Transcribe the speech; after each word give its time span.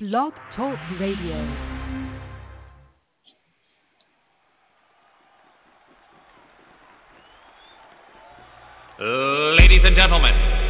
Blog 0.00 0.32
Talk 0.56 0.76
Radio. 0.98 1.38
Ladies 9.56 9.78
and 9.84 9.96
gentlemen, 9.96 10.63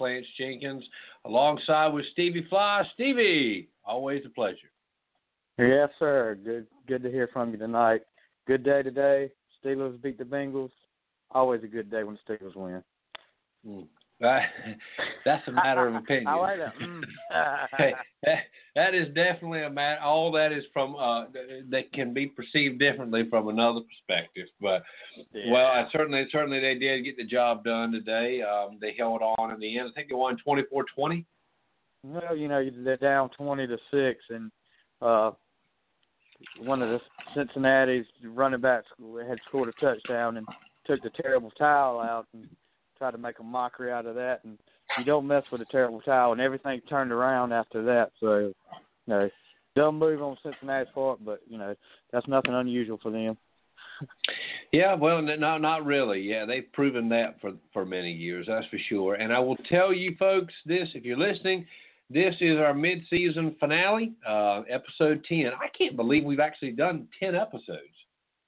Lance 0.00 0.26
Jenkins, 0.38 0.84
alongside 1.24 1.88
with 1.88 2.04
Stevie 2.12 2.46
Fly. 2.48 2.82
Stevie, 2.94 3.68
always 3.84 4.22
a 4.26 4.30
pleasure. 4.30 4.70
Yes, 5.58 5.90
sir. 5.98 6.38
Good 6.42 6.66
good 6.86 7.02
to 7.02 7.10
hear 7.10 7.28
from 7.32 7.52
you 7.52 7.58
tonight. 7.58 8.02
Good 8.46 8.64
day 8.64 8.82
today. 8.82 9.30
Steelers 9.62 10.00
beat 10.02 10.18
the 10.18 10.24
Bengals. 10.24 10.70
Always 11.32 11.62
a 11.62 11.68
good 11.68 11.90
day 11.90 12.02
when 12.02 12.18
the 12.26 12.34
Steelers 12.34 12.56
win. 12.56 12.82
Mm. 13.66 13.86
That's 15.24 15.46
a 15.48 15.52
matter 15.52 15.88
of 15.88 15.94
opinion. 15.94 16.26
I 16.28 16.34
like 16.34 16.58
that. 16.58 16.74
Mm. 16.78 17.04
Hey, 17.76 17.94
that, 18.74 18.92
that 18.92 18.94
is 18.94 19.08
definitely 19.14 19.62
a 19.62 19.70
matter. 19.70 20.00
All 20.00 20.30
that 20.32 20.52
is 20.52 20.64
from 20.72 20.96
uh, 20.96 21.26
that 21.70 21.92
can 21.92 22.12
be 22.12 22.26
perceived 22.26 22.78
differently 22.78 23.28
from 23.28 23.48
another 23.48 23.80
perspective. 23.80 24.46
But 24.60 24.82
well, 25.48 25.66
I 25.66 25.86
certainly 25.92 26.26
certainly 26.30 26.60
they 26.60 26.74
did 26.74 27.04
get 27.04 27.16
the 27.16 27.24
job 27.24 27.64
done 27.64 27.92
today. 27.92 28.42
Um, 28.42 28.78
they 28.80 28.94
held 28.98 29.22
on 29.22 29.52
in 29.52 29.60
the 29.60 29.78
end. 29.78 29.90
I 29.90 29.92
think 29.92 30.08
they 30.08 30.14
won 30.14 30.36
24-20. 30.46 31.24
Well, 32.02 32.36
you 32.36 32.48
know, 32.48 32.68
they're 32.84 32.96
down 32.96 33.30
twenty 33.36 33.66
to 33.66 33.76
six, 33.90 34.24
and 34.30 34.50
uh, 35.02 35.32
one 36.58 36.82
of 36.82 36.88
the 36.88 37.00
Cincinnati's 37.34 38.06
running 38.24 38.60
backs 38.60 38.86
had 39.28 39.38
scored 39.48 39.68
a 39.68 39.72
touchdown 39.72 40.38
and 40.38 40.46
took 40.86 41.02
the 41.02 41.10
terrible 41.22 41.50
towel 41.52 42.00
out 42.00 42.26
and 42.32 42.48
tried 42.98 43.12
to 43.12 43.18
make 43.18 43.38
a 43.38 43.42
mockery 43.42 43.92
out 43.92 44.06
of 44.06 44.14
that. 44.14 44.40
And 44.44 44.58
you 44.98 45.04
don't 45.04 45.26
mess 45.26 45.44
with 45.50 45.60
a 45.60 45.66
terrible 45.66 46.00
towel, 46.00 46.32
and 46.32 46.40
everything 46.40 46.80
turned 46.88 47.12
around 47.12 47.52
after 47.52 47.82
that. 47.84 48.10
So, 48.20 48.38
you 48.38 48.54
know, 49.06 49.30
dumb 49.76 49.98
move 49.98 50.22
on 50.22 50.36
Cincinnati's 50.42 50.92
part, 50.94 51.24
but 51.24 51.40
you 51.48 51.58
know 51.58 51.74
that's 52.12 52.26
nothing 52.28 52.54
unusual 52.54 52.98
for 53.02 53.10
them. 53.10 53.36
Yeah, 54.72 54.94
well, 54.94 55.20
no, 55.20 55.58
not 55.58 55.84
really. 55.84 56.20
Yeah, 56.20 56.46
they've 56.46 56.70
proven 56.72 57.08
that 57.10 57.40
for 57.40 57.52
for 57.72 57.84
many 57.84 58.12
years, 58.12 58.46
that's 58.48 58.66
for 58.66 58.78
sure. 58.88 59.14
And 59.14 59.32
I 59.32 59.38
will 59.38 59.56
tell 59.68 59.92
you, 59.92 60.16
folks, 60.18 60.54
this 60.64 60.88
if 60.94 61.04
you're 61.04 61.18
listening, 61.18 61.66
this 62.08 62.34
is 62.40 62.56
our 62.58 62.74
mid-season 62.74 63.56
finale, 63.60 64.12
uh, 64.26 64.62
episode 64.70 65.24
ten. 65.28 65.50
I 65.60 65.68
can't 65.76 65.96
believe 65.96 66.24
we've 66.24 66.40
actually 66.40 66.72
done 66.72 67.08
ten 67.18 67.34
episodes. 67.34 67.94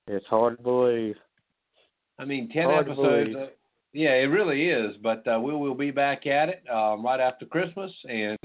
It's 0.06 0.26
hard 0.26 0.56
to 0.56 0.62
believe. 0.62 1.16
I 2.18 2.24
mean, 2.24 2.48
ten 2.48 2.64
Hard 2.64 2.88
episodes. 2.88 3.30
Yeah, 3.92 4.14
it 4.14 4.26
really 4.26 4.68
is. 4.68 4.96
But 5.02 5.26
uh, 5.26 5.38
we 5.40 5.54
will 5.54 5.74
be 5.74 5.90
back 5.90 6.26
at 6.26 6.48
it 6.48 6.62
um, 6.70 7.04
right 7.04 7.20
after 7.20 7.46
Christmas, 7.46 7.92
and 8.08 8.38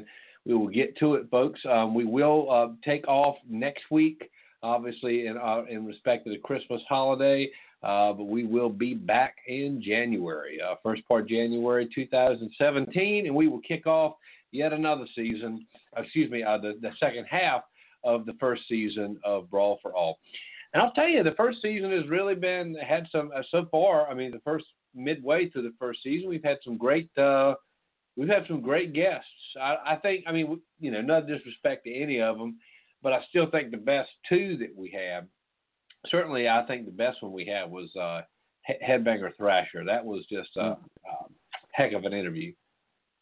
we 0.46 0.54
will 0.54 0.68
get 0.68 0.98
to 0.98 1.16
it, 1.16 1.30
folks. 1.30 1.60
Um, 1.70 1.94
we 1.94 2.06
will 2.06 2.52
uh, 2.52 2.74
take 2.84 3.08
off 3.08 3.36
next 3.50 3.84
week, 3.92 4.30
obviously, 4.64 5.28
in 5.28 5.38
uh, 5.38 5.64
in 5.70 5.86
respect 5.86 6.26
to 6.26 6.32
the 6.32 6.40
Christmas 6.40 6.82
holiday. 6.88 7.50
Uh, 7.84 8.12
but 8.12 8.24
we 8.24 8.44
will 8.44 8.70
be 8.70 8.96
back 8.96 9.36
in 9.48 9.82
January, 9.84 10.60
uh, 10.60 10.74
first 10.82 11.08
part 11.08 11.30
January 11.30 11.88
2017, 11.94 13.28
and 13.28 13.36
we 13.36 13.48
will 13.48 13.62
kick 13.62 13.86
off 13.86 14.16
yet 14.52 14.74
another 14.74 15.06
season. 15.16 15.66
Excuse 15.96 16.30
me, 16.32 16.42
the 16.42 16.78
the 16.82 16.92
second 17.00 17.26
half 17.30 17.64
of 18.04 18.26
the 18.26 18.34
first 18.40 18.64
season 18.68 19.20
of 19.24 19.50
Brawl 19.50 19.80
for 19.82 19.96
All. 19.96 20.18
And 20.74 20.82
I'll 20.82 20.92
tell 20.92 21.08
you, 21.08 21.24
the 21.24 21.32
first 21.32 21.62
season 21.62 21.92
has 21.92 22.08
really 22.10 22.36
been 22.36 22.76
had 22.76 23.08
some 23.12 23.32
uh, 23.36 23.42
so 23.52 23.68
far. 23.72 24.10
I 24.10 24.14
mean, 24.14 24.32
the 24.32 24.40
first 24.40 24.66
midway 24.94 25.50
through 25.50 25.64
the 25.64 25.74
first 25.80 26.02
season, 26.04 26.30
we've 26.30 26.44
had 26.44 26.58
some 26.64 26.78
great 26.78 27.10
uh, 27.18 27.56
we've 28.18 28.28
had 28.28 28.46
some 28.48 28.62
great 28.62 28.94
guests. 28.94 29.30
I, 29.62 29.78
I 29.86 29.96
think, 29.98 30.26
I 30.28 30.32
mean, 30.32 30.60
you 30.80 30.92
know, 30.92 31.02
no 31.02 31.22
disrespect 31.22 31.86
to 31.86 31.94
any 31.94 32.20
of 32.20 32.38
them, 32.38 32.58
but 33.02 33.14
I 33.14 33.22
still 33.30 33.50
think 33.50 33.72
the 33.72 33.78
best 33.78 34.10
two 34.28 34.58
that 34.58 34.76
we 34.76 34.90
have. 34.92 35.26
Certainly, 36.10 36.50
I 36.50 36.66
think 36.66 36.86
the 36.86 36.92
best 36.92 37.22
one 37.22 37.32
we 37.32 37.46
had 37.46 37.70
was 37.70 37.96
uh, 37.96 38.22
Headbanger 38.84 39.32
Thrasher. 39.38 39.86
That 39.86 40.04
was 40.04 40.26
just 40.32 40.50
a, 40.58 40.62
a 40.62 40.78
heck 41.72 41.94
of 41.94 42.06
an 42.06 42.14
interview. 42.14 42.54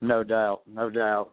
No 0.01 0.23
doubt, 0.23 0.61
no 0.67 0.89
doubt. 0.89 1.31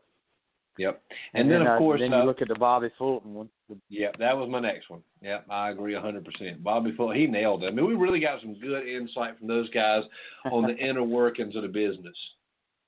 Yep. 0.79 1.03
And, 1.35 1.51
then, 1.51 1.67
uh, 1.67 1.73
of 1.73 1.79
course, 1.79 2.01
then 2.01 2.15
uh, 2.15 2.21
you 2.21 2.25
look 2.25 2.41
at 2.41 2.49
the 2.49 2.55
Bobby 2.55 2.89
Fulton 2.99 3.35
one. 3.35 3.49
Yep, 3.91 4.17
that 4.19 4.37
was 4.37 4.49
my 4.51 4.61
next 4.61 4.89
one. 4.89 5.03
Yep, 5.21 5.47
I 5.51 5.71
agree 5.71 5.95
100%. 5.95 6.63
Bobby 6.63 6.93
Fulton, 6.97 7.17
he 7.17 7.27
nailed 7.27 7.63
it. 7.63 7.67
I 7.67 7.71
mean, 7.71 7.87
we 7.87 7.95
really 7.95 8.21
got 8.21 8.41
some 8.41 8.55
good 8.59 8.87
insight 8.87 9.39
from 9.39 9.49
those 9.49 9.69
guys 9.71 10.03
on 10.51 10.63
the 10.63 10.77
inner 10.79 11.03
workings 11.03 11.57
of 11.57 11.63
the 11.63 11.69
business. 11.69 12.17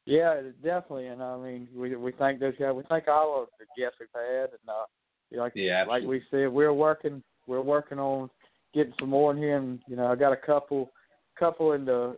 Yeah, 0.07 0.41
definitely. 0.63 1.07
And 1.07 1.23
I 1.23 1.37
mean, 1.39 1.69
we 1.75 1.97
we 1.97 2.13
thank 2.13 2.39
those 2.39 2.55
guys. 2.59 2.75
We 2.75 2.83
thank 2.89 3.09
all 3.09 3.43
of 3.43 3.49
the 3.59 3.65
guests 3.81 3.97
we've 3.99 4.09
had, 4.15 4.51
and 4.51 4.69
uh, 4.69 5.43
like 5.43 5.53
Yeah, 5.55 5.85
like 5.89 6.05
we 6.05 6.23
said, 6.31 6.49
we're 6.49 6.75
working 6.75 7.23
we're 7.47 7.63
working 7.63 7.99
on 7.99 8.29
getting 8.75 8.93
some 9.01 9.11
more 9.11 9.33
in 9.33 9.39
here, 9.39 9.57
and 9.57 9.81
you 9.89 9.97
know, 9.97 10.07
I 10.07 10.15
got 10.17 10.33
a 10.33 10.37
couple 10.37 10.91
couple 11.39 11.73
in 11.73 11.85
the 11.85 12.17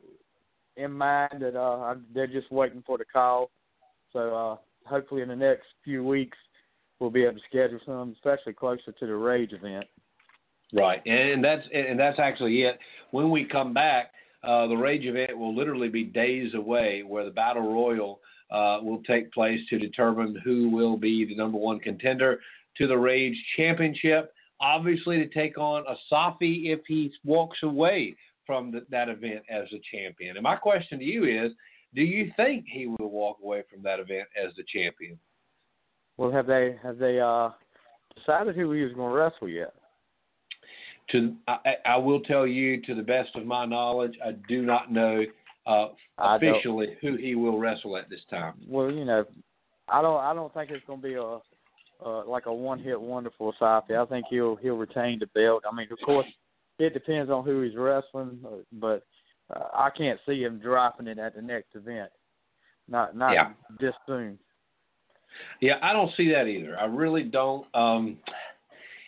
in 0.76 0.92
mind 0.92 1.40
that 1.40 1.56
uh 1.56 1.80
I, 1.80 1.94
they're 2.12 2.26
just 2.26 2.50
waiting 2.50 2.82
for 2.84 2.98
the 2.98 3.04
call. 3.04 3.50
So 4.12 4.34
uh 4.34 4.56
hopefully 4.86 5.22
in 5.22 5.28
the 5.28 5.36
next 5.36 5.66
few 5.84 6.04
weeks 6.04 6.38
we'll 6.98 7.10
be 7.10 7.24
able 7.24 7.34
to 7.34 7.40
schedule 7.48 7.78
some, 7.84 8.12
especially 8.12 8.54
closer 8.54 8.92
to 8.92 9.06
the 9.06 9.14
Rage 9.14 9.52
event. 9.52 9.86
Right, 10.72 11.00
and 11.06 11.44
that's 11.44 11.66
and 11.72 11.98
that's 11.98 12.18
actually 12.18 12.62
it. 12.62 12.78
When 13.10 13.30
we 13.30 13.44
come 13.44 13.72
back, 13.72 14.12
uh, 14.42 14.66
the 14.66 14.76
Rage 14.76 15.04
event 15.04 15.36
will 15.38 15.54
literally 15.54 15.88
be 15.88 16.04
days 16.04 16.54
away, 16.54 17.02
where 17.06 17.24
the 17.24 17.30
Battle 17.30 17.72
Royal 17.72 18.20
uh, 18.50 18.78
will 18.82 19.02
take 19.04 19.32
place 19.32 19.60
to 19.70 19.78
determine 19.78 20.40
who 20.44 20.70
will 20.70 20.96
be 20.96 21.24
the 21.24 21.36
number 21.36 21.58
one 21.58 21.78
contender 21.78 22.40
to 22.78 22.86
the 22.86 22.96
Rage 22.96 23.36
Championship. 23.56 24.32
obviously 24.60 25.18
to 25.18 25.28
take 25.28 25.58
on 25.58 25.84
Asafi 25.84 26.72
if 26.72 26.80
he 26.86 27.12
walks 27.24 27.58
away 27.62 28.16
from 28.46 28.70
the, 28.70 28.86
that 28.90 29.08
event 29.08 29.42
as 29.50 29.64
a 29.72 29.80
champion. 29.92 30.36
And 30.36 30.44
my 30.44 30.56
question 30.56 30.98
to 30.98 31.04
you 31.04 31.24
is, 31.24 31.52
do 31.96 32.02
you 32.02 32.30
think 32.36 32.66
he 32.70 32.86
will 32.86 33.10
walk 33.10 33.38
away 33.42 33.62
from 33.72 33.82
that 33.82 33.98
event 33.98 34.28
as 34.40 34.52
the 34.56 34.62
champion? 34.72 35.18
Well, 36.18 36.30
have 36.30 36.46
they 36.46 36.76
have 36.82 36.98
they 36.98 37.18
uh, 37.18 37.50
decided 38.14 38.54
who 38.54 38.70
he 38.72 38.82
was 38.82 38.92
going 38.92 39.10
to 39.10 39.16
wrestle 39.16 39.48
yet? 39.48 39.74
To 41.10 41.34
I, 41.48 41.74
I 41.86 41.96
will 41.96 42.20
tell 42.20 42.46
you, 42.46 42.82
to 42.82 42.94
the 42.94 43.02
best 43.02 43.30
of 43.34 43.46
my 43.46 43.64
knowledge, 43.64 44.14
I 44.24 44.32
do 44.48 44.62
not 44.62 44.92
know 44.92 45.24
uh, 45.66 45.88
officially 46.18 46.96
who 47.00 47.16
he 47.16 47.34
will 47.34 47.58
wrestle 47.58 47.96
at 47.96 48.10
this 48.10 48.20
time. 48.30 48.54
Well, 48.68 48.90
you 48.90 49.04
know, 49.04 49.24
I 49.88 50.02
don't 50.02 50.20
I 50.20 50.34
don't 50.34 50.52
think 50.52 50.70
it's 50.70 50.84
going 50.86 51.00
to 51.00 51.08
be 51.08 51.14
a 51.14 51.38
uh, 52.04 52.26
like 52.26 52.46
a 52.46 52.52
one 52.52 52.78
hit 52.78 53.00
wonder 53.00 53.30
for 53.38 53.54
Safi. 53.60 53.96
I 53.96 54.04
think 54.06 54.26
he'll 54.28 54.56
he'll 54.56 54.76
retain 54.76 55.18
the 55.18 55.26
belt. 55.26 55.64
I 55.70 55.74
mean, 55.74 55.88
of 55.90 55.98
course, 56.04 56.26
it 56.78 56.92
depends 56.92 57.30
on 57.30 57.44
who 57.44 57.62
he's 57.62 57.76
wrestling, 57.76 58.38
uh, 58.44 58.56
but 58.72 59.06
uh, 59.54 59.64
I 59.74 59.90
can't 59.90 60.18
see 60.26 60.42
him 60.42 60.58
dropping 60.58 61.06
it 61.06 61.18
at 61.18 61.34
the 61.34 61.42
next 61.42 61.74
event. 61.74 62.10
Not 62.88 63.16
not 63.16 63.32
Yeah. 63.32 63.52
this 63.78 63.94
soon. 64.06 64.38
Yeah, 65.60 65.78
I 65.82 65.92
don't 65.92 66.14
see 66.16 66.30
that 66.32 66.46
either. 66.46 66.78
I 66.78 66.84
really 66.84 67.22
don't. 67.22 67.66
Um, 67.74 68.18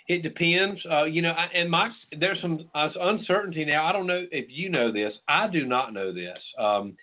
it 0.08 0.23
depends. 0.23 0.81
Uh, 0.90 1.05
you 1.05 1.23
know, 1.23 1.32
I, 1.32 1.46
and 1.55 1.70
my 1.70 1.90
there's 2.19 2.40
some 2.40 2.69
uh, 2.75 2.88
uncertainty 3.00 3.64
now. 3.64 3.85
I 3.85 3.93
don't 3.93 4.06
know 4.06 4.26
if 4.31 4.46
you 4.49 4.69
know 4.69 4.90
this. 4.90 5.12
I 5.29 5.49
do 5.49 5.67
not 5.67 5.93
know 5.93 6.12
this. 6.12 6.38
Um, 6.58 6.96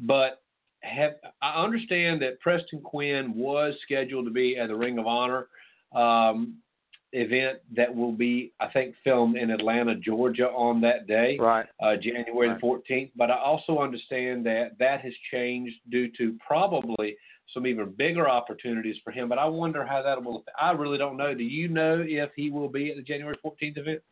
but 0.00 0.42
have 0.82 1.12
I 1.42 1.62
understand 1.62 2.22
that 2.22 2.40
Preston 2.40 2.80
Quinn 2.80 3.34
was 3.34 3.74
scheduled 3.82 4.26
to 4.26 4.30
be 4.30 4.56
at 4.56 4.68
the 4.68 4.76
Ring 4.76 4.98
of 4.98 5.06
Honor 5.06 5.48
um, 5.92 6.56
event 7.12 7.58
that 7.74 7.94
will 7.94 8.12
be, 8.12 8.52
I 8.60 8.68
think, 8.68 8.94
filmed 9.02 9.36
in 9.36 9.50
Atlanta, 9.50 9.94
Georgia 9.96 10.48
on 10.50 10.80
that 10.82 11.06
day, 11.06 11.38
Right. 11.38 11.66
uh, 11.80 11.96
January 11.96 12.48
Right. 12.48 12.54
the 12.54 12.60
14th. 12.60 13.10
But 13.16 13.30
I 13.30 13.38
also 13.38 13.78
understand 13.78 14.46
that 14.46 14.78
that 14.78 15.00
has 15.00 15.14
changed 15.30 15.76
due 15.90 16.08
to 16.12 16.38
probably 16.46 17.16
some 17.52 17.66
even 17.66 17.90
bigger 17.92 18.28
opportunities 18.28 18.96
for 18.98 19.10
him. 19.10 19.28
But 19.28 19.38
I 19.38 19.46
wonder 19.46 19.84
how 19.84 20.02
that 20.02 20.22
will. 20.22 20.44
I 20.58 20.70
really 20.72 20.98
don't 20.98 21.16
know. 21.16 21.34
Do 21.34 21.42
you 21.42 21.68
know 21.68 22.04
if 22.06 22.32
he 22.34 22.50
will 22.50 22.68
be 22.68 22.90
at 22.90 22.96
the 22.96 23.02
January 23.02 23.36
14th 23.42 23.76
event? 23.76 24.02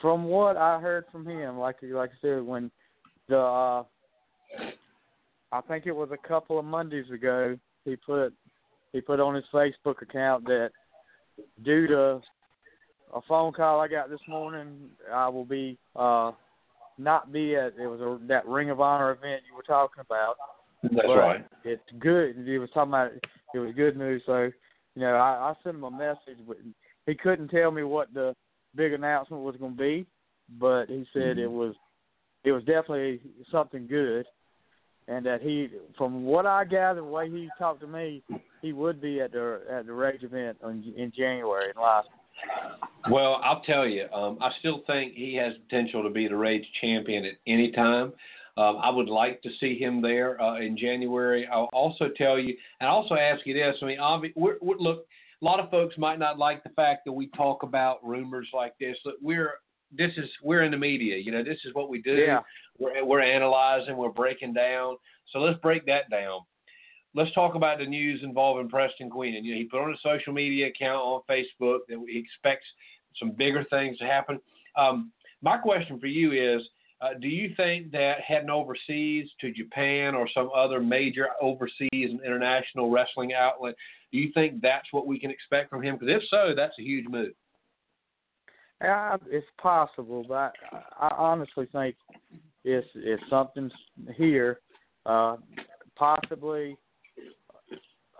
From 0.00 0.24
what 0.24 0.56
I 0.56 0.80
heard 0.80 1.06
from 1.10 1.26
him, 1.26 1.58
like 1.58 1.76
like 1.82 2.10
I 2.10 2.16
said, 2.20 2.42
when 2.42 2.70
the 3.28 3.38
uh, 3.38 3.84
I 5.52 5.60
think 5.62 5.86
it 5.86 5.92
was 5.94 6.10
a 6.12 6.28
couple 6.28 6.58
of 6.58 6.64
Mondays 6.64 7.10
ago, 7.10 7.58
he 7.84 7.96
put 7.96 8.32
he 8.92 9.00
put 9.00 9.20
on 9.20 9.34
his 9.34 9.44
Facebook 9.52 10.00
account 10.00 10.44
that 10.46 10.70
due 11.64 11.86
to 11.88 12.20
a 13.14 13.20
phone 13.28 13.52
call 13.52 13.80
I 13.80 13.88
got 13.88 14.10
this 14.10 14.20
morning, 14.28 14.90
I 15.12 15.28
will 15.28 15.44
be 15.44 15.78
uh 15.96 16.32
not 16.98 17.32
be 17.32 17.56
at 17.56 17.74
it 17.80 17.86
was 17.86 18.00
a, 18.00 18.18
that 18.26 18.46
Ring 18.46 18.70
of 18.70 18.80
Honor 18.80 19.10
event 19.12 19.42
you 19.48 19.56
were 19.56 19.62
talking 19.62 20.00
about. 20.00 20.36
That's 20.82 20.94
But 21.06 21.16
right. 21.16 21.46
It's 21.64 21.82
good. 21.98 22.36
He 22.44 22.58
was 22.58 22.70
talking 22.72 22.90
about 22.90 23.12
it, 23.12 23.24
it 23.54 23.58
was 23.58 23.74
good 23.74 23.96
news. 23.96 24.22
So, 24.26 24.50
you 24.94 25.02
know, 25.02 25.14
I, 25.14 25.50
I 25.50 25.54
sent 25.62 25.76
him 25.76 25.84
a 25.84 25.90
message, 25.90 26.38
but 26.46 26.56
he 27.06 27.14
couldn't 27.14 27.48
tell 27.48 27.70
me 27.70 27.82
what 27.82 28.12
the 28.14 28.34
big 28.74 28.92
announcement 28.92 29.42
was 29.42 29.56
going 29.56 29.76
to 29.76 29.78
be. 29.78 30.06
But 30.58 30.86
he 30.86 31.06
said 31.12 31.38
it 31.38 31.50
was 31.50 31.74
it 32.44 32.52
was 32.52 32.64
definitely 32.64 33.20
something 33.50 33.86
good, 33.86 34.26
and 35.10 35.26
that 35.26 35.42
he, 35.42 35.68
from 35.98 36.24
what 36.24 36.46
I 36.46 36.64
gathered, 36.64 37.00
the 37.00 37.04
way 37.04 37.28
he 37.28 37.48
talked 37.58 37.80
to 37.80 37.86
me, 37.86 38.22
he 38.62 38.72
would 38.72 39.00
be 39.00 39.20
at 39.20 39.32
the 39.32 39.60
at 39.70 39.86
the 39.86 39.92
Rage 39.92 40.22
event 40.22 40.58
in, 40.62 40.94
in 40.96 41.12
January 41.14 41.70
in 41.74 41.80
Las. 41.80 42.06
Well, 43.10 43.40
I'll 43.42 43.62
tell 43.62 43.86
you, 43.86 44.06
um, 44.14 44.38
I 44.40 44.50
still 44.60 44.82
think 44.86 45.14
he 45.14 45.34
has 45.36 45.52
potential 45.68 46.02
to 46.02 46.10
be 46.10 46.28
the 46.28 46.36
Rage 46.36 46.64
champion 46.80 47.24
at 47.24 47.34
any 47.46 47.72
time. 47.72 48.12
Um, 48.56 48.78
I 48.82 48.90
would 48.90 49.08
like 49.08 49.42
to 49.42 49.48
see 49.58 49.78
him 49.78 50.00
there 50.00 50.40
uh, 50.40 50.60
in 50.60 50.76
January. 50.76 51.46
I'll 51.46 51.70
also 51.72 52.08
tell 52.16 52.38
you, 52.38 52.56
and 52.80 52.88
I'll 52.88 52.96
also 52.96 53.14
ask 53.14 53.46
you 53.46 53.54
this. 53.54 53.76
I 53.80 53.84
mean, 53.84 53.98
obvi- 53.98 54.32
we're, 54.36 54.56
we're, 54.60 54.76
look, 54.76 55.06
a 55.40 55.44
lot 55.44 55.60
of 55.60 55.70
folks 55.70 55.96
might 55.98 56.18
not 56.18 56.38
like 56.38 56.62
the 56.62 56.70
fact 56.70 57.04
that 57.06 57.12
we 57.12 57.28
talk 57.28 57.62
about 57.62 58.04
rumors 58.06 58.48
like 58.52 58.74
this. 58.78 58.96
Look, 59.04 59.16
we're 59.20 59.54
this 59.96 60.12
is 60.16 60.28
we're 60.42 60.62
in 60.62 60.70
the 60.70 60.78
media. 60.78 61.16
You 61.16 61.32
know, 61.32 61.42
this 61.42 61.58
is 61.64 61.74
what 61.74 61.88
we 61.88 62.00
do. 62.00 62.14
Yeah. 62.14 62.40
We're, 62.80 63.04
we're 63.04 63.20
analyzing. 63.20 63.96
We're 63.96 64.10
breaking 64.10 64.54
down. 64.54 64.96
So 65.32 65.38
let's 65.38 65.60
break 65.60 65.86
that 65.86 66.10
down. 66.10 66.40
Let's 67.14 67.32
talk 67.32 67.54
about 67.54 67.78
the 67.78 67.86
news 67.86 68.20
involving 68.22 68.68
Preston 68.68 69.10
Queen. 69.10 69.36
And 69.36 69.44
you 69.44 69.54
know, 69.54 69.58
he 69.58 69.64
put 69.64 69.82
on 69.82 69.92
a 69.92 69.96
social 70.02 70.32
media 70.32 70.68
account 70.68 71.02
on 71.02 71.20
Facebook 71.30 71.80
that 71.88 72.04
he 72.08 72.18
expects 72.18 72.66
some 73.18 73.32
bigger 73.32 73.64
things 73.70 73.98
to 73.98 74.04
happen. 74.04 74.40
Um, 74.76 75.12
my 75.42 75.58
question 75.58 76.00
for 76.00 76.06
you 76.06 76.32
is 76.32 76.62
uh, 77.00 77.14
do 77.20 77.28
you 77.28 77.54
think 77.56 77.90
that 77.92 78.20
heading 78.20 78.50
overseas 78.50 79.28
to 79.40 79.52
Japan 79.52 80.14
or 80.14 80.28
some 80.34 80.50
other 80.54 80.80
major 80.80 81.28
overseas 81.40 81.88
and 81.92 82.20
international 82.20 82.90
wrestling 82.90 83.32
outlet, 83.32 83.74
do 84.12 84.18
you 84.18 84.30
think 84.34 84.60
that's 84.60 84.86
what 84.90 85.06
we 85.06 85.18
can 85.18 85.30
expect 85.30 85.70
from 85.70 85.82
him? 85.82 85.96
Because 85.96 86.22
if 86.22 86.28
so, 86.28 86.52
that's 86.54 86.78
a 86.78 86.82
huge 86.82 87.06
move. 87.08 87.32
It's 89.30 89.46
possible, 89.60 90.24
but 90.28 90.52
I, 90.72 91.08
I 91.08 91.14
honestly 91.16 91.66
think 91.72 91.96
it's 92.64 92.86
it's 92.94 93.22
something 93.30 93.70
here, 94.16 94.60
uh, 95.06 95.36
possibly 95.96 96.76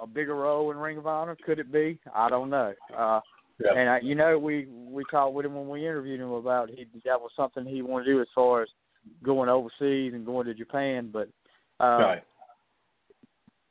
a 0.00 0.06
bigger 0.06 0.34
role 0.34 0.70
in 0.70 0.76
Ring 0.78 0.98
of 0.98 1.06
Honor. 1.06 1.36
Could 1.44 1.58
it 1.58 1.70
be? 1.72 1.98
I 2.14 2.28
don't 2.30 2.50
know. 2.50 2.72
Uh, 2.96 3.20
Yeah. 3.62 3.78
And 3.78 3.90
I, 3.90 4.00
you 4.00 4.14
know, 4.14 4.38
we 4.38 4.66
we 4.70 5.04
talked 5.10 5.34
with 5.34 5.44
him 5.44 5.54
when 5.54 5.68
we 5.68 5.86
interviewed 5.86 6.20
him 6.20 6.32
about 6.32 6.70
he 6.70 6.86
that 7.04 7.20
was 7.20 7.30
something 7.36 7.66
he 7.66 7.82
wanted 7.82 8.06
to 8.06 8.12
do 8.12 8.20
as 8.22 8.28
far 8.34 8.62
as 8.62 8.68
going 9.22 9.48
overseas 9.48 10.14
and 10.14 10.24
going 10.24 10.46
to 10.46 10.54
Japan. 10.54 11.10
But 11.12 11.28
uh, 11.78 12.00
right. 12.00 12.22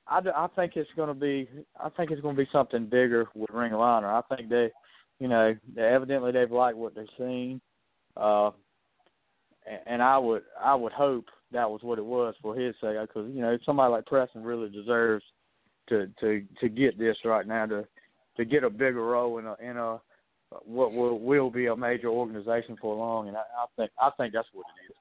I, 0.08 0.20
I 0.36 0.48
think 0.56 0.74
it's 0.76 0.90
going 0.96 1.08
to 1.08 1.14
be 1.16 1.50
I 1.84 1.90
think 1.90 2.12
it's 2.12 2.22
going 2.22 2.36
to 2.36 2.44
be 2.44 2.50
something 2.52 2.86
bigger 2.86 3.28
with 3.34 3.50
Ring 3.50 3.74
of 3.74 3.80
Honor. 3.80 4.14
I 4.14 4.22
think 4.36 4.50
they, 4.50 4.70
you 5.20 5.28
know, 5.28 5.56
they 5.76 5.82
evidently 5.82 6.32
they've 6.32 6.52
liked 6.52 6.78
what 6.78 6.94
they've 6.94 7.08
seen, 7.18 7.60
uh, 8.16 8.52
and, 9.88 10.02
I 10.02 10.18
would 10.18 10.44
I 10.62 10.76
would 10.76 10.94
hope 10.94 11.26
that 11.52 11.70
was 11.70 11.82
what 11.84 12.00
it 12.00 12.06
was 12.06 12.36
for 12.42 12.56
his 12.56 12.76
sake 12.82 12.98
because 13.02 13.30
you 13.34 13.42
know 13.42 13.58
somebody 13.66 13.92
like 13.92 14.06
Preston 14.06 14.44
really 14.44 14.70
deserves 14.70 15.24
to 15.90 16.08
to 16.20 16.44
to 16.62 16.70
get 16.70 16.98
this 16.98 17.18
right 17.26 17.48
now 17.48 17.66
to 17.66 17.86
to 18.38 18.46
get 18.46 18.64
a 18.64 18.70
bigger 18.70 19.06
role 19.06 19.38
in 19.38 19.46
a 19.46 19.56
in 19.62 19.78
a 19.78 20.00
what 20.64 20.94
will 20.94 21.20
will 21.20 21.50
be 21.50 21.68
a 21.68 21.76
major 21.76 22.08
organization 22.08 22.78
for 22.82 22.96
long, 22.96 23.28
and 23.28 23.38
I, 23.38 23.42
I 23.42 23.66
think 23.76 23.92
I 24.02 24.10
think 24.18 24.34
that's 24.34 24.48
what 24.54 24.66
it 24.82 24.92
is. 24.92 24.96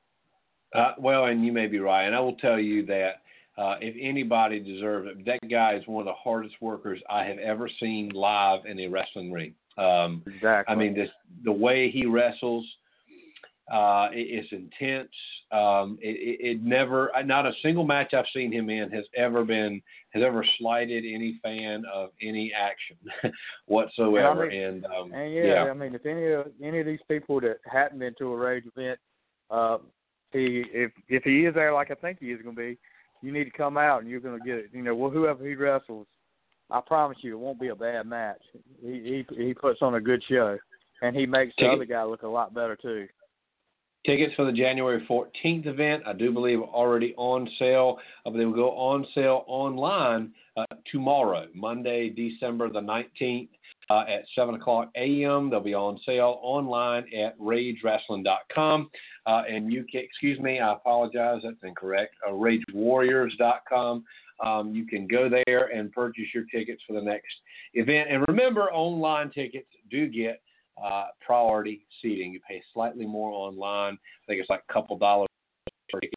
Uh, 0.75 0.93
well, 0.99 1.27
and 1.27 1.45
you 1.45 1.53
may 1.53 1.67
be 1.67 1.79
right. 1.79 2.05
And 2.05 2.15
I 2.15 2.21
will 2.21 2.37
tell 2.37 2.59
you 2.59 2.85
that 2.87 3.23
uh, 3.57 3.77
if 3.81 3.97
anybody 4.01 4.61
deserves 4.61 5.09
it, 5.11 5.25
that 5.25 5.49
guy 5.51 5.75
is 5.75 5.87
one 5.87 6.03
of 6.03 6.07
the 6.07 6.13
hardest 6.13 6.57
workers 6.61 7.01
I 7.09 7.25
have 7.25 7.39
ever 7.39 7.71
seen 7.81 8.11
live 8.11 8.67
in 8.67 8.79
a 8.81 8.87
wrestling 8.89 9.33
ring. 9.33 9.55
Um, 9.79 10.23
Exactly. 10.27 10.75
I 10.75 10.79
mean, 10.79 10.95
this 10.95 11.09
the 11.45 11.53
way 11.53 11.91
he 11.91 12.05
wrestles, 12.05 12.67
uh, 13.73 14.09
it, 14.13 14.45
it's 14.45 14.53
intense. 14.53 15.11
Um, 15.53 15.99
it, 16.01 16.17
it, 16.41 16.47
it 16.47 16.63
never, 16.63 17.11
not 17.25 17.47
a 17.47 17.53
single 17.63 17.85
match 17.85 18.15
I've 18.15 18.25
seen 18.35 18.53
him 18.53 18.71
in 18.71 18.91
has 18.91 19.05
ever 19.17 19.45
been 19.45 19.83
has 20.15 20.23
ever 20.25 20.45
slighted 20.59 21.05
any 21.05 21.39
fan 21.43 21.85
of 21.93 22.11
any 22.23 22.51
action 22.59 22.97
whatsoever. 23.67 24.45
And 24.45 24.53
I 24.55 24.57
mean- 24.57 24.63
and 24.63 24.87
um, 24.87 25.13
And 25.13 25.35
yeah, 25.35 25.65
I 25.71 25.75
mean, 25.75 25.95
if 25.95 26.07
any 26.07 26.33
of 26.33 26.47
any 26.63 26.81
of 26.81 26.87
these 26.87 27.01
people 27.09 27.41
that 27.43 27.59
hadn't 27.71 27.99
been 27.99 28.15
to 28.19 28.33
a 28.33 28.37
rage 28.37 28.65
event, 28.75 28.99
uh, 29.51 29.79
he 30.33 30.65
if 30.73 30.93
if 31.09 31.23
he 31.25 31.45
is 31.47 31.55
there 31.55 31.73
like 31.73 31.91
I 31.91 31.95
think 31.95 32.19
he 32.21 32.33
is 32.33 32.43
going 32.43 32.57
to 32.57 32.61
be, 32.61 32.79
you 33.23 33.33
need 33.33 33.45
to 33.45 33.51
come 33.51 33.77
out 33.77 34.01
and 34.01 34.11
you're 34.11 34.21
going 34.21 34.39
to 34.39 34.45
get 34.45 34.71
you 34.73 34.83
know 34.83 34.95
well 34.95 35.11
whoever 35.11 35.47
he 35.47 35.55
wrestles, 35.55 36.07
I 36.71 36.81
promise 36.87 37.19
you 37.23 37.35
it 37.35 37.41
won't 37.41 37.61
be 37.61 37.69
a 37.69 37.75
bad 37.75 38.07
match. 38.07 38.41
He 38.83 39.25
he 39.37 39.45
he 39.45 39.55
puts 39.55 39.81
on 39.83 39.95
a 39.95 40.01
good 40.01 40.23
show, 40.29 40.59
and 41.03 41.15
he 41.17 41.27
makes 41.27 41.55
the 41.59 41.65
other 41.75 41.85
guy 41.85 42.03
look 42.05 42.23
a 42.23 42.29
lot 42.29 42.55
better 42.55 42.77
too. 42.77 43.09
Tickets 44.07 44.33
for 44.37 44.45
the 44.45 44.53
January 44.53 45.05
14th 45.09 45.67
event, 45.67 46.03
I 46.07 46.13
do 46.13 46.33
believe, 46.33 46.61
are 46.61 46.69
already 46.69 47.15
on 47.17 47.49
sale. 47.59 47.99
But 48.25 48.35
they 48.35 48.45
will 48.45 48.55
go 48.55 48.71
on 48.71 49.07
sale 49.15 49.45
online 49.47 50.33
uh, 50.57 50.65
tomorrow, 50.91 51.47
Monday, 51.55 52.09
December 52.11 52.71
the 52.71 52.81
19th, 52.81 53.49
uh, 53.91 54.05
at 54.09 54.25
7 54.35 54.55
o'clock 54.55 54.91
a.m. 54.97 55.51
They'll 55.51 55.61
be 55.61 55.75
on 55.75 55.99
sale 56.07 56.39
online 56.43 57.05
at 57.15 57.39
RageWrestling.com. 57.39 58.91
Uh, 59.27 59.43
and 59.51 59.73
you 59.73 59.85
can, 59.85 60.01
excuse 60.01 60.39
me, 60.39 60.61
I 60.61 60.73
apologize, 60.73 61.41
that's 61.43 61.57
incorrect. 61.63 62.15
Uh, 62.27 62.33
RageWarriors.com. 62.33 64.05
Um, 64.45 64.73
you 64.73 64.87
can 64.87 65.07
go 65.07 65.29
there 65.29 65.67
and 65.75 65.91
purchase 65.93 66.27
your 66.33 66.45
tickets 66.45 66.83
for 66.87 66.93
the 66.93 67.03
next 67.03 67.35
event. 67.75 68.09
And 68.11 68.25
remember, 68.29 68.71
online 68.73 69.31
tickets 69.31 69.67
do 69.91 70.07
get 70.09 70.41
uh, 70.85 71.07
priority 71.21 71.87
seating. 72.01 72.33
You 72.33 72.41
pay 72.49 72.63
slightly 72.73 73.07
more 73.07 73.31
online. 73.31 73.95
I 73.95 74.27
think 74.27 74.41
it's 74.41 74.51
like 74.51 74.63
a 74.69 74.73
couple 74.73 74.99
dollars 74.99 75.29
per 75.91 76.01
ticket. 76.01 76.15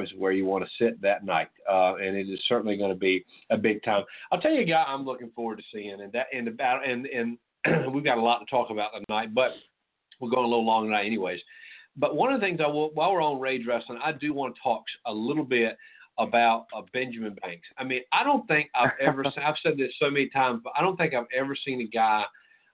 Is 0.00 0.08
where 0.16 0.32
you 0.32 0.46
want 0.46 0.64
to 0.64 0.70
sit 0.82 1.00
that 1.02 1.22
night, 1.24 1.48
uh, 1.70 1.96
and 1.96 2.16
it 2.16 2.26
is 2.26 2.40
certainly 2.48 2.78
going 2.78 2.90
to 2.90 2.98
be 2.98 3.24
a 3.50 3.58
big 3.58 3.84
time. 3.84 4.04
I'll 4.32 4.40
tell 4.40 4.50
you 4.50 4.62
a 4.62 4.64
guy 4.64 4.82
I'm 4.88 5.04
looking 5.04 5.30
forward 5.36 5.58
to 5.58 5.64
seeing, 5.72 6.00
and 6.00 6.10
that 6.12 6.26
and 6.32 6.48
about 6.48 6.88
and 6.88 7.06
and 7.06 7.38
we've 7.92 8.02
got 8.02 8.16
a 8.16 8.22
lot 8.22 8.38
to 8.38 8.46
talk 8.46 8.70
about 8.70 8.90
tonight, 9.06 9.34
but 9.34 9.52
we're 10.18 10.30
going 10.30 10.44
a 10.44 10.48
little 10.48 10.64
long 10.64 10.86
tonight, 10.86 11.04
anyways. 11.04 11.40
But 11.96 12.16
one 12.16 12.32
of 12.32 12.40
the 12.40 12.46
things 12.46 12.60
I 12.64 12.68
will, 12.68 12.90
while 12.94 13.12
we're 13.12 13.22
on 13.22 13.38
Rage 13.38 13.66
Wrestling, 13.66 13.98
I 14.02 14.12
do 14.12 14.32
want 14.32 14.54
to 14.54 14.60
talk 14.62 14.82
a 15.06 15.12
little 15.12 15.44
bit 15.44 15.76
about 16.18 16.66
uh, 16.76 16.82
Benjamin 16.92 17.36
Banks. 17.42 17.66
I 17.78 17.84
mean, 17.84 18.00
I 18.12 18.24
don't 18.24 18.46
think 18.46 18.70
I've 18.74 18.92
ever 19.00 19.24
I've 19.44 19.54
said 19.62 19.76
this 19.76 19.92
so 19.98 20.10
many 20.10 20.28
times, 20.30 20.60
but 20.64 20.72
I 20.76 20.80
don't 20.82 20.96
think 20.96 21.14
I've 21.14 21.26
ever 21.36 21.54
seen 21.54 21.80
a 21.80 21.86
guy 21.86 22.24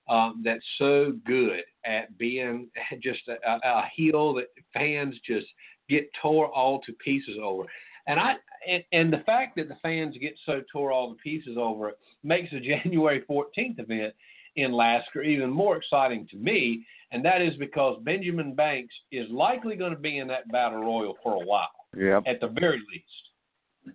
um, 0.09 0.43
that's 0.45 0.65
so 0.79 1.13
good 1.27 1.61
at 1.85 2.17
being 2.19 2.69
just 3.03 3.21
a, 3.29 3.59
a 3.65 3.83
heel 3.95 4.35
that 4.35 4.47
fans 4.73 5.15
just 5.27 5.47
get 5.89 6.09
tore 6.21 6.49
all 6.49 6.81
to 6.83 6.93
pieces 6.95 7.37
over. 7.43 7.65
And 8.07 8.19
I 8.19 8.35
and, 8.67 8.83
and 8.93 9.13
the 9.13 9.23
fact 9.25 9.57
that 9.57 9.69
the 9.69 9.77
fans 9.83 10.17
get 10.21 10.35
so 10.45 10.63
tore 10.73 10.93
all 10.93 11.11
to 11.11 11.17
pieces 11.17 11.57
over 11.59 11.91
it 11.91 11.99
makes 12.23 12.51
the 12.51 12.61
January 12.85 13.23
14th 13.29 13.79
event 13.79 14.15
in 14.57 14.73
Lasker 14.73 15.23
even 15.23 15.51
more 15.51 15.77
exciting 15.77 16.27
to 16.31 16.37
me, 16.37 16.85
and 17.13 17.25
that 17.25 17.41
is 17.41 17.55
because 17.59 18.01
Benjamin 18.03 18.55
Banks 18.55 18.95
is 19.13 19.29
likely 19.31 19.77
going 19.77 19.93
to 19.93 19.99
be 19.99 20.19
in 20.19 20.27
that 20.29 20.51
battle 20.51 20.81
royal 20.81 21.15
for 21.23 21.41
a 21.41 21.47
while. 21.47 21.69
Yep. 21.97 22.25
At 22.27 22.41
the 22.41 22.49
very 22.49 22.83
least. 22.93 23.95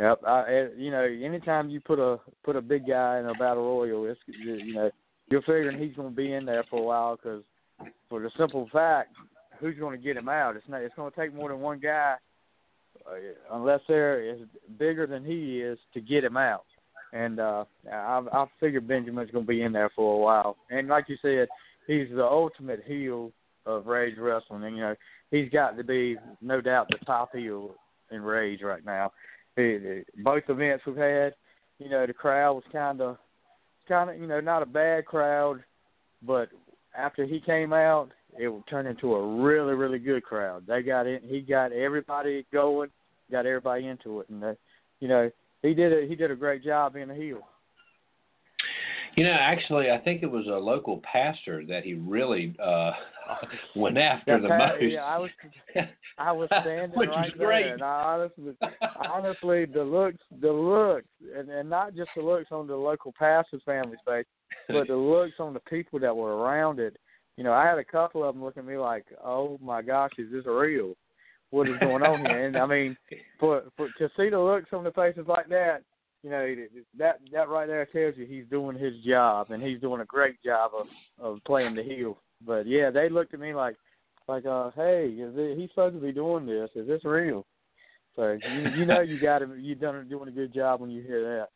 Yep. 0.00 0.20
I, 0.26 0.68
you 0.76 0.90
know, 0.90 1.02
anytime 1.02 1.70
you 1.70 1.80
put 1.80 1.98
a 1.98 2.18
put 2.42 2.56
a 2.56 2.62
big 2.62 2.88
guy 2.88 3.20
in 3.20 3.26
a 3.26 3.34
battle 3.34 3.62
royal, 3.62 4.06
it's 4.06 4.20
you 4.26 4.74
know 4.74 4.90
you're 5.30 5.42
figuring 5.42 5.78
he's 5.78 5.96
going 5.96 6.10
to 6.10 6.14
be 6.16 6.32
in 6.32 6.44
there 6.44 6.64
for 6.68 6.80
a 6.80 6.82
while 6.82 7.16
because 7.16 7.42
for 8.08 8.20
the 8.20 8.30
simple 8.36 8.68
fact, 8.72 9.14
who's 9.60 9.78
going 9.78 9.96
to 9.96 10.04
get 10.04 10.16
him 10.16 10.28
out? 10.28 10.56
It's 10.56 10.68
not. 10.68 10.82
It's 10.82 10.94
going 10.94 11.10
to 11.10 11.16
take 11.16 11.34
more 11.34 11.48
than 11.48 11.60
one 11.60 11.78
guy, 11.78 12.16
uh, 13.06 13.14
unless 13.52 13.80
they're 13.88 14.22
is 14.22 14.40
bigger 14.78 15.06
than 15.06 15.24
he 15.24 15.60
is, 15.60 15.78
to 15.94 16.00
get 16.00 16.24
him 16.24 16.36
out. 16.36 16.64
And 17.12 17.40
uh, 17.40 17.64
I, 17.90 18.22
I 18.32 18.46
figure 18.58 18.80
Benjamin's 18.80 19.30
going 19.30 19.44
to 19.44 19.48
be 19.48 19.62
in 19.62 19.72
there 19.72 19.90
for 19.94 20.14
a 20.14 20.18
while. 20.18 20.56
And 20.70 20.88
like 20.88 21.08
you 21.08 21.16
said, 21.22 21.48
he's 21.86 22.08
the 22.14 22.24
ultimate 22.24 22.82
heel 22.86 23.32
of 23.66 23.86
Rage 23.86 24.16
Wrestling. 24.18 24.64
And 24.64 24.76
you 24.76 24.82
know, 24.82 24.94
he's 25.30 25.50
got 25.50 25.76
to 25.76 25.84
be 25.84 26.16
no 26.40 26.60
doubt 26.60 26.88
the 26.88 27.04
top 27.04 27.34
heel 27.34 27.74
in 28.10 28.22
Rage 28.22 28.62
right 28.62 28.84
now. 28.84 29.12
He, 29.56 30.02
both 30.22 30.44
events 30.48 30.84
we've 30.86 30.96
had, 30.96 31.34
you 31.78 31.88
know, 31.88 32.06
the 32.06 32.12
crowd 32.12 32.54
was 32.54 32.64
kind 32.72 33.00
of, 33.00 33.16
kind 33.90 34.08
of, 34.08 34.18
you 34.18 34.26
know, 34.26 34.40
not 34.40 34.62
a 34.62 34.66
bad 34.66 35.04
crowd, 35.04 35.62
but 36.22 36.48
after 36.96 37.26
he 37.26 37.40
came 37.40 37.72
out, 37.72 38.10
it 38.38 38.50
turned 38.70 38.88
into 38.88 39.14
a 39.14 39.42
really, 39.42 39.74
really 39.74 39.98
good 39.98 40.22
crowd. 40.22 40.64
They 40.66 40.82
got 40.82 41.06
in. 41.06 41.20
He 41.22 41.40
got 41.40 41.72
everybody 41.72 42.46
going, 42.52 42.90
got 43.30 43.44
everybody 43.44 43.88
into 43.88 44.20
it, 44.20 44.28
and 44.30 44.42
uh, 44.42 44.54
you 45.00 45.08
know, 45.08 45.30
he 45.62 45.74
did 45.74 45.92
a 45.92 46.06
he 46.06 46.14
did 46.14 46.30
a 46.30 46.36
great 46.36 46.62
job 46.62 46.94
being 46.94 47.10
a 47.10 47.14
heel. 47.14 47.40
You 49.16 49.24
know, 49.24 49.36
actually, 49.38 49.90
I 49.90 49.98
think 49.98 50.22
it 50.22 50.30
was 50.30 50.46
a 50.46 50.50
local 50.50 51.02
pastor 51.10 51.64
that 51.66 51.84
he 51.84 51.94
really 51.94 52.54
uh 52.62 52.92
went 53.76 53.98
after 53.98 54.40
the 54.40 54.48
pa- 54.48 54.58
most. 54.58 54.82
Yeah, 54.82 55.04
I 55.04 55.18
was 55.18 55.30
I 56.18 56.32
was 56.32 56.48
standing 56.62 56.98
Which 56.98 57.08
right 57.08 57.36
great. 57.36 57.64
there, 57.64 57.74
and 57.74 57.82
I 57.82 58.30
honestly, 58.36 58.54
honestly, 59.08 59.64
the 59.66 59.82
looks, 59.82 60.22
the 60.40 60.52
looks, 60.52 61.08
and 61.36 61.48
and 61.48 61.68
not 61.68 61.94
just 61.94 62.10
the 62.16 62.22
looks 62.22 62.48
on 62.50 62.66
the 62.66 62.76
local 62.76 63.12
pastor's 63.18 63.62
family's 63.64 64.00
face, 64.06 64.26
but 64.68 64.86
the 64.86 64.96
looks 64.96 65.34
on 65.38 65.54
the 65.54 65.60
people 65.60 65.98
that 66.00 66.14
were 66.14 66.36
around 66.36 66.78
it. 66.78 66.96
You 67.36 67.44
know, 67.44 67.52
I 67.52 67.66
had 67.66 67.78
a 67.78 67.84
couple 67.84 68.22
of 68.22 68.34
them 68.34 68.44
looking 68.44 68.62
at 68.62 68.68
me 68.68 68.76
like, 68.76 69.06
"Oh 69.24 69.58
my 69.62 69.82
gosh, 69.82 70.12
is 70.18 70.30
this 70.30 70.46
real? 70.46 70.94
What 71.50 71.68
is 71.68 71.78
going 71.80 72.02
on 72.02 72.20
here?" 72.20 72.46
And 72.46 72.56
I 72.56 72.66
mean, 72.66 72.96
for 73.38 73.62
for 73.76 73.88
to 73.98 74.08
see 74.16 74.28
the 74.28 74.38
looks 74.38 74.72
on 74.72 74.84
the 74.84 74.92
faces 74.92 75.26
like 75.26 75.48
that, 75.48 75.82
you 76.22 76.30
know, 76.30 76.54
that 76.98 77.20
that 77.32 77.48
right 77.48 77.66
there 77.66 77.86
tells 77.86 78.16
you 78.16 78.26
he's 78.26 78.44
doing 78.50 78.78
his 78.78 78.94
job, 79.06 79.50
and 79.50 79.62
he's 79.62 79.80
doing 79.80 80.00
a 80.00 80.04
great 80.06 80.42
job 80.42 80.72
of 80.78 80.86
of 81.18 81.38
playing 81.44 81.74
the 81.74 81.82
heel. 81.82 82.18
But 82.46 82.66
yeah, 82.66 82.90
they 82.90 83.08
looked 83.08 83.34
at 83.34 83.40
me 83.40 83.54
like, 83.54 83.76
like, 84.28 84.46
uh, 84.46 84.70
hey, 84.74 85.06
is 85.06 85.34
it, 85.36 85.58
he's 85.58 85.70
supposed 85.70 85.94
to 85.94 86.00
be 86.00 86.12
doing 86.12 86.46
this? 86.46 86.70
Is 86.74 86.86
this 86.86 87.04
real? 87.04 87.46
So 88.16 88.32
you, 88.32 88.70
you 88.76 88.86
know, 88.86 89.00
you 89.00 89.20
got 89.20 89.38
to 89.38 89.54
you 89.56 89.74
done 89.74 90.08
doing 90.08 90.28
a 90.28 90.32
good 90.32 90.52
job 90.52 90.80
when 90.80 90.90
you 90.90 91.02
hear 91.02 91.22
that. 91.22 91.48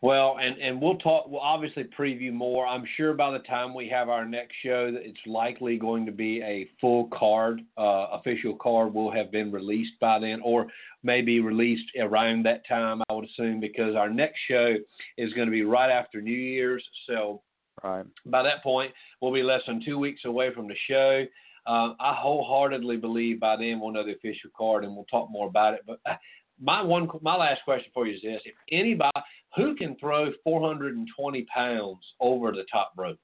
Well, 0.00 0.38
and 0.42 0.58
and 0.58 0.82
we'll 0.82 0.98
talk. 0.98 1.28
We'll 1.28 1.40
obviously 1.40 1.84
preview 1.96 2.32
more. 2.32 2.66
I'm 2.66 2.84
sure 2.96 3.14
by 3.14 3.30
the 3.30 3.38
time 3.40 3.72
we 3.72 3.88
have 3.90 4.08
our 4.08 4.24
next 4.24 4.54
show, 4.60 4.90
that 4.90 5.06
it's 5.06 5.18
likely 5.26 5.76
going 5.78 6.04
to 6.06 6.12
be 6.12 6.42
a 6.42 6.68
full 6.80 7.08
card, 7.16 7.60
uh, 7.78 8.08
official 8.12 8.56
card 8.56 8.92
will 8.92 9.12
have 9.12 9.30
been 9.30 9.52
released 9.52 9.92
by 10.00 10.18
then, 10.18 10.40
or 10.42 10.66
maybe 11.02 11.40
released 11.40 11.90
around 12.00 12.44
that 12.44 12.66
time. 12.68 13.02
I 13.08 13.12
would 13.12 13.24
assume 13.24 13.60
because 13.60 13.96
our 13.96 14.10
next 14.10 14.38
show 14.48 14.74
is 15.18 15.32
going 15.32 15.46
to 15.46 15.52
be 15.52 15.62
right 15.62 15.90
after 15.90 16.20
New 16.20 16.32
Year's. 16.32 16.84
So 17.08 17.42
Right. 17.82 18.04
by 18.26 18.42
that 18.42 18.62
point, 18.62 18.92
we'll 19.20 19.32
be 19.32 19.42
less 19.42 19.62
than 19.66 19.82
two 19.84 19.98
weeks 19.98 20.24
away 20.24 20.52
from 20.54 20.68
the 20.68 20.76
show. 20.86 21.24
Uh, 21.66 21.94
I 22.00 22.14
wholeheartedly 22.14 22.96
believe 22.98 23.40
by 23.40 23.56
then 23.56 23.80
we'll 23.80 23.92
know 23.92 24.04
the 24.04 24.14
official 24.14 24.50
card, 24.56 24.84
and 24.84 24.94
we'll 24.94 25.06
talk 25.06 25.30
more 25.30 25.46
about 25.48 25.74
it. 25.74 25.80
But 25.86 26.00
my 26.60 26.82
one, 26.82 27.08
my 27.22 27.36
last 27.36 27.62
question 27.64 27.90
for 27.94 28.06
you 28.06 28.16
is 28.16 28.22
this: 28.22 28.42
If 28.44 28.54
anybody 28.70 29.10
who 29.56 29.74
can 29.74 29.96
throw 29.96 30.30
420 30.44 31.46
pounds 31.54 32.04
over 32.20 32.52
the 32.52 32.64
top 32.70 32.92
rope, 32.96 33.18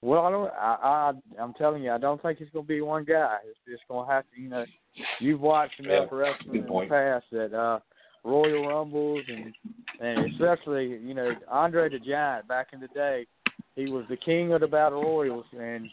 Well, 0.00 0.24
I 0.24 0.30
don't. 0.30 0.50
I, 0.52 1.12
I 1.38 1.42
I'm 1.42 1.54
telling 1.54 1.82
you, 1.82 1.90
I 1.90 1.98
don't 1.98 2.22
think 2.22 2.40
it's 2.40 2.52
going 2.52 2.64
to 2.64 2.68
be 2.68 2.80
one 2.80 3.04
guy. 3.04 3.36
It's 3.48 3.58
just 3.68 3.88
going 3.88 4.06
to 4.06 4.12
have 4.12 4.24
to. 4.34 4.40
You 4.40 4.48
know, 4.48 4.64
you've 5.20 5.40
watched 5.40 5.80
enough 5.80 6.08
Yeah, 6.10 6.18
wrestling 6.18 6.56
in 6.58 6.66
the 6.66 6.86
past 6.88 7.24
that 7.32 7.52
uh 7.52 7.80
Royal 8.24 8.68
Rumbles 8.68 9.24
and 9.28 9.54
and 10.00 10.32
especially 10.32 10.86
you 10.86 11.14
know 11.14 11.32
Andre 11.48 11.88
the 11.88 11.98
Giant 11.98 12.46
back 12.46 12.68
in 12.72 12.80
the 12.80 12.88
day, 12.88 13.26
he 13.74 13.90
was 13.90 14.04
the 14.08 14.16
king 14.16 14.52
of 14.52 14.60
the 14.60 14.68
battle 14.68 15.02
royals 15.02 15.46
and 15.58 15.88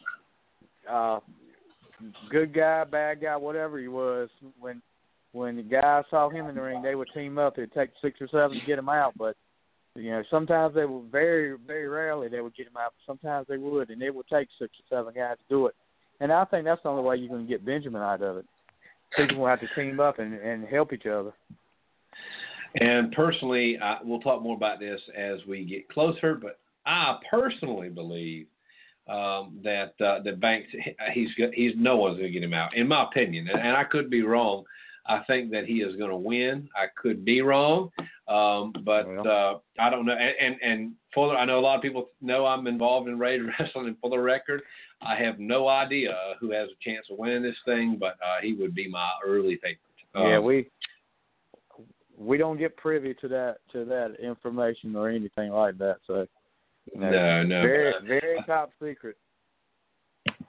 uh 0.89 1.19
good 2.29 2.53
guy, 2.53 2.83
bad 2.83 3.21
guy, 3.21 3.35
whatever 3.35 3.79
he 3.79 3.87
was. 3.87 4.29
When 4.59 4.81
when 5.31 5.55
the 5.55 5.63
guys 5.63 6.03
saw 6.09 6.29
him 6.29 6.47
in 6.47 6.55
the 6.55 6.61
ring, 6.61 6.81
they 6.81 6.95
would 6.95 7.09
team 7.13 7.37
up. 7.37 7.57
It'd 7.57 7.73
take 7.73 7.89
six 8.01 8.21
or 8.21 8.27
seven 8.27 8.59
to 8.59 8.65
get 8.65 8.79
him 8.79 8.89
out, 8.89 9.13
but 9.17 9.35
you 9.95 10.11
know, 10.11 10.23
sometimes 10.29 10.75
they 10.75 10.85
would 10.85 11.11
very, 11.11 11.55
very 11.65 11.87
rarely 11.87 12.27
they 12.27 12.41
would 12.41 12.55
get 12.55 12.67
him 12.67 12.77
out. 12.77 12.93
But 12.97 13.11
sometimes 13.11 13.47
they 13.47 13.57
would, 13.57 13.89
and 13.89 14.01
it 14.01 14.13
would 14.13 14.27
take 14.27 14.47
six 14.59 14.71
or 14.91 14.97
seven 14.97 15.13
guys 15.13 15.37
to 15.37 15.43
do 15.49 15.67
it. 15.67 15.75
And 16.19 16.31
I 16.31 16.45
think 16.45 16.65
that's 16.65 16.81
the 16.83 16.89
only 16.89 17.03
way 17.03 17.17
you're 17.17 17.29
going 17.29 17.45
to 17.45 17.49
get 17.49 17.65
Benjamin 17.65 18.01
out 18.01 18.21
of 18.21 18.37
it. 18.37 18.45
People 19.15 19.37
will 19.37 19.47
have 19.47 19.61
to 19.61 19.67
team 19.75 19.99
up 19.99 20.19
and, 20.19 20.33
and 20.33 20.65
help 20.65 20.91
each 20.93 21.05
other. 21.05 21.31
and 22.75 23.11
personally, 23.11 23.77
I, 23.81 23.97
we'll 24.03 24.19
talk 24.19 24.41
more 24.41 24.55
about 24.55 24.79
this 24.79 24.99
as 25.17 25.39
we 25.47 25.63
get 25.63 25.89
closer. 25.89 26.35
But 26.35 26.59
I 26.85 27.17
personally 27.29 27.89
believe 27.89 28.47
um, 29.07 29.59
that 29.63 29.93
uh, 30.03 30.21
that 30.23 30.39
Banks 30.41 30.67
he's 31.13 31.29
he's 31.53 31.73
no 31.77 31.97
one's 31.97 32.17
going 32.17 32.31
to 32.31 32.31
get 32.31 32.43
him 32.43 32.53
out, 32.53 32.75
in 32.75 32.87
my 32.87 33.03
opinion, 33.03 33.47
and, 33.47 33.59
and 33.59 33.77
I 33.77 33.83
could 33.83 34.09
be 34.09 34.23
wrong. 34.23 34.63
I 35.07 35.19
think 35.27 35.51
that 35.51 35.65
he 35.65 35.75
is 35.81 35.95
going 35.97 36.09
to 36.09 36.15
win. 36.17 36.67
I 36.75 36.85
could 36.99 37.23
be 37.23 37.41
wrong, 37.41 37.91
um, 38.27 38.73
but 38.83 39.05
uh, 39.07 39.59
I 39.79 39.89
don't 39.89 40.05
know. 40.05 40.13
And, 40.13 40.35
and 40.41 40.55
and 40.61 40.91
for 41.13 41.27
the, 41.29 41.33
I 41.35 41.45
know 41.45 41.59
a 41.59 41.61
lot 41.61 41.75
of 41.75 41.81
people 41.81 42.09
know 42.21 42.45
I'm 42.45 42.65
involved 42.67 43.07
in 43.07 43.19
Rage 43.19 43.41
Wrestling, 43.59 43.87
and 43.87 43.97
for 44.01 44.09
the 44.09 44.17
record, 44.19 44.61
I 45.01 45.15
have 45.15 45.39
no 45.39 45.67
idea 45.67 46.15
who 46.39 46.51
has 46.51 46.69
a 46.69 46.83
chance 46.89 47.05
of 47.11 47.17
winning 47.19 47.43
this 47.43 47.55
thing, 47.65 47.97
but 47.99 48.17
uh, 48.25 48.41
he 48.41 48.53
would 48.53 48.73
be 48.73 48.87
my 48.89 49.09
early 49.25 49.57
favorite. 49.61 49.79
yeah, 50.15 50.37
Um, 50.37 50.43
we 50.43 50.67
we 52.17 52.37
don't 52.37 52.57
get 52.57 52.75
privy 52.77 53.13
to 53.15 53.27
that 53.27 53.57
to 53.73 53.85
that 53.85 54.15
information 54.21 54.95
or 54.95 55.09
anything 55.09 55.51
like 55.51 55.77
that. 55.77 55.97
So 56.07 56.25
you 56.93 56.99
know, 56.99 57.11
No, 57.11 57.43
no. 57.43 57.61
very 57.61 57.93
very 58.07 58.37
top 58.47 58.71
secret. 58.81 59.17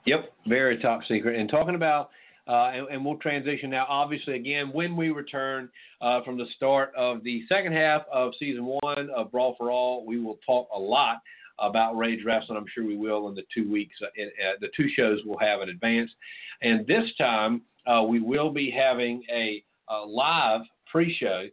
Yep, 0.05 0.31
very 0.47 0.77
top 0.79 1.01
secret. 1.07 1.37
And 1.37 1.49
talking 1.49 1.75
about, 1.75 2.09
uh, 2.47 2.71
and, 2.73 2.87
and 2.89 3.05
we'll 3.05 3.17
transition 3.17 3.69
now. 3.69 3.85
Obviously, 3.89 4.35
again, 4.35 4.69
when 4.73 4.95
we 4.95 5.09
return 5.09 5.69
uh, 6.01 6.21
from 6.23 6.37
the 6.37 6.45
start 6.55 6.91
of 6.95 7.23
the 7.23 7.43
second 7.49 7.73
half 7.73 8.03
of 8.11 8.33
season 8.39 8.65
one 8.65 9.09
of 9.15 9.31
Brawl 9.31 9.55
for 9.57 9.71
All, 9.71 10.05
we 10.05 10.19
will 10.19 10.39
talk 10.45 10.67
a 10.73 10.79
lot 10.79 11.17
about 11.59 11.97
Rage 11.97 12.23
Wrestling. 12.25 12.57
I'm 12.57 12.65
sure 12.73 12.85
we 12.85 12.97
will 12.97 13.29
in 13.29 13.35
the 13.35 13.43
two 13.53 13.71
weeks, 13.71 13.95
uh, 14.01 14.07
in, 14.15 14.27
uh, 14.27 14.53
the 14.61 14.69
two 14.75 14.87
shows 14.95 15.19
we'll 15.25 15.39
have 15.39 15.61
in 15.61 15.69
advance. 15.69 16.11
And 16.61 16.85
this 16.85 17.05
time, 17.17 17.63
uh, 17.85 18.03
we 18.03 18.19
will 18.19 18.51
be 18.51 18.69
having 18.69 19.23
a, 19.33 19.63
a 19.89 19.97
live 20.05 20.61
pre-show. 20.91 21.47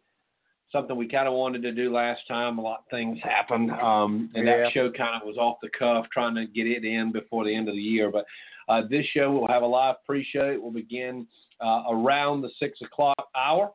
Something 0.73 0.97
we 0.97 1.09
kind 1.09 1.29
of 1.29 1.35
wanted 1.35 1.63
to 1.63 1.73
do 1.73 1.93
last 1.93 2.23
time. 2.27 2.59
A 2.59 2.61
lot 2.61 2.81
of 2.81 2.85
things 2.91 3.19
happened, 3.23 3.71
um, 3.71 4.31
and 4.35 4.45
Yeah. 4.47 4.57
that 4.59 4.73
show 4.73 4.91
kind 4.91 5.23
of 5.23 5.27
was 5.27 5.37
off 5.37 5.59
the 5.63 5.69
cuff, 5.79 6.07
trying 6.13 6.35
to 6.35 6.47
get 6.47 6.67
it 6.67 6.85
in 6.85 7.13
before 7.13 7.45
the 7.45 7.55
end 7.55 7.69
of 7.69 7.77
the 7.77 7.81
year. 7.81 8.11
But 8.11 8.27
uh, 8.69 8.83
this 8.89 9.05
show 9.07 9.31
will 9.31 9.49
have 9.49 9.63
a 9.63 9.67
live 9.67 9.97
pre-show. 10.07 10.51
It 10.51 10.63
will 10.63 10.71
begin 10.73 11.27
uh, 11.61 11.83
around 11.91 12.43
the 12.43 12.51
six 12.59 12.79
o'clock 12.83 13.29
hour, 13.37 13.73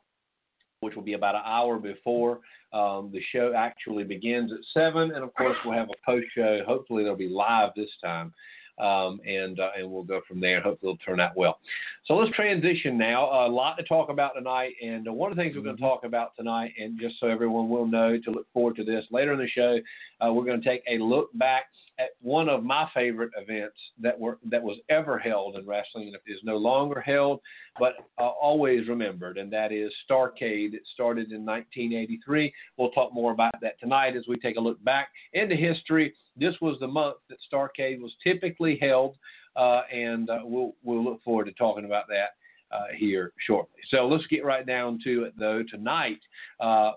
which 0.80 0.94
will 0.94 1.02
be 1.02 1.14
about 1.14 1.34
an 1.34 1.42
hour 1.44 1.78
before 1.78 2.40
um, 2.72 3.10
the 3.12 3.20
show 3.32 3.52
actually 3.56 4.04
begins 4.04 4.52
at 4.52 4.58
seven. 4.72 5.12
And 5.12 5.24
of 5.24 5.34
course, 5.34 5.56
we'll 5.64 5.74
have 5.74 5.88
a 5.88 6.06
post-show. 6.06 6.60
Hopefully, 6.66 7.04
they'll 7.04 7.16
be 7.16 7.28
live 7.28 7.70
this 7.74 7.90
time, 8.02 8.32
um, 8.78 9.20
and 9.26 9.58
uh, 9.58 9.70
and 9.76 9.90
we'll 9.90 10.04
go 10.04 10.20
from 10.28 10.40
there. 10.40 10.60
Hopefully, 10.60 10.92
it'll 10.92 11.04
turn 11.04 11.20
out 11.20 11.36
well. 11.36 11.58
So 12.06 12.14
let's 12.14 12.34
transition 12.34 12.96
now. 12.96 13.46
A 13.46 13.48
lot 13.48 13.76
to 13.78 13.82
talk 13.84 14.08
about 14.08 14.34
tonight, 14.34 14.74
and 14.82 15.04
one 15.06 15.30
of 15.30 15.36
the 15.36 15.42
things 15.42 15.56
we're 15.56 15.62
going 15.62 15.76
to 15.76 15.82
talk 15.82 16.04
about 16.04 16.36
tonight, 16.36 16.72
and 16.80 16.98
just 17.00 17.18
so 17.18 17.26
everyone 17.26 17.68
will 17.68 17.86
know 17.86 18.18
to 18.18 18.30
look 18.30 18.46
forward 18.52 18.76
to 18.76 18.84
this 18.84 19.04
later 19.10 19.32
in 19.32 19.38
the 19.38 19.48
show, 19.48 19.78
uh, 20.24 20.32
we're 20.32 20.44
going 20.44 20.60
to 20.60 20.68
take 20.68 20.82
a 20.88 20.98
look 20.98 21.30
back 21.34 21.64
at 21.98 22.10
one 22.22 22.48
of 22.48 22.64
my 22.64 22.88
favorite 22.94 23.30
events 23.36 23.76
that 24.00 24.18
were 24.18 24.38
that 24.50 24.62
was 24.62 24.78
ever 24.88 25.18
held 25.18 25.56
in 25.56 25.66
wrestling, 25.66 26.08
and 26.08 26.16
is 26.26 26.40
no 26.42 26.56
longer 26.56 27.00
held, 27.00 27.40
but 27.78 27.94
uh, 28.18 28.28
always 28.28 28.88
remembered, 28.88 29.36
and 29.36 29.52
that 29.52 29.70
is 29.72 29.92
Starrcade. 30.08 30.72
It 30.74 30.82
started 30.94 31.32
in 31.32 31.44
1983. 31.44 32.52
We'll 32.76 32.90
talk 32.90 33.12
more 33.12 33.32
about 33.32 33.54
that 33.60 33.78
tonight 33.80 34.16
as 34.16 34.24
we 34.28 34.38
take 34.38 34.56
a 34.56 34.60
look 34.60 34.82
back 34.82 35.08
into 35.34 35.56
history. 35.56 36.14
This 36.36 36.54
was 36.62 36.78
the 36.80 36.88
month 36.88 37.16
that 37.28 37.38
Starrcade 37.52 38.00
was 38.00 38.14
typically 38.24 38.78
held, 38.80 39.16
uh, 39.56 39.82
and 39.92 40.30
uh, 40.30 40.40
we'll 40.42 40.72
we'll 40.82 41.04
look 41.04 41.22
forward 41.22 41.44
to 41.46 41.52
talking 41.52 41.84
about 41.84 42.08
that 42.08 42.30
uh, 42.72 42.84
here 42.96 43.32
shortly. 43.46 43.80
So 43.90 44.06
let's 44.06 44.26
get 44.28 44.44
right 44.44 44.64
down 44.66 44.98
to 45.04 45.24
it, 45.24 45.34
though. 45.38 45.62
Tonight, 45.68 46.20
uh, 46.60 46.92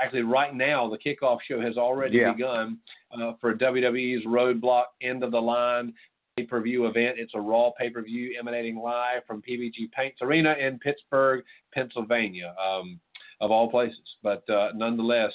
actually, 0.00 0.22
right 0.22 0.54
now, 0.54 0.88
the 0.88 0.98
kickoff 0.98 1.38
show 1.46 1.60
has 1.60 1.76
already 1.76 2.18
Yeah. 2.18 2.32
begun 2.32 2.78
uh, 3.10 3.34
for 3.40 3.54
WWE's 3.54 4.24
Roadblock 4.24 4.86
End 5.02 5.22
of 5.24 5.32
the 5.32 5.42
Line 5.42 5.92
pay 6.36 6.44
per 6.44 6.60
view 6.60 6.86
event. 6.86 7.18
It's 7.18 7.34
a 7.34 7.40
Raw 7.40 7.70
pay 7.78 7.90
per 7.90 8.02
view 8.02 8.36
emanating 8.38 8.76
live 8.76 9.24
from 9.26 9.42
PPG 9.42 9.90
Paints 9.92 10.18
Arena 10.22 10.54
in 10.58 10.78
Pittsburgh, 10.78 11.44
Pennsylvania, 11.74 12.54
um, 12.62 12.98
of 13.40 13.50
all 13.50 13.70
places. 13.70 13.98
But 14.22 14.48
uh, 14.48 14.70
nonetheless, 14.74 15.32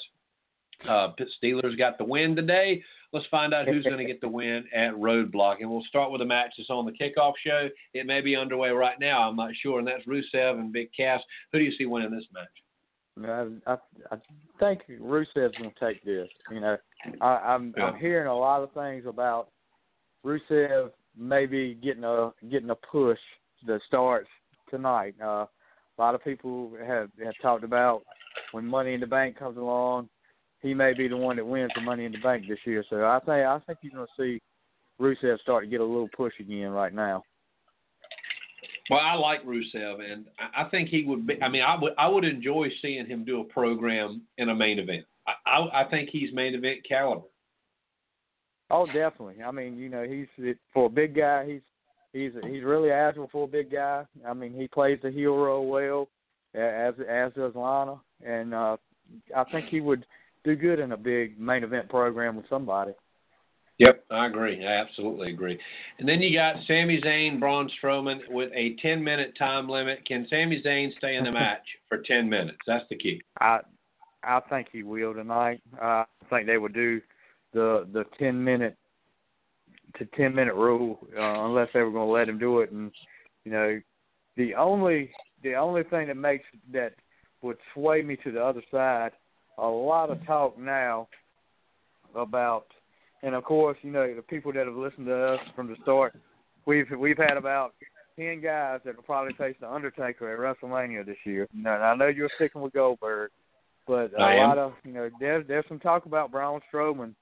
uh, 0.88 1.12
Steelers 1.42 1.76
got 1.78 1.98
the 1.98 2.04
win 2.04 2.34
today. 2.34 2.82
Let's 3.12 3.26
find 3.26 3.54
out 3.54 3.66
who's 3.66 3.84
going 3.84 3.98
to 4.04 4.04
get 4.04 4.20
the 4.20 4.28
win 4.28 4.64
at 4.74 4.92
Roadblock. 4.94 5.56
And 5.60 5.70
we'll 5.70 5.84
start 5.88 6.10
with 6.10 6.20
a 6.20 6.26
match 6.26 6.52
that's 6.56 6.70
on 6.70 6.84
the 6.84 6.92
kickoff 6.92 7.34
show. 7.44 7.68
It 7.94 8.06
may 8.06 8.20
be 8.20 8.36
underway 8.36 8.70
right 8.70 8.98
now. 9.00 9.28
I'm 9.28 9.36
not 9.36 9.50
sure. 9.62 9.78
And 9.78 9.88
that's 9.88 10.04
Rusev 10.06 10.58
and 10.58 10.72
Big 10.72 10.90
Cass. 10.96 11.20
Who 11.52 11.58
do 11.58 11.64
you 11.64 11.72
see 11.76 11.86
winning 11.86 12.10
this 12.10 12.26
match? 12.32 12.48
I, 13.26 13.72
I, 13.72 13.76
I 14.12 14.16
think 14.60 14.82
Rusev's 15.00 15.56
gonna 15.56 15.72
take 15.80 16.04
this. 16.04 16.28
You 16.50 16.60
know, 16.60 16.76
I, 17.20 17.26
I'm 17.26 17.74
Yeah. 17.76 17.86
I'm 17.86 17.96
hearing 17.98 18.28
a 18.28 18.36
lot 18.36 18.62
of 18.62 18.72
things 18.72 19.06
about 19.06 19.48
Rusev 20.24 20.90
maybe 21.16 21.74
getting 21.82 22.04
a 22.04 22.32
getting 22.50 22.70
a 22.70 22.74
push 22.74 23.18
that 23.66 23.80
starts 23.86 24.28
tonight. 24.70 25.14
Uh, 25.22 25.46
a 25.46 25.98
lot 25.98 26.14
of 26.14 26.22
people 26.22 26.72
have 26.86 27.10
have 27.24 27.34
talked 27.42 27.64
about 27.64 28.04
when 28.52 28.64
Money 28.64 28.94
in 28.94 29.00
the 29.00 29.06
Bank 29.06 29.36
comes 29.36 29.56
along, 29.56 30.08
he 30.60 30.74
may 30.74 30.92
be 30.92 31.08
the 31.08 31.16
one 31.16 31.36
that 31.36 31.46
wins 31.46 31.70
the 31.74 31.80
Money 31.80 32.04
in 32.04 32.12
the 32.12 32.18
Bank 32.18 32.44
this 32.48 32.58
year. 32.64 32.84
So 32.90 33.04
I 33.04 33.18
think 33.20 33.30
I 33.30 33.58
think 33.66 33.78
you're 33.82 33.92
gonna 33.92 34.06
see 34.16 34.40
Rusev 35.00 35.40
start 35.40 35.64
to 35.64 35.70
get 35.70 35.80
a 35.80 35.84
little 35.84 36.08
push 36.16 36.34
again 36.40 36.70
right 36.70 36.92
now. 36.92 37.22
Well, 38.90 39.00
I 39.00 39.14
like 39.14 39.44
Rusev, 39.44 40.00
and 40.00 40.26
I 40.38 40.62
I 40.62 40.68
think 40.70 40.88
he 40.88 41.04
would 41.04 41.26
be. 41.26 41.40
I 41.42 41.48
mean, 41.48 41.62
I 41.62 41.76
would 41.80 41.92
I 41.98 42.08
would 42.08 42.24
enjoy 42.24 42.68
seeing 42.82 43.06
him 43.06 43.24
do 43.24 43.40
a 43.40 43.44
program 43.44 44.22
in 44.38 44.48
a 44.48 44.54
main 44.54 44.78
event. 44.78 45.04
I 45.26 45.32
I, 45.46 45.82
I 45.82 45.90
think 45.90 46.10
he's 46.10 46.32
main 46.32 46.54
event 46.54 46.80
caliber. 46.88 47.26
Oh, 48.70 48.86
definitely. 48.86 49.42
I 49.42 49.50
mean, 49.50 49.78
you 49.78 49.88
know, 49.88 50.04
he's 50.04 50.54
for 50.72 50.86
a 50.86 50.90
big 50.90 51.14
guy. 51.14 51.46
He's 51.46 51.60
he's 52.12 52.32
he's 52.50 52.64
really 52.64 52.90
agile 52.90 53.28
for 53.30 53.44
a 53.44 53.48
big 53.48 53.70
guy. 53.70 54.04
I 54.26 54.34
mean, 54.34 54.52
he 54.52 54.68
plays 54.68 54.98
the 55.02 55.10
heel 55.10 55.36
role 55.36 55.68
well, 55.68 56.08
as 56.54 56.94
as 57.08 57.32
does 57.34 57.54
Lana, 57.54 57.96
and 58.24 58.54
uh, 58.54 58.76
I 59.36 59.44
think 59.44 59.68
he 59.68 59.80
would 59.80 60.04
do 60.48 60.56
good 60.56 60.78
in 60.78 60.92
a 60.92 60.96
big 60.96 61.38
main 61.38 61.64
event 61.64 61.88
program 61.88 62.36
with 62.36 62.48
somebody. 62.48 62.92
Yep, 63.78 64.04
I 64.10 64.26
agree. 64.26 64.66
I 64.66 64.72
absolutely 64.72 65.30
agree. 65.30 65.58
And 65.98 66.08
then 66.08 66.20
you 66.20 66.36
got 66.36 66.56
Sami 66.66 67.00
Zayn, 67.00 67.38
Braun 67.38 67.70
Strowman 67.80 68.18
with 68.28 68.50
a 68.52 68.74
10 68.82 69.04
minute 69.04 69.34
time 69.38 69.68
limit. 69.68 70.04
Can 70.04 70.26
Sami 70.28 70.60
Zayn 70.66 70.96
stay 70.98 71.16
in 71.16 71.24
the 71.24 71.30
match 71.30 71.62
for 71.88 71.98
10 71.98 72.28
minutes? 72.28 72.58
That's 72.66 72.84
the 72.90 72.96
key. 72.96 73.22
I 73.40 73.60
I 74.24 74.40
think 74.50 74.68
he 74.72 74.82
will 74.82 75.14
tonight. 75.14 75.60
Uh, 75.80 76.04
I 76.04 76.06
think 76.28 76.46
they 76.46 76.58
will 76.58 76.68
do 76.68 77.00
the 77.52 77.86
the 77.92 78.04
ten 78.18 78.42
minute 78.42 78.76
to 79.96 80.06
ten 80.16 80.34
minute 80.34 80.54
rule 80.54 80.98
uh, 81.16 81.44
unless 81.46 81.68
they 81.72 81.80
were 81.80 81.92
going 81.92 82.08
to 82.08 82.12
let 82.12 82.28
him 82.28 82.38
do 82.38 82.60
it. 82.60 82.72
And 82.72 82.90
you 83.44 83.52
know, 83.52 83.80
the 84.36 84.54
only 84.54 85.12
the 85.42 85.54
only 85.54 85.84
thing 85.84 86.08
that 86.08 86.16
makes 86.16 86.44
that 86.72 86.94
would 87.42 87.58
sway 87.74 88.02
me 88.02 88.16
to 88.24 88.32
the 88.32 88.44
other 88.44 88.62
side. 88.70 89.12
A 89.58 89.66
lot 89.66 90.10
of 90.10 90.24
talk 90.24 90.58
now 90.58 91.08
about, 92.14 92.66
and 93.22 93.34
of 93.34 93.44
course, 93.44 93.76
you 93.82 93.90
know, 93.90 94.14
the 94.14 94.22
people 94.22 94.52
that 94.52 94.66
have 94.66 94.76
listened 94.76 95.06
to 95.06 95.34
us 95.34 95.40
from 95.56 95.66
the 95.66 95.76
start, 95.82 96.14
we've 96.66 96.86
we've 96.96 97.18
had 97.18 97.36
about 97.36 97.74
ten 98.16 98.40
guys 98.40 98.80
that 98.84 98.96
will 98.96 99.02
probably 99.02 99.34
face 99.34 99.56
the 99.60 99.70
Undertaker 99.70 100.32
at 100.32 100.38
WrestleMania 100.38 101.04
this 101.04 101.16
year. 101.24 101.48
Now, 101.54 101.80
I 101.80 101.96
know 101.96 102.06
you're 102.06 102.30
sticking 102.36 102.60
with 102.60 102.72
Goldberg, 102.72 103.30
but 103.86 104.12
a 104.18 104.36
lot 104.36 104.58
of 104.58 104.74
you 104.84 104.92
know 104.92 105.10
there's 105.18 105.46
there's 105.48 105.64
some 105.68 105.80
talk 105.80 106.06
about 106.06 106.30
Braun 106.30 106.60
Strowman 106.72 107.14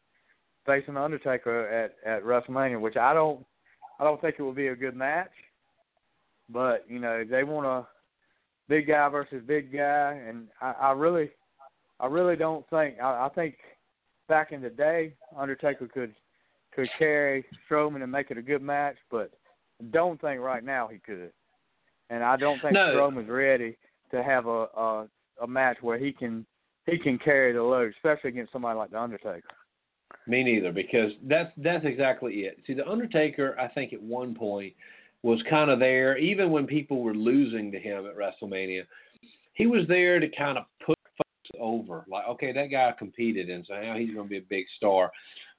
facing 0.67 0.95
the 0.95 1.01
Undertaker 1.01 1.69
at 1.69 1.95
at 2.05 2.23
WrestleMania, 2.23 2.81
which 2.81 2.97
I 2.97 3.15
don't 3.15 3.45
I 3.99 4.05
don't 4.05 4.21
think 4.21 4.37
it 4.39 4.43
will 4.43 4.53
be 4.53 4.69
a 4.69 4.77
good 4.77 4.97
match. 4.97 5.31
But 6.51 6.85
you 6.89 6.99
know 6.99 7.25
they 7.29 7.45
want 7.45 7.67
a 7.67 7.87
big 8.69 8.89
guy 8.89 9.09
versus 9.09 9.43
big 9.47 9.73
guy, 9.73 10.21
and 10.29 10.49
I, 10.61 10.73
I 10.73 10.93
really 10.93 11.31
I 12.01 12.07
really 12.07 12.37
don't 12.37 12.69
think 12.71 13.01
I, 13.01 13.27
I 13.27 13.29
think 13.35 13.57
back 14.29 14.53
in 14.53 14.61
the 14.61 14.71
day 14.71 15.15
Undertaker 15.37 15.89
could 15.89 16.15
could 16.75 16.89
carry 16.99 17.45
Strowman 17.69 18.03
and 18.03 18.13
make 18.13 18.31
it 18.31 18.39
a 18.39 18.43
good 18.43 18.63
match, 18.63 18.97
but 19.11 19.31
don't 19.91 20.21
think 20.21 20.41
right 20.41 20.63
now 20.63 20.89
he 20.89 20.99
could. 20.99 21.33
And 22.11 22.23
I 22.23 22.37
don't 22.37 22.61
think 22.61 22.75
No. 22.75 22.95
Strowman's 22.95 23.29
ready 23.29 23.77
to 24.11 24.23
have 24.23 24.47
a, 24.47 24.67
a 24.77 25.09
a 25.43 25.47
match 25.47 25.79
where 25.81 25.99
he 25.99 26.13
can 26.13 26.47
he 26.87 26.99
can 26.99 27.19
carry 27.19 27.53
the 27.53 27.63
load, 27.63 27.93
especially 27.97 28.31
against 28.31 28.53
somebody 28.53 28.77
like 28.79 28.91
the 28.91 29.01
Undertaker. 29.01 29.43
Me 30.27 30.43
neither, 30.43 30.73
because 30.73 31.13
that's 31.25 31.53
that's 31.57 31.85
exactly 31.85 32.41
it. 32.41 32.59
See, 32.67 32.75
the 32.75 32.89
Undertaker, 32.89 33.57
I 33.59 33.69
think 33.69 33.93
at 33.93 34.03
one 34.03 34.35
point 34.35 34.73
was 35.23 35.43
kind 35.49 35.71
of 35.71 35.79
there, 35.79 36.17
even 36.19 36.51
when 36.51 36.67
people 36.67 37.03
were 37.03 37.15
losing 37.15 37.73
to 37.73 37.81
him 37.81 38.07
at 38.07 38.17
WrestleMania. 38.17 38.83
He 39.55 39.67
was 39.67 39.89
there 39.89 40.21
to 40.21 40.29
kind 40.29 40.59
of 40.59 40.65
put 40.85 40.96
folks 40.96 40.96
over, 41.61 42.05
like, 42.09 42.27
okay, 42.29 42.53
that 42.53 42.67
guy 42.67 42.93
competed, 42.99 43.51
and 43.51 43.65
so 43.67 43.75
now 43.75 43.97
he's 43.97 44.15
going 44.15 44.27
to 44.27 44.31
be 44.31 44.39
a 44.39 44.49
big 44.49 44.67
star. 44.77 45.11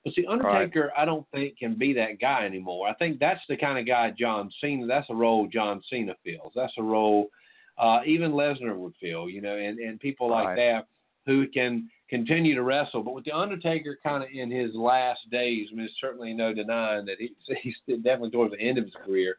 But 0.03 0.13
see, 0.13 0.25
Undertaker, 0.25 0.91
I 0.97 1.05
don't 1.05 1.25
think 1.31 1.57
can 1.57 1.75
be 1.75 1.93
that 1.93 2.19
guy 2.19 2.45
anymore. 2.45 2.88
I 2.88 2.93
think 2.93 3.19
that's 3.19 3.41
the 3.49 3.57
kind 3.57 3.77
of 3.77 3.86
guy 3.86 4.13
John 4.17 4.49
Cena. 4.62 4.88
That's 4.88 5.10
a 5.10 5.15
role 5.15 5.47
John 5.51 5.81
Cena 5.89 6.15
feels. 6.23 6.53
That's 6.55 6.73
a 6.77 6.83
role 6.83 7.29
uh, 7.77 7.99
even 8.05 8.31
Lesnar 8.31 8.75
would 8.75 8.95
feel, 8.99 9.29
you 9.29 9.41
know, 9.41 9.55
and 9.55 9.79
and 9.79 9.99
people 9.99 10.29
like 10.29 10.47
Right. 10.47 10.55
that 10.55 10.88
who 11.25 11.47
can 11.47 11.89
continue 12.10 12.55
to 12.55 12.63
wrestle. 12.63 13.03
But 13.03 13.13
with 13.13 13.25
the 13.25 13.33
Undertaker 13.33 13.99
kind 14.01 14.23
of 14.23 14.29
in 14.33 14.49
his 14.49 14.73
last 14.73 15.29
days, 15.29 15.67
I 15.71 15.75
mean, 15.75 15.86
there's 15.86 15.97
certainly 15.99 16.33
no 16.33 16.53
denying 16.53 17.05
that 17.05 17.17
he, 17.19 17.33
he's 17.62 17.75
definitely 17.88 18.31
towards 18.31 18.53
the 18.53 18.62
end 18.62 18.77
of 18.77 18.86
his 18.86 18.95
career. 19.05 19.38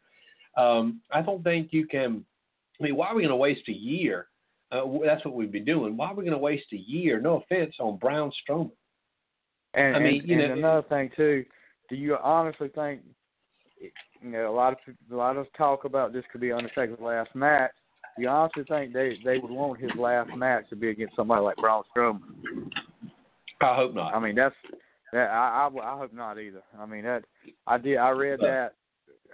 Um, 0.57 1.01
I 1.11 1.21
don't 1.21 1.43
think 1.43 1.69
you 1.71 1.85
can. 1.87 2.23
I 2.79 2.83
mean, 2.83 2.95
why 2.95 3.07
are 3.07 3.15
we 3.15 3.21
going 3.21 3.29
to 3.29 3.35
waste 3.35 3.67
a 3.67 3.73
year? 3.73 4.27
Uh, 4.71 4.81
that's 5.03 5.25
what 5.25 5.33
we'd 5.33 5.51
be 5.51 5.59
doing. 5.59 5.97
Why 5.97 6.07
are 6.09 6.15
we 6.15 6.23
going 6.23 6.31
to 6.33 6.37
waste 6.37 6.67
a 6.73 6.77
year? 6.77 7.19
No 7.19 7.37
offense 7.37 7.75
on 7.79 7.97
Braun 7.97 8.31
Strowman. 8.47 8.71
And, 9.73 9.95
I 9.95 9.99
mean, 9.99 10.21
and, 10.21 10.29
you 10.29 10.37
know- 10.37 10.43
and 10.45 10.53
another 10.53 10.87
thing 10.87 11.09
too, 11.15 11.45
do 11.89 11.95
you 11.95 12.15
honestly 12.17 12.69
think 12.69 13.01
you 13.79 14.29
know 14.29 14.49
a 14.49 14.53
lot 14.55 14.73
of 14.73 14.79
people- 14.85 15.15
a 15.15 15.17
lot 15.17 15.37
of 15.37 15.51
talk 15.53 15.85
about 15.85 16.13
this 16.13 16.25
could 16.31 16.41
be 16.41 16.51
Undertaker's 16.51 16.99
last 16.99 17.33
match? 17.35 17.71
Do 18.15 18.23
you 18.23 18.29
honestly 18.29 18.63
think 18.65 18.93
they 18.93 19.17
they 19.23 19.37
would 19.37 19.51
want 19.51 19.79
his 19.79 19.95
last 19.95 20.35
match 20.35 20.67
to 20.69 20.75
be 20.75 20.89
against 20.89 21.15
somebody 21.15 21.41
like 21.41 21.55
Braun 21.57 21.83
Strowman? 21.95 22.69
I 23.61 23.75
hope 23.75 23.93
not. 23.93 24.13
I 24.13 24.19
mean, 24.19 24.35
that's 24.35 24.55
that. 25.13 25.29
I, 25.29 25.67
I 25.67 25.93
I 25.93 25.97
hope 25.97 26.13
not 26.13 26.39
either. 26.39 26.61
I 26.77 26.85
mean 26.85 27.03
that 27.05 27.23
I 27.65 27.77
did. 27.77 27.97
I 27.97 28.09
read 28.09 28.39
that. 28.41 28.73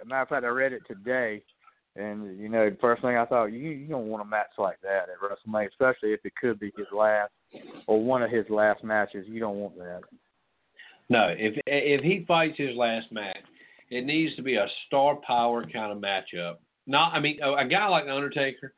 Matter 0.04 0.22
of 0.22 0.28
fact, 0.28 0.44
I 0.44 0.48
read 0.48 0.72
it 0.72 0.82
today, 0.86 1.42
and 1.96 2.38
you 2.38 2.48
know, 2.48 2.68
the 2.70 2.76
first 2.76 3.02
thing 3.02 3.16
I 3.16 3.24
thought, 3.24 3.46
you 3.46 3.70
you 3.70 3.86
don't 3.88 4.08
want 4.08 4.22
a 4.22 4.26
match 4.26 4.50
like 4.58 4.80
that 4.82 5.06
at 5.08 5.20
WrestleMania, 5.22 5.68
especially 5.68 6.12
if 6.12 6.20
it 6.24 6.32
could 6.40 6.58
be 6.60 6.72
his 6.76 6.86
last 6.92 7.32
or 7.86 8.02
one 8.02 8.22
of 8.22 8.30
his 8.30 8.44
last 8.50 8.84
matches. 8.84 9.26
You 9.28 9.40
don't 9.40 9.56
want 9.56 9.76
that. 9.78 10.00
No, 11.08 11.28
if 11.36 11.54
if 11.66 12.02
he 12.02 12.24
fights 12.26 12.58
his 12.58 12.76
last 12.76 13.10
match, 13.12 13.38
it 13.90 14.04
needs 14.04 14.34
to 14.36 14.42
be 14.42 14.56
a 14.56 14.66
star 14.86 15.16
power 15.26 15.64
kind 15.64 15.92
of 15.92 15.98
matchup. 15.98 16.56
Not, 16.86 17.14
I 17.14 17.20
mean, 17.20 17.38
a, 17.42 17.52
a 17.54 17.64
guy 17.64 17.86
like 17.88 18.04
the 18.04 18.14
Undertaker, 18.14 18.74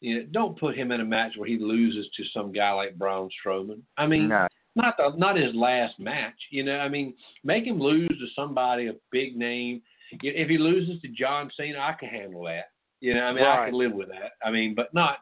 you 0.00 0.18
know, 0.18 0.26
don't 0.32 0.58
put 0.58 0.76
him 0.76 0.90
in 0.90 1.00
a 1.00 1.04
match 1.04 1.32
where 1.36 1.48
he 1.48 1.58
loses 1.58 2.08
to 2.16 2.24
some 2.34 2.52
guy 2.52 2.72
like 2.72 2.98
Braun 2.98 3.28
Strowman. 3.44 3.80
I 3.96 4.06
mean, 4.06 4.28
No. 4.28 4.48
not 4.74 4.96
the, 4.96 5.12
not 5.16 5.36
his 5.36 5.54
last 5.54 5.98
match. 6.00 6.34
You 6.50 6.64
know, 6.64 6.78
I 6.78 6.88
mean, 6.88 7.14
make 7.44 7.64
him 7.64 7.80
lose 7.80 8.08
to 8.08 8.26
somebody 8.34 8.88
a 8.88 8.94
big 9.12 9.36
name. 9.36 9.82
If 10.22 10.48
he 10.48 10.58
loses 10.58 11.00
to 11.02 11.08
John 11.08 11.50
Cena, 11.56 11.78
I 11.78 11.94
can 11.98 12.08
handle 12.08 12.44
that. 12.44 12.70
You 13.00 13.14
know, 13.14 13.22
I 13.22 13.32
mean, 13.32 13.44
I 13.44 13.66
can 13.66 13.74
live 13.74 13.92
with 13.92 14.08
that. 14.08 14.32
I 14.44 14.50
mean, 14.50 14.74
but 14.74 14.92
not 14.94 15.18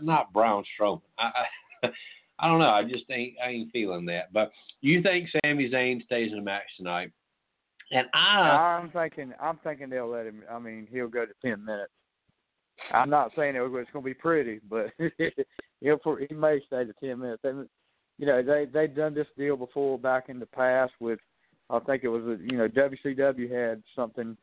not 0.00 0.32
Braun 0.32 0.64
Strowman. 0.78 1.02
I, 1.18 1.30
I 1.82 1.88
I 2.38 2.48
don't 2.48 2.58
know. 2.58 2.70
I 2.70 2.82
just 2.82 3.04
ain't 3.10 3.34
I 3.44 3.50
ain't 3.50 3.72
feeling 3.72 4.06
that. 4.06 4.32
But 4.32 4.50
you 4.80 5.02
think 5.02 5.28
Sami 5.44 5.70
Zayn 5.70 6.04
stays 6.04 6.30
in 6.32 6.38
the 6.38 6.42
match 6.44 6.62
tonight? 6.76 7.12
And 7.92 8.06
I 8.14 8.78
I'm 8.80 8.90
thinking. 8.90 9.32
I'm 9.40 9.58
thinking 9.62 9.90
they'll 9.90 10.08
let 10.08 10.26
him. 10.26 10.42
I 10.50 10.58
mean, 10.58 10.88
he'll 10.90 11.08
go 11.08 11.26
to 11.26 11.32
ten 11.44 11.64
minutes. 11.64 11.92
I'm 12.92 13.10
not 13.10 13.30
saying 13.36 13.54
it- 13.54 13.62
it's 13.62 13.90
going 13.92 14.02
to 14.02 14.10
be 14.10 14.14
pretty, 14.14 14.60
but 14.68 14.86
he'll 15.80 16.00
he 16.28 16.34
may 16.34 16.60
stay 16.66 16.84
to 16.84 16.92
ten 17.00 17.20
minutes. 17.20 17.42
And, 17.44 17.68
you 18.18 18.26
know 18.26 18.42
they 18.42 18.66
they've 18.66 18.94
done 18.94 19.14
this 19.14 19.26
deal 19.36 19.56
before 19.56 19.98
back 19.98 20.28
in 20.28 20.38
the 20.38 20.46
past 20.46 20.92
with 21.00 21.18
I 21.72 21.78
think 21.80 22.04
it 22.04 22.08
was 22.08 22.22
a, 22.24 22.38
you 22.42 22.58
know 22.58 22.68
WCW 22.68 23.50
had 23.50 23.82
something 23.96 24.36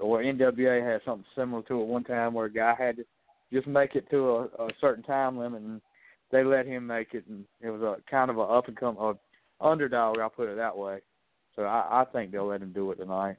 or 0.00 0.22
NWA 0.22 0.84
had 0.84 1.00
something 1.04 1.24
similar 1.34 1.62
to 1.62 1.80
it 1.80 1.86
one 1.86 2.04
time 2.04 2.34
where 2.34 2.46
a 2.46 2.52
guy 2.52 2.74
had 2.78 2.96
to 2.96 3.04
just 3.52 3.66
make 3.66 3.94
it 3.96 4.08
to 4.10 4.18
a, 4.30 4.42
a 4.66 4.68
certain 4.80 5.02
time 5.02 5.38
limit 5.38 5.62
and 5.62 5.80
they 6.30 6.44
let 6.44 6.66
him 6.66 6.86
make 6.86 7.14
it 7.14 7.24
and 7.28 7.44
it 7.62 7.70
was 7.70 7.80
a 7.80 7.96
kind 8.10 8.30
of 8.30 8.36
a 8.36 8.42
up 8.42 8.68
and 8.68 8.76
come 8.76 8.96
a 8.98 9.14
underdog 9.60 10.18
I'll 10.18 10.28
put 10.28 10.48
it 10.50 10.56
that 10.56 10.76
way. 10.76 10.98
So 11.54 11.62
I, 11.62 12.02
I 12.02 12.04
think 12.12 12.30
they'll 12.30 12.46
let 12.46 12.60
him 12.60 12.72
do 12.72 12.90
it 12.90 12.96
tonight. 12.96 13.36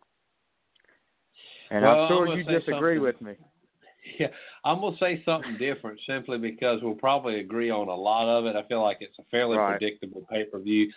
And 1.69 1.84
Well, 1.84 2.02
I'm 2.02 2.10
sure 2.10 2.28
I'm 2.28 2.38
you 2.38 2.43
disagree 2.43 2.95
something. 2.95 3.02
with 3.02 3.21
me. 3.21 3.34
Yeah, 4.19 4.28
I'm 4.63 4.80
gonna 4.80 4.95
say 5.02 5.21
something 5.26 5.58
different 5.58 6.00
simply 6.08 6.38
because 6.38 6.80
we'll 6.82 6.95
probably 6.95 7.41
agree 7.41 7.69
on 7.69 7.89
a 7.89 7.93
lot 7.93 8.30
of 8.30 8.45
it. 8.45 8.56
I 8.56 8.65
feel 8.69 8.82
like 8.82 9.00
it's 9.02 9.19
a 9.19 9.23
fairly 9.30 9.58
Right. 9.58 9.78
predictable 9.78 10.26
pay 10.32 10.45
per 10.45 10.60
view. 10.60 10.89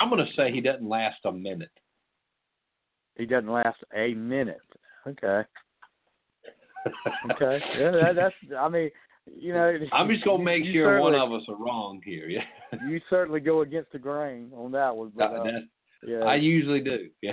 I'm 0.00 0.10
gonna 0.10 0.26
say 0.36 0.52
he 0.52 0.60
doesn't 0.60 0.88
last 0.88 1.18
a 1.24 1.32
minute. 1.32 1.70
He 3.16 3.26
doesn't 3.26 3.50
last 3.50 3.78
a 3.94 4.14
minute. 4.14 4.60
Okay. 5.06 5.42
Okay. 7.32 7.60
Yeah, 7.78 7.90
that, 7.90 8.14
that's. 8.14 8.34
I 8.58 8.68
mean, 8.68 8.90
you 9.26 9.52
know. 9.52 9.76
I'm 9.92 10.08
just 10.08 10.24
gonna 10.24 10.42
make 10.42 10.64
sure 10.72 11.00
one 11.00 11.14
of 11.14 11.32
us 11.32 11.42
are 11.48 11.56
wrong 11.56 12.00
here. 12.04 12.28
Yeah, 12.28 12.44
You 12.88 13.00
certainly 13.10 13.40
go 13.40 13.60
against 13.60 13.92
the 13.92 13.98
grain 13.98 14.50
on 14.56 14.72
that 14.72 14.96
one, 14.96 15.12
but 15.14 15.24
uh, 15.24 15.42
That- 15.44 15.68
yeah. 16.06 16.18
I 16.20 16.36
usually 16.36 16.80
do. 16.80 17.08
Yeah, 17.20 17.32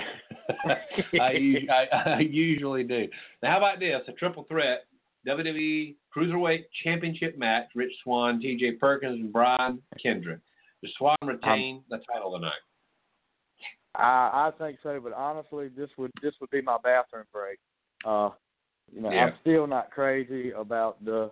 I, 0.66 1.68
I 1.70 2.00
I 2.16 2.20
usually 2.20 2.84
do. 2.84 3.08
Now, 3.44 3.52
how 3.52 3.58
about 3.58 3.80
this? 3.80 4.02
A 4.08 4.12
triple 4.14 4.46
threat 4.50 4.86
WWE 5.28 5.96
Cruiserweight 6.16 6.64
Championship 6.84 7.38
match: 7.38 7.68
Rich 7.76 7.94
Swann, 8.04 8.40
T.J. 8.42 8.74
Perkins, 8.74 9.20
and 9.22 9.32
Brian 9.32 9.82
Kendrick. 10.02 10.40
Does 10.86 10.94
Swann 11.00 11.18
retain 11.24 11.82
the 11.90 11.98
title 12.12 12.32
tonight? 12.32 12.52
I 13.96 14.50
I 14.50 14.52
think 14.60 14.78
so, 14.84 15.00
but 15.02 15.14
honestly, 15.14 15.70
this 15.76 15.90
would 15.98 16.12
this 16.22 16.34
would 16.40 16.52
be 16.52 16.62
my 16.62 16.78
bathroom 16.84 17.26
break. 17.34 17.58
Uh, 18.06 18.30
you 18.94 19.02
know, 19.02 19.10
Yeah. 19.10 19.26
I'm 19.26 19.34
still 19.42 19.66
not 19.66 19.90
crazy 19.90 20.52
about 20.52 21.04
the 21.04 21.32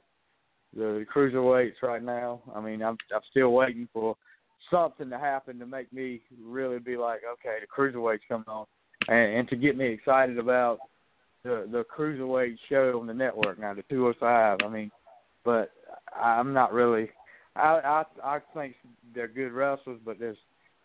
the 0.75 1.05
cruiserweights 1.13 1.83
right 1.83 2.01
now. 2.01 2.41
I 2.55 2.61
mean, 2.61 2.81
I'm 2.81 2.97
I'm 3.13 3.21
still 3.29 3.51
waiting 3.53 3.87
for 3.93 4.15
something 4.71 5.09
to 5.11 5.19
happen 5.19 5.59
to 5.59 5.67
make 5.67 5.93
me 5.93 6.21
really 6.41 6.79
be 6.79 6.97
like, 6.97 7.21
okay, 7.33 7.57
the 7.61 7.67
cruiserweights 7.67 8.27
coming 8.27 8.47
on, 8.47 8.65
and, 9.07 9.37
and 9.37 9.49
to 9.49 9.55
get 9.55 9.77
me 9.77 9.85
excited 9.85 10.39
about 10.39 10.79
the 11.43 11.67
the 11.71 11.85
cruiserweight 11.95 12.57
show 12.69 12.99
on 12.99 13.05
the 13.05 13.13
network 13.13 13.59
now, 13.59 13.75
the 13.75 13.83
205. 13.83 14.59
I 14.63 14.67
mean, 14.67 14.89
but 15.45 15.71
I'm 16.19 16.53
not 16.53 16.73
really. 16.73 17.11
I 17.55 18.03
I 18.23 18.35
I 18.35 18.39
think 18.53 18.75
they're 19.13 19.27
good 19.27 19.51
wrestlers, 19.51 19.99
but 20.03 20.19
there's 20.19 20.37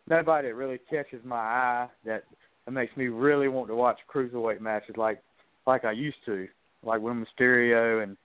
nobody 0.08 0.48
that 0.48 0.54
really 0.54 0.80
catches 0.90 1.24
my 1.24 1.36
eye 1.36 1.88
that 2.04 2.24
that 2.64 2.72
makes 2.72 2.96
me 2.96 3.08
really 3.08 3.48
want 3.48 3.68
to 3.68 3.74
watch 3.74 3.98
cruiserweight 4.12 4.60
matches 4.60 4.96
like 4.96 5.22
like 5.66 5.84
I 5.84 5.92
used 5.92 6.18
to, 6.26 6.48
like 6.82 7.00
when 7.00 7.24
Mysterio 7.24 8.02
and 8.02 8.16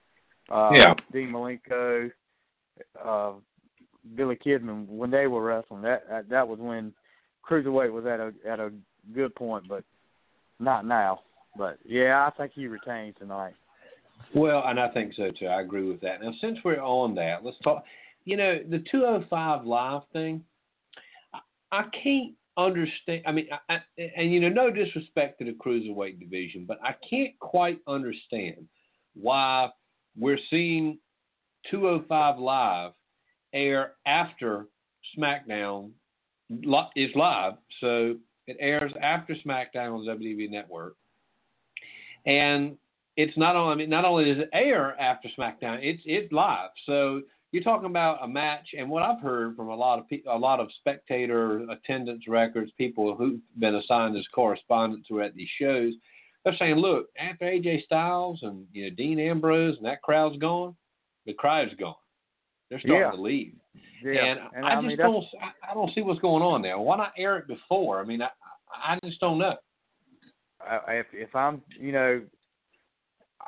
uh, 0.50 0.70
Yeah. 0.74 0.94
Dean 1.12 1.30
Malenko, 1.30 2.10
uh, 3.02 3.32
Billy 4.14 4.36
Kidman 4.36 4.86
when 4.88 5.10
they 5.10 5.26
were 5.26 5.42
wrestling. 5.42 5.82
That 5.82 6.08
that, 6.08 6.28
that 6.28 6.48
was 6.48 6.58
when 6.58 6.92
cruiserweight 7.48 7.92
was 7.92 8.06
at 8.06 8.20
a 8.20 8.32
at 8.46 8.60
a 8.60 8.72
good 9.14 9.34
point, 9.34 9.68
but 9.68 9.84
not 10.58 10.84
now. 10.86 11.20
But 11.56 11.78
yeah, 11.84 12.26
I 12.26 12.30
think 12.36 12.52
he 12.54 12.66
retains 12.66 13.14
tonight. 13.18 13.54
Well, 14.34 14.62
and 14.66 14.80
I 14.80 14.88
think 14.88 15.14
so 15.14 15.30
too. 15.30 15.46
I 15.46 15.60
agree 15.60 15.88
with 15.88 16.00
that. 16.00 16.22
Now, 16.22 16.32
since 16.40 16.58
we're 16.64 16.82
on 16.82 17.14
that, 17.14 17.44
let's 17.44 17.56
talk. 17.62 17.84
You 18.24 18.36
know, 18.36 18.58
the 18.68 18.82
205 18.90 19.64
live 19.64 20.02
thing. 20.12 20.42
I, 21.32 21.40
I 21.72 21.84
can't 22.02 22.34
understand. 22.56 23.22
I 23.26 23.32
mean, 23.32 23.48
I, 23.68 23.74
I, 23.74 23.80
and 24.16 24.32
you 24.32 24.40
know, 24.40 24.48
no 24.48 24.70
disrespect 24.70 25.38
to 25.38 25.44
the 25.44 25.52
cruiserweight 25.52 26.18
division, 26.20 26.64
but 26.66 26.78
I 26.82 26.94
can't 27.08 27.38
quite 27.38 27.78
understand 27.86 28.66
why 29.14 29.68
we're 30.16 30.38
seeing 30.50 30.98
205 31.70 32.38
live 32.38 32.92
air 33.52 33.92
after 34.06 34.66
SmackDown 35.16 35.90
is 36.96 37.10
live, 37.14 37.54
so 37.80 38.16
it 38.46 38.56
airs 38.60 38.92
after 39.00 39.34
SmackDown 39.46 39.94
on 39.94 40.04
WWE 40.06 40.50
Network, 40.50 40.96
and 42.26 42.76
it's 43.16 43.36
not 43.36 43.56
only 43.56 43.72
I 43.72 43.76
mean, 43.76 43.90
not 43.90 44.04
only 44.04 44.24
does 44.24 44.42
it 44.42 44.50
air 44.52 44.98
after 45.00 45.28
SmackDown, 45.38 45.78
it's 45.82 46.02
it's 46.04 46.32
live. 46.32 46.70
So 46.86 47.22
you're 47.54 47.62
talking 47.62 47.86
about 47.86 48.18
a 48.22 48.26
match, 48.28 48.66
and 48.76 48.90
what 48.90 49.04
I've 49.04 49.20
heard 49.20 49.54
from 49.54 49.68
a 49.68 49.74
lot 49.76 50.00
of 50.00 50.08
pe- 50.08 50.22
a 50.28 50.36
lot 50.36 50.58
of 50.58 50.68
spectator 50.80 51.64
attendance 51.70 52.26
records, 52.26 52.72
people 52.76 53.14
who've 53.14 53.38
been 53.58 53.76
assigned 53.76 54.16
as 54.16 54.26
correspondents 54.34 55.06
who 55.08 55.18
are 55.18 55.22
at 55.22 55.36
these 55.36 55.48
shows, 55.60 55.92
they're 56.44 56.56
saying, 56.58 56.76
look, 56.76 57.06
after 57.18 57.44
AJ 57.44 57.84
Styles 57.84 58.40
and 58.42 58.66
you 58.72 58.84
know 58.84 58.90
Dean 58.96 59.20
Ambrose 59.20 59.76
and 59.76 59.86
that 59.86 60.02
crowd's 60.02 60.36
gone, 60.38 60.74
the 61.26 61.32
crowd's 61.32 61.74
gone. 61.78 61.94
They're 62.70 62.80
starting 62.80 62.98
Yeah. 63.00 63.10
to 63.12 63.20
leave. 63.22 63.54
Yeah, 64.02 64.24
And, 64.24 64.40
and 64.56 64.66
I, 64.66 64.78
I 64.78 64.82
just 64.82 64.96
that's- 64.96 65.10
don't. 65.12 65.24
I, 65.40 65.70
I 65.70 65.74
don't 65.74 65.94
see 65.94 66.00
what's 66.02 66.20
going 66.20 66.42
on 66.42 66.60
there. 66.60 66.76
Why 66.78 66.96
not 66.96 67.12
air 67.16 67.38
it 67.38 67.46
before? 67.46 68.00
I 68.00 68.04
mean, 68.04 68.20
I, 68.20 68.30
I 68.68 68.98
just 69.04 69.20
don't 69.20 69.38
know. 69.38 69.54
I- 70.60 70.94
if 70.94 71.06
if 71.12 71.34
I'm 71.36 71.62
you 71.78 71.92
know 71.92 72.22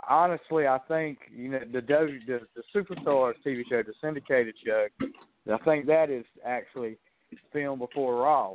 honestly 0.09 0.67
I 0.67 0.79
think 0.89 1.19
you 1.35 1.49
know 1.51 1.61
the 1.73 1.81
W 1.81 2.21
the, 2.27 2.41
the 2.55 2.63
Superstars 2.75 3.35
TV 3.45 3.63
show 3.69 3.83
the 3.83 3.95
syndicated 4.01 4.55
show 4.65 4.87
I 5.53 5.59
think 5.59 5.87
that 5.87 6.11
is 6.11 6.25
actually 6.45 6.99
filmed 7.53 7.81
before 7.81 8.17
Raw 8.23 8.55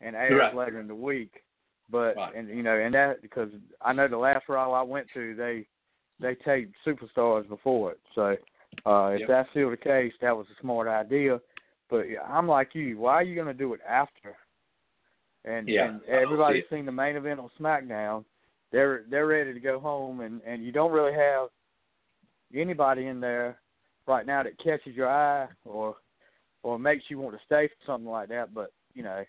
and 0.00 0.14
airs 0.16 0.32
Right. 0.36 0.54
later 0.54 0.80
in 0.80 0.88
the 0.88 0.94
week 0.94 1.42
but 1.90 2.16
Right. 2.16 2.34
and 2.34 2.48
you 2.48 2.62
know 2.62 2.78
and 2.78 2.94
that 2.94 3.22
because 3.22 3.50
I 3.80 3.92
know 3.92 4.08
the 4.08 4.18
last 4.18 4.48
Raw 4.48 4.72
I 4.72 4.82
went 4.82 5.06
to 5.14 5.34
they 5.34 5.66
they 6.20 6.34
taped 6.34 6.74
Superstars 6.86 7.48
before 7.48 7.92
it 7.92 8.00
so 8.14 8.36
uh 8.84 9.08
if 9.08 9.20
Yep. 9.20 9.28
that's 9.28 9.50
still 9.50 9.70
the 9.70 9.76
case 9.76 10.12
that 10.20 10.36
was 10.36 10.46
a 10.50 10.60
smart 10.60 10.88
idea 10.88 11.40
but 11.88 12.04
I'm 12.28 12.48
like 12.48 12.74
you 12.74 12.98
why 12.98 13.14
are 13.14 13.22
you 13.22 13.34
going 13.34 13.46
to 13.46 13.54
do 13.54 13.74
it 13.74 13.80
after 13.88 14.36
and 15.44 15.68
Yeah, 15.68 15.88
and 15.88 16.02
everybody's 16.04 16.64
seen 16.70 16.86
the 16.86 16.92
main 16.92 17.16
event 17.16 17.40
on 17.40 17.48
SmackDown. 17.58 18.24
They're 18.76 19.04
they're 19.10 19.26
ready 19.26 19.54
to 19.54 19.60
go 19.60 19.80
home, 19.80 20.20
and 20.20 20.42
and 20.46 20.62
you 20.62 20.70
don't 20.70 20.92
really 20.92 21.14
have 21.14 21.48
anybody 22.54 23.06
in 23.06 23.20
there 23.20 23.56
right 24.06 24.26
now 24.26 24.42
that 24.42 24.58
catches 24.62 24.94
your 24.94 25.08
eye 25.08 25.48
or 25.64 25.96
or 26.62 26.78
makes 26.78 27.04
you 27.08 27.18
want 27.18 27.34
to 27.34 27.40
stay 27.46 27.68
for 27.68 27.74
something 27.86 28.10
like 28.10 28.28
that. 28.28 28.52
But 28.52 28.72
you 28.92 29.02
know, 29.02 29.24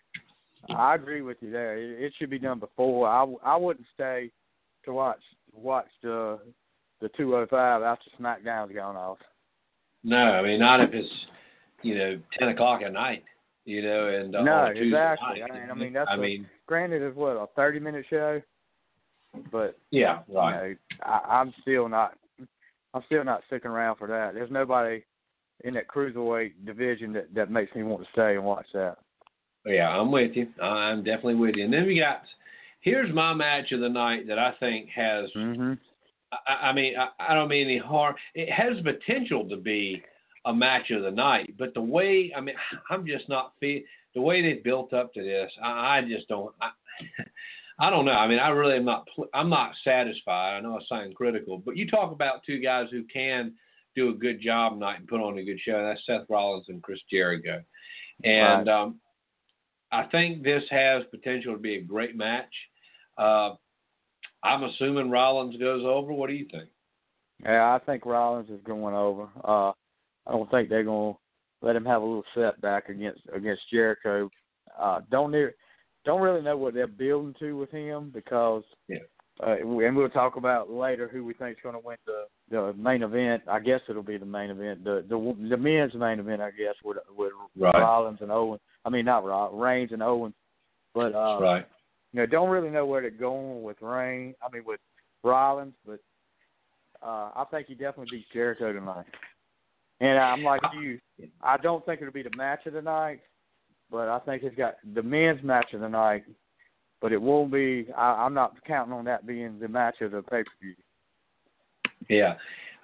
I 0.76 0.96
agree 0.96 1.22
with 1.22 1.38
you 1.40 1.50
there. 1.50 1.78
It, 1.78 2.04
it 2.04 2.14
should 2.20 2.30
be 2.30 2.40
done 2.40 2.60
before. 2.60 3.08
I 3.08 3.26
I 3.46 3.56
wouldn't 3.56 3.88
stay 3.94 4.32
to 4.84 4.92
watch 4.92 5.22
watch 5.54 5.88
the 6.04 6.40
the 7.00 7.08
205 7.16 7.84
after 7.84 8.10
SmackDown's 8.20 8.76
gone 8.76 8.98
off. 8.98 9.20
No, 10.04 10.18
I 10.18 10.42
mean 10.44 10.60
not 10.60 10.82
if 10.82 10.90
it's 10.94 11.08
you 11.84 11.98
know 11.98 12.20
ten 12.38 12.50
o'clock 12.50 12.82
at 12.82 12.92
night, 12.92 13.24
you 13.64 13.82
know, 13.82 14.08
and 14.10 14.36
uh, 14.36 14.44
No, 14.44 14.52
on 14.54 14.72
a 14.72 14.74
Tuesday 14.74 14.88
exactly. 14.88 15.40
night, 15.40 15.52
I 15.52 15.54
mean- 15.62 15.72
I 15.72 15.74
mean, 15.74 15.94
that's 16.00 16.10
I 16.12 16.16
a- 16.16 16.18
mean, 16.18 16.50
Granted, 16.66 17.02
it's 17.02 17.16
what 17.16 17.38
a 17.38 17.48
30 17.56 17.80
minute 17.80 18.06
show, 18.10 18.42
but 19.52 19.78
yeah, 19.92 20.20
you 20.28 20.36
right. 20.36 20.70
know, 20.70 20.76
I, 21.04 21.40
I'm 21.40 21.54
still 21.62 21.90
not. 21.90 22.18
I'm 22.94 23.04
still 23.06 23.24
not 23.24 23.44
sticking 23.48 23.70
around 23.70 23.98
for 23.98 24.08
that. 24.08 24.34
There's 24.34 24.52
nobody 24.52 25.04
in 25.64 25.74
that 25.74 25.88
cruiserweight 25.88 26.54
division 26.66 27.14
that 27.14 27.34
that 27.34 27.52
makes 27.52 27.76
me 27.76 27.84
want 27.84 28.04
to 28.04 28.10
stay 28.12 28.36
and 28.36 28.44
watch 28.44 28.68
that. 28.74 28.98
Yeah, 29.66 29.90
I'm 29.90 30.12
with 30.12 30.36
you. 30.36 30.48
I'm 30.62 31.04
definitely 31.04 31.36
with 31.36 31.56
you. 31.56 31.66
And 31.66 31.74
then 31.74 31.86
we 31.86 32.00
got 32.00 32.22
here's 32.82 33.14
my 33.14 33.34
match 33.34 33.72
of 33.72 33.82
the 33.82 33.90
night 33.90 34.28
that 34.28 34.40
I 34.40 34.54
think 34.60 34.90
has. 34.90 35.30
Mm-hmm. 35.36 35.74
I, 36.48 36.70
I 36.70 36.74
mean, 36.74 36.94
I, 36.98 37.32
I 37.32 37.34
don't 37.34 37.50
mean 37.50 37.68
any 37.68 37.78
harm. 37.78 38.16
It 38.34 38.52
has 38.52 38.82
potential 38.84 39.48
to 39.50 39.58
be 39.58 40.02
a 40.46 40.54
match 40.54 40.92
of 40.92 41.04
the 41.04 41.12
night, 41.12 41.54
but 41.58 41.74
the 41.74 41.82
way 41.82 42.32
I 42.36 42.42
mean, 42.42 42.56
I'm 42.90 43.06
just 43.06 43.28
not 43.30 43.54
fe 43.60 43.84
the 44.16 44.22
way 44.22 44.42
they 44.42 44.62
built 44.62 44.94
up 44.94 45.14
to 45.14 45.24
this. 45.24 45.52
I, 45.62 45.98
I 45.98 46.02
just 46.02 46.28
don't. 46.28 46.54
I, 46.62 46.70
I 47.80 47.90
don't 47.90 48.06
know. 48.06 48.12
I 48.14 48.28
mean, 48.28 48.40
I 48.40 48.50
really 48.50 48.78
am 48.78 48.86
not. 48.86 49.08
I'm 49.34 49.50
not 49.50 49.74
satisfied. 49.84 50.58
I 50.58 50.62
know 50.62 50.78
I 50.78 50.84
sound 50.90 51.16
critical, 51.16 51.60
but 51.60 51.78
you 51.78 51.88
talk 51.90 52.12
about 52.12 52.44
two 52.44 52.60
guys 52.60 52.88
who 52.92 53.04
can 53.04 53.54
do 53.96 54.10
a 54.10 54.14
good 54.14 54.42
job 54.42 54.74
tonight 54.74 55.00
and 55.00 55.08
put 55.08 55.22
on 55.22 55.38
a 55.38 55.44
good 55.44 55.60
show. 55.60 55.84
That's 55.84 56.06
Seth 56.06 56.28
Rollins 56.30 56.66
and 56.70 56.82
Chris 56.82 57.00
Jericho, 57.12 57.64
and 58.24 58.68
Right. 58.68 58.82
um, 58.82 59.00
I 59.92 60.04
think 60.06 60.44
this 60.44 60.64
has 60.70 61.04
potential 61.12 61.54
to 61.54 61.60
be 61.60 61.76
a 61.76 61.82
great 61.82 62.16
match. 62.16 62.54
Uh, 63.18 63.52
I'm 64.44 64.64
assuming 64.64 65.10
Rollins 65.10 65.58
goes 65.58 65.84
over. 65.86 66.12
What 66.14 66.30
do 66.30 66.36
you 66.36 66.46
think? 66.52 66.70
Yeah, 67.44 67.74
I 67.74 67.80
think 67.86 68.06
Rollins 68.06 68.50
is 68.50 68.62
going 68.64 68.96
over. 68.96 69.30
Uh, 69.44 69.70
I 70.26 70.32
don't 70.32 70.50
think 70.50 70.70
they're 70.70 70.84
going 70.84 71.14
to 71.14 71.20
let 71.66 71.76
him 71.76 71.86
have 71.86 72.02
a 72.02 72.06
little 72.06 72.24
setback 72.36 72.90
against 72.90 73.22
against 73.34 73.70
Jericho. 73.72 74.30
Uh, 74.78 75.02
don't 75.10 75.32
near, 75.32 75.56
don't 76.08 76.22
really 76.22 76.42
know 76.42 76.58
what 76.58 76.74
they're 76.74 76.88
building 76.88 77.36
to 77.40 77.56
with 77.56 77.70
him 77.70 78.10
because 78.14 78.64
Yeah. 78.88 78.98
uh, 79.46 79.58
and 79.60 79.96
we'll 79.96 80.10
talk 80.10 80.36
about 80.38 80.72
later 80.72 81.08
who 81.08 81.24
we 81.24 81.34
think 81.34 81.58
is 81.58 81.62
going 81.64 81.76
to 81.76 81.86
win 81.86 81.98
the 82.08 82.26
the 82.50 82.74
main 82.74 83.04
event. 83.04 83.44
I 83.48 83.60
guess 83.60 83.82
it'll 83.90 84.02
be 84.02 84.18
the 84.18 84.26
main 84.26 84.50
event, 84.50 84.84
the 84.84 85.06
the 85.08 85.18
the 85.50 85.58
men's 85.58 85.94
main 85.94 86.20
event. 86.20 86.42
I 86.42 86.52
guess 86.52 86.76
with 86.84 86.98
with 87.16 87.32
Right. 87.56 87.76
Rollins 87.76 88.20
and 88.22 88.32
Owen. 88.32 88.60
I 88.86 88.90
mean, 88.90 89.06
not 89.06 89.26
Rollins, 89.26 89.62
Reigns 89.62 89.92
and 89.92 90.02
Owen. 90.02 90.34
But 90.96 91.14
uh, 91.14 91.40
right. 91.40 91.66
you 92.14 92.20
know, 92.20 92.26
don't 92.26 92.50
really 92.50 92.70
know 92.72 92.86
where 92.88 93.02
they're 93.02 93.12
going 93.12 93.62
with 93.64 93.82
Reigns. 93.82 94.36
I 94.42 94.52
mean, 94.52 94.64
with 94.66 94.80
Rollins, 95.24 95.74
but 95.86 96.00
uh, 97.04 97.30
I 97.36 97.46
think 97.52 97.68
he 97.68 97.74
definitely 97.76 98.08
beats 98.18 98.30
Jericho 98.34 98.74
tonight. 98.74 99.06
And 100.00 100.18
I'm 100.18 100.44
like 100.44 100.62
you. 100.80 101.00
I 101.42 101.58
don't 101.58 101.86
think 101.86 102.02
it'll 102.02 102.14
be 102.14 102.24
the 102.24 102.36
match 102.38 102.66
of 102.66 102.74
the 102.74 102.82
night, 102.82 103.20
but 103.92 104.08
I 104.08 104.20
think 104.20 104.44
it's 104.44 104.56
got 104.56 104.76
the 104.94 105.04
men's 105.04 105.44
match 105.44 105.74
of 105.74 105.82
the 105.82 105.90
night. 105.90 106.24
But 107.00 107.12
it 107.12 107.22
won't 107.22 107.52
be. 107.52 107.88
I, 107.96 108.26
I'm 108.26 108.34
not 108.34 108.56
counting 108.66 108.94
on 108.94 109.06
that 109.06 109.28
being 109.28 109.60
the 109.60 109.68
match 109.68 110.02
of 110.02 110.12
the 110.12 110.24
pay 110.24 110.44
per 110.44 110.52
view. 110.62 110.76
Yeah. 112.10 112.36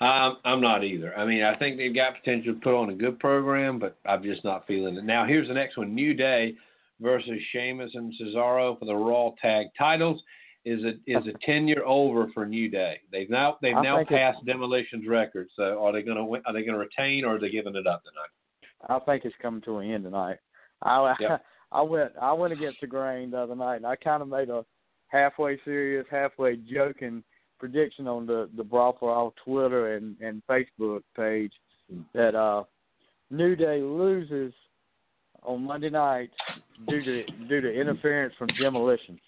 Um, 0.01 0.37
I'm 0.43 0.61
not 0.61 0.83
either. 0.83 1.17
I 1.17 1.25
mean, 1.25 1.43
I 1.43 1.55
think 1.55 1.77
they've 1.77 1.95
got 1.95 2.15
potential 2.21 2.53
to 2.53 2.59
put 2.59 2.79
on 2.79 2.89
a 2.89 2.95
good 2.95 3.19
program, 3.19 3.79
but 3.79 3.97
I'm 4.05 4.21
just 4.21 4.43
not 4.43 4.67
feeling 4.67 4.97
it. 4.97 5.03
Now, 5.03 5.25
here's 5.25 5.47
the 5.47 5.53
next 5.53 5.77
one: 5.77 5.95
New 5.95 6.13
Day 6.13 6.55
versus 6.99 7.39
Sheamus 7.51 7.91
and 7.93 8.13
Cesaro 8.19 8.77
for 8.77 8.85
the 8.85 8.95
Raw 8.95 9.31
Tag 9.41 9.67
Titles. 9.77 10.21
Is 10.65 10.79
it 10.83 10.99
is 11.07 11.25
a 11.27 11.37
ten 11.45 11.67
year 11.67 11.83
over 11.85 12.29
for 12.33 12.45
New 12.45 12.69
Day? 12.69 13.01
They've 13.11 13.29
now 13.29 13.57
they've 13.61 13.75
I 13.75 13.81
now 13.81 14.03
passed 14.03 14.45
Demolition's 14.45 15.07
record. 15.07 15.49
So 15.55 15.83
are 15.83 15.91
they 15.91 16.01
going 16.01 16.17
to 16.17 16.41
are 16.47 16.53
they 16.53 16.63
going 16.63 16.73
to 16.73 16.77
retain 16.77 17.25
or 17.25 17.35
are 17.35 17.39
they 17.39 17.49
giving 17.49 17.75
it 17.75 17.87
up 17.87 18.03
tonight? 18.03 18.89
I 18.89 18.99
think 19.05 19.25
it's 19.25 19.35
coming 19.41 19.61
to 19.61 19.77
an 19.77 19.91
end 19.91 20.03
tonight. 20.03 20.37
I 20.83 21.15
Yep. 21.19 21.45
I 21.71 21.81
went 21.81 22.11
I 22.21 22.31
went 22.33 22.53
against 22.53 22.81
the 22.81 22.87
grain 22.87 23.31
the 23.31 23.39
other 23.39 23.55
night, 23.55 23.77
and 23.77 23.85
I 23.85 23.95
kind 23.95 24.21
of 24.21 24.27
made 24.27 24.49
a 24.49 24.63
halfway 25.07 25.59
serious, 25.65 26.05
halfway 26.11 26.55
joking 26.55 27.23
prediction 27.59 28.07
on 28.07 28.25
the 28.25 28.49
the 28.55 28.63
Brawl 28.63 28.95
for 28.99 29.11
All 29.11 29.33
Twitter 29.43 29.95
and 29.95 30.15
and 30.21 30.43
Facebook 30.49 31.01
page 31.15 31.53
that 32.13 32.35
uh 32.35 32.63
New 33.31 33.55
Day 33.55 33.81
loses 33.81 34.53
on 35.41 35.63
Monday 35.63 35.89
night 35.89 36.29
due 36.87 37.03
to 37.03 37.23
due 37.47 37.61
to 37.61 37.71
interference 37.71 38.33
from 38.37 38.49
Demolition. 38.59 39.19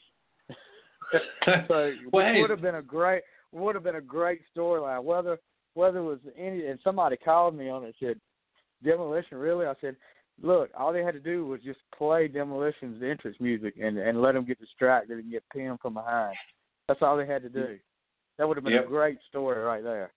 so 1.68 1.94
Well, 2.12 2.26
hey- 2.34 2.42
would 2.42 2.50
have 2.50 2.62
been 2.62 2.76
a 2.76 2.82
great 2.82 3.24
would 3.52 3.76
have 3.76 3.84
been 3.84 3.96
a 3.96 4.02
great 4.02 4.42
storyline. 4.56 5.04
Whether 5.04 5.40
whether 5.74 6.00
it 6.00 6.04
was 6.04 6.20
any 6.38 6.68
and 6.68 6.80
somebody 6.84 7.18
called 7.18 7.56
me 7.56 7.70
on 7.70 7.84
it 7.84 7.88
and 7.88 7.96
said 8.00 8.20
Demolition 8.84 9.38
really? 9.38 9.66
I 9.66 9.74
said, 9.82 9.96
look, 10.42 10.70
all 10.78 10.94
they 10.94 11.04
had 11.04 11.14
to 11.14 11.20
do 11.20 11.46
was 11.46 11.62
just 11.62 11.80
play 11.98 12.28
Demolition's 12.28 13.02
entrance 13.04 13.38
music 13.40 13.76
and 13.82 13.98
and 13.98 14.22
let 14.22 14.34
them 14.34 14.46
get 14.46 14.60
distracted 14.60 15.18
and 15.18 15.32
get 15.32 15.44
pinned 15.54 15.80
from 15.82 15.94
behind. 15.96 16.36
That's 16.88 17.02
all 17.02 17.18
they 17.18 17.26
had 17.26 17.42
to 17.44 17.50
do. 17.50 17.78
That 18.38 18.48
would 18.48 18.58
have 18.58 18.64
been 18.64 18.74
Yep. 18.74 18.86
a 18.86 18.88
great 18.88 19.18
story 19.30 19.62
right 19.62 19.84
there. 19.84 20.12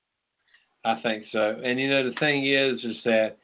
I 0.85 1.01
think 1.03 1.25
so. 1.33 1.61
And 1.65 1.79
you 1.79 1.89
know 1.89 2.09
the 2.09 2.17
thing 2.19 2.47
is, 2.47 2.83
is 2.85 3.03
that 3.05 3.37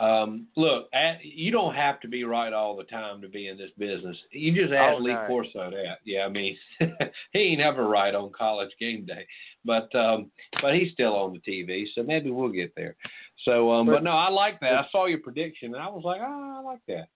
um, 0.00 0.46
look, 0.56 0.88
at, 0.94 1.24
you 1.24 1.50
don't 1.52 1.74
have 1.74 2.00
to 2.00 2.08
be 2.08 2.24
right 2.24 2.52
all 2.52 2.76
the 2.76 2.84
time 2.84 3.20
to 3.20 3.28
be 3.28 3.48
in 3.48 3.56
this 3.56 3.70
business. 3.78 4.16
You 4.30 4.52
just 4.54 4.72
ask 4.72 4.96
Oh, 4.98 5.02
Lee 5.02 5.12
no. 5.12 5.24
Corso 5.26 5.70
that. 5.70 5.98
Yeah, 6.04 6.22
I 6.24 6.28
mean, 6.28 6.56
he 7.32 7.38
ain't 7.38 7.60
ever 7.60 7.86
right 7.86 8.14
on 8.14 8.30
college 8.36 8.70
game 8.80 9.04
day, 9.06 9.26
but 9.64 9.94
um, 9.94 10.30
but 10.60 10.74
he's 10.74 10.92
still 10.92 11.14
on 11.14 11.32
the 11.32 11.52
TV, 11.52 11.84
so 11.94 12.02
maybe 12.02 12.30
we'll 12.30 12.48
get 12.50 12.74
there. 12.74 12.96
So, 13.44 13.70
um, 13.72 13.86
but, 13.86 13.92
But- 13.92 14.04
no, 14.04 14.12
I 14.12 14.28
like 14.30 14.60
that. 14.60 14.72
I 14.74 14.86
saw 14.90 15.06
your 15.06 15.20
prediction, 15.20 15.74
and 15.74 15.82
I 15.82 15.88
was 15.88 16.02
like, 16.04 16.20
oh, 16.22 16.56
I 16.58 16.62
like 16.62 16.80
that. 16.88 17.08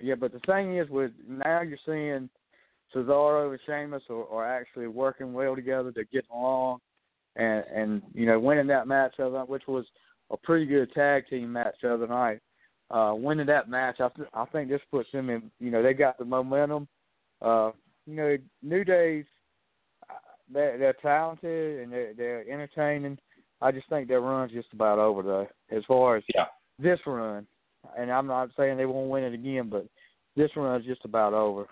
Yeah, 0.00 0.14
but 0.16 0.32
the 0.32 0.40
thing 0.40 0.76
is, 0.76 0.88
with 0.88 1.12
now 1.28 1.62
you're 1.62 1.78
seeing 1.86 2.28
Cesaro 2.94 3.50
and 3.50 3.60
Sheamus 3.66 4.02
are, 4.10 4.28
are 4.28 4.58
actually 4.58 4.86
working 4.86 5.32
well 5.32 5.54
together. 5.56 5.92
They're 5.94 6.04
getting 6.04 6.30
along, 6.32 6.78
and 7.36 7.64
and 7.74 8.02
you 8.14 8.26
know 8.26 8.38
winning 8.38 8.66
that 8.68 8.86
match 8.86 9.14
the 9.18 9.26
other 9.26 9.38
night, 9.38 9.48
which 9.48 9.66
was 9.66 9.84
a 10.30 10.36
pretty 10.36 10.66
good 10.66 10.92
tag 10.92 11.28
team 11.28 11.52
match 11.52 11.74
the 11.82 11.92
other 11.92 12.06
night. 12.06 12.40
Uh, 12.90 13.14
winning 13.16 13.46
that 13.46 13.68
match, 13.68 14.00
I 14.00 14.08
th- 14.08 14.28
I 14.34 14.44
think 14.46 14.68
this 14.68 14.80
puts 14.90 15.10
them 15.12 15.30
in. 15.30 15.50
You 15.58 15.70
know, 15.70 15.82
they 15.82 15.94
got 15.94 16.18
the 16.18 16.24
momentum. 16.24 16.86
Uh, 17.40 17.70
you 18.06 18.14
know, 18.14 18.36
New 18.62 18.84
Days, 18.84 19.24
uh, 20.08 20.14
they're, 20.52 20.78
they're 20.78 20.96
talented 21.00 21.80
and 21.80 21.92
they're, 21.92 22.14
they're 22.14 22.40
entertaining. 22.50 23.18
I 23.62 23.72
just 23.72 23.88
think 23.88 24.08
their 24.08 24.20
run's 24.20 24.52
just 24.52 24.72
about 24.72 24.98
over 24.98 25.22
though, 25.22 25.48
as 25.74 25.82
far 25.86 26.16
as 26.16 26.24
Yeah. 26.34 26.46
this 26.78 27.00
run. 27.06 27.46
And 27.98 28.10
I'm 28.10 28.26
not 28.26 28.50
saying 28.56 28.76
they 28.76 28.86
won't 28.86 29.10
win 29.10 29.24
it 29.24 29.34
again, 29.34 29.68
but 29.70 29.86
this 30.36 30.50
run's 30.56 30.84
just 30.84 31.04
about 31.04 31.32
over. 31.32 31.66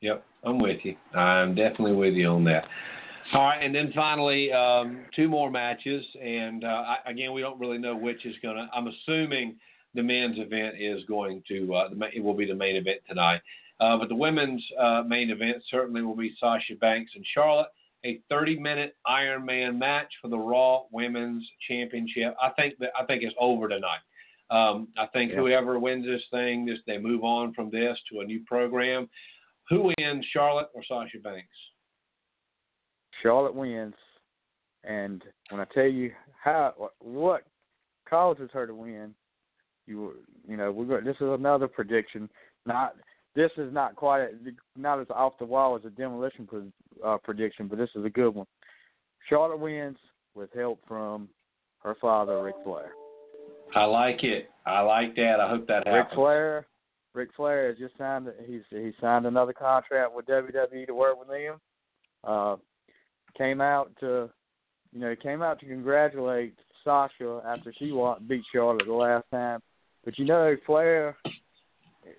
Yep, 0.00 0.24
I'm 0.44 0.58
with 0.58 0.78
you. 0.82 0.96
I'm 1.18 1.54
definitely 1.54 1.94
with 1.94 2.14
you 2.14 2.28
on 2.28 2.44
that. 2.44 2.64
All 3.32 3.42
right, 3.42 3.62
and 3.62 3.74
then 3.74 3.92
finally, 3.94 4.52
um, 4.52 5.04
two 5.14 5.28
more 5.28 5.50
matches, 5.50 6.04
and 6.22 6.64
uh, 6.64 6.84
I, 7.04 7.10
again, 7.10 7.32
we 7.32 7.40
don't 7.40 7.58
really 7.58 7.78
know 7.78 7.96
which 7.96 8.24
is 8.24 8.36
going 8.42 8.56
to. 8.56 8.68
I'm 8.72 8.86
assuming 8.86 9.56
the 9.94 10.02
men's 10.02 10.38
event 10.38 10.76
is 10.78 11.02
going 11.04 11.42
to. 11.48 11.74
Uh, 11.74 11.88
the, 11.90 12.08
it 12.14 12.22
will 12.22 12.34
be 12.34 12.46
the 12.46 12.54
main 12.54 12.76
event 12.76 13.00
tonight, 13.08 13.40
uh, 13.80 13.96
but 13.96 14.08
the 14.08 14.14
women's 14.14 14.64
uh, 14.78 15.02
main 15.06 15.30
event 15.30 15.62
certainly 15.70 16.02
will 16.02 16.14
be 16.16 16.34
Sasha 16.38 16.74
Banks 16.80 17.12
and 17.16 17.24
Charlotte. 17.34 17.68
A 18.04 18.20
30-minute 18.30 18.94
Iron 19.06 19.44
Man 19.44 19.76
match 19.78 20.12
for 20.22 20.28
the 20.28 20.38
Raw 20.38 20.82
Women's 20.92 21.44
Championship. 21.68 22.36
I 22.40 22.50
think 22.50 22.78
that 22.78 22.90
I 22.98 23.04
think 23.04 23.24
it's 23.24 23.34
over 23.40 23.68
tonight. 23.68 23.98
Um, 24.50 24.86
I 24.96 25.06
think 25.06 25.32
Yeah. 25.32 25.38
whoever 25.38 25.78
wins 25.80 26.06
this 26.06 26.22
thing, 26.30 26.64
this 26.66 26.78
they 26.86 26.98
move 26.98 27.24
on 27.24 27.52
from 27.54 27.70
this 27.70 27.98
to 28.12 28.20
a 28.20 28.24
new 28.24 28.40
program. 28.46 29.08
Who 29.68 29.92
wins, 29.98 30.24
Charlotte 30.32 30.68
or 30.74 30.84
Sasha 30.84 31.18
Banks? 31.18 31.48
Charlotte 33.22 33.54
wins, 33.54 33.94
and 34.84 35.22
when 35.50 35.60
I 35.60 35.64
tell 35.74 35.86
you 35.86 36.12
how 36.42 36.90
what 37.00 37.42
causes 38.08 38.50
her 38.52 38.66
to 38.66 38.74
win, 38.74 39.14
you 39.86 40.14
you 40.48 40.56
know 40.56 40.72
we're 40.72 40.84
going. 40.84 41.04
This 41.04 41.16
is 41.16 41.28
another 41.28 41.68
prediction. 41.68 42.28
Not 42.66 42.96
this 43.34 43.50
is 43.56 43.72
not 43.72 43.96
quite 43.96 44.28
not 44.76 45.00
as 45.00 45.06
off 45.10 45.34
the 45.38 45.44
wall 45.44 45.76
as 45.76 45.84
a 45.84 45.90
demolition 45.90 46.72
uh, 47.04 47.18
prediction, 47.22 47.68
but 47.68 47.78
this 47.78 47.90
is 47.94 48.04
a 48.04 48.10
good 48.10 48.34
one. 48.34 48.46
Charlotte 49.28 49.60
wins 49.60 49.98
with 50.34 50.52
help 50.54 50.80
from 50.86 51.28
her 51.80 51.96
father, 52.00 52.42
Ric 52.42 52.54
Flair. 52.64 52.92
I 53.74 53.84
like 53.84 54.22
it. 54.22 54.50
I 54.64 54.80
like 54.80 55.16
that. 55.16 55.40
I 55.40 55.48
hope 55.48 55.66
that 55.68 55.84
Ric 55.86 55.94
happens. 55.94 56.14
Flair, 56.14 56.66
Ric 57.14 57.30
Flair 57.36 57.68
has 57.68 57.78
just 57.78 57.96
signed. 57.98 58.28
He's 58.46 58.62
he 58.70 58.92
signed 59.00 59.26
another 59.26 59.52
contract 59.52 60.14
with 60.14 60.26
WWE 60.26 60.86
to 60.86 60.94
work 60.94 61.18
with 61.18 61.28
them. 61.28 61.60
Uh, 62.24 62.56
came 63.36 63.60
out 63.60 63.90
to, 64.00 64.30
you 64.92 65.00
know, 65.00 65.14
came 65.16 65.42
out 65.42 65.60
to 65.60 65.66
congratulate 65.66 66.54
Sasha 66.84 67.42
after 67.46 67.72
she 67.78 67.92
beat 68.26 68.44
Charlotte 68.52 68.86
the 68.86 68.92
last 68.92 69.24
time. 69.30 69.60
But 70.04 70.18
you 70.18 70.24
know, 70.24 70.56
Flair, 70.64 71.16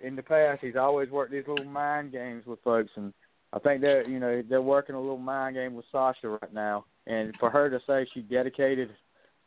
in 0.04 0.16
the 0.16 0.24
past, 0.24 0.60
he's 0.62 0.76
always 0.76 1.10
worked 1.10 1.32
these 1.32 1.48
little 1.48 1.66
mind 1.66 2.12
games 2.12 2.46
with 2.46 2.62
folks, 2.64 2.92
and 2.96 3.14
I 3.54 3.60
think 3.60 3.82
they're, 3.82 4.08
you 4.08 4.20
know, 4.20 4.44
they're 4.48 4.62
working 4.62 4.96
a 4.96 5.00
little 5.00 5.18
mind 5.18 5.56
game 5.56 5.74
with 5.74 5.86
Sasha 5.92 6.28
right 6.30 6.54
now. 6.54 6.86
And 7.06 7.34
for 7.40 7.50
her 7.50 7.70
to 7.70 7.80
say 7.88 8.06
she 8.14 8.22
dedicated 8.22 8.90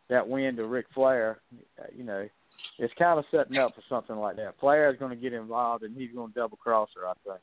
that 0.08 0.26
win 0.26 0.56
to 0.56 0.66
Ric 0.66 0.86
Flair, 0.94 1.40
uh, 1.78 1.84
you 1.94 2.04
know, 2.04 2.26
it's 2.78 2.94
kind 2.98 3.18
of 3.18 3.26
setting 3.30 3.58
up 3.58 3.74
for 3.74 3.82
something 3.88 4.16
like 4.16 4.36
that. 4.36 4.54
Flair 4.58 4.90
is 4.90 4.98
going 4.98 5.10
to 5.10 5.22
get 5.22 5.34
involved, 5.34 5.84
and 5.84 5.94
he's 5.94 6.12
going 6.14 6.32
to 6.32 6.38
double 6.38 6.56
cross 6.56 6.88
her. 6.96 7.06
I 7.06 7.12
think. 7.26 7.40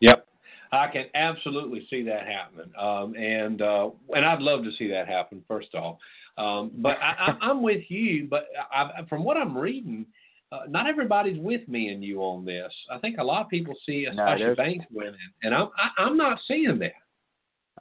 Yep. 0.00 0.26
I 0.74 0.88
can 0.88 1.06
absolutely 1.14 1.86
see 1.90 2.02
that 2.04 2.26
happening, 2.26 2.72
um, 2.78 3.14
and 3.16 3.60
uh, 3.62 3.90
and 4.14 4.24
I'd 4.24 4.40
love 4.40 4.64
to 4.64 4.70
see 4.78 4.88
that 4.90 5.08
happen. 5.08 5.42
First 5.48 5.74
off, 5.74 5.98
um, 6.38 6.70
but 6.76 6.96
I, 7.00 7.32
I, 7.40 7.46
I'm 7.50 7.62
with 7.62 7.82
you. 7.88 8.26
But 8.28 8.46
I, 8.72 9.02
from 9.08 9.24
what 9.24 9.36
I'm 9.36 9.56
reading, 9.56 10.06
uh, 10.52 10.60
not 10.68 10.86
everybody's 10.88 11.38
with 11.38 11.66
me 11.68 11.88
and 11.88 12.02
you 12.02 12.20
on 12.20 12.44
this. 12.44 12.72
I 12.90 12.98
think 12.98 13.18
a 13.18 13.24
lot 13.24 13.42
of 13.42 13.48
people 13.48 13.74
see 13.86 14.06
No, 14.12 14.24
Sasha 14.24 14.38
there's- 14.38 14.56
Banks 14.56 14.86
winning, 14.92 15.14
and 15.42 15.54
I'm 15.54 15.68
I, 15.76 16.02
I'm 16.02 16.16
not 16.16 16.38
seeing 16.48 16.78
that. 16.78 16.92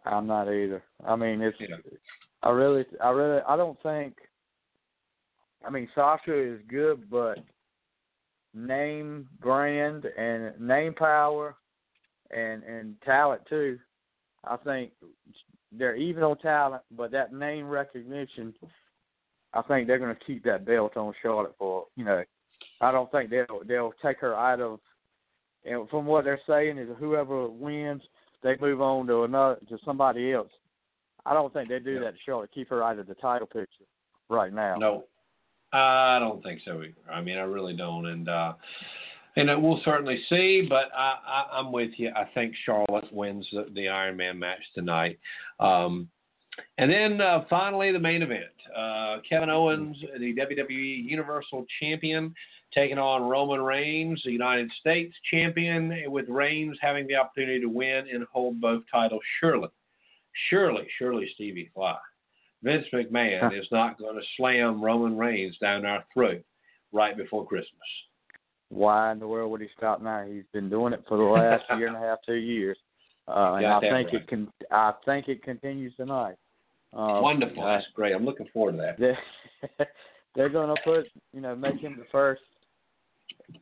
I'm 0.05 0.27
not 0.27 0.47
either. 0.47 0.83
I 1.05 1.15
mean, 1.15 1.41
it's. 1.41 1.57
Know. 1.59 1.77
I 2.41 2.49
really, 2.49 2.85
I 3.01 3.09
really, 3.11 3.41
I 3.47 3.55
don't 3.55 3.81
think. 3.81 4.15
I 5.65 5.69
mean, 5.69 5.87
Sasha 5.95 6.33
is 6.37 6.59
good, 6.67 7.09
but 7.09 7.37
name, 8.53 9.27
brand, 9.41 10.05
and 10.17 10.59
name 10.59 10.93
power, 10.93 11.55
and 12.35 12.63
and 12.63 12.95
talent 13.03 13.41
too. 13.49 13.77
I 14.43 14.57
think 14.57 14.91
they're 15.71 15.95
even 15.95 16.23
on 16.23 16.37
talent, 16.37 16.83
but 16.91 17.11
that 17.11 17.33
name 17.33 17.67
recognition, 17.67 18.53
I 19.53 19.61
think 19.63 19.87
they're 19.87 19.99
going 19.99 20.15
to 20.15 20.25
keep 20.25 20.43
that 20.43 20.65
belt 20.65 20.97
on 20.97 21.13
Charlotte 21.21 21.55
for 21.57 21.85
you 21.95 22.05
know. 22.05 22.23
I 22.81 22.91
don't 22.91 23.11
think 23.11 23.29
they'll 23.29 23.61
they'll 23.65 23.93
take 24.03 24.19
her 24.19 24.35
out 24.35 24.59
of. 24.61 24.79
And 25.65 25.87
from 25.89 26.05
what 26.05 26.25
they're 26.25 26.41
saying 26.45 26.77
is 26.77 26.89
whoever 26.99 27.47
wins, 27.47 28.01
they 28.41 28.57
move 28.59 28.81
on 28.81 29.07
to 29.07 29.23
another 29.23 29.57
to 29.69 29.77
somebody 29.85 30.33
else. 30.33 30.51
I 31.25 31.33
don't 31.33 31.53
think 31.53 31.69
they 31.69 31.79
do 31.79 31.93
Yeah. 31.93 31.99
that 32.01 32.11
to 32.15 32.19
Charlotte. 32.25 32.51
Keep 32.53 32.69
her 32.69 32.83
out 32.83 32.99
of 32.99 33.07
the 33.07 33.15
title 33.15 33.47
picture 33.47 33.85
right 34.29 34.51
now. 34.51 34.75
No, 34.75 35.05
I 35.71 36.19
don't 36.19 36.43
think 36.43 36.61
so 36.65 36.81
either. 36.83 36.93
I 37.11 37.21
mean, 37.21 37.37
I 37.37 37.43
really 37.43 37.75
don't. 37.75 38.05
And 38.05 38.27
uh, 38.27 38.53
And 39.35 39.49
it, 39.49 39.59
we'll 39.59 39.81
certainly 39.83 40.21
see, 40.29 40.65
but 40.67 40.91
I, 40.95 41.15
I, 41.25 41.57
I'm 41.57 41.71
with 41.71 41.91
you. 41.97 42.11
I 42.15 42.25
think 42.33 42.53
Charlotte 42.65 43.11
wins 43.11 43.47
the, 43.51 43.67
the 43.73 43.89
Iron 43.89 44.17
Man 44.17 44.37
match 44.37 44.61
tonight. 44.75 45.19
Um, 45.59 46.07
and 46.77 46.91
then 46.91 47.19
uh, 47.19 47.45
finally, 47.49 47.91
the 47.91 47.99
main 47.99 48.21
event 48.21 48.45
uh, 48.77 49.17
Kevin 49.27 49.49
Owens, 49.49 49.97
the 50.17 50.35
WWE 50.35 51.09
Universal 51.09 51.65
Champion, 51.79 52.33
taking 52.73 52.97
on 52.97 53.23
Roman 53.23 53.61
Reigns, 53.61 54.21
the 54.25 54.31
United 54.31 54.71
States 54.79 55.13
Champion, 55.29 55.93
with 56.07 56.27
Reigns 56.27 56.77
having 56.81 57.07
the 57.07 57.15
opportunity 57.15 57.59
to 57.59 57.69
win 57.69 58.05
and 58.11 58.25
hold 58.31 58.59
both 58.59 58.83
titles. 58.91 59.21
Surely, 59.39 59.69
surely, 60.49 60.87
surely, 60.97 61.29
Stevie 61.35 61.69
Fly. 61.73 61.97
Vince 62.63 62.85
McMahon 62.93 63.59
is 63.59 63.67
not 63.71 63.99
going 63.99 64.15
to 64.15 64.25
slam 64.37 64.81
Roman 64.81 65.17
Reigns 65.17 65.57
down 65.59 65.85
our 65.85 66.03
throat 66.13 66.43
right 66.91 67.15
before 67.15 67.45
Christmas. 67.45 67.69
Why 68.73 69.11
in 69.11 69.19
the 69.19 69.27
world 69.27 69.51
would 69.51 69.61
he 69.61 69.67
stop 69.77 70.01
now? 70.01 70.25
He's 70.25 70.43
been 70.51 70.69
doing 70.69 70.93
it 70.93 71.03
for 71.07 71.17
the 71.17 71.23
last 71.23 71.63
year 71.77 71.87
and 71.87 71.95
a 71.95 71.99
half, 71.99 72.19
two 72.25 72.33
years, 72.33 72.77
uh, 73.27 73.53
and 73.53 73.67
I 73.67 73.79
think 73.79 73.93
right. 73.93 74.13
it 74.13 74.27
can. 74.27 74.51
I 74.71 74.93
think 75.05 75.27
it 75.27 75.43
continues 75.43 75.93
tonight. 75.95 76.35
Uh, 76.91 77.19
Wonderful. 77.21 77.63
That's 77.63 77.85
great. 77.95 78.13
I'm 78.13 78.25
looking 78.25 78.47
forward 78.53 78.73
to 78.73 78.77
that. 78.77 78.97
they're, 79.77 79.87
they're 80.35 80.49
going 80.49 80.75
to 80.75 80.81
put, 80.83 81.05
you 81.33 81.41
know, 81.41 81.55
make 81.55 81.79
him 81.79 81.95
the 81.97 82.05
first, 82.11 82.41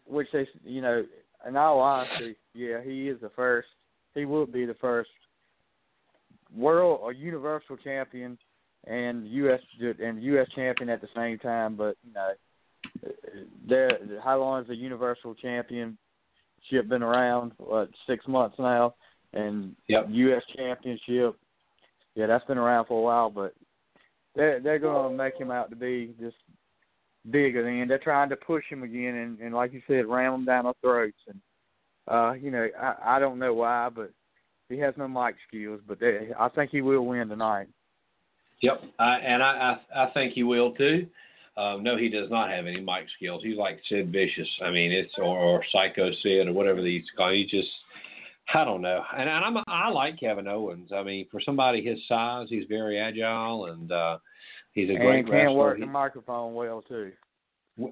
which 0.06 0.28
they, 0.34 0.48
you 0.66 0.82
know, 0.82 1.06
in 1.48 1.56
all 1.56 1.80
honesty, 1.80 2.36
yeah, 2.54 2.82
he 2.84 3.10
is 3.10 3.20
the 3.22 3.32
first. 3.36 3.68
He 4.16 4.26
will 4.26 4.46
be 4.46 4.66
the 4.66 4.76
first 4.76 5.10
world 6.56 7.00
or 7.02 7.14
universal 7.14 7.78
champion 7.78 8.38
and 8.86 9.28
U.S. 9.28 9.62
and 10.02 10.22
U.S. 10.24 10.48
champion 10.56 10.90
at 10.90 11.02
the 11.02 11.08
same 11.16 11.38
time. 11.40 11.76
But 11.76 11.96
you 12.06 12.14
know, 12.14 12.32
there, 13.68 13.98
how 14.24 14.40
long 14.40 14.60
has 14.60 14.68
the 14.68 14.76
universal 14.76 15.34
championship 15.36 15.98
been 16.88 17.04
around? 17.04 17.54
What 17.58 17.90
six 18.08 18.28
months 18.28 18.56
now, 18.60 18.96
and 19.34 19.76
Yep. 19.88 20.08
U.S. 20.10 20.44
championship. 20.56 21.38
Yeah, 22.16 22.28
that's 22.28 22.46
been 22.46 22.58
around 22.58 22.86
for 22.88 23.00
a 23.00 23.04
while, 23.04 23.30
but 23.30 23.54
they're 24.36 24.60
they're 24.60 24.80
going 24.80 25.12
to 25.12 25.18
make 25.18 25.38
him 25.38 25.52
out 25.52 25.70
to 25.70 25.76
be 25.76 26.14
just 26.20 26.36
bigger 27.30 27.64
than. 27.64 27.88
They're 27.88 27.98
trying 27.98 28.30
to 28.30 28.36
push 28.36 28.66
him 28.70 28.84
again, 28.84 29.16
and, 29.16 29.40
and 29.40 29.54
like 29.56 29.74
you 29.74 29.82
said, 29.88 30.06
ram 30.08 30.34
him 30.34 30.46
down 30.46 30.66
our 30.66 30.76
throats. 30.82 31.18
And 31.28 31.40
uh, 32.08 32.34
you 32.34 32.52
know, 32.52 32.68
I 32.80 33.16
I 33.16 33.20
don't 33.20 33.40
know 33.40 33.54
why, 33.54 33.90
but 33.94 34.12
he 34.70 34.78
has 34.80 34.94
no 34.98 35.08
mic 35.08 35.36
skills. 35.48 35.82
But 35.88 36.00
they, 36.00 36.30
I 36.38 36.50
think 36.50 36.72
he 36.72 36.82
will 36.82 37.06
win 37.06 37.30
tonight. 37.30 37.68
Yep, 38.62 38.82
I, 39.00 39.16
and 39.16 39.42
I, 39.42 39.80
I 39.96 40.04
I 40.04 40.12
think 40.12 40.34
he 40.34 40.44
will 40.44 40.74
too. 40.74 41.08
Um, 41.58 41.84
no, 41.84 41.98
he 41.98 42.08
does 42.10 42.30
not 42.30 42.50
have 42.50 42.66
any 42.66 42.80
mic 42.80 43.06
skills. 43.18 43.42
He's 43.44 43.58
like 43.58 43.80
Sid 43.90 44.12
Vicious. 44.12 44.48
I 44.64 44.72
mean, 44.72 44.92
it's 44.92 45.14
or, 45.18 45.38
or 45.38 45.64
Psycho 45.72 46.10
Sid 46.24 46.48
or 46.48 46.54
whatever 46.54 46.82
these 46.82 47.04
call. 47.18 47.32
He 47.32 47.46
just, 47.46 47.68
I 48.54 48.64
don't 48.64 48.82
know. 48.82 49.04
And, 49.18 49.30
and 49.30 49.46
I'm 49.46 49.64
I 49.68 49.90
like 49.90 50.20
Kevin 50.20 50.48
Owens. 50.48 50.92
I 50.94 51.04
mean, 51.04 51.28
for 51.30 51.42
somebody 51.42 51.82
his 51.84 52.00
size, 52.08 52.48
he's 52.50 52.66
very 52.70 52.98
agile 53.00 53.66
and 53.66 53.92
uh, 53.92 54.18
he's 54.74 54.90
a 54.90 54.94
great 54.96 55.20
and 55.20 55.26
can 55.28 55.36
wrestler. 55.36 55.54
work 55.58 55.78
He- 55.78 55.82
the 55.84 55.88
microphone 55.92 56.54
well 56.54 56.82
too. 56.82 57.12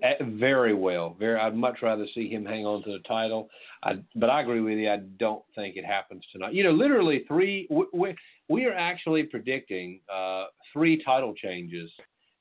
eh, 0.04 0.14
very 0.24 0.74
well. 0.74 1.16
Very. 1.20 1.40
I'd 1.40 1.56
much 1.56 1.80
rather 1.82 2.06
see 2.16 2.30
him 2.30 2.46
hang 2.46 2.66
on 2.66 2.82
to 2.84 2.92
the 2.94 3.00
title. 3.08 3.50
I, 3.84 3.96
but 4.16 4.30
I 4.30 4.42
agree 4.42 4.62
with 4.62 4.78
you. 4.78 4.90
I 4.90 4.98
don't 5.20 5.44
think 5.56 5.76
it 5.76 5.86
happens 5.86 6.24
tonight. 6.32 6.54
You 6.54 6.64
know, 6.64 6.72
literally 6.72 7.26
three. 7.28 7.68
We, 7.70 7.86
we, 7.94 8.16
we 8.48 8.66
are 8.66 8.74
actually 8.74 9.24
predicting 9.24 10.00
uh, 10.14 10.46
three 10.74 11.04
title 11.04 11.34
changes 11.36 11.90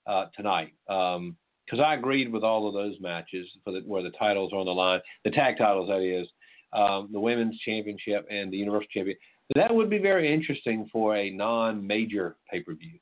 uh, 0.09 0.27
tonight. 0.37 0.73
Because 0.87 1.85
I 1.85 1.95
agreed 1.95 2.33
with 2.33 2.43
all 2.43 2.67
of 2.67 2.75
those 2.75 2.97
matches 3.01 3.47
for 3.63 3.73
the, 3.73 3.81
where 3.81 4.03
the 4.03 4.11
titles 4.11 4.53
are 4.53 4.59
on 4.59 4.67
the 4.67 4.73
line, 4.73 5.01
the 5.25 5.31
tag 5.31 5.59
titles 5.59 5.89
that 5.89 6.01
is, 6.01 6.27
um, 6.73 7.09
the 7.13 7.21
women's 7.21 7.59
championship 7.61 8.27
and 8.31 8.53
the 8.53 8.57
universal 8.57 8.89
champion. 8.93 9.17
That 9.55 9.75
would 9.75 9.89
be 9.89 9.99
very 9.99 10.33
interesting 10.33 10.89
for 10.93 11.17
a 11.17 11.31
non-major 11.31 12.37
pay-per-view. 12.51 12.99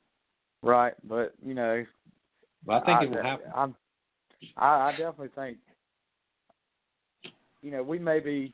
Right, 0.61 0.93
but 1.03 1.33
you 1.45 1.53
know, 1.53 1.85
But 2.65 2.83
I 2.83 2.85
think 2.85 3.03
it 3.03 3.15
will 3.15 3.23
happen. 3.23 3.51
I'm, 3.53 3.75
I, 4.55 4.89
I 4.89 4.91
definitely 4.91 5.29
think, 5.35 5.57
you 7.61 7.71
know, 7.71 7.83
we 7.83 7.99
may 7.99 8.19
be, 8.19 8.53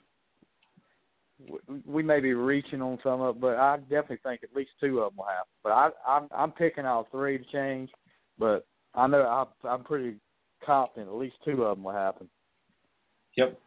we- 1.86 2.04
may 2.04 2.20
be 2.20 2.34
reaching 2.34 2.82
on 2.82 2.98
some 3.04 3.22
of, 3.22 3.40
but 3.40 3.58
I 3.58 3.78
definitely 3.78 4.20
think 4.24 4.42
at 4.44 4.56
least 4.56 4.72
two 4.80 5.00
of 5.00 5.12
them 5.12 5.18
will 5.18 5.26
happen. 5.26 5.52
But 5.64 5.72
I, 5.72 5.90
I'm, 6.08 6.28
I'm 6.36 6.52
picking 6.52 6.86
all 6.86 7.08
three 7.12 7.38
to 7.38 7.44
change, 7.52 7.90
but 8.38 8.66
I 8.96 9.08
know 9.08 9.22
I, 9.22 9.68
I'm 9.68 9.84
pretty 9.84 10.16
confident 10.66 11.10
at 11.10 11.16
least 11.16 11.36
two 11.44 11.64
of 11.64 11.78
them 11.78 11.84
will 11.84 11.94
happen. 11.94 12.30
Yep. 13.38 13.60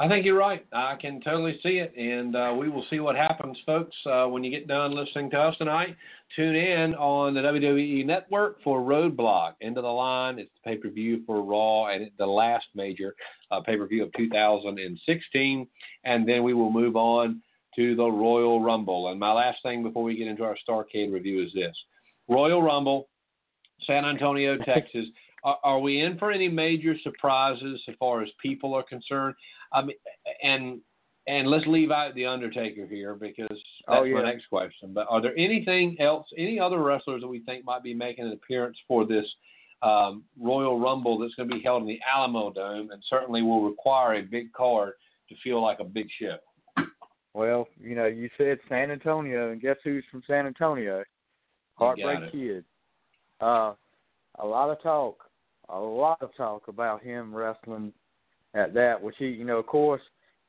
I 0.00 0.08
think 0.08 0.26
you're 0.26 0.36
right. 0.36 0.66
I 0.72 0.96
can 1.00 1.20
totally 1.20 1.60
see 1.62 1.78
it, 1.78 1.94
and 1.96 2.34
uh, 2.34 2.52
we 2.58 2.68
will 2.68 2.84
see 2.90 2.98
what 2.98 3.14
happens, 3.14 3.56
folks. 3.64 3.94
Uh, 4.04 4.26
when 4.26 4.42
you 4.42 4.50
get 4.50 4.66
done 4.66 4.92
listening 4.92 5.30
to 5.30 5.38
us 5.38 5.56
tonight, 5.56 5.94
tune 6.34 6.56
in 6.56 6.94
on 6.96 7.34
the 7.34 7.40
WWE 7.40 8.04
Network 8.04 8.60
for 8.64 8.80
Roadblock. 8.80 9.52
End 9.62 9.76
of 9.76 9.84
the 9.84 9.88
line. 9.88 10.40
It's 10.40 10.50
the 10.54 10.70
pay 10.70 10.76
per 10.78 10.90
view 10.90 11.22
for 11.24 11.44
Raw 11.44 11.86
and 11.86 12.10
the 12.18 12.26
last 12.26 12.66
major 12.74 13.14
uh, 13.52 13.60
pay 13.60 13.76
per 13.76 13.86
view 13.86 14.02
of 14.02 14.12
2016, 14.14 15.68
and 16.04 16.28
then 16.28 16.42
we 16.42 16.54
will 16.54 16.72
move 16.72 16.96
on 16.96 17.40
to 17.76 17.94
the 17.94 18.10
Royal 18.10 18.60
Rumble. 18.60 19.12
And 19.12 19.20
my 19.20 19.32
last 19.32 19.58
thing 19.62 19.84
before 19.84 20.02
we 20.02 20.16
get 20.16 20.26
into 20.26 20.42
our 20.42 20.56
Starrcade 20.68 21.12
review 21.12 21.40
is 21.40 21.52
this: 21.54 21.76
Royal 22.28 22.64
Rumble, 22.64 23.06
San 23.86 24.04
Antonio, 24.04 24.56
Texas. 24.64 25.06
Are, 25.42 25.58
are 25.62 25.78
we 25.78 26.00
in 26.00 26.18
for 26.18 26.32
any 26.32 26.48
major 26.48 26.94
surprises 27.02 27.80
as 27.88 27.94
far 27.98 28.22
as 28.22 28.28
people 28.40 28.74
are 28.74 28.82
concerned? 28.82 29.34
I 29.72 29.82
mean, 29.82 29.96
and 30.42 30.80
and 31.26 31.48
let's 31.48 31.66
leave 31.66 31.90
out 31.90 32.14
the 32.14 32.26
Undertaker 32.26 32.86
here 32.86 33.14
because 33.14 33.46
that's 33.48 33.60
Oh, 33.88 34.02
yeah. 34.04 34.16
my 34.16 34.24
next 34.24 34.46
question. 34.48 34.92
But 34.92 35.06
are 35.08 35.22
there 35.22 35.36
anything 35.38 35.96
else, 35.98 36.26
any 36.36 36.60
other 36.60 36.82
wrestlers 36.82 37.22
that 37.22 37.28
we 37.28 37.40
think 37.40 37.64
might 37.64 37.82
be 37.82 37.94
making 37.94 38.26
an 38.26 38.32
appearance 38.32 38.76
for 38.86 39.06
this 39.06 39.24
um, 39.82 40.24
Royal 40.38 40.78
Rumble 40.78 41.18
that's 41.18 41.34
going 41.34 41.48
to 41.48 41.56
be 41.56 41.62
held 41.62 41.82
in 41.82 41.88
the 41.88 41.98
Alamodome 42.14 42.92
and 42.92 43.02
certainly 43.08 43.40
will 43.40 43.62
require 43.66 44.14
a 44.16 44.22
big 44.22 44.52
card 44.52 44.92
to 45.30 45.34
feel 45.42 45.62
like 45.62 45.80
a 45.80 45.84
big 45.84 46.08
show? 46.20 46.36
Well, 47.32 47.66
you 47.80 47.96
know, 47.96 48.06
you 48.06 48.28
said 48.38 48.58
San 48.68 48.90
Antonio, 48.90 49.50
and 49.50 49.60
guess 49.60 49.76
who's 49.82 50.04
from 50.10 50.22
San 50.26 50.46
Antonio? 50.46 51.02
Heartbreak. 51.74 52.30
Kid. 52.32 52.64
Uh, 53.44 53.74
a 54.38 54.46
lot 54.46 54.70
of 54.70 54.82
talk, 54.82 55.24
a 55.68 55.78
lot 55.78 56.22
of 56.22 56.34
talk 56.34 56.68
about 56.68 57.02
him 57.02 57.34
wrestling 57.34 57.92
at 58.54 58.72
that, 58.72 59.00
which 59.02 59.16
he, 59.18 59.26
you 59.26 59.44
know, 59.44 59.58
of 59.58 59.66
course, 59.66 60.00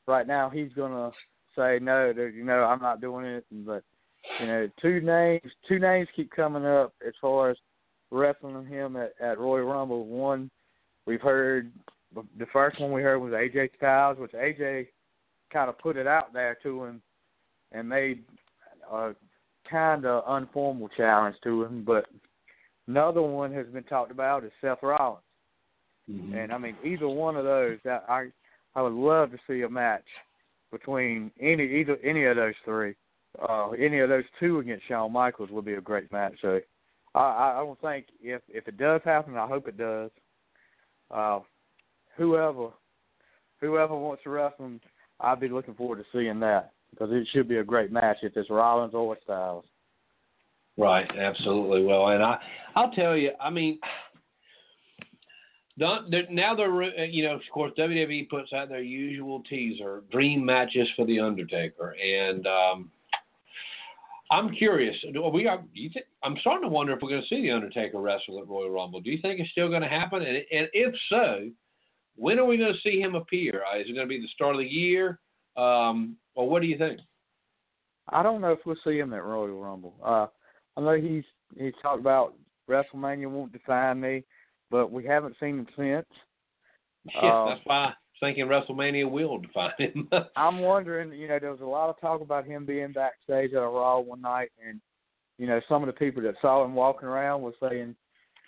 right 0.07 0.25
now 0.25 0.49
he's 0.49 0.71
gonna 0.77 1.11
say 1.57 1.77
no, 1.81 2.13
you 2.15 2.45
know, 2.45 2.63
I'm 2.63 2.81
not 2.81 3.01
doing 3.01 3.25
it. 3.25 3.45
But 3.51 3.83
you 4.39 4.47
know, 4.47 4.69
two 4.81 5.01
names, 5.01 5.51
two 5.67 5.77
names 5.77 6.07
keep 6.15 6.31
coming 6.31 6.65
up 6.65 6.93
as 7.05 7.13
far 7.19 7.49
as 7.49 7.57
wrestling 8.11 8.65
him 8.65 8.95
at, 8.95 9.11
at 9.19 9.39
Royal 9.39 9.65
Rumble. 9.65 10.05
One, 10.05 10.49
we've 11.05 11.19
heard 11.19 11.73
the 12.13 12.45
first 12.53 12.79
one 12.79 12.93
we 12.93 13.01
heard 13.01 13.19
was 13.19 13.33
AJ 13.33 13.71
Styles, 13.75 14.17
which 14.19 14.31
AJ 14.31 14.87
kind 15.51 15.69
of 15.69 15.77
put 15.79 15.97
it 15.97 16.07
out 16.07 16.31
there 16.31 16.57
to 16.63 16.85
him 16.85 17.01
and 17.73 17.89
made 17.89 18.23
a 18.89 19.11
kind 19.69 20.05
of 20.05 20.41
informal 20.41 20.87
challenge 20.95 21.35
to 21.43 21.65
him. 21.65 21.83
But 21.85 22.05
another 22.87 23.21
one 23.21 23.53
has 23.53 23.67
been 23.67 23.83
talked 23.83 24.11
about 24.11 24.43
is 24.43 24.51
Seth 24.61 24.81
Rollins, 24.81 25.21
and 26.07 26.51
I 26.51 26.57
mean 26.57 26.75
either 26.83 27.07
one 27.07 27.35
of 27.35 27.45
those, 27.45 27.79
that 27.83 28.05
I 28.07 28.27
I 28.75 28.81
would 28.81 28.93
love 28.93 29.31
to 29.31 29.37
see 29.47 29.61
a 29.61 29.69
match 29.69 30.05
between 30.71 31.31
any 31.39 31.63
either 31.63 31.97
any 32.03 32.25
of 32.25 32.35
those 32.35 32.55
three. 32.63 32.95
Uh, 33.49 33.71
any 33.71 33.99
of 33.99 34.07
those 34.07 34.23
two 34.39 34.59
against 34.59 34.87
Shawn 34.87 35.11
Michaels 35.11 35.49
would 35.51 35.65
be 35.65 35.73
a 35.73 35.81
great 35.81 36.09
match. 36.11 36.35
So 36.41 36.61
I, 37.13 37.19
I 37.19 37.51
I 37.53 37.63
don't 37.63 37.79
think 37.81 38.05
if 38.21 38.41
if 38.47 38.67
it 38.67 38.77
does 38.77 39.01
happen, 39.03 39.37
I 39.37 39.47
hope 39.47 39.67
it 39.67 39.77
does. 39.77 40.11
Uh, 41.11 41.39
whoever 42.17 42.69
whoever 43.59 43.95
wants 43.95 44.23
to 44.23 44.29
wrestle 44.29 44.79
I'd 45.19 45.39
be 45.39 45.47
looking 45.47 45.75
forward 45.75 45.97
to 45.97 46.05
seeing 46.11 46.39
that 46.41 46.71
because 46.91 47.09
it 47.11 47.27
should 47.31 47.47
be 47.47 47.57
a 47.57 47.63
great 47.63 47.91
match 47.91 48.17
if 48.21 48.35
it's 48.35 48.49
Rollins 48.49 48.93
or 48.93 49.17
Styles. 49.23 49.65
Right, 50.77 51.09
absolutely. 51.17 51.83
Well, 51.83 52.09
and 52.09 52.23
I, 52.23 52.37
I'll 52.75 52.91
tell 52.91 53.15
you, 53.15 53.31
I 53.39 53.49
mean, 53.49 53.79
don't, 55.77 56.09
now 56.29 56.55
they're, 56.55 56.83
uh, 56.83 57.03
you 57.09 57.23
know, 57.23 57.35
of 57.35 57.41
course, 57.53 57.71
WWE 57.77 58.29
puts 58.29 58.51
out 58.53 58.69
their 58.69 58.81
usual 58.81 59.41
teaser, 59.49 60.03
dream 60.11 60.45
matches 60.45 60.87
for 60.95 61.05
the 61.05 61.19
Undertaker, 61.19 61.95
and 62.01 62.45
um, 62.47 62.91
I'm 64.31 64.53
curious. 64.53 64.95
We 65.33 65.47
are? 65.47 65.63
Think? 65.73 66.05
I'm 66.23 66.37
starting 66.41 66.63
to 66.63 66.73
wonder 66.73 66.93
if 66.93 66.99
we're 67.01 67.09
going 67.09 67.21
to 67.21 67.27
see 67.27 67.41
the 67.41 67.51
Undertaker 67.51 67.99
wrestle 67.99 68.39
at 68.39 68.47
Royal 68.47 68.71
Rumble. 68.71 68.99
Do 68.99 69.11
you 69.11 69.21
think 69.21 69.39
it's 69.39 69.51
still 69.51 69.69
going 69.69 69.81
to 69.81 69.87
happen? 69.87 70.21
And, 70.21 70.37
and 70.51 70.67
if 70.73 70.95
so, 71.09 71.49
when 72.15 72.39
are 72.39 72.45
we 72.45 72.57
going 72.57 72.73
to 72.73 72.79
see 72.81 72.99
him 72.99 73.15
appear? 73.15 73.63
Uh, 73.71 73.79
Is 73.79 73.87
it 73.87 73.93
going 73.93 74.07
to 74.07 74.13
be 74.13 74.19
the 74.19 74.27
start 74.33 74.55
of 74.55 74.59
the 74.59 74.67
year, 74.67 75.19
um, 75.57 76.15
or 76.33 76.49
what 76.49 76.61
do 76.61 76.67
you 76.67 76.77
think? 76.77 76.99
I 78.09 78.23
don't 78.23 78.41
know 78.41 78.51
if 78.51 78.59
we'll 78.65 78.75
see 78.83 78.97
him 78.97 79.13
at 79.13 79.23
Royal 79.23 79.59
Rumble. 79.59 79.95
Uh, 80.03 80.27
I 80.77 80.81
know 80.81 80.95
he's 80.95 81.23
he's 81.57 81.73
talked 81.81 81.99
about 81.99 82.33
WrestleMania 82.69 83.29
won't 83.29 83.53
define 83.53 83.99
me, 83.99 84.23
but 84.71 84.91
we 84.91 85.05
haven't 85.05 85.35
seen 85.39 85.59
him 85.59 85.67
since. 85.77 86.05
Yeah, 87.13 87.29
Uh, 87.29 87.49
that's 87.49 87.61
why 87.65 87.93
thinking 88.19 88.47
WrestleMania 88.47 89.07
will 89.07 89.37
define 89.37 89.69
him. 89.77 90.09
I'm 90.35 90.59
wondering, 90.59 91.11
you 91.13 91.27
know, 91.27 91.37
there 91.37 91.51
was 91.51 91.61
a 91.61 91.65
lot 91.65 91.89
of 91.89 91.99
talk 92.01 92.21
about 92.21 92.45
him 92.47 92.65
being 92.65 92.93
backstage 92.93 93.53
at 93.53 93.61
a 93.61 93.67
Raw 93.67 93.99
one 93.99 94.21
night, 94.21 94.49
and 94.67 94.81
you 95.37 95.45
know, 95.45 95.61
some 95.69 95.83
of 95.83 95.87
the 95.87 95.93
people 95.93 96.23
that 96.23 96.33
saw 96.41 96.65
him 96.65 96.73
walking 96.73 97.07
around 97.07 97.43
was 97.43 97.53
saying 97.61 97.95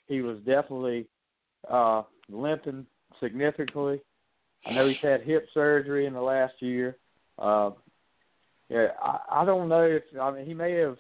he 0.08 0.22
was 0.22 0.38
definitely 0.40 1.06
uh 1.70 2.02
limping 2.30 2.86
significantly. 3.20 4.02
I 4.66 4.74
know 4.74 4.88
he's 4.88 4.98
had 5.02 5.22
hip 5.22 5.48
surgery 5.54 6.08
in 6.08 6.14
the 6.14 6.22
last 6.22 6.54
year. 6.60 6.98
Uh 7.38 7.72
yeah, 8.70 8.88
I, 9.02 9.20
I 9.42 9.46
don't 9.46 9.70
know 9.70 9.84
if 9.84 10.04
I 10.20 10.32
mean 10.32 10.46
he 10.46 10.54
may 10.54 10.72
have 10.74 10.98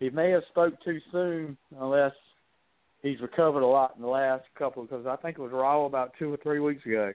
he 0.00 0.10
may 0.10 0.30
have 0.30 0.42
spoke 0.50 0.74
too 0.84 1.00
soon 1.12 1.56
unless 1.78 2.12
he's 3.02 3.20
recovered 3.20 3.62
a 3.62 3.66
lot 3.66 3.94
in 3.96 4.02
the 4.02 4.08
last 4.08 4.44
couple 4.58 4.82
because 4.82 5.06
I 5.06 5.16
think 5.16 5.38
it 5.38 5.42
was 5.42 5.52
Raw 5.52 5.84
about 5.84 6.12
two 6.18 6.32
or 6.32 6.38
three 6.38 6.60
weeks 6.60 6.84
ago 6.86 7.12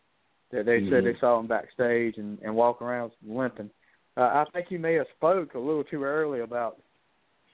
that 0.52 0.66
they 0.66 0.80
mm-hmm. 0.80 0.94
said 0.94 1.06
they 1.06 1.20
saw 1.20 1.40
him 1.40 1.48
backstage 1.48 2.16
and 2.18 2.40
and 2.42 2.56
walking 2.56 2.88
around 2.88 3.12
limping. 3.28 3.70
Uh, 4.18 4.22
I 4.22 4.46
think 4.54 4.68
he 4.68 4.78
may 4.78 4.96
have 4.96 5.08
spoke 5.18 5.54
a 5.54 5.60
little 5.60 5.84
too 5.84 6.04
early 6.04 6.42
about 6.42 6.78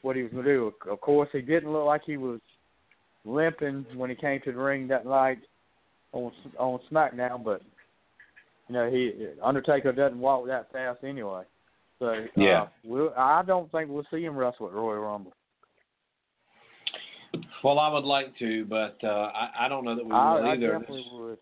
what 0.01 0.15
he 0.15 0.23
was 0.23 0.31
going 0.31 0.45
to 0.45 0.51
do. 0.51 0.73
Of 0.89 1.01
course, 1.01 1.29
he 1.31 1.41
didn't 1.41 1.71
look 1.71 1.85
like 1.85 2.01
he 2.05 2.17
was 2.17 2.39
limping 3.25 3.85
when 3.95 4.09
he 4.09 4.15
came 4.15 4.39
to 4.41 4.51
the 4.51 4.57
ring 4.57 4.87
that 4.87 5.05
night 5.05 5.39
on 6.11 6.31
on 6.57 6.79
SmackDown, 6.91 7.43
but 7.43 7.61
you 8.67 8.73
know 8.73 8.89
he 8.89 9.27
Undertaker 9.43 9.91
doesn't 9.91 10.19
walk 10.19 10.47
that 10.47 10.71
fast 10.71 11.03
anyway. 11.03 11.43
So 11.99 12.25
yeah, 12.35 12.63
uh, 12.63 12.67
we'll, 12.83 13.13
I 13.17 13.41
don't 13.43 13.71
think 13.71 13.89
we'll 13.89 14.05
see 14.11 14.23
him 14.23 14.35
wrestle 14.35 14.67
at 14.67 14.73
Royal 14.73 14.99
Rumble. 14.99 15.33
Well, 17.63 17.79
I 17.79 17.91
would 17.91 18.03
like 18.03 18.37
to, 18.39 18.65
but 18.65 18.97
uh, 19.03 19.07
I, 19.07 19.65
I 19.65 19.67
don't 19.67 19.85
know 19.85 19.95
that 19.95 20.03
we 20.03 20.11
will 20.11 20.17
I, 20.17 20.53
either. 20.53 20.75
I 20.75 20.79
definitely 20.79 21.05
would. 21.13 21.37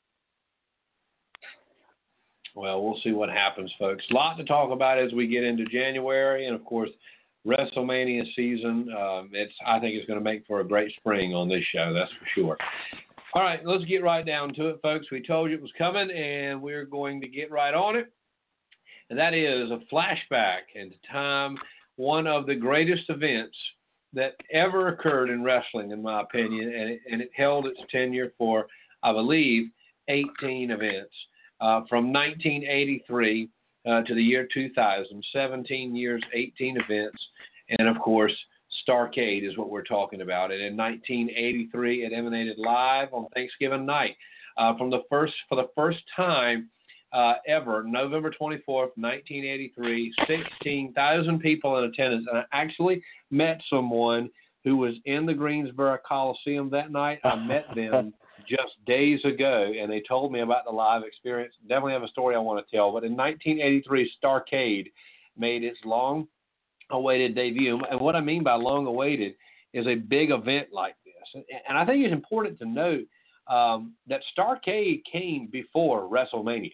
Well, 2.55 2.83
we'll 2.83 2.99
see 3.03 3.11
what 3.11 3.29
happens, 3.29 3.71
folks. 3.79 4.03
A 4.11 4.13
lot 4.13 4.37
to 4.37 4.43
talk 4.43 4.71
about 4.71 4.99
as 4.99 5.11
we 5.11 5.27
get 5.27 5.43
into 5.43 5.65
January, 5.65 6.45
and 6.45 6.55
of 6.55 6.63
course, 6.65 6.89
WrestleMania 7.47 8.23
season. 8.35 8.93
Um, 8.97 9.29
it's 9.33 9.53
I 9.65 9.79
think 9.79 9.95
it's 9.95 10.07
going 10.07 10.19
to 10.19 10.23
make 10.23 10.45
for 10.45 10.59
a 10.59 10.67
great 10.67 10.93
spring 10.97 11.33
on 11.33 11.49
this 11.49 11.63
show. 11.73 11.93
That's 11.93 12.11
for 12.11 12.27
sure. 12.35 12.57
All 13.33 13.41
right, 13.41 13.65
let's 13.65 13.83
get 13.85 14.03
right 14.03 14.23
down 14.23 14.53
to 14.53 14.67
it, 14.69 14.79
folks. 14.83 15.07
We 15.11 15.21
told 15.21 15.49
you 15.49 15.57
it 15.57 15.61
was 15.61 15.71
coming, 15.77 16.11
and 16.11 16.61
we're 16.61 16.85
going 16.85 17.19
to 17.21 17.27
get 17.27 17.49
right 17.49 17.73
on 17.73 17.95
it. 17.95 18.13
And 19.09 19.19
that 19.19 19.33
is 19.33 19.69
a 19.71 19.79
flashback 19.93 20.61
into 20.75 20.95
time, 21.11 21.57
one 21.95 22.27
of 22.27 22.45
the 22.45 22.55
greatest 22.55 23.09
events 23.09 23.55
that 24.13 24.35
ever 24.51 24.89
occurred 24.89 25.29
in 25.29 25.43
wrestling, 25.43 25.91
in 25.91 26.01
my 26.01 26.21
opinion, 26.21 26.73
and 26.73 26.89
it, 26.91 27.01
and 27.11 27.21
it 27.21 27.31
held 27.35 27.65
its 27.65 27.79
tenure 27.91 28.31
for, 28.37 28.67
I 29.01 29.11
believe, 29.11 29.69
18 30.07 30.71
events 30.71 31.13
uh, 31.61 31.81
from 31.89 32.11
1983 32.11 33.49
uh, 33.85 34.01
to 34.03 34.13
the 34.13 34.23
year 34.23 34.47
2000, 34.53 35.23
17 35.33 35.95
years, 35.95 36.23
18 36.33 36.77
events, 36.77 37.21
and 37.79 37.87
of 37.87 37.99
course, 37.99 38.33
Starrcade 38.87 39.47
is 39.47 39.57
what 39.57 39.69
we're 39.69 39.83
talking 39.83 40.21
about. 40.21 40.51
And 40.51 40.61
in 40.61 40.75
1983, 40.75 42.05
it 42.05 42.13
emanated 42.13 42.57
live 42.57 43.09
on 43.13 43.27
Thanksgiving 43.33 43.85
night. 43.85 44.15
Uh, 44.57 44.77
from 44.77 44.89
the 44.89 45.01
first, 45.09 45.33
for 45.49 45.55
the 45.55 45.69
first 45.75 45.99
time 46.15 46.69
uh, 47.13 47.35
ever, 47.47 47.83
November 47.83 48.31
24th, 48.31 48.91
1983, 48.95 50.13
16,000 50.27 51.39
people 51.39 51.77
in 51.77 51.85
attendance. 51.85 52.25
And 52.29 52.39
I 52.39 52.43
actually 52.51 53.03
met 53.29 53.61
someone 53.69 54.29
who 54.63 54.77
was 54.77 54.95
in 55.05 55.25
the 55.25 55.33
Greensboro 55.33 55.97
Coliseum 56.07 56.69
that 56.71 56.91
night. 56.91 57.19
I 57.23 57.35
met 57.35 57.65
them 57.75 58.13
just 58.47 58.73
days 58.85 59.23
ago, 59.25 59.71
and 59.79 59.91
they 59.91 60.01
told 60.07 60.31
me 60.31 60.41
about 60.41 60.65
the 60.65 60.71
live 60.71 61.03
experience. 61.03 61.53
Definitely 61.67 61.93
have 61.93 62.03
a 62.03 62.07
story 62.09 62.35
I 62.35 62.39
want 62.39 62.65
to 62.65 62.75
tell. 62.75 62.91
But 62.91 63.03
in 63.03 63.15
1983, 63.15 64.11
Starrcade 64.21 64.91
made 65.37 65.63
its 65.63 65.79
long 65.85 66.27
awaited 66.91 67.35
debut. 67.35 67.79
And 67.89 67.99
what 67.99 68.15
I 68.15 68.21
mean 68.21 68.43
by 68.43 68.55
long 68.55 68.85
awaited 68.85 69.35
is 69.73 69.87
a 69.87 69.95
big 69.95 70.31
event 70.31 70.67
like 70.71 70.95
this. 71.05 71.43
And 71.67 71.77
I 71.77 71.85
think 71.85 72.03
it's 72.03 72.13
important 72.13 72.59
to 72.59 72.65
note 72.65 73.05
um, 73.47 73.93
that 74.07 74.21
Starrcade 74.37 75.01
came 75.11 75.47
before 75.51 76.09
WrestleMania. 76.09 76.73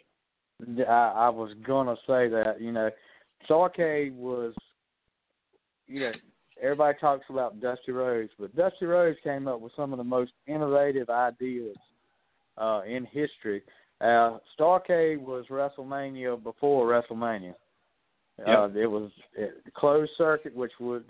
I, 0.62 1.14
I 1.16 1.30
was 1.30 1.53
gonna 1.66 1.95
say 2.07 2.28
that 2.30 2.57
you 2.60 2.72
know, 2.72 2.89
Starrcade 3.49 4.14
was, 4.14 4.53
you 5.88 6.01
know, 6.01 6.12
everybody 6.62 6.97
talks 6.99 7.26
about 7.30 7.62
Dusty 7.62 7.91
Rhodes, 7.91 8.32
but 8.39 8.55
Dusty 8.55 8.86
Rhodes 8.86 9.18
came 9.24 9.47
up 9.47 9.62
with 9.62 9.74
some 9.76 9.93
of 9.93 9.97
the 9.97 10.03
most 10.03 10.32
innovative 10.47 11.10
ideas 11.10 11.76
uh, 12.57 12.82
in 12.88 13.05
history. 13.05 13.64
Uh, 14.01 14.38
Starrcade 14.57 15.20
was 15.20 15.45
WrestleMania 15.49 16.41
before 16.41 16.88
WrestleMania. 16.88 17.53
Yep. 18.39 18.47
Uh, 18.47 18.70
it 18.80 18.88
was 18.89 19.12
a 19.38 19.72
closed 19.72 20.12
circuit, 20.18 20.55
which 20.55 20.72
would, 20.80 21.03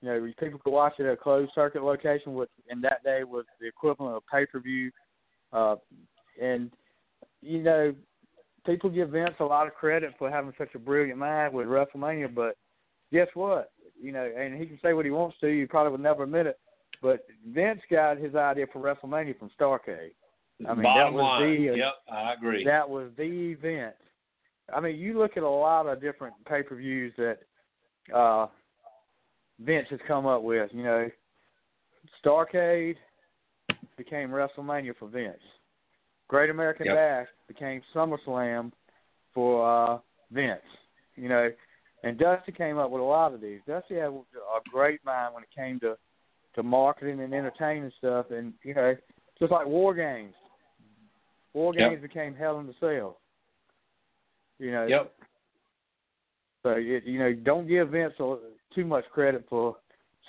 you 0.00 0.08
know, 0.08 0.32
people 0.40 0.58
could 0.58 0.72
watch 0.72 0.94
it 0.98 1.06
at 1.06 1.12
a 1.12 1.16
closed 1.16 1.52
circuit 1.54 1.82
location, 1.84 2.34
which 2.34 2.50
in 2.68 2.80
that 2.80 3.04
day 3.04 3.22
was 3.22 3.44
the 3.60 3.68
equivalent 3.68 4.16
of 4.16 4.22
pay 4.26 4.46
per 4.46 4.58
view. 4.58 4.90
Uh, 5.52 5.76
and 6.40 6.70
you 7.40 7.62
know, 7.62 7.94
people 8.66 8.90
give 8.90 9.10
Vince 9.10 9.34
a 9.40 9.44
lot 9.44 9.66
of 9.66 9.74
credit 9.74 10.12
for 10.18 10.30
having 10.30 10.52
such 10.58 10.74
a 10.74 10.78
brilliant 10.78 11.18
mind 11.18 11.52
with 11.52 11.66
WrestleMania, 11.66 12.34
but 12.34 12.56
guess 13.12 13.28
what? 13.34 13.70
You 14.00 14.12
know, 14.12 14.30
and 14.36 14.58
he 14.58 14.66
can 14.66 14.78
say 14.82 14.92
what 14.92 15.04
he 15.04 15.10
wants 15.10 15.36
to. 15.40 15.48
You 15.48 15.66
probably 15.66 15.92
would 15.92 16.00
never 16.00 16.24
admit 16.24 16.46
it, 16.46 16.58
but 17.00 17.26
Vince 17.48 17.80
got 17.90 18.18
his 18.18 18.34
idea 18.34 18.66
for 18.72 18.80
WrestleMania 18.80 19.38
from 19.38 19.50
Starrcade. 19.58 20.10
I 20.68 20.74
mean, 20.74 20.82
Bottom 20.82 21.12
that 21.12 21.12
was 21.12 21.40
line. 21.40 21.66
the 21.66 21.76
yep, 21.76 21.94
I 22.10 22.34
agree. 22.34 22.64
that 22.64 22.88
was 22.88 23.10
the 23.16 23.22
event. 23.22 23.94
I 24.74 24.80
mean, 24.80 24.96
you 24.96 25.18
look 25.18 25.36
at 25.36 25.42
a 25.42 25.48
lot 25.48 25.86
of 25.86 26.00
different 26.00 26.34
pay 26.48 26.62
per 26.62 26.76
views 26.76 27.12
that 27.16 27.38
uh, 28.14 28.46
Vince 29.60 29.88
has 29.90 30.00
come 30.06 30.26
up 30.26 30.42
with. 30.42 30.70
You 30.72 30.84
know, 30.84 31.10
Starrcade 32.24 32.96
became 33.96 34.30
WrestleMania 34.30 34.94
for 34.98 35.08
Vince. 35.08 35.34
Great 36.32 36.48
American 36.48 36.86
yep. 36.86 36.96
Bash 36.96 37.26
became 37.46 37.82
SummerSlam 37.94 38.72
for 39.34 39.68
uh, 39.68 39.98
Vince. 40.30 40.62
You 41.14 41.28
know, 41.28 41.50
and 42.04 42.18
Dusty 42.18 42.52
came 42.52 42.78
up 42.78 42.90
with 42.90 43.02
a 43.02 43.04
lot 43.04 43.34
of 43.34 43.42
these. 43.42 43.60
Dusty 43.68 43.96
had 43.96 44.04
a 44.04 44.22
great 44.72 45.04
mind 45.04 45.34
when 45.34 45.42
it 45.42 45.50
came 45.54 45.78
to 45.80 45.98
to 46.54 46.62
marketing 46.62 47.20
and 47.20 47.34
entertaining 47.34 47.92
stuff, 47.98 48.30
and 48.30 48.54
you 48.62 48.72
know, 48.72 48.96
just 49.38 49.52
like 49.52 49.66
War 49.66 49.94
Games. 49.94 50.32
War 51.52 51.74
Games 51.74 51.98
yep. 52.00 52.02
became 52.02 52.34
Hell 52.34 52.60
in 52.60 52.66
the 52.66 52.74
Cell. 52.80 53.18
You 54.58 54.70
know. 54.70 54.86
Yep. 54.86 55.12
So 56.62 56.76
you, 56.76 57.02
you 57.04 57.18
know, 57.18 57.34
don't 57.34 57.68
give 57.68 57.90
Vince 57.90 58.14
a, 58.20 58.36
too 58.74 58.86
much 58.86 59.04
credit 59.12 59.44
for 59.50 59.76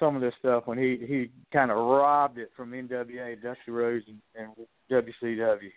some 0.01 0.17
of 0.17 0.21
this 0.21 0.33
stuff 0.39 0.63
when 0.65 0.77
he 0.77 0.97
he 1.07 1.29
kind 1.53 1.71
of 1.71 1.77
robbed 1.77 2.39
it 2.39 2.51
from 2.57 2.71
NWA, 2.71 3.41
Dusty 3.41 3.71
Rhodes, 3.71 4.03
and, 4.09 4.19
and 4.35 4.67
WCW. 4.91 5.71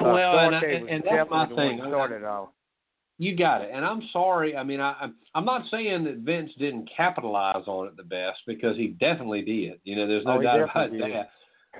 Well, 0.00 0.38
uh, 0.38 0.46
and, 0.46 0.54
I, 0.56 0.60
and, 0.62 0.88
and 0.88 1.04
that's 1.04 1.30
my 1.30 1.46
thing. 1.46 1.80
started 1.86 2.24
all. 2.24 2.54
You 3.18 3.34
got 3.34 3.62
it. 3.62 3.70
And 3.72 3.84
I'm 3.84 4.02
sorry. 4.12 4.56
I 4.56 4.62
mean, 4.62 4.80
I, 4.80 4.94
I'm 5.00 5.14
I'm 5.34 5.44
not 5.44 5.62
saying 5.70 6.04
that 6.04 6.18
Vince 6.18 6.50
didn't 6.58 6.90
capitalize 6.94 7.64
on 7.66 7.86
it 7.86 7.96
the 7.96 8.02
best 8.02 8.40
because 8.46 8.76
he 8.76 8.88
definitely 8.88 9.42
did. 9.42 9.80
You 9.84 9.96
know, 9.96 10.06
there's 10.06 10.24
no 10.24 10.38
Oh, 10.38 10.42
doubt 10.42 10.70
about 10.70 10.92
did. 10.92 11.00
that. 11.00 11.30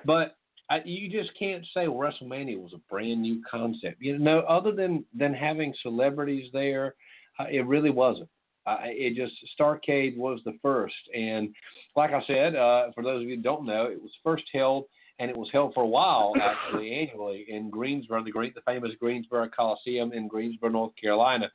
But 0.05 0.37
I, 0.71 0.81
you 0.85 1.11
just 1.11 1.37
can't 1.39 1.65
say 1.75 1.87
WrestleMania 1.87 2.59
was 2.59 2.73
a 2.75 2.81
brand 2.91 3.23
new 3.23 3.43
concept. 3.49 3.97
You 4.01 4.19
know, 4.19 4.41
other 4.41 4.73
than 4.73 5.05
than 5.17 5.35
having 5.35 5.75
celebrities 5.83 6.51
there, 6.53 6.95
uh, 7.39 7.45
it 7.51 7.67
really 7.67 7.91
wasn't. 7.91 8.29
Uh, 8.67 8.79
it 8.83 9.15
just 9.15 9.35
Starrcade 9.59 10.17
was 10.17 10.41
the 10.45 10.59
first, 10.61 10.97
and 11.15 11.55
like 11.95 12.13
I 12.13 12.23
said, 12.27 12.57
uh, 12.57 12.91
for 12.95 13.05
those 13.05 13.23
of 13.23 13.29
you 13.29 13.37
who 13.37 13.43
don't 13.43 13.65
know, 13.67 13.85
it 13.85 14.01
was 14.01 14.11
first 14.25 14.45
held 14.53 14.87
and 15.19 15.31
it 15.31 15.37
was 15.37 15.49
held 15.53 15.73
for 15.75 15.83
a 15.83 15.87
while 15.87 16.35
actually 16.41 16.93
annually 16.93 17.47
in 17.49 17.71
Greensboro, 17.71 18.23
the 18.23 18.31
great, 18.31 18.55
the 18.55 18.61
famous 18.63 18.93
Greensboro 19.01 19.49
Coliseum 19.49 20.13
in 20.13 20.29
Greensboro, 20.29 20.71
North 20.71 20.93
Carolina, 21.01 21.51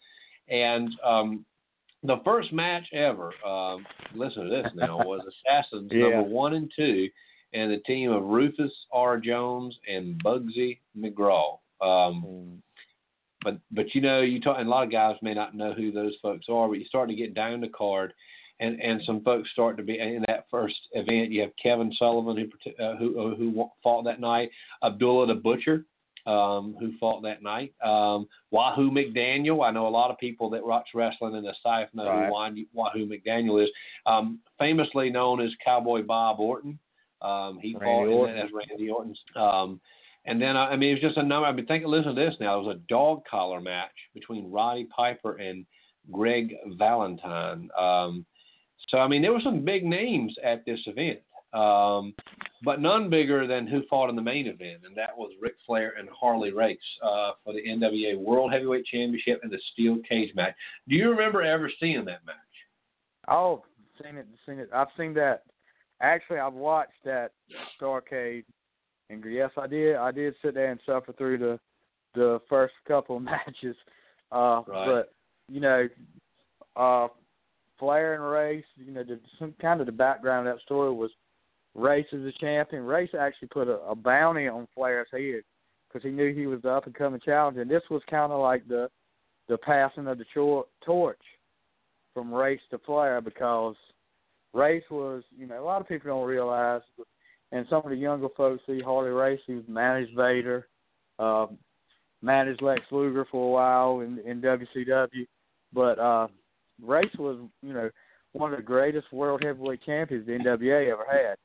and 0.47 0.89
um, 1.03 1.45
the 2.03 2.17
first 2.25 2.51
match 2.51 2.85
ever. 2.93 3.31
Um, 3.45 3.85
listen 4.13 4.45
to 4.45 4.49
this 4.49 4.71
now 4.75 4.97
was 5.05 5.21
Assassins 5.45 5.91
Yeah. 5.93 6.09
number 6.09 6.23
one 6.23 6.53
and 6.55 6.71
two, 6.75 7.09
and 7.53 7.71
the 7.71 7.77
team 7.79 8.11
of 8.11 8.23
Rufus 8.23 8.71
R. 8.91 9.17
Jones 9.17 9.77
and 9.87 10.21
Bugsy 10.23 10.79
McGraw. 10.97 11.59
Um, 11.81 12.23
Mm. 12.25 12.57
but 13.43 13.57
but 13.71 13.93
you 13.95 14.01
know 14.01 14.21
you 14.21 14.39
talk 14.39 14.57
and 14.59 14.67
a 14.67 14.69
lot 14.71 14.83
of 14.83 14.91
guys 14.91 15.15
may 15.21 15.33
not 15.33 15.55
know 15.55 15.73
who 15.73 15.91
those 15.91 16.13
folks 16.21 16.45
are, 16.49 16.67
but 16.67 16.79
you 16.79 16.85
start 16.85 17.09
to 17.09 17.15
get 17.15 17.33
down 17.33 17.59
the 17.61 17.69
card, 17.69 18.13
and 18.61 18.79
and 18.81 19.01
some 19.05 19.21
folks 19.23 19.51
start 19.51 19.75
to 19.77 19.83
be 19.83 19.99
in 19.99 20.23
that 20.27 20.45
first 20.49 20.79
event. 20.93 21.31
You 21.31 21.41
have 21.41 21.51
Kevin 21.61 21.91
Sullivan 21.99 22.37
who 22.37 22.83
uh, 22.83 22.95
who 22.95 23.35
who 23.35 23.69
fought 23.83 24.03
that 24.03 24.21
night, 24.21 24.49
Abdullah 24.83 25.27
the 25.27 25.35
Butcher. 25.35 25.85
Um, 26.27 26.75
who 26.79 26.95
fought 26.99 27.23
that 27.23 27.41
night? 27.41 27.73
Um, 27.83 28.27
Wahoo 28.51 28.91
McDaniel. 28.91 29.67
I 29.67 29.71
know 29.71 29.87
a 29.87 29.89
lot 29.89 30.11
of 30.11 30.19
people 30.19 30.51
that 30.51 30.63
watch 30.63 30.87
wrestling 30.93 31.33
in 31.35 31.43
the 31.43 31.55
South 31.63 31.89
know 31.95 32.05
Right. 32.05 32.53
who 32.53 32.65
Wahoo 32.73 33.07
McDaniel 33.07 33.63
is. 33.63 33.71
Um, 34.05 34.37
famously 34.59 35.09
known 35.09 35.41
as 35.41 35.49
Cowboy 35.65 36.03
Bob 36.03 36.39
Orton. 36.39 36.77
Um, 37.23 37.57
he 37.59 37.73
Randy 37.73 37.85
fought 37.85 38.03
in 38.05 38.13
Orton. 38.13 38.35
that 38.35 38.45
as 38.45 38.51
Randy 38.53 38.89
Orton's. 38.91 39.19
Um, 39.35 39.81
And 40.25 40.39
then, 40.39 40.55
uh, 40.55 40.65
I 40.65 40.75
mean, 40.75 40.89
it 40.91 41.01
was 41.01 41.09
just 41.09 41.17
a 41.17 41.23
number. 41.23 41.47
I've 41.47 41.55
been 41.55 41.65
thinking, 41.65 41.89
listen 41.89 42.13
to 42.13 42.21
this 42.21 42.35
now. 42.39 42.59
It 42.59 42.65
was 42.65 42.75
a 42.75 42.79
dog 42.87 43.23
collar 43.25 43.59
match 43.59 43.89
between 44.13 44.51
Roddy 44.51 44.85
Piper 44.95 45.37
and 45.37 45.65
Greg 46.11 46.53
Valentine. 46.77 47.69
Um, 47.75 48.25
so, 48.91 48.97
I 48.97 49.07
mean, 49.07 49.21
there 49.21 49.31
were 49.31 49.39
some 49.41 49.63
big 49.63 49.85
names 49.85 50.35
at 50.43 50.65
this 50.65 50.79
event, 50.85 51.19
um, 51.53 52.13
but 52.63 52.81
none 52.81 53.09
bigger 53.09 53.47
than 53.47 53.65
who 53.65 53.83
fought 53.89 54.09
in 54.09 54.17
the 54.17 54.21
main 54.21 54.47
event, 54.47 54.81
and 54.85 54.95
that 54.97 55.17
was 55.17 55.31
Ric 55.39 55.55
Flair 55.65 55.93
and 55.97 56.09
Harley 56.09 56.51
Race 56.51 56.77
uh, 57.01 57.31
for 57.43 57.53
the 57.53 57.61
NWA 57.65 58.17
World 58.17 58.51
Heavyweight 58.51 58.85
Championship 58.85 59.39
and 59.43 59.51
the 59.51 59.59
Steel 59.71 59.97
Cage 60.07 60.35
match. 60.35 60.53
Do 60.89 60.95
you 60.95 61.09
remember 61.09 61.41
ever 61.41 61.71
seeing 61.79 62.03
that 62.05 62.25
match? 62.25 62.35
Oh, 63.29 63.63
seen 64.03 64.17
it, 64.17 64.27
seen 64.45 64.59
it. 64.59 64.69
I've 64.73 64.87
seen 64.97 65.13
that. 65.13 65.43
Actually, 66.01 66.39
I've 66.39 66.53
watched 66.53 66.91
that 67.05 67.31
Starcade, 67.79 68.43
and 69.09 69.23
yes, 69.25 69.51
I 69.57 69.67
did. 69.67 69.95
I 69.95 70.11
did 70.11 70.35
sit 70.41 70.53
there 70.53 70.71
and 70.71 70.79
suffer 70.85 71.13
through 71.13 71.37
the 71.37 71.59
the 72.13 72.41
first 72.49 72.73
couple 72.87 73.17
of 73.17 73.21
matches. 73.23 73.75
Uh, 74.31 74.63
Right. 74.67 74.85
But 74.87 75.13
you 75.47 75.59
know, 75.61 75.87
uh, 76.75 77.07
Flair 77.81 78.13
and 78.13 78.23
Race. 78.23 78.63
You 78.77 78.93
know, 78.93 79.03
the, 79.03 79.19
some 79.39 79.55
kind 79.59 79.81
of 79.81 79.87
the 79.87 79.91
background 79.91 80.47
of 80.47 80.55
that 80.55 80.61
story 80.61 80.93
was 80.93 81.09
Race 81.73 82.05
is 82.11 82.23
the 82.23 82.31
champion. 82.39 82.83
Race 82.83 83.09
actually 83.19 83.47
put 83.47 83.67
a, 83.67 83.79
a 83.79 83.95
bounty 83.95 84.47
on 84.47 84.67
Flair's 84.75 85.07
head 85.11 85.41
because 85.87 86.07
he 86.07 86.11
knew 86.11 86.33
he 86.33 86.45
was 86.45 86.61
the 86.61 86.69
up 86.69 86.85
and 86.85 86.95
coming 86.95 87.19
challenger. 87.25 87.61
And 87.61 87.71
this 87.71 87.81
was 87.89 88.03
kind 88.09 88.31
of 88.31 88.39
like 88.39 88.65
the 88.67 88.89
the 89.49 89.57
passing 89.57 90.07
of 90.07 90.19
the 90.19 90.25
chor- 90.33 90.67
torch 90.85 91.19
from 92.13 92.33
Race 92.33 92.61
to 92.69 92.77
Flair 92.85 93.19
because 93.19 93.75
Race 94.53 94.83
was, 94.91 95.23
you 95.35 95.47
know, 95.47 95.61
a 95.61 95.65
lot 95.65 95.81
of 95.81 95.87
people 95.87 96.09
don't 96.09 96.27
realize, 96.27 96.81
and 97.51 97.65
some 97.69 97.81
of 97.83 97.89
the 97.89 97.95
younger 97.95 98.27
folks 98.37 98.63
see 98.67 98.79
Harley 98.79 99.09
Race. 99.09 99.39
He 99.47 99.61
managed 99.67 100.15
Vader, 100.15 100.67
uh, 101.19 101.47
managed 102.21 102.61
Lex 102.61 102.81
Luger 102.91 103.25
for 103.31 103.47
a 103.47 103.51
while 103.51 103.99
in, 104.01 104.19
in 104.19 104.41
WCW, 104.41 105.27
but 105.73 105.99
uh, 105.99 106.27
Race 106.81 107.13
was, 107.17 107.37
you 107.61 107.73
know, 107.73 107.89
one 108.33 108.53
of 108.53 108.57
the 108.57 108.63
greatest 108.63 109.11
world 109.11 109.43
heavyweight 109.43 109.81
champions 109.83 110.25
the 110.25 110.33
NWA 110.33 110.91
ever 110.91 111.05
had, 111.09 111.37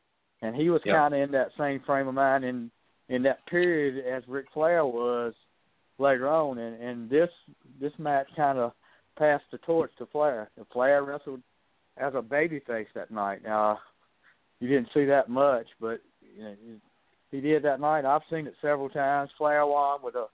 and 0.42 0.54
he 0.54 0.70
was 0.70 0.82
Yeah. 0.84 0.94
kind 0.94 1.14
of 1.14 1.20
in 1.20 1.30
that 1.32 1.52
same 1.58 1.80
frame 1.80 2.08
of 2.08 2.14
mind 2.14 2.44
in 2.44 2.70
in 3.08 3.22
that 3.22 3.46
period 3.46 4.04
as 4.04 4.26
Ric 4.26 4.50
Flair 4.50 4.84
was 4.84 5.34
later 5.98 6.28
on, 6.28 6.58
and 6.58 6.80
and 6.82 7.10
this 7.10 7.30
this 7.80 7.96
match 7.98 8.28
kind 8.36 8.58
of 8.58 8.72
passed 9.16 9.44
the 9.50 9.58
torch 9.58 9.94
to 9.96 10.06
Flair. 10.06 10.50
And 10.56 10.66
Flair 10.68 11.02
wrestled 11.02 11.42
as 11.96 12.14
a 12.14 12.22
babyface 12.22 12.92
that 12.94 13.10
night. 13.10 13.44
Uh, 13.46 13.76
you 14.60 14.68
didn't 14.68 14.92
see 14.92 15.04
that 15.06 15.28
much, 15.28 15.66
but 15.80 16.00
you 16.20 16.42
know, 16.42 16.56
he 17.30 17.40
did 17.40 17.62
that 17.62 17.80
night. 17.80 18.04
I've 18.04 18.22
seen 18.30 18.46
it 18.46 18.54
several 18.60 18.88
times. 18.88 19.30
Flair 19.36 19.66
won 19.66 20.00
with 20.02 20.14
a 20.14 20.26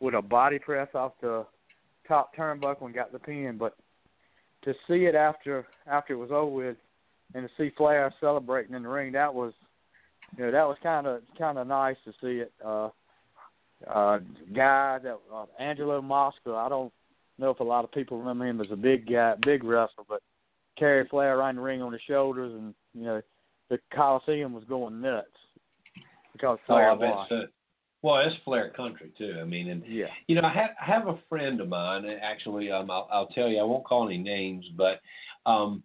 with 0.00 0.14
a 0.14 0.22
body 0.22 0.58
press 0.58 0.88
off 0.94 1.12
the 1.20 1.46
top 2.06 2.34
turnbuckle 2.36 2.82
and 2.86 2.94
got 2.94 3.12
the 3.12 3.18
pin. 3.18 3.56
But 3.58 3.76
to 4.66 4.74
see 4.86 5.06
it 5.06 5.14
after 5.14 5.66
after 5.86 6.12
it 6.12 6.16
was 6.18 6.30
over 6.30 6.50
with, 6.50 6.76
and 7.34 7.48
to 7.48 7.50
see 7.56 7.72
Flair 7.76 8.12
celebrating 8.20 8.74
in 8.74 8.82
the 8.82 8.88
ring, 8.88 9.12
that 9.12 9.32
was 9.34 9.54
you 10.36 10.44
know 10.44 10.50
that 10.50 10.66
was 10.66 10.76
kind 10.82 11.06
of 11.06 11.22
kind 11.38 11.56
of 11.56 11.66
nice 11.66 11.96
to 12.04 12.12
see 12.20 12.40
it. 12.40 12.52
Uh, 12.64 12.90
uh, 13.88 14.18
guy 14.54 14.98
that 15.02 15.18
uh, 15.34 15.44
Angelo 15.58 16.02
Mosca. 16.02 16.52
I 16.54 16.68
don't 16.68 16.92
know 17.38 17.50
if 17.50 17.60
a 17.60 17.64
lot 17.64 17.84
of 17.84 17.92
people 17.92 18.18
remember 18.18 18.46
him 18.46 18.60
as 18.60 18.68
a 18.72 18.76
big 18.76 19.08
guy, 19.10 19.34
big 19.44 19.64
wrestler, 19.64 20.04
but 20.08 20.22
carried 20.78 21.08
Flair 21.08 21.38
around 21.38 21.56
the 21.56 21.62
ring 21.62 21.82
on 21.82 21.92
his 21.92 22.02
shoulders, 22.08 22.52
and 22.52 22.74
you 22.94 23.04
know 23.04 23.22
the 23.70 23.78
Coliseum 23.94 24.52
was 24.52 24.64
going 24.64 25.00
nuts 25.00 25.26
because 26.32 26.58
Oh, 26.68 26.74
Flair 26.74 26.96
bet 26.96 27.14
won. 27.14 27.26
so. 27.28 27.42
Well, 28.02 28.18
it's 28.18 28.36
Flair 28.44 28.70
country 28.70 29.10
too. 29.18 29.38
I 29.40 29.44
mean, 29.44 29.70
and 29.70 29.84
Yeah. 29.86 30.06
you 30.28 30.36
know, 30.36 30.42
I 30.46 30.52
have, 30.52 30.70
I 30.80 30.84
have 30.84 31.08
a 31.08 31.18
friend 31.28 31.60
of 31.60 31.68
mine. 31.68 32.04
and 32.04 32.20
Actually, 32.22 32.70
um, 32.70 32.90
I'll, 32.90 33.08
I'll 33.10 33.26
tell 33.28 33.48
you. 33.48 33.58
I 33.58 33.64
won't 33.64 33.84
call 33.84 34.06
any 34.06 34.18
names, 34.18 34.64
but 34.76 35.00
um, 35.46 35.82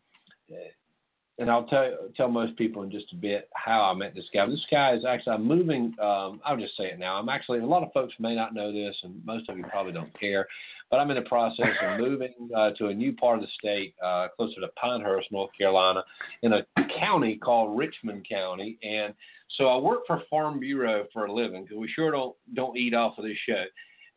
and 1.40 1.50
I'll 1.50 1.66
tell 1.66 1.92
tell 2.16 2.28
most 2.30 2.56
people 2.58 2.84
in 2.84 2.92
just 2.92 3.12
a 3.14 3.16
bit 3.16 3.50
how 3.56 3.82
I 3.84 3.94
met 3.94 4.14
this 4.14 4.30
guy. 4.34 4.46
This 4.46 4.66
guy 4.70 4.94
is 4.94 5.06
actually 5.06 5.34
I'm 5.34 5.48
moving. 5.48 5.96
Um, 6.00 6.40
I'll 6.46 6.58
just 6.58 6.78
say 6.78 6.86
it 6.86 7.00
now. 7.00 7.16
I'm 7.16 7.30
actually 7.30 7.60
a 7.60 7.66
lot 7.66 7.84
of 7.84 7.92
folks 7.94 8.14
may 8.20 8.36
not 8.36 8.54
know 8.54 8.72
this, 8.72 8.96
and 9.04 9.24
most 9.26 9.50
of 9.50 9.58
you 9.58 9.64
probably 9.66 9.94
don't 9.94 10.18
care. 10.20 10.48
But 10.92 11.00
I'm 11.00 11.10
in 11.10 11.16
the 11.16 11.28
process 11.30 11.70
of 11.82 12.00
moving 12.02 12.34
uh, 12.56 12.72
to 12.72 12.88
a 12.88 12.94
new 12.94 13.14
part 13.14 13.38
of 13.40 13.44
the 13.46 13.48
state, 13.58 13.96
uh, 14.04 14.28
closer 14.36 14.60
to 14.60 14.68
Pinehurst, 14.76 15.32
North 15.32 15.50
Carolina, 15.58 16.04
in 16.44 16.52
a 16.52 16.66
county 17.00 17.38
called 17.38 17.78
Richmond 17.78 18.28
County. 18.30 18.78
And 18.84 19.14
so 19.58 19.68
I 19.68 19.78
work 19.78 20.02
for 20.08 20.22
Farm 20.30 20.60
Bureau 20.60 21.06
for 21.14 21.26
a 21.26 21.34
living 21.34 21.64
because 21.64 21.78
we 21.78 21.88
sure 21.90 22.12
don't 22.12 22.36
don't 22.54 22.78
eat 22.78 22.94
off 22.94 23.18
of 23.18 23.26
this 23.26 23.38
show. 23.48 23.64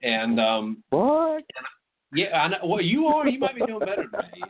And 0.02 0.38
um, 0.38 0.82
What? 0.90 1.44
yeah, 2.12 2.36
I 2.36 2.48
know. 2.48 2.56
Well, 2.64 2.80
you 2.80 3.06
are. 3.06 3.26
You 3.26 3.38
might 3.38 3.54
be 3.54 3.64
doing 3.66 3.80
better 3.80 4.04
than 4.10 4.20
me. 4.32 4.42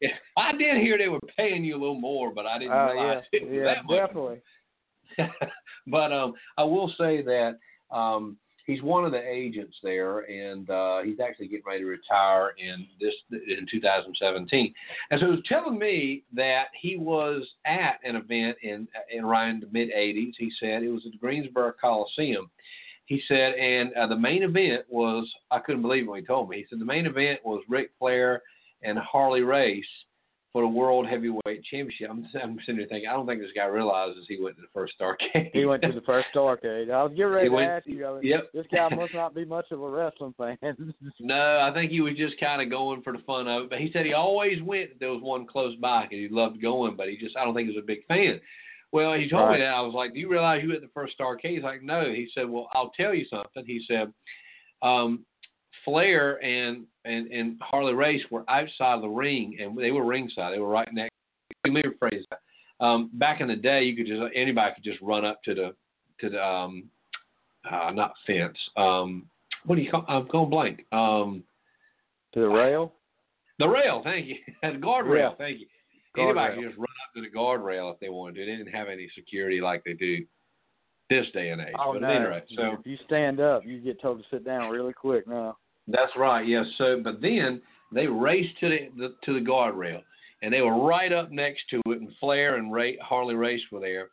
Yeah. 0.00 0.10
I 0.36 0.52
did 0.52 0.76
hear 0.80 0.96
they 0.96 1.08
were 1.08 1.18
paying 1.36 1.64
you 1.64 1.76
a 1.76 1.80
little 1.80 2.00
more, 2.00 2.32
but 2.32 2.46
I 2.46 2.58
didn't 2.58 2.74
Oh 2.74 2.92
realize 2.92 3.22
yeah, 3.32 3.40
it 3.40 3.44
was 3.44 3.54
yeah, 3.54 3.64
that 3.64 3.84
much. 3.84 4.06
definitely. 4.06 4.40
but 5.86 6.12
um, 6.12 6.34
I 6.56 6.62
will 6.64 6.92
say 6.98 7.22
that 7.22 7.58
um, 7.90 8.36
he's 8.68 8.82
one 8.82 9.04
of 9.04 9.12
the 9.12 9.26
agents 9.26 9.76
there, 9.82 10.20
and 10.20 10.68
uh, 10.70 11.00
he's 11.02 11.18
actually 11.18 11.48
getting 11.48 11.64
ready 11.66 11.80
to 11.80 11.86
retire 11.86 12.52
in 12.58 12.86
this 13.00 13.14
in 13.32 13.66
2017. 13.68 14.74
And 15.10 15.18
so 15.18 15.26
he 15.26 15.32
was 15.32 15.40
telling 15.48 15.78
me 15.78 16.22
that 16.34 16.66
he 16.80 16.96
was 16.96 17.42
at 17.66 17.98
an 18.04 18.14
event 18.14 18.58
in 18.62 18.86
in 19.10 19.24
around 19.24 19.62
the 19.62 19.68
mid 19.72 19.88
80s. 19.88 20.34
He 20.38 20.52
said 20.60 20.84
it 20.84 20.90
was 20.90 21.02
at 21.06 21.12
the 21.12 21.18
Greensboro 21.18 21.72
Coliseum. 21.80 22.48
He 23.06 23.22
said, 23.26 23.54
and 23.54 23.90
uh, 23.94 24.06
the 24.06 24.16
main 24.16 24.42
event 24.42 24.84
was 24.88 25.26
I 25.50 25.58
couldn't 25.60 25.82
believe 25.82 26.06
when 26.06 26.20
he 26.20 26.26
told 26.26 26.50
me. 26.50 26.58
He 26.58 26.66
said 26.68 26.78
the 26.78 26.84
main 26.84 27.06
event 27.06 27.40
was 27.42 27.62
Ric 27.68 27.90
Flair 27.98 28.42
and 28.82 28.98
Harley 28.98 29.40
Race 29.40 29.84
for 30.52 30.62
the 30.62 30.68
World 30.68 31.06
Heavyweight 31.06 31.62
Championship. 31.70 32.08
I'm, 32.10 32.26
I'm 32.42 32.58
sitting 32.64 32.78
there 32.78 32.86
thinking, 32.86 33.08
I 33.08 33.12
don't 33.12 33.26
think 33.26 33.40
this 33.40 33.50
guy 33.54 33.66
realizes 33.66 34.24
he 34.28 34.40
went 34.40 34.56
to 34.56 34.62
the 34.62 34.68
first 34.72 34.94
Starrcade. 34.98 35.50
He 35.52 35.66
went 35.66 35.82
to 35.82 35.92
the 35.92 36.00
first 36.02 36.28
Starrcade. 36.34 36.90
I 36.90 37.02
was 37.02 37.12
getting 37.12 37.26
ready 37.26 37.44
He 37.46 37.50
to 37.50 37.54
went- 37.54 37.70
ask 37.70 37.86
you. 37.86 38.06
I 38.06 38.14
mean, 38.14 38.20
yep. 38.24 38.50
This 38.54 38.64
guy 38.72 38.88
must 38.94 39.12
not 39.12 39.34
be 39.34 39.44
much 39.44 39.66
of 39.70 39.82
a 39.82 39.88
wrestling 39.90 40.34
fan. 40.38 40.56
No, 41.20 41.60
I 41.60 41.70
think 41.74 41.90
he 41.90 42.00
was 42.00 42.14
just 42.16 42.40
kind 42.40 42.62
of 42.62 42.70
going 42.70 43.02
for 43.02 43.12
the 43.12 43.18
fun 43.26 43.46
of 43.46 43.64
it. 43.64 43.70
But 43.70 43.80
he 43.80 43.90
said 43.92 44.06
he 44.06 44.14
always 44.14 44.62
went 44.62 44.92
if 44.92 44.98
there 44.98 45.10
was 45.12 45.22
one 45.22 45.46
close 45.46 45.76
by 45.76 46.04
because 46.04 46.18
he 46.18 46.28
loved 46.30 46.62
going, 46.62 46.96
but 46.96 47.08
he 47.08 47.16
just 47.18 47.36
I 47.36 47.44
don't 47.44 47.54
think 47.54 47.68
he 47.68 47.74
was 47.76 47.82
a 47.82 47.86
big 47.86 48.06
fan. 48.06 48.40
Well, 48.90 49.12
he 49.12 49.28
told 49.28 49.48
Right. 49.48 49.58
me 49.58 49.64
that 49.66 49.74
I 49.74 49.82
was 49.82 49.92
like, 49.92 50.14
"Do 50.14 50.18
you 50.20 50.30
realize 50.30 50.62
you 50.62 50.70
went 50.70 50.80
to 50.80 50.86
the 50.86 50.92
first 50.94 51.12
Starrcade?" 51.18 51.54
He's 51.56 51.62
like, 51.62 51.82
"No." 51.82 52.06
He 52.06 52.26
said, 52.34 52.48
"Well, 52.48 52.68
I'll 52.72 52.90
tell 52.98 53.12
you 53.12 53.26
something." 53.28 53.64
He 53.66 53.84
said, 53.86 54.10
um, 54.80 55.26
"Flair 55.88 56.42
and 56.44 56.84
and 57.04 57.28
and 57.28 57.56
Harley 57.60 57.94
Race 57.94 58.22
were 58.30 58.44
outside 58.48 58.94
of 58.94 59.02
the 59.02 59.08
ring, 59.08 59.56
and 59.60 59.76
they 59.76 59.90
were 59.90 60.04
ringside. 60.04 60.54
They 60.54 60.60
were 60.60 60.68
right 60.68 60.88
next." 60.92 61.12
Let 61.64 61.72
me 61.72 61.82
rephrase 61.82 62.24
that. 62.30 62.40
Um, 62.84 63.10
back 63.14 63.40
in 63.40 63.48
the 63.48 63.56
day, 63.56 63.82
you 63.82 63.96
could 63.96 64.06
just 64.06 64.20
anybody 64.34 64.74
could 64.74 64.84
just 64.84 65.00
run 65.02 65.24
up 65.24 65.42
to 65.44 65.54
the 65.54 65.74
to 66.20 66.30
the 66.30 66.44
um, 66.44 66.84
uh, 67.70 67.90
not 67.92 68.14
fence. 68.26 68.56
Um, 68.76 69.26
what 69.64 69.76
do 69.76 69.82
you 69.82 69.90
call? 69.90 70.04
I'm 70.08 70.26
going 70.28 70.50
blank. 70.50 70.84
Um, 70.92 71.42
to 72.34 72.40
the 72.40 72.48
rail. 72.48 72.92
the 73.58 73.68
rail, 73.68 74.02
thank 74.04 74.26
you. 74.26 74.36
the 74.62 74.68
guardrail, 74.78 75.30
Yeah. 75.30 75.34
thank 75.38 75.60
you. 75.60 75.66
Anybody 76.16 76.38
Guardrail. 76.38 76.54
could 76.56 76.64
just 76.68 76.78
run 76.78 76.84
up 76.84 77.14
to 77.14 77.20
the 77.22 77.30
guardrail 77.36 77.92
if 77.92 78.00
they 78.00 78.08
wanted 78.08 78.34
to. 78.34 78.40
They 78.46 78.56
didn't 78.56 78.72
have 78.72 78.88
any 78.88 79.08
security 79.14 79.60
like 79.60 79.82
they 79.84 79.94
do 79.94 80.24
this 81.10 81.26
day 81.32 81.50
and 81.50 81.60
age. 81.60 81.74
Oh 81.78 81.94
but 81.94 82.02
no! 82.02 82.08
at 82.08 82.16
any 82.16 82.24
rate, 82.26 82.44
so 82.54 82.76
if 82.78 82.86
you 82.86 82.98
stand 83.06 83.40
up, 83.40 83.64
you 83.64 83.80
get 83.80 84.00
told 84.00 84.18
to 84.18 84.24
sit 84.30 84.44
down 84.44 84.70
really 84.70 84.92
quick 84.92 85.26
now. 85.26 85.56
That's 85.88 86.12
right. 86.16 86.46
Yes. 86.46 86.66
So, 86.76 87.00
but 87.02 87.20
then 87.20 87.60
they 87.92 88.06
raced 88.06 88.58
to 88.60 88.68
the, 88.68 88.78
the 88.96 89.14
to 89.24 89.34
the 89.34 89.44
guardrail, 89.44 90.02
and 90.42 90.52
they 90.52 90.60
were 90.60 90.84
right 90.84 91.12
up 91.12 91.30
next 91.30 91.62
to 91.70 91.80
it. 91.86 92.00
And 92.00 92.10
Flair 92.20 92.56
and 92.56 92.72
Ray, 92.72 92.98
Harley 93.02 93.34
Race 93.34 93.62
were 93.72 93.80
there, 93.80 94.08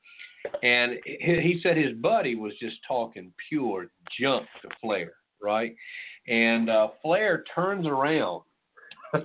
and 0.64 0.94
he, 1.06 1.40
he 1.42 1.60
said 1.62 1.78
his 1.78 1.94
buddy 1.98 2.36
was 2.36 2.54
just 2.60 2.78
talking 2.88 3.32
pure 3.50 3.88
junk 4.20 4.46
to 4.62 4.70
Flair, 4.82 5.14
right? 5.42 5.76
And 6.28 6.70
uh, 6.70 6.88
Flair 7.02 7.44
turns 7.54 7.86
around 7.86 8.42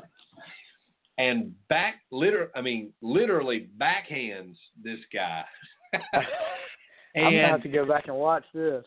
and 1.18 1.52
back, 1.68 1.96
liter, 2.10 2.50
I 2.54 2.60
mean, 2.60 2.92
literally 3.00 3.68
backhands 3.78 4.56
this 4.82 4.98
guy. 5.12 5.44
I'm 7.16 7.24
gonna 7.24 7.48
have 7.48 7.62
to 7.62 7.68
go 7.68 7.86
back 7.86 8.06
and 8.06 8.16
watch 8.16 8.44
this. 8.54 8.84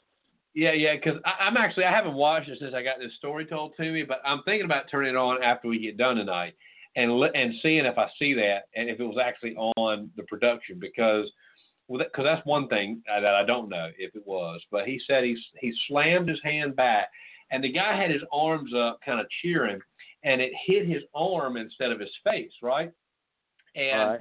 Yeah, 0.54 0.74
yeah, 0.74 0.96
because 0.96 1.20
I'm 1.26 1.58
actually 1.58 1.86
I 1.86 1.92
haven't 1.92 2.14
watched 2.14 2.50
it 2.50 2.60
since 2.60 2.74
I 2.74 2.84
got 2.84 3.00
this 3.00 3.14
story 3.18 3.46
told 3.46 3.76
to 3.78 3.92
me, 3.92 4.04
but 4.04 4.22
I'm 4.26 4.44
thinking 4.44 4.66
about 4.66 4.86
turning 4.90 5.12
it 5.12 5.18
on 5.18 5.42
after 5.44 5.68
we 5.68 5.80
get 5.80 5.98
done 5.98 6.16
tonight 6.16 6.56
and 6.96 7.12
and 7.36 7.54
seeing 7.62 7.86
if 7.86 7.98
I 7.98 8.08
see 8.20 8.34
that 8.36 8.68
and 8.76 8.90
if 8.90 9.00
it 9.00 9.06
was 9.06 9.18
actually 9.24 9.56
on 9.56 10.12
the 10.16 10.24
production 10.24 10.78
because 10.80 11.28
because 11.90 12.24
that's 12.24 12.46
one 12.46 12.68
thing 12.70 13.02
uh, 13.14 13.20
that 13.20 13.36
I 13.36 13.44
don't 13.46 13.70
know 13.70 13.90
if 13.98 14.16
it 14.16 14.26
was, 14.26 14.62
but 14.72 14.86
he 14.86 15.00
said 15.08 15.24
he 15.24 15.38
he 15.60 15.74
slammed 15.88 16.30
his 16.30 16.40
hand 16.44 16.76
back 16.76 17.10
and 17.54 17.64
the 17.64 17.72
guy 17.72 17.96
had 17.96 18.10
his 18.10 18.24
arms 18.32 18.74
up, 18.74 19.00
kind 19.06 19.20
of 19.20 19.28
cheering, 19.42 19.80
and 20.24 20.42
it 20.42 20.52
hit 20.66 20.88
his 20.88 21.04
arm 21.14 21.56
instead 21.56 21.92
of 21.92 22.00
his 22.00 22.10
face, 22.24 22.52
right? 22.64 22.92
And 23.76 24.12
right. 24.12 24.20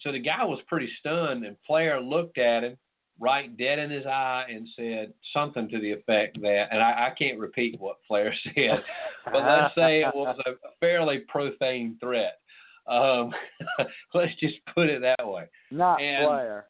so 0.00 0.12
the 0.12 0.18
guy 0.18 0.44
was 0.44 0.60
pretty 0.66 0.90
stunned, 1.00 1.44
and 1.44 1.56
Flair 1.66 2.00
looked 2.00 2.36
at 2.36 2.64
him, 2.64 2.76
right 3.18 3.56
dead 3.56 3.78
in 3.78 3.90
his 3.90 4.06
eye 4.06 4.46
and 4.50 4.68
said 4.76 5.12
something 5.32 5.68
to 5.68 5.80
the 5.80 5.92
effect 5.92 6.40
that, 6.42 6.66
and 6.70 6.82
I, 6.82 7.08
I 7.08 7.14
can't 7.18 7.38
repeat 7.38 7.80
what 7.80 7.96
Flair 8.06 8.34
said, 8.44 8.82
but 9.24 9.42
let's 9.44 9.74
say 9.74 10.02
it 10.02 10.14
was 10.14 10.38
a 10.46 10.52
fairly 10.80 11.20
profane 11.28 11.96
threat. 12.00 12.38
Um, 12.86 13.32
let's 14.14 14.34
just 14.40 14.54
put 14.74 14.88
it 14.88 15.02
that 15.02 15.26
way. 15.26 15.44
Not 15.70 16.00
and- 16.00 16.26
Flair. 16.26 16.66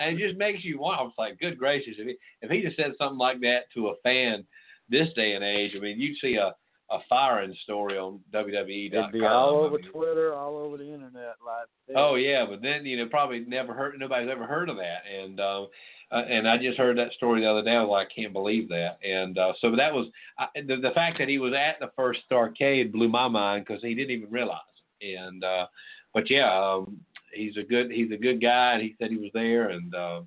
And 0.00 0.18
it 0.18 0.18
just 0.18 0.36
makes 0.36 0.64
you 0.64 0.80
want. 0.80 1.00
I 1.00 1.04
was 1.04 1.12
like, 1.16 1.38
good 1.38 1.58
gracious, 1.58 1.94
if 1.96 2.08
he 2.08 2.16
if 2.42 2.50
he 2.50 2.60
just 2.60 2.76
said 2.76 2.92
something 2.98 3.18
like 3.18 3.40
that 3.40 3.70
to 3.74 3.88
a 3.88 3.94
fan 4.02 4.44
this 4.88 5.08
day 5.14 5.34
and 5.34 5.44
age, 5.44 5.72
I 5.76 5.80
mean, 5.80 6.00
you'd 6.00 6.18
see 6.20 6.34
a 6.34 6.54
a 6.90 6.98
firing 7.08 7.54
story 7.64 7.96
on 7.96 8.20
WWE.com. 8.32 8.98
It'd 8.98 9.12
be 9.12 9.24
all 9.24 9.62
I 9.62 9.66
over 9.66 9.78
mean, 9.78 9.90
Twitter, 9.90 10.34
all 10.34 10.56
over 10.56 10.76
the 10.76 10.92
internet. 10.92 11.36
Like 11.44 11.66
that. 11.88 11.96
Oh 11.96 12.16
yeah, 12.16 12.44
but 12.48 12.62
then 12.62 12.84
you 12.84 12.96
know 12.96 13.06
probably 13.06 13.40
never 13.40 13.74
heard 13.74 13.98
nobody's 13.98 14.30
ever 14.30 14.46
heard 14.46 14.68
of 14.68 14.76
that, 14.76 15.02
and 15.10 15.40
um, 15.40 15.68
uh, 16.12 16.22
and 16.28 16.48
I 16.48 16.58
just 16.58 16.78
heard 16.78 16.98
that 16.98 17.12
story 17.12 17.40
the 17.40 17.50
other 17.50 17.62
day. 17.62 17.72
I 17.72 17.82
was 17.82 17.90
like, 17.90 18.08
I 18.10 18.20
can't 18.20 18.32
believe 18.32 18.68
that, 18.68 18.98
and 19.02 19.38
uh, 19.38 19.52
so 19.60 19.74
that 19.76 19.92
was 19.92 20.08
I, 20.38 20.46
the 20.54 20.76
the 20.76 20.92
fact 20.94 21.18
that 21.18 21.28
he 21.28 21.38
was 21.38 21.54
at 21.54 21.80
the 21.80 21.92
first 21.96 22.20
Starrcade 22.30 22.92
blew 22.92 23.08
my 23.08 23.28
mind 23.28 23.64
because 23.66 23.82
he 23.82 23.94
didn't 23.94 24.16
even 24.16 24.30
realize 24.30 24.60
it, 25.00 25.18
and 25.18 25.42
uh, 25.42 25.66
but 26.12 26.30
yeah, 26.30 26.52
um, 26.52 27.00
he's 27.32 27.56
a 27.56 27.62
good 27.62 27.90
he's 27.90 28.12
a 28.12 28.16
good 28.16 28.40
guy, 28.40 28.74
and 28.74 28.82
he 28.82 28.94
said 28.98 29.10
he 29.10 29.16
was 29.16 29.30
there, 29.32 29.70
and 29.70 29.94
uh, 29.94 30.20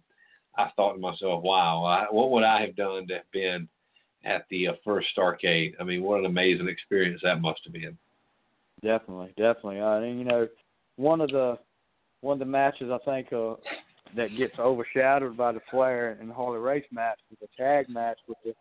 I 0.58 0.70
thought 0.76 0.93
to 0.93 0.99
myself, 0.99 1.43
wow, 1.43 1.84
I, 1.84 2.08
what 2.14 2.32
would 2.32 2.43
I 2.43 2.62
have 2.62 2.76
done 2.76 3.08
to 3.08 3.16
have 3.16 3.32
been 3.32 3.70
at 4.28 4.45
the 4.49 4.67
uh, 4.67 4.73
first 4.84 5.07
Starrcade? 5.17 5.73
I 5.80 5.84
mean, 5.84 6.03
what 6.03 6.19
an 6.19 6.25
amazing 6.25 6.67
experience 6.67 7.21
that 7.23 7.41
must 7.41 7.61
have 7.63 7.73
been. 7.73 7.97
Definitely, 8.84 9.34
definitely. 9.38 9.80
Uh, 9.80 9.99
and 10.01 10.19
you 10.19 10.25
know, 10.25 10.47
one 10.97 11.21
of 11.21 11.30
the 11.30 11.57
one 12.21 12.34
of 12.34 12.39
the 12.39 12.45
matches 12.45 12.91
I 12.91 12.97
think 13.05 13.34
uh, 13.34 13.55
that 14.15 14.36
gets 14.38 14.53
overshadowed 14.59 15.38
by 15.38 15.51
the 15.51 15.61
Flair 15.71 16.17
and 16.19 16.32
Harley 16.32 16.59
Race 16.59 16.86
match 16.91 17.19
was 17.30 17.39
the 17.41 17.47
tag 17.57 17.89
match 17.89 18.17
with 18.28 18.38
the 18.43 18.53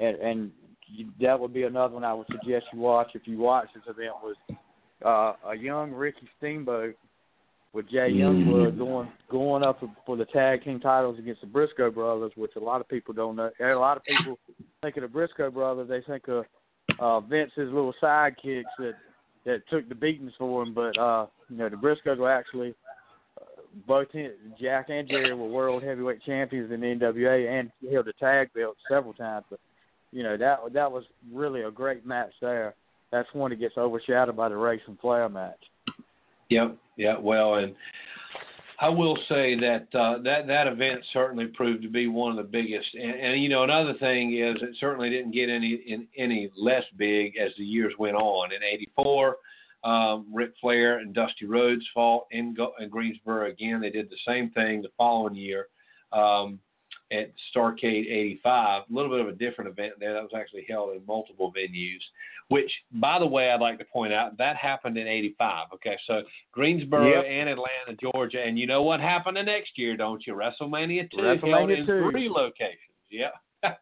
and, 0.00 0.16
and 0.16 0.50
you, 0.86 1.08
that 1.20 1.38
would 1.38 1.52
be 1.52 1.64
another 1.64 1.94
one 1.94 2.04
I 2.04 2.14
would 2.14 2.26
suggest 2.28 2.66
you 2.72 2.80
watch 2.80 3.08
if 3.14 3.22
you 3.26 3.38
watch 3.38 3.68
this 3.74 3.84
event 3.88 4.14
was 4.22 4.36
uh, 5.04 5.50
a 5.50 5.56
young 5.56 5.92
Ricky 5.92 6.28
Steamboat 6.38 6.96
with 7.72 7.88
Jay 7.90 8.10
Youngblood 8.10 8.78
going 8.78 9.08
going 9.30 9.62
up 9.62 9.82
for 10.06 10.16
the 10.16 10.24
tag 10.26 10.64
team 10.64 10.80
titles 10.80 11.18
against 11.18 11.42
the 11.42 11.46
Briscoe 11.46 11.90
brothers, 11.90 12.32
which 12.36 12.52
a 12.56 12.60
lot 12.60 12.80
of 12.80 12.88
people 12.88 13.12
don't 13.12 13.36
know. 13.36 13.50
A 13.60 13.74
lot 13.74 13.96
of 13.96 14.04
people 14.04 14.38
think 14.82 14.96
of 14.96 15.02
the 15.02 15.08
Briscoe 15.08 15.50
brothers, 15.50 15.88
they 15.88 16.00
think 16.02 16.28
of 16.28 16.44
uh, 17.00 17.20
Vince's 17.20 17.72
little 17.72 17.94
sidekicks 18.02 18.64
that 18.78 18.94
that 19.44 19.62
took 19.70 19.88
the 19.88 19.94
beatings 19.94 20.32
for 20.38 20.62
him, 20.62 20.74
but 20.74 20.98
uh, 20.98 21.26
you 21.48 21.56
know 21.56 21.68
the 21.68 21.76
Briscoes 21.76 22.18
were 22.18 22.30
actually 22.30 22.74
uh, 23.40 23.44
both 23.86 24.08
Jack 24.60 24.86
and 24.88 25.08
Jerry 25.08 25.34
were 25.34 25.48
world 25.48 25.82
heavyweight 25.82 26.22
champions 26.24 26.70
in 26.70 26.80
the 26.80 26.86
NWA 26.86 27.58
and 27.58 27.70
held 27.90 28.06
the 28.06 28.12
tag 28.14 28.52
belt 28.54 28.76
several 28.88 29.14
times. 29.14 29.46
But 29.50 29.60
you 30.12 30.22
know 30.22 30.36
that 30.36 30.58
that 30.72 30.92
was 30.92 31.04
really 31.32 31.62
a 31.62 31.70
great 31.70 32.06
match 32.06 32.32
there. 32.40 32.74
That's 33.10 33.28
one 33.32 33.50
that 33.50 33.60
gets 33.60 33.78
overshadowed 33.78 34.36
by 34.36 34.48
the 34.48 34.56
Race 34.56 34.82
and 34.86 34.98
Flair 35.00 35.28
match. 35.28 35.58
Yep. 36.50 36.76
Yeah. 36.96 37.18
Well, 37.18 37.56
and 37.56 37.74
I 38.80 38.88
will 38.88 39.18
say 39.28 39.58
that 39.58 39.88
uh, 39.92 40.18
that 40.22 40.46
that 40.46 40.68
event 40.68 41.00
certainly 41.12 41.46
proved 41.46 41.82
to 41.82 41.88
be 41.88 42.06
one 42.06 42.30
of 42.30 42.36
the 42.36 42.44
biggest. 42.44 42.88
And, 42.94 43.10
and 43.10 43.42
you 43.42 43.48
know, 43.48 43.64
another 43.64 43.94
thing 43.94 44.34
is 44.38 44.56
it 44.62 44.76
certainly 44.78 45.10
didn't 45.10 45.32
get 45.32 45.48
any 45.48 45.80
in, 45.86 46.06
any 46.16 46.50
less 46.56 46.84
big 46.96 47.36
as 47.36 47.50
the 47.58 47.64
years 47.64 47.92
went 47.98 48.14
on. 48.14 48.52
In 48.52 48.62
'84, 48.62 49.36
um, 49.82 50.26
Ric 50.32 50.52
Flair 50.60 50.98
and 50.98 51.12
Dusty 51.12 51.46
Rhodes 51.46 51.84
fought 51.92 52.26
in, 52.30 52.54
Go- 52.54 52.74
in 52.78 52.88
Greensboro 52.88 53.50
again. 53.50 53.80
They 53.80 53.90
did 53.90 54.10
the 54.10 54.18
same 54.26 54.50
thing 54.50 54.82
the 54.82 54.90
following 54.96 55.34
year. 55.34 55.66
Um, 56.12 56.60
at 57.10 57.32
Starrcade 57.54 58.06
85, 58.10 58.82
a 58.90 58.94
little 58.94 59.10
bit 59.10 59.20
of 59.20 59.28
a 59.28 59.32
different 59.32 59.70
event 59.70 59.94
there 59.98 60.12
that 60.12 60.22
was 60.22 60.32
actually 60.36 60.66
held 60.68 60.94
in 60.94 61.04
multiple 61.06 61.52
venues, 61.56 62.00
which, 62.48 62.70
by 62.92 63.18
the 63.18 63.26
way, 63.26 63.50
I'd 63.50 63.60
like 63.60 63.78
to 63.78 63.84
point 63.84 64.12
out 64.12 64.36
that 64.38 64.56
happened 64.56 64.98
in 64.98 65.06
85. 65.06 65.68
Okay, 65.74 65.96
so 66.06 66.22
Greensboro 66.52 67.08
Yep. 67.08 67.24
and 67.26 67.48
Atlanta, 67.48 67.96
Georgia. 68.00 68.42
And 68.42 68.58
you 68.58 68.66
know 68.66 68.82
what 68.82 69.00
happened 69.00 69.36
the 69.36 69.42
next 69.42 69.72
year, 69.76 69.96
don't 69.96 70.26
you? 70.26 70.34
WrestleMania 70.34 71.10
2 71.10 71.16
WrestleMania 71.16 71.48
held 71.48 71.70
in 71.70 71.86
2. 71.86 72.10
three 72.10 72.28
locations. 72.28 72.78
Yeah. 73.10 73.30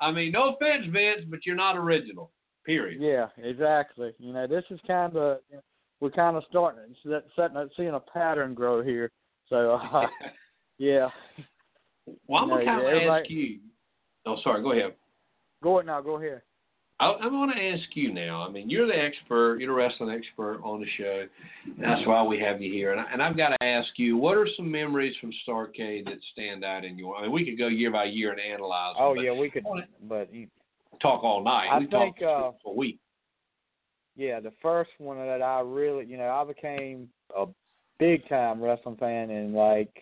I 0.00 0.10
mean, 0.10 0.32
no 0.32 0.54
offense, 0.54 0.86
Vince, 0.90 1.22
but 1.28 1.46
you're 1.46 1.56
not 1.56 1.76
original, 1.76 2.32
period. 2.66 3.00
Yeah, 3.00 3.28
exactly. 3.38 4.12
You 4.18 4.32
know, 4.32 4.46
this 4.46 4.64
is 4.70 4.80
kind 4.86 5.16
of 5.16 5.38
we're 6.00 6.10
kind 6.10 6.36
of 6.36 6.42
starting 6.50 6.94
setting 7.36 7.68
seeing 7.76 7.94
a 7.94 8.00
pattern 8.00 8.52
grow 8.52 8.82
here. 8.82 9.10
So, 9.48 9.80
uh, 9.80 10.06
yeah, 10.78 11.08
Well, 12.26 12.42
I'm 12.42 12.48
No, 12.48 12.54
going 12.56 12.66
to 12.66 12.72
kind 12.72 12.86
of 13.08 13.18
ask 13.22 13.30
you. 13.30 13.58
Oh, 14.26 14.36
sorry, 14.42 14.62
go 14.62 14.72
ahead. 14.72 14.94
go 15.62 15.78
ahead 15.78 15.86
now. 15.86 16.00
Go 16.00 16.16
ahead. 16.16 16.42
I, 17.00 17.06
I 17.06 17.26
want 17.26 17.50
to 17.56 17.60
ask 17.60 17.82
you 17.94 18.12
now. 18.12 18.46
I 18.46 18.50
mean, 18.50 18.70
you're 18.70 18.86
the 18.86 18.96
expert. 18.96 19.58
You're 19.58 19.68
the 19.70 19.76
wrestling 19.76 20.10
expert 20.10 20.60
on 20.62 20.80
the 20.80 20.86
show. 20.96 21.26
And 21.64 21.82
that's 21.84 22.06
why 22.06 22.22
we 22.22 22.38
have 22.38 22.62
you 22.62 22.72
here. 22.72 22.92
And, 22.92 23.00
I, 23.00 23.04
and 23.12 23.20
I've 23.22 23.36
got 23.36 23.48
to 23.48 23.64
ask 23.64 23.88
you, 23.96 24.16
what 24.16 24.36
are 24.36 24.46
some 24.56 24.70
memories 24.70 25.14
from 25.20 25.32
Starrcade 25.48 26.04
that 26.04 26.18
stand 26.32 26.64
out 26.64 26.84
in 26.84 26.96
your? 26.96 27.16
I 27.16 27.22
mean, 27.22 27.32
we 27.32 27.44
could 27.44 27.58
go 27.58 27.66
year 27.66 27.90
by 27.90 28.04
year 28.04 28.30
and 28.30 28.40
analyze. 28.40 28.94
them, 28.94 29.02
Oh 29.04 29.14
yeah, 29.14 29.32
we 29.32 29.50
could, 29.50 29.64
but 30.08 30.32
you, 30.32 30.46
talk 31.00 31.24
all 31.24 31.42
night. 31.42 31.68
I 31.72 31.78
we 31.80 31.86
think, 31.86 32.18
talk 32.20 32.54
uh, 32.54 32.56
for 32.62 32.72
a 32.72 32.76
week. 32.76 33.00
yeah, 34.14 34.38
the 34.38 34.52
first 34.62 34.90
one 34.98 35.16
that 35.18 35.42
I 35.42 35.60
really, 35.60 36.04
you 36.04 36.18
know, 36.18 36.28
I 36.28 36.44
became 36.44 37.08
a 37.36 37.46
big 37.98 38.28
time 38.28 38.62
wrestling 38.62 38.96
fan 38.96 39.30
in 39.30 39.54
like 39.54 39.92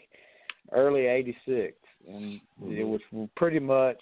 early 0.73 1.07
'86, 1.07 1.79
and 2.09 2.41
it 2.69 2.85
was 2.85 3.01
pretty 3.37 3.59
much 3.59 4.01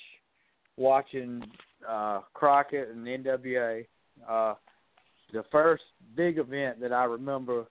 watching 0.76 1.42
uh 1.88 2.20
Crockett 2.34 2.88
and 2.90 3.07
NWA. 3.07 3.86
Uh, 4.28 4.55
the 5.32 5.44
first 5.53 5.82
big 6.16 6.38
event 6.38 6.80
that 6.80 6.92
I 6.92 7.05
remember 7.05 7.66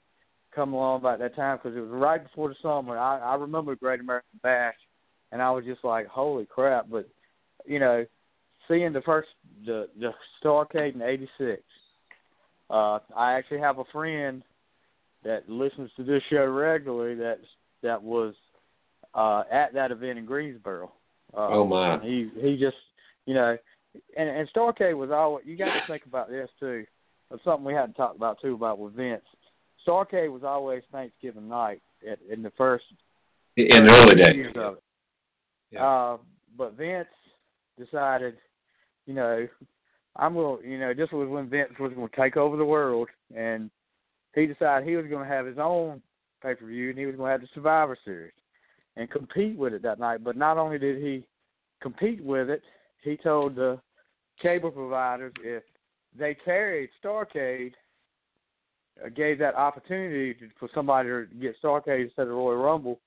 coming 0.53 0.75
along 0.75 1.01
about 1.01 1.19
that 1.19 1.35
time 1.35 1.57
because 1.57 1.77
it 1.77 1.81
was 1.81 1.89
right 1.89 2.21
before 2.21 2.49
the 2.49 2.55
summer. 2.61 2.97
I, 2.97 3.19
I 3.19 3.35
remember 3.35 3.73
the 3.73 3.79
Great 3.79 3.99
American 3.99 4.39
Bash, 4.41 4.75
and 5.31 5.41
I 5.41 5.51
was 5.51 5.65
just 5.65 5.83
like, 5.83 6.07
"Holy 6.07 6.45
crap!" 6.45 6.87
But 6.89 7.07
you 7.65 7.79
know, 7.79 8.05
seeing 8.67 8.93
the 8.93 9.01
first 9.01 9.29
the 9.65 9.87
the 9.99 10.11
Starrcade 10.43 10.95
in 10.95 11.01
'86. 11.01 11.61
Uh, 12.69 12.99
I 13.15 13.33
actually 13.33 13.59
have 13.59 13.79
a 13.79 13.85
friend 13.91 14.43
that 15.23 15.49
listens 15.49 15.89
to 15.97 16.03
this 16.03 16.21
show 16.29 16.45
regularly. 16.45 17.15
That 17.15 17.39
that 17.83 18.01
was 18.01 18.33
uh, 19.13 19.43
at 19.51 19.73
that 19.73 19.91
event 19.91 20.19
in 20.19 20.25
Greensboro. 20.25 20.91
Uh, 21.35 21.47
Oh, 21.49 21.65
my. 21.65 21.99
He 22.03 22.29
he 22.39 22.57
just 22.57 22.77
you 23.25 23.33
know, 23.33 23.57
and 24.15 24.29
and 24.29 24.49
Starrcade 24.55 24.97
was 24.97 25.11
always. 25.11 25.45
You 25.45 25.57
got 25.57 25.65
to 25.73 25.81
think 25.87 26.05
about 26.05 26.29
this 26.29 26.49
too. 26.59 26.85
Of 27.29 27.39
something 27.43 27.65
we 27.65 27.73
hadn't 27.73 27.95
talked 27.95 28.15
about 28.15 28.39
too 28.41 28.53
about 28.53 28.79
with 28.79 28.93
Vince. 28.93 29.21
Starrcade 29.85 30.31
was 30.31 30.43
always 30.43 30.83
Thanksgiving 30.91 31.49
night 31.49 31.81
at, 32.09 32.19
in 32.31 32.41
the 32.41 32.51
first 32.57 32.85
In 33.57 33.85
the 33.85 33.91
early 33.93 34.15
days. 34.15 34.45
of 34.55 34.73
it. 34.75 34.83
Yeah. 35.71 35.85
Uh, 35.85 36.17
but 36.57 36.73
Vince 36.77 37.07
decided, 37.77 38.35
you 39.05 39.13
know, 39.13 39.45
I'm 40.15 40.33
going. 40.33 40.61
to 40.63 40.69
You 40.69 40.79
know, 40.79 40.93
this 40.93 41.11
was 41.11 41.27
when 41.27 41.49
Vince 41.49 41.73
was 41.79 41.91
going 41.93 42.07
to 42.07 42.15
take 42.15 42.37
over 42.37 42.55
the 42.55 42.65
world, 42.65 43.09
and 43.35 43.69
he 44.33 44.45
decided 44.45 44.87
he 44.87 44.95
was 44.95 45.07
going 45.07 45.27
to 45.27 45.33
have 45.33 45.45
his 45.45 45.57
own 45.57 46.01
pay 46.41 46.55
per 46.55 46.65
view, 46.65 46.89
and 46.91 46.97
he 46.99 47.05
was 47.05 47.15
going 47.15 47.27
to 47.27 47.31
have 47.33 47.41
the 47.41 47.47
Survivor 47.53 47.97
Series 48.05 48.31
and 48.97 49.09
compete 49.09 49.55
with 49.57 49.73
it 49.73 49.83
that 49.83 49.99
night. 49.99 50.23
But 50.23 50.35
not 50.35 50.57
only 50.57 50.79
did 50.79 51.01
he 51.01 51.23
compete 51.81 52.21
with 52.23 52.49
it, 52.49 52.61
he 53.03 53.15
told 53.15 53.55
the 53.55 53.79
cable 54.41 54.71
providers 54.71 55.33
if 55.43 55.63
they 56.17 56.35
carried 56.43 56.89
Starrcade, 57.03 57.73
uh, 59.03 59.09
gave 59.09 59.37
that 59.39 59.55
opportunity 59.55 60.33
to, 60.33 60.49
for 60.59 60.67
somebody 60.73 61.09
to 61.09 61.27
get 61.39 61.55
Starrcade 61.63 62.05
instead 62.05 62.23
of 62.27 62.33
Royal 62.33 62.57
Rumble, 62.57 62.99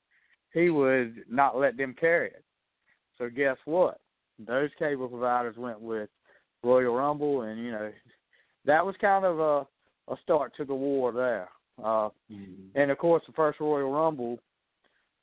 he 0.54 0.70
would 0.70 1.24
not 1.28 1.58
let 1.58 1.76
them 1.76 1.94
carry 1.98 2.28
it. 2.28 2.44
So 3.18 3.28
guess 3.28 3.56
what? 3.64 4.00
Those 4.38 4.70
cable 4.78 5.08
providers 5.08 5.56
went 5.58 5.80
with 5.80 6.08
Royal 6.62 6.94
Rumble, 6.94 7.42
and 7.42 7.62
you 7.62 7.72
know 7.72 7.90
that 8.64 8.84
was 8.84 8.94
kind 9.00 9.24
of 9.24 9.38
a 9.38 9.66
a 10.10 10.16
start 10.22 10.52
to 10.56 10.64
the 10.64 10.74
war 10.74 11.12
there. 11.12 11.48
Uh, 11.82 12.08
and 12.74 12.90
of 12.90 12.98
course, 12.98 13.22
the 13.26 13.32
first 13.32 13.60
Royal 13.60 13.92
Rumble 13.92 14.38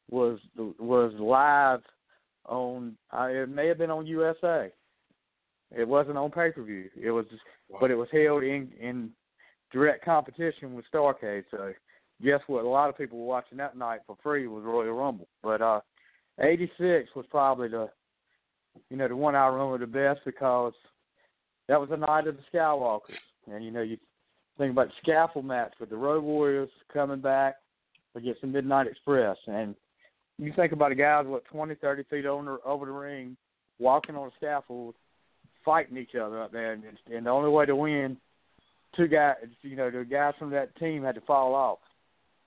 was 0.09 0.39
was 0.57 1.13
live 1.19 1.81
on. 2.45 2.95
Uh, 3.11 3.27
it 3.29 3.49
may 3.49 3.67
have 3.67 3.77
been 3.77 3.91
on 3.91 4.07
USA. 4.07 4.71
It 5.75 5.87
wasn't 5.87 6.17
on 6.17 6.31
pay 6.31 6.51
per 6.51 6.63
view. 6.63 6.89
It 6.99 7.11
was, 7.11 7.25
but 7.79 7.91
it 7.91 7.95
was 7.95 8.07
held 8.11 8.43
in 8.43 8.71
in 8.79 9.11
direct 9.71 10.03
competition 10.05 10.73
with 10.73 10.85
Starrcade. 10.93 11.43
So 11.51 11.73
guess 12.23 12.39
what? 12.47 12.63
A 12.63 12.69
lot 12.69 12.89
of 12.89 12.97
people 12.97 13.19
were 13.19 13.25
watching 13.25 13.57
that 13.57 13.77
night 13.77 14.01
for 14.07 14.17
free 14.23 14.47
was 14.47 14.63
Royal 14.63 14.93
Rumble. 14.93 15.27
But 15.43 15.61
uh, 15.61 15.81
'86 16.39 17.09
was 17.15 17.25
probably 17.29 17.67
the, 17.67 17.89
you 18.89 18.97
know, 18.97 19.07
the 19.07 19.15
one 19.15 19.35
I 19.35 19.47
remember 19.47 19.77
the 19.77 19.91
best 19.91 20.21
because 20.25 20.73
that 21.67 21.79
was 21.79 21.89
the 21.89 21.97
night 21.97 22.27
of 22.27 22.37
the 22.37 22.57
Skywalkers, 22.57 23.01
and 23.51 23.63
you 23.63 23.71
know 23.71 23.81
you 23.81 23.97
think 24.57 24.71
about 24.71 24.87
the 24.87 24.93
scaffold 25.03 25.45
match 25.45 25.73
with 25.79 25.89
the 25.89 25.97
Road 25.97 26.23
Warriors 26.23 26.69
coming 26.91 27.19
back 27.19 27.55
against 28.15 28.41
the 28.41 28.47
Midnight 28.47 28.87
Express, 28.87 29.37
and 29.47 29.75
you 30.37 30.53
think 30.55 30.71
about 30.71 30.91
a 30.91 30.95
guys 30.95 31.25
what 31.25 31.45
twenty, 31.45 31.75
thirty 31.75 32.03
feet 32.03 32.25
over 32.25 32.59
over 32.65 32.85
the 32.85 32.91
ring, 32.91 33.35
walking 33.79 34.15
on 34.15 34.27
a 34.27 34.31
scaffold, 34.37 34.95
fighting 35.65 35.97
each 35.97 36.15
other 36.15 36.41
up 36.41 36.51
there, 36.51 36.73
and, 36.73 36.83
and 37.11 37.25
the 37.25 37.29
only 37.29 37.49
way 37.49 37.65
to 37.65 37.75
win, 37.75 38.17
two 38.95 39.07
guys, 39.07 39.35
you 39.61 39.75
know, 39.75 39.89
the 39.89 40.05
guys 40.05 40.33
from 40.39 40.49
that 40.51 40.75
team 40.77 41.03
had 41.03 41.15
to 41.15 41.21
fall 41.21 41.53
off. 41.53 41.79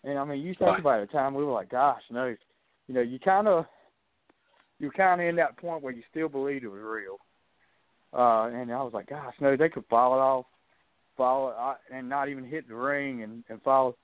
And 0.05 0.19
I 0.19 0.25
mean, 0.25 0.41
you 0.41 0.55
think 0.55 0.71
Right. 0.71 0.81
about 0.81 1.01
it, 1.01 1.09
the 1.09 1.19
time 1.19 1.35
we 1.35 1.45
were 1.45 1.53
like, 1.53 1.69
gosh, 1.69 2.03
no, 2.11 2.35
you 2.87 2.95
know, 2.95 3.03
you 3.03 3.19
kind 3.19 3.47
of, 3.47 3.67
you're 4.79 4.91
kind 4.93 5.21
of 5.21 5.27
in 5.27 5.37
that 5.37 5.59
point 5.59 5.83
where 5.83 5.93
you 5.93 6.03
still 6.11 6.29
believed 6.29 6.65
it 6.65 6.69
was 6.69 6.81
real. 6.81 7.19
Uh, 8.13 8.49
and 8.53 8.73
I 8.73 8.83
was 8.83 8.93
like, 8.93 9.09
gosh, 9.09 9.35
no, 9.41 9.57
they 9.57 9.69
could 9.69 9.85
fall 9.89 10.15
it 10.15 10.21
off, 10.21 10.47
fall 11.17 11.55
uh, 11.57 11.95
and 11.95 12.09
not 12.09 12.29
even 12.29 12.45
hit 12.45 12.67
the 12.67 12.75
ring 12.75 13.23
and 13.23 13.45
and 13.49 13.63
fall 13.63 13.95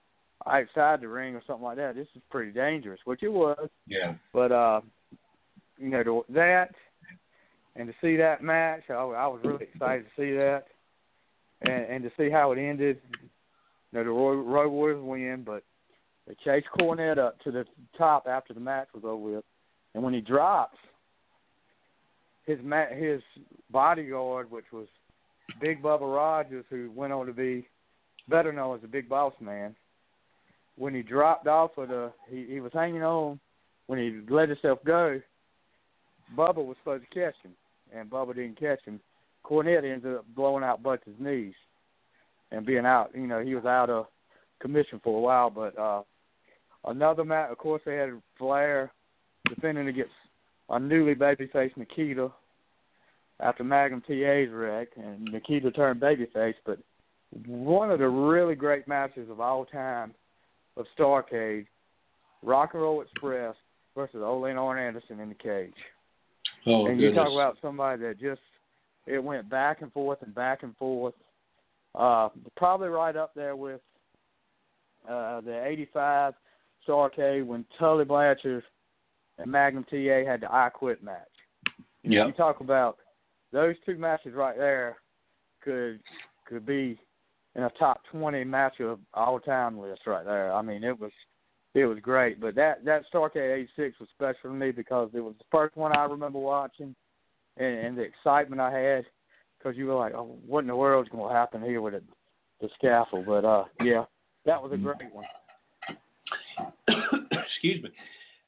outside 0.47 1.01
the 1.01 1.09
ring 1.09 1.35
or 1.35 1.43
something 1.47 1.65
like 1.65 1.77
that. 1.77 1.95
This 1.95 2.07
is 2.15 2.23
pretty 2.31 2.53
dangerous, 2.53 3.01
which 3.05 3.23
it 3.23 3.33
was. 3.33 3.69
Yeah. 3.87 4.15
But 4.33 4.53
uh, 4.53 4.81
you 5.79 5.91
know 5.91 6.03
to, 6.03 6.25
that, 6.31 6.75
and 7.75 7.89
to 7.89 7.95
see 8.01 8.17
that 8.17 8.43
match, 8.43 8.83
I, 8.89 8.95
I 8.95 9.27
was 9.27 9.41
really 9.45 9.65
excited 9.73 10.05
to 10.05 10.23
see 10.23 10.35
that, 10.37 10.65
and, 11.63 11.85
and 11.85 12.05
to 12.05 12.11
see 12.17 12.31
how 12.31 12.53
it 12.53 12.59
ended. 12.59 12.99
You 13.93 13.99
know, 13.99 14.05
the 14.05 14.11
Roy, 14.11 14.35
Roy 14.35 14.69
Warriors 14.69 15.03
win, 15.03 15.43
but 15.45 15.63
they 16.27 16.35
chased 16.45 16.67
Cornette 16.79 17.19
up 17.19 17.41
to 17.43 17.51
the 17.51 17.65
top 17.97 18.27
after 18.29 18.53
the 18.53 18.61
match 18.61 18.89
was 18.95 19.05
over 19.05 19.17
with, 19.17 19.45
and 19.95 20.03
when 20.03 20.15
he 20.15 20.21
drops, 20.21 20.79
his 22.47 22.59
ma- 22.63 22.95
his 22.95 23.21
bodyguard, 23.71 24.51
which 24.51 24.67
was 24.73 24.87
Big 25.61 25.83
Bubba 25.83 26.01
Rogers, 26.01 26.65
who 26.71 26.91
went 26.95 27.13
on 27.13 27.27
to 27.27 27.33
be 27.33 27.69
better 28.29 28.53
known 28.53 28.77
as 28.77 28.83
the 28.83 28.89
Big 28.89 29.09
Boss 29.09 29.33
Man, 29.41 29.75
when 30.77 30.95
he 30.95 31.03
dropped 31.03 31.47
off 31.47 31.77
of 31.79 31.89
the, 31.89 32.13
he, 32.29 32.47
he 32.49 32.61
was 32.61 32.73
hanging 32.73 33.03
on 33.03 33.41
when 33.87 33.99
he 33.99 34.21
let 34.33 34.49
himself 34.49 34.79
go, 34.85 35.21
Bubba 36.37 36.65
was 36.65 36.77
supposed 36.79 37.05
to 37.09 37.15
catch 37.15 37.35
him, 37.43 37.53
and 37.95 38.11
Bubba 38.11 38.35
didn't 38.35 38.59
catch 38.59 38.83
him. 38.85 39.01
Cornette 39.45 39.85
ended 39.85 40.17
up 40.17 40.25
blowing 40.35 40.65
out 40.65 40.83
Butch's 40.83 41.15
knees 41.21 41.55
and 42.51 42.67
being 42.67 42.85
out. 42.85 43.11
You 43.15 43.27
know, 43.27 43.41
he 43.41 43.55
was 43.55 43.65
out 43.65 43.91
of 43.91 44.07
commission 44.61 45.01
for 45.03 45.17
a 45.17 45.21
while. 45.21 45.51
But 45.51 45.79
uh 45.79 46.03
another 46.85 47.25
match, 47.25 47.51
of 47.51 47.59
course, 47.59 47.83
they 47.87 47.97
had 47.97 48.11
Flair 48.39 48.91
defending 49.49 49.89
against 49.89 50.13
a 50.69 50.81
newly 50.81 51.15
babyface 51.15 51.77
Nikita 51.77 52.31
after 53.39 53.63
Magnum 53.63 54.03
TA's 54.07 54.51
wreck, 54.51 54.89
and 54.97 55.25
Nikita 55.25 55.71
turned 55.71 56.01
babyface. 56.01 56.55
But 56.65 56.79
one 57.47 57.91
of 57.91 58.01
the 58.01 58.09
really 58.09 58.57
great 58.57 58.89
matches 58.89 59.31
of 59.31 59.41
all 59.41 59.65
time 59.67 60.13
of 60.77 60.87
Starrcade, 60.99 61.67
Rock 62.43 62.71
and 62.75 62.83
Roll 62.83 63.03
Express 63.03 63.55
versus 63.95 64.21
Ole 64.23 64.47
and 64.47 64.59
Arn 64.59 64.79
Anderson 64.79 65.21
in 65.21 65.29
the 65.29 65.35
cage. 65.35 65.73
Oh, 66.67 66.87
and 66.87 66.99
goodness. 66.99 67.11
you 67.11 67.15
talk 67.15 67.33
about 67.33 67.57
somebody 67.63 68.03
that 68.03 68.21
just 68.21 68.41
it 69.07 69.23
went 69.23 69.49
back 69.49 69.83
and 69.83 69.93
forth 69.93 70.19
and 70.23 70.35
back 70.35 70.63
and 70.63 70.77
forth. 70.77 71.15
Uh, 71.95 72.29
probably 72.57 72.89
right 72.89 73.17
up 73.17 73.33
there 73.35 73.57
with 73.57 73.81
uh, 75.09 75.41
the 75.41 75.65
'85 75.65 76.35
Starrcade 76.87 77.47
when 77.47 77.65
Tully 77.79 78.05
Blanchard 78.05 78.63
and 79.39 79.51
Magnum 79.51 79.85
TA 79.85 80.29
had 80.31 80.41
the 80.41 80.49
I 80.51 80.69
Quit 80.69 81.03
match. 81.03 81.23
Yep. 82.03 82.27
you 82.27 82.33
talk 82.35 82.61
about 82.61 82.99
those 83.53 83.75
two 83.85 83.97
matches 83.97 84.35
right 84.35 84.57
there 84.57 84.97
could 85.63 86.01
could 86.47 86.65
be 86.65 86.99
in 87.57 87.63
a 87.65 87.71
top 87.71 88.03
20 88.13 88.45
match 88.45 88.81
of 88.81 89.01
all 89.15 89.41
time 89.41 89.79
list 89.79 90.03
right 90.07 90.25
there. 90.25 90.53
I 90.53 90.63
mean, 90.63 90.85
it 90.85 90.99
was 90.99 91.11
it 91.75 91.87
was 91.87 91.99
great. 92.01 92.41
But 92.41 92.55
that 92.55 92.85
that 92.85 93.05
Starrcade 93.13 93.69
'86 93.77 93.99
was 93.99 94.09
special 94.15 94.51
to 94.51 94.57
me 94.57 94.71
because 94.71 95.11
it 95.15 95.21
was 95.21 95.35
the 95.39 95.45
first 95.51 95.77
one 95.77 95.97
I 95.97 96.05
remember 96.05 96.39
watching, 96.39 96.95
and, 97.57 97.79
and 97.79 97.99
the 97.99 98.03
excitement 98.03 98.61
I 98.61 98.71
had 98.71 99.07
because 99.59 99.77
you 99.77 99.87
were 99.87 99.95
like, 99.95 100.15
oh, 100.15 100.37
what 100.47 100.61
in 100.61 100.67
the 100.69 100.77
world's 100.77 101.09
going 101.09 101.29
to 101.29 101.35
happen 101.35 101.63
here 101.63 101.81
with 101.81 101.95
it, 101.95 102.05
the 102.61 102.69
scaffold? 102.77 103.27
But 103.27 103.45
uh, 103.45 103.65
yeah, 103.83 104.05
that 104.45 104.63
was 104.63 104.73
a 104.73 104.77
great 104.77 105.13
one. 105.13 105.25
Excuse 106.89 107.83
me. 107.83 107.91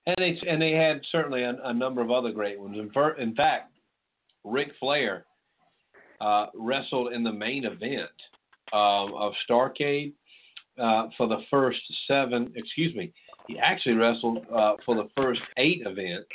And 0.07 0.17
they 0.19 0.39
and 0.49 0.61
they 0.61 0.73
had 0.73 1.01
certainly 1.11 1.45
a, 1.45 1.55
a 1.65 1.73
number 1.73 2.03
of 2.03 2.11
other 2.11 2.33
great 2.33 2.61
ones. 2.61 2.77
In, 2.79 2.91
fir- 2.91 3.17
in 3.17 3.35
fact, 3.35 3.73
Ric 4.45 4.69
Flair 4.79 5.25
uh, 6.21 6.47
wrestled 6.55 7.13
in 7.13 7.23
the 7.23 7.33
main 7.33 7.65
event 7.65 8.11
um, 8.73 9.15
of 9.15 9.33
Starrcade 9.49 10.13
uh, 10.81 11.09
for 11.17 11.27
the 11.29 11.39
first 11.51 11.81
seven. 12.07 12.53
Excuse 12.57 12.95
me. 12.95 13.13
He 13.47 13.59
actually 13.59 13.95
wrestled 13.95 14.47
uh, 14.55 14.75
for 14.85 14.95
the 14.95 15.09
first 15.17 15.41
eight 15.57 15.83
events, 15.87 16.29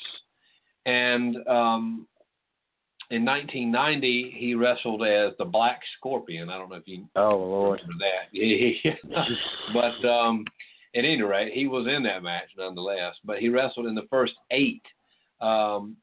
and 0.85 1.35
um, 1.47 2.07
in 3.11 3.23
1990 3.23 4.33
he 4.35 4.55
wrestled 4.55 5.03
as 5.05 5.33
the 5.37 5.45
Black 5.45 5.79
Scorpion. 5.97 6.49
I 6.49 6.57
don't 6.57 6.69
know 6.69 6.77
if 6.77 6.87
you 6.87 7.07
Oh 7.15 7.37
Lord. 7.37 7.81
remember 7.81 8.03
that. 8.05 8.29
Yeah. 8.83 9.25
but 9.73 10.07
um, 10.07 10.45
at 10.95 11.05
any 11.05 11.21
rate, 11.21 11.53
he 11.53 11.67
was 11.67 11.87
in 11.87 12.01
that 12.03 12.23
match 12.23 12.49
nonetheless. 12.57 13.15
But 13.23 13.37
he 13.39 13.49
wrestled 13.49 13.85
in 13.85 13.95
the 13.95 14.07
first 14.09 14.33
eight. 14.51 14.81
Um, 15.41 15.97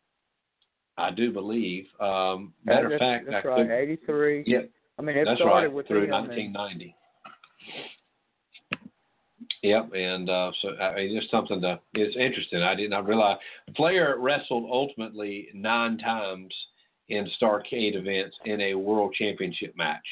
I 0.97 1.11
do 1.11 1.33
believe. 1.33 1.87
Um, 2.01 2.53
matter 2.65 2.93
of 2.93 2.99
fact, 2.99 3.27
that's 3.29 3.45
I 3.45 3.49
right. 3.49 3.67
could, 3.67 3.71
'83. 3.73 4.45
yeah, 4.47 4.59
I 5.01 5.03
mean, 5.03 5.17
it 5.17 5.25
that's 5.25 5.41
started 5.41 5.71
right 5.71 5.87
through 5.87 6.05
him 6.05 6.13
and- 6.13 6.29
1990. 6.29 6.95
Yep, 9.63 9.93
and 9.95 10.31
uh, 10.31 10.51
so 10.63 10.71
I 10.77 10.95
mean, 10.97 11.19
just 11.19 11.31
something 11.31 11.61
to. 11.63 11.81
It's 11.95 12.17
interesting. 12.17 12.63
I 12.63 12.75
did 12.75 12.91
not 12.91 13.07
realize 13.07 13.37
Flair 13.77 14.17
wrestled 14.19 14.69
ultimately 14.71 15.49
nine 15.55 15.99
times 15.99 16.55
in 17.09 17.29
Starrcade 17.41 17.95
events 17.95 18.37
in 18.47 18.61
a 18.61 18.75
World 18.75 19.15
Championship 19.19 19.75
match. 19.77 20.05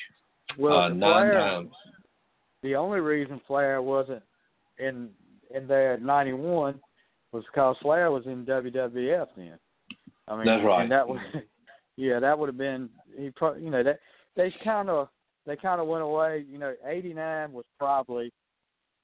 Well, 0.59 0.79
uh, 0.79 0.89
nine 0.89 0.99
Flair, 0.99 1.35
times. 1.35 1.71
the 2.63 2.75
only 2.77 3.01
reason 3.01 3.41
Flair 3.47 3.81
wasn't 3.81 4.23
in 4.79 5.09
in 5.55 5.67
there 5.67 5.95
at 5.95 6.03
'91 6.03 6.79
was 7.33 7.45
because 7.47 7.77
Flair 7.81 8.11
was 8.11 8.27
in 8.27 8.45
WWF 8.45 9.29
then. 9.37 9.59
I 10.27 10.37
mean, 10.37 10.47
That's 10.47 10.65
right. 10.65 10.83
And 10.83 10.93
that 10.93 11.09
was, 11.09 11.21
yeah, 11.97 12.21
that 12.21 12.39
would 12.39 12.49
have 12.49 12.59
been. 12.59 12.91
He, 13.17 13.31
probably 13.31 13.63
you 13.63 13.71
know, 13.71 13.83
that 13.83 14.01
they 14.39 14.55
kind 14.65 14.89
of 14.89 15.09
they 15.45 15.57
kind 15.57 15.81
of 15.81 15.89
went 15.89 16.03
away. 16.03 16.47
You 16.51 16.59
know, 16.59 16.73
'89 16.87 17.53
was 17.53 17.65
probably 17.79 18.33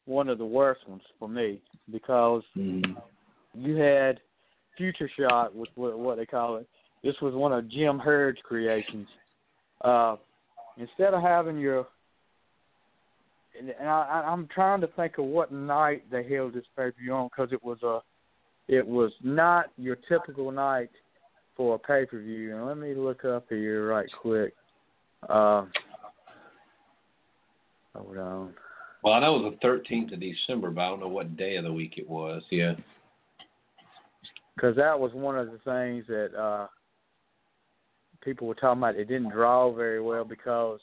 one 0.07 0.29
of 0.29 0.39
the 0.39 0.47
worst 0.47 0.89
ones 0.89 1.03
for 1.19 1.29
me 1.29 1.61
because 1.91 2.43
Mhm. 2.57 2.97
you 3.55 3.75
had 3.77 4.21
Future 4.77 5.09
Shock, 5.09 5.53
with 5.55 5.71
what, 5.77 5.99
what 5.99 6.17
they 6.17 6.27
call 6.27 6.57
it. 6.57 6.69
This 7.03 7.21
was 7.21 7.35
one 7.35 7.53
of 7.53 7.69
Jim 7.69 7.99
Herd's 7.99 8.41
creations. 8.43 9.09
Uh, 9.83 10.17
instead 10.77 11.15
of 11.15 11.23
having 11.23 11.59
your, 11.59 11.87
and, 13.59 13.71
and 13.71 13.89
I, 13.89 14.03
I- 14.03 14.31
I'm 14.33 14.47
trying 14.49 14.81
to 14.83 14.89
think 14.89 15.19
of 15.19 15.25
what 15.25 15.53
night 15.53 16.11
they 16.11 16.23
held 16.23 16.55
this 16.55 16.65
pay 16.77 16.91
per 16.91 16.95
view 16.99 17.13
on 17.13 17.29
because 17.29 17.53
it 17.53 17.63
was 17.63 17.83
a, 17.83 18.01
it 18.69 18.87
was 18.87 19.13
not 19.23 19.67
your 19.77 19.97
typical 20.09 20.51
night 20.51 20.91
for 21.57 21.75
a 21.77 21.79
pay 21.79 22.05
per 22.05 22.21
view. 22.21 22.57
And 22.57 22.67
let 22.67 22.79
me 22.79 22.95
look 22.95 23.25
up 23.25 23.47
here 23.49 23.89
right 23.89 24.09
quick. 24.21 24.55
Uh, 25.29 25.65
hold 27.95 28.19
on. 28.19 28.55
Well, 29.03 29.15
I 29.15 29.21
know 29.21 29.37
it 29.37 29.43
was 29.43 29.55
the 29.61 29.67
13th 29.67 30.15
of 30.15 30.21
December, 30.21 30.71
but 30.71 30.81
I 30.81 30.89
don't 30.89 31.01
know 31.01 31.09
what 31.09 31.37
day 31.37 31.57
of 31.57 31.65
the 31.65 31.73
week 31.73 31.95
it 31.99 32.09
was. 32.09 32.43
Yeah. 32.51 32.75
because 34.57 34.77
that 34.77 34.99
was 34.99 35.13
one 35.13 35.37
of 35.37 35.47
the 35.49 35.59
things 35.59 36.07
that 36.09 36.31
uh 36.39 36.67
people 38.23 38.47
were 38.47 38.55
talking 38.55 38.81
about. 38.81 38.97
It 38.97 39.07
didn't 39.07 39.31
draw 39.31 39.73
very 39.73 40.01
well 40.01 40.25
because 40.25 40.81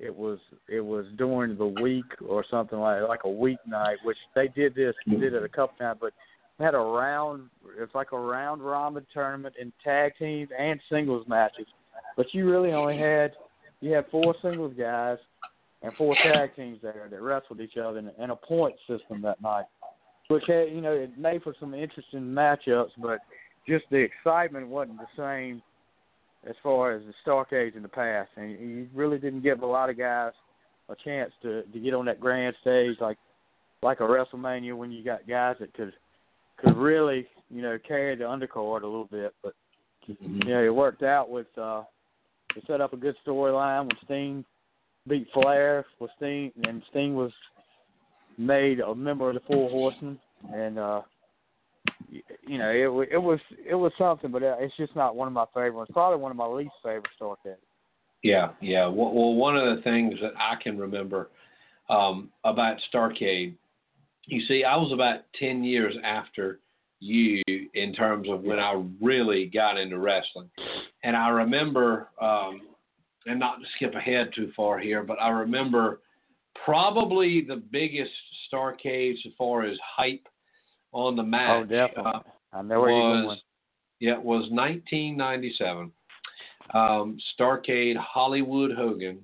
it 0.00 0.14
was 0.14 0.38
it 0.68 0.80
was 0.80 1.06
during 1.16 1.56
the 1.56 1.66
week 1.66 2.04
or 2.26 2.44
something 2.50 2.78
like 2.78 3.02
like 3.02 3.24
a 3.24 3.28
weeknight, 3.28 3.96
which 4.04 4.18
they 4.34 4.48
did 4.48 4.74
this 4.74 4.94
did 5.08 5.34
it 5.34 5.42
a 5.42 5.48
couple 5.48 5.76
times, 5.78 5.98
but 6.00 6.12
they 6.58 6.64
had 6.64 6.74
a 6.74 6.78
round. 6.78 7.48
It's 7.78 7.94
like 7.94 8.12
a 8.12 8.18
round 8.18 8.62
robin 8.62 9.06
tournament 9.12 9.54
in 9.60 9.72
tag 9.82 10.12
teams 10.18 10.50
and 10.58 10.80
singles 10.90 11.26
matches, 11.28 11.66
but 12.16 12.26
you 12.32 12.50
really 12.50 12.72
only 12.72 12.98
had 12.98 13.32
you 13.80 13.92
had 13.92 14.06
four 14.10 14.34
singles 14.42 14.74
guys 14.78 15.18
and 15.82 15.92
four 15.94 16.14
tag 16.22 16.54
teams 16.56 16.78
there 16.82 17.08
that 17.10 17.20
wrestled 17.20 17.60
each 17.60 17.76
other 17.76 17.98
in, 17.98 18.10
in 18.22 18.30
a 18.30 18.36
point 18.36 18.74
system 18.86 19.22
that 19.22 19.40
night 19.40 19.64
which 20.28 20.44
had 20.46 20.68
you 20.70 20.80
know 20.80 20.92
it 20.92 21.18
made 21.18 21.42
for 21.42 21.54
some 21.58 21.74
interesting 21.74 22.20
matchups, 22.20 22.90
but 22.98 23.18
just 23.66 23.84
the 23.90 23.96
excitement 23.96 24.68
wasn't 24.68 24.98
the 24.98 25.06
same 25.16 25.62
as 26.48 26.54
far 26.62 26.92
as 26.92 27.02
the 27.04 27.12
Starrcades 27.26 27.76
in 27.76 27.82
the 27.82 27.88
past, 27.88 28.30
and 28.36 28.50
you 28.52 28.88
really 28.94 29.18
didn't 29.18 29.42
give 29.42 29.62
a 29.62 29.66
lot 29.66 29.90
of 29.90 29.98
guys 29.98 30.32
a 30.88 30.94
chance 31.02 31.32
to 31.42 31.62
to 31.62 31.78
get 31.78 31.94
on 31.94 32.04
that 32.04 32.20
grand 32.20 32.54
stage 32.60 32.96
like 33.00 33.18
like 33.82 34.00
a 34.00 34.04
WrestleMania 34.04 34.76
when 34.76 34.92
you 34.92 35.02
got 35.02 35.26
guys 35.26 35.56
that 35.60 35.72
could 35.74 35.92
could 36.58 36.76
really 36.76 37.26
you 37.50 37.62
know 37.62 37.78
carry 37.86 38.14
the 38.14 38.24
undercard 38.24 38.82
a 38.82 38.86
little 38.86 39.08
bit, 39.10 39.34
but 39.42 39.54
you 40.06 40.44
know 40.44 40.62
it 40.62 40.74
worked 40.74 41.02
out 41.02 41.30
with 41.30 41.46
uh 41.56 41.82
they 42.58 42.72
set 42.72 42.80
up 42.80 42.92
a 42.92 42.96
good 42.96 43.16
storyline 43.26 43.86
when 43.86 43.96
Sting 44.04 44.44
beat 45.08 45.28
Flair 45.32 45.84
with 46.00 46.10
Sting 46.16 46.52
and 46.64 46.82
Sting 46.90 47.14
was 47.14 47.32
made 48.36 48.80
a 48.80 48.94
member 48.94 49.28
of 49.28 49.34
the 49.34 49.40
Four 49.46 49.70
Horsemen, 49.70 50.18
and 50.52 50.78
uh, 50.78 51.02
you 52.10 52.58
know, 52.58 52.70
it 52.70 53.10
it 53.12 53.18
was 53.18 53.40
it 53.68 53.74
was 53.74 53.92
something, 53.98 54.30
but 54.30 54.42
uh, 54.42 54.56
it's 54.58 54.76
just 54.76 54.94
not 54.96 55.16
one 55.16 55.28
of 55.28 55.34
my 55.34 55.46
favorites. 55.54 55.90
Probably 55.92 56.20
one 56.20 56.30
of 56.30 56.36
my 56.36 56.46
least 56.46 56.72
favorite 56.82 57.08
Starrcade. 57.20 57.56
Yeah, 58.22 58.50
yeah. 58.60 58.86
Well, 58.86 59.12
well, 59.12 59.34
one 59.34 59.56
of 59.56 59.76
the 59.76 59.82
things 59.82 60.14
that 60.20 60.32
I 60.36 60.60
can 60.62 60.76
remember 60.78 61.28
um, 61.88 62.30
about 62.44 62.76
Starcade, 62.92 63.54
you 64.26 64.46
see, 64.46 64.64
I 64.64 64.76
was 64.76 64.92
about 64.92 65.20
ten 65.38 65.64
years 65.64 65.94
after 66.04 66.60
you 67.00 67.42
in 67.74 67.92
terms 67.92 68.28
of 68.28 68.42
when 68.42 68.58
I 68.58 68.82
really 69.00 69.46
got 69.46 69.78
into 69.78 69.98
wrestling, 69.98 70.50
and 71.04 71.16
I 71.16 71.28
remember, 71.28 72.08
um, 72.20 72.62
and 73.26 73.38
not 73.38 73.60
to 73.60 73.66
skip 73.76 73.94
ahead 73.94 74.30
too 74.34 74.50
far 74.56 74.78
here, 74.78 75.02
but 75.02 75.18
I 75.20 75.28
remember 75.28 76.00
probably 76.64 77.44
the 77.46 77.62
biggest 77.70 78.10
Starrcade 78.52 79.14
as 79.14 79.32
far 79.36 79.64
as 79.64 79.76
hype 79.96 80.26
on 80.92 81.16
the 81.16 81.22
match. 81.22 81.62
Oh, 81.62 81.64
definitely. 81.64 82.12
uh, 82.14 82.20
I 82.52 82.62
know 82.62 82.80
where 82.80 82.90
you're 82.90 83.00
was 83.00 83.24
going. 83.24 83.38
yeah, 84.00 84.12
it 84.14 84.22
was 84.22 84.50
1997. 84.50 85.92
Um, 86.74 87.18
Starrcade 87.38 87.96
Hollywood 87.96 88.72
Hogan 88.76 89.20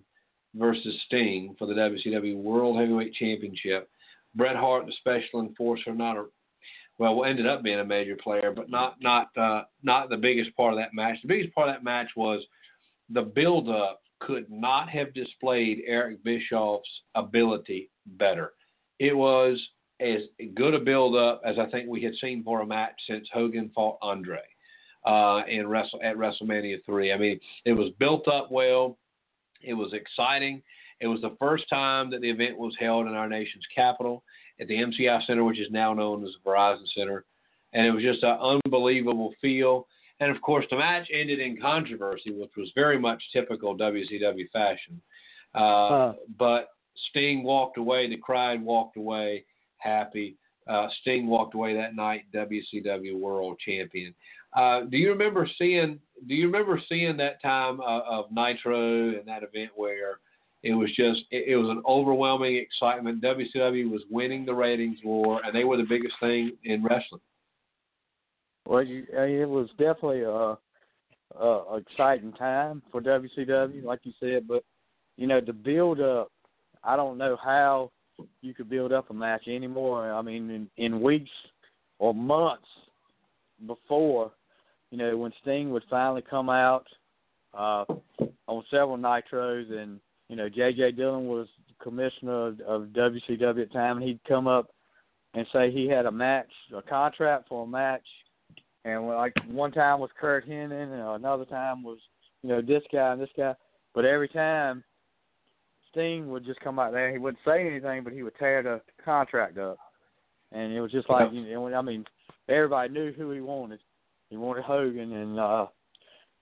versus 0.55 0.95
Sting 1.07 1.55
for 1.59 1.67
the 1.67 1.75
WCW 1.75 2.37
World 2.37 2.79
Heavyweight 2.79 3.15
Championship. 3.15 3.89
Bret 4.35 4.57
Hart, 4.57 4.87
the 4.87 4.93
Special 4.99 5.41
Enforcer, 5.41 5.95
not 5.95 6.17
a 6.17 6.27
well, 6.99 7.19
we 7.19 7.29
ended 7.29 7.47
up 7.47 7.63
being 7.63 7.81
a 7.81 7.85
major 7.85 8.17
player, 8.17 8.53
but 8.55 8.71
not 8.71 8.97
not 9.01 9.29
uh, 9.37 9.63
not 9.83 10.09
the 10.09 10.17
biggest 10.17 10.55
part 10.57 10.73
of 10.73 10.79
that 10.79 10.95
match. 10.95 11.19
The 11.23 11.29
biggest 11.29 11.55
part 11.55 11.69
of 11.69 11.75
that 11.75 11.85
match 11.85 12.11
was 12.17 12.43
the 13.11 13.23
build-up 13.23 14.01
could 14.21 14.47
not 14.49 14.89
have 14.89 15.13
displayed 15.13 15.83
Eric 15.87 16.23
Bischoff's 16.25 16.89
ability 17.15 17.91
better. 18.07 18.53
It 18.99 19.17
was 19.17 19.61
as 20.01 20.21
good 20.55 20.75
a 20.75 20.79
build-up 20.79 21.43
as 21.45 21.57
I 21.59 21.67
think 21.71 21.89
we 21.89 22.03
had 22.03 22.15
seen 22.21 22.43
for 22.43 22.61
a 22.61 22.67
match 22.67 22.95
since 23.09 23.29
Hogan 23.33 23.71
fought 23.75 23.99
Andre 24.01 24.41
uh, 25.05 25.43
in 25.49 25.67
Wrestle 25.67 26.01
at 26.03 26.17
WrestleMania 26.17 26.79
three. 26.87 27.13
I 27.13 27.19
mean, 27.19 27.39
it 27.65 27.73
was 27.73 27.91
built 27.99 28.29
up 28.29 28.51
well. 28.51 28.99
It 29.63 29.75
was 29.75 29.93
exciting. 29.93 30.63
It 31.01 31.09
was 31.09 31.21
the 31.21 31.37
first 31.41 31.69
time 31.69 32.11
that 32.11 32.21
the 32.21 32.31
event 32.31 32.57
was 32.57 32.75
held 32.79 33.07
in 33.07 33.15
our 33.15 33.29
nation's 33.29 33.65
capital 33.75 34.23
at 34.61 34.69
the 34.69 34.75
MCI 34.75 35.27
Center, 35.27 35.45
which 35.45 35.59
is 35.59 35.71
now 35.71 35.93
known 35.95 36.25
as 36.25 36.31
the 36.33 36.51
Verizon 36.51 36.87
Center, 36.97 37.25
and 37.73 37.87
it 37.87 37.91
was 37.91 38.03
just 38.03 38.23
an 38.23 38.39
unbelievable 38.65 39.35
feel. 39.41 39.87
And 40.21 40.31
of 40.35 40.41
course, 40.43 40.65
the 40.71 40.77
match 40.77 41.09
ended 41.13 41.41
in 41.41 41.61
controversy, 41.61 42.31
which 42.31 42.53
was 42.57 42.71
very 42.75 42.99
much 42.99 43.23
typical 43.33 43.77
WCW 43.77 44.49
fashion. 44.53 45.01
Uh, 45.55 45.89
Huh. 45.89 46.13
But 46.39 46.69
Sting 47.11 47.43
walked 47.43 47.79
away. 47.79 48.09
The 48.09 48.17
crowd 48.17 48.63
walked 48.63 48.97
away 48.97 49.45
happy. 49.79 50.37
Uh, 50.69 50.89
Sting 51.01 51.27
walked 51.27 51.55
away 51.55 51.75
that 51.75 51.95
night 51.95 52.23
WCW 52.33 53.19
World 53.19 53.59
Champion. 53.59 54.15
Uh, 54.57 54.83
do 54.83 54.97
you 54.97 55.11
remember 55.11 55.49
seeing? 55.59 55.99
Do 56.29 56.35
you 56.35 56.47
remember 56.47 56.81
seeing 56.89 57.17
that 57.17 57.43
time 57.43 57.81
uh, 57.81 58.01
of 58.09 58.27
Nitro 58.31 59.09
and 59.11 59.27
that 59.27 59.43
event 59.43 59.73
where 59.75 60.21
it 60.65 60.73
was 60.73 60.89
just 60.97 61.21
it, 61.31 61.45
it 61.49 61.57
was 61.57 61.69
an 61.69 61.83
overwhelming 61.87 62.57
excitement. 62.57 63.23
WCW 63.23 63.91
was 63.91 64.03
winning 64.11 64.47
the 64.47 64.55
ratings 64.55 64.99
war, 65.05 65.41
and 65.45 65.55
they 65.55 65.65
were 65.65 65.77
the 65.77 65.87
biggest 65.89 66.15
thing 66.21 66.53
in 66.65 66.83
wrestling. 66.83 67.21
Well, 68.67 68.83
you, 68.83 69.05
it 69.13 69.49
was 69.49 69.69
definitely 69.79 70.23
a, 70.23 70.57
a 71.39 71.77
exciting 71.77 72.33
time 72.33 72.83
for 72.91 73.03
WCW, 73.03 73.85
like 73.85 74.01
you 74.05 74.13
said. 74.19 74.49
But 74.49 74.65
you 75.19 75.27
know, 75.27 75.43
the 75.43 75.53
build 75.53 76.01
up, 76.01 76.33
I 76.83 76.97
don't 76.97 77.19
know 77.19 77.37
how 77.45 77.93
you 78.41 78.55
could 78.55 78.71
build 78.71 78.93
up 78.93 79.11
a 79.11 79.15
match 79.15 79.47
anymore. 79.47 80.11
I 80.11 80.23
mean, 80.23 80.51
in, 80.51 80.69
in 80.79 81.03
weeks 81.03 81.31
or 81.99 82.15
months 82.15 82.65
before, 83.67 84.33
you 84.91 84.97
know, 84.97 85.15
when 85.19 85.33
Sting 85.43 85.71
would 85.71 85.85
finally 85.91 86.23
come 86.23 86.49
out 86.49 86.87
uh, 87.53 87.85
on 88.47 88.65
several 88.71 88.97
nitros, 88.97 89.71
and 89.71 90.01
you 90.29 90.37
know, 90.37 90.49
J.J. 90.49 90.93
Dillon 90.93 91.27
was 91.27 91.49
commissioner 91.83 92.49
of, 92.49 92.61
of 92.61 92.83
WCW 92.89 93.49
at 93.49 93.57
the 93.57 93.67
time, 93.73 93.99
and 93.99 94.07
he'd 94.07 94.21
come 94.27 94.47
up 94.47 94.71
and 95.35 95.47
say 95.53 95.71
he 95.71 95.89
had 95.89 96.07
a 96.07 96.13
match, 96.13 96.51
a 96.75 96.81
contract 96.83 97.49
for 97.49 97.65
a 97.65 97.67
match 97.67 98.07
and 98.85 99.07
when, 99.07 99.17
like 99.17 99.35
one 99.49 99.73
time 99.73 100.01
was 100.01 100.11
Curt 100.19 100.49
Hennig, 100.49 100.73
and 100.73 100.93
another 100.93 101.45
time 101.45 101.83
was 101.83 101.99
you 102.43 102.51
know 102.51 102.61
this 102.61 102.83
guy 102.93 103.13
and 103.13 103.21
this 103.21 103.31
guy. 103.37 103.55
But 103.95 104.05
every 104.05 104.29
time 104.29 104.85
Sting 105.91 106.29
would 106.31 106.45
just 106.45 106.61
come 106.61 106.79
out 106.79 106.93
there, 106.93 107.11
he 107.13 107.19
wouldn't 107.19 107.43
say 107.45 107.67
anything, 107.67 108.05
but 108.05 108.13
he 108.13 108.23
would 108.23 108.37
tear 108.39 108.63
the 108.63 108.81
contract 109.05 109.59
up, 109.59 109.79
and 110.53 110.73
it 110.73 110.81
was 110.81 110.93
just 110.93 111.09
like 111.09 111.33
you 111.33 111.51
know, 111.53 111.75
I 111.75 111.83
mean, 111.83 112.05
everybody 112.49 112.93
knew 112.93 113.13
who 113.13 113.31
he 113.31 113.41
wanted. 113.41 113.81
He 114.31 114.37
wanted 114.37 114.65
Hogan, 114.65 115.13
and 115.13 115.39
uh, 115.39 115.67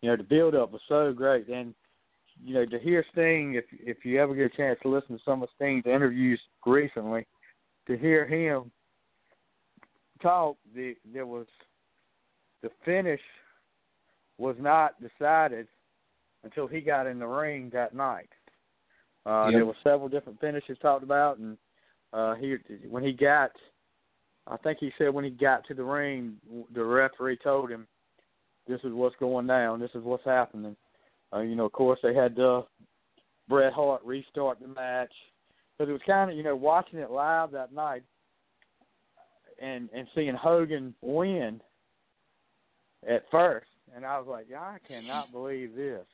you 0.01 0.11
know 0.11 0.16
the 0.16 0.24
build 0.24 0.55
up 0.55 0.72
was 0.72 0.83
so 0.89 1.12
great. 1.12 1.49
And 1.49 1.74
you 2.45 2.55
know 2.55 2.66
to 2.66 2.78
hear 2.78 3.05
Sting, 3.12 3.55
if 3.55 3.64
if 3.72 4.05
you 4.05 4.20
ever 4.20 4.34
get 4.34 4.53
a 4.53 4.57
chance 4.57 4.78
to 4.82 4.88
listen 4.88 5.16
to 5.16 5.24
some 5.24 5.43
of 5.43 5.49
Sting's 5.57 5.86
interviews 5.86 6.40
recently, 6.66 7.26
to 7.86 7.97
hear 7.97 8.26
him 8.26 8.70
talk, 10.20 10.57
the, 10.74 10.95
there 11.12 11.26
was 11.26 11.47
the 12.62 12.70
finish 12.84 13.20
was 14.38 14.57
not 14.59 14.95
decided 15.01 15.66
until 16.45 16.66
he 16.66 16.80
got 16.80 17.07
in 17.07 17.18
the 17.18 17.26
ring 17.26 17.70
that 17.72 17.95
night. 17.95 18.28
Uh, 19.24 19.45
Yep. 19.47 19.53
There 19.53 19.66
were 19.66 19.76
several 19.84 20.09
different 20.09 20.40
finishes 20.40 20.78
talked 20.80 21.05
about, 21.05 21.38
and 21.38 21.57
uh, 22.12 22.34
he 22.34 22.57
when 22.88 23.05
he 23.05 23.12
got, 23.12 23.53
I 24.47 24.57
think 24.59 24.78
he 24.80 24.93
said 24.99 25.14
when 25.14 25.24
he 25.24 25.30
got 25.30 25.64
to 25.68 25.74
the 25.74 25.84
ring, 25.84 26.36
the 26.74 26.84
referee 26.84 27.38
told 27.43 27.70
him, 27.70 27.86
"This 28.66 28.80
is 28.82 28.93
what's 28.93 29.14
going 29.16 29.47
down. 29.47 29.78
This 29.78 29.95
is 29.95 30.03
what's 30.03 30.24
happening." 30.24 30.76
Uh, 31.33 31.41
you 31.41 31.57
know, 31.57 31.64
of 31.64 31.72
course, 31.72 31.99
they 32.03 32.14
had 32.14 32.39
uh, 32.39 32.62
Bret 33.49 33.72
Hart 33.72 34.03
restart 34.05 34.61
the 34.61 34.68
match, 34.68 35.12
but 35.78 35.89
it 35.89 35.93
was 35.93 36.01
kind 36.07 36.30
of 36.30 36.37
you 36.37 36.43
know 36.43 36.57
watching 36.57 36.99
it 36.99 37.11
live 37.11 37.51
that 37.53 37.72
night 37.72 38.03
and 39.61 39.89
and 39.95 40.07
seeing 40.14 40.35
Hogan 40.35 40.95
win 41.01 41.61
at 43.09 43.24
first, 43.30 43.68
and 43.95 44.05
I 44.05 44.18
was 44.18 44.28
like, 44.28 44.47
yeah, 44.49 44.61
I 44.61 44.78
cannot 44.87 45.33
believe 45.33 45.74
this. 45.74 46.07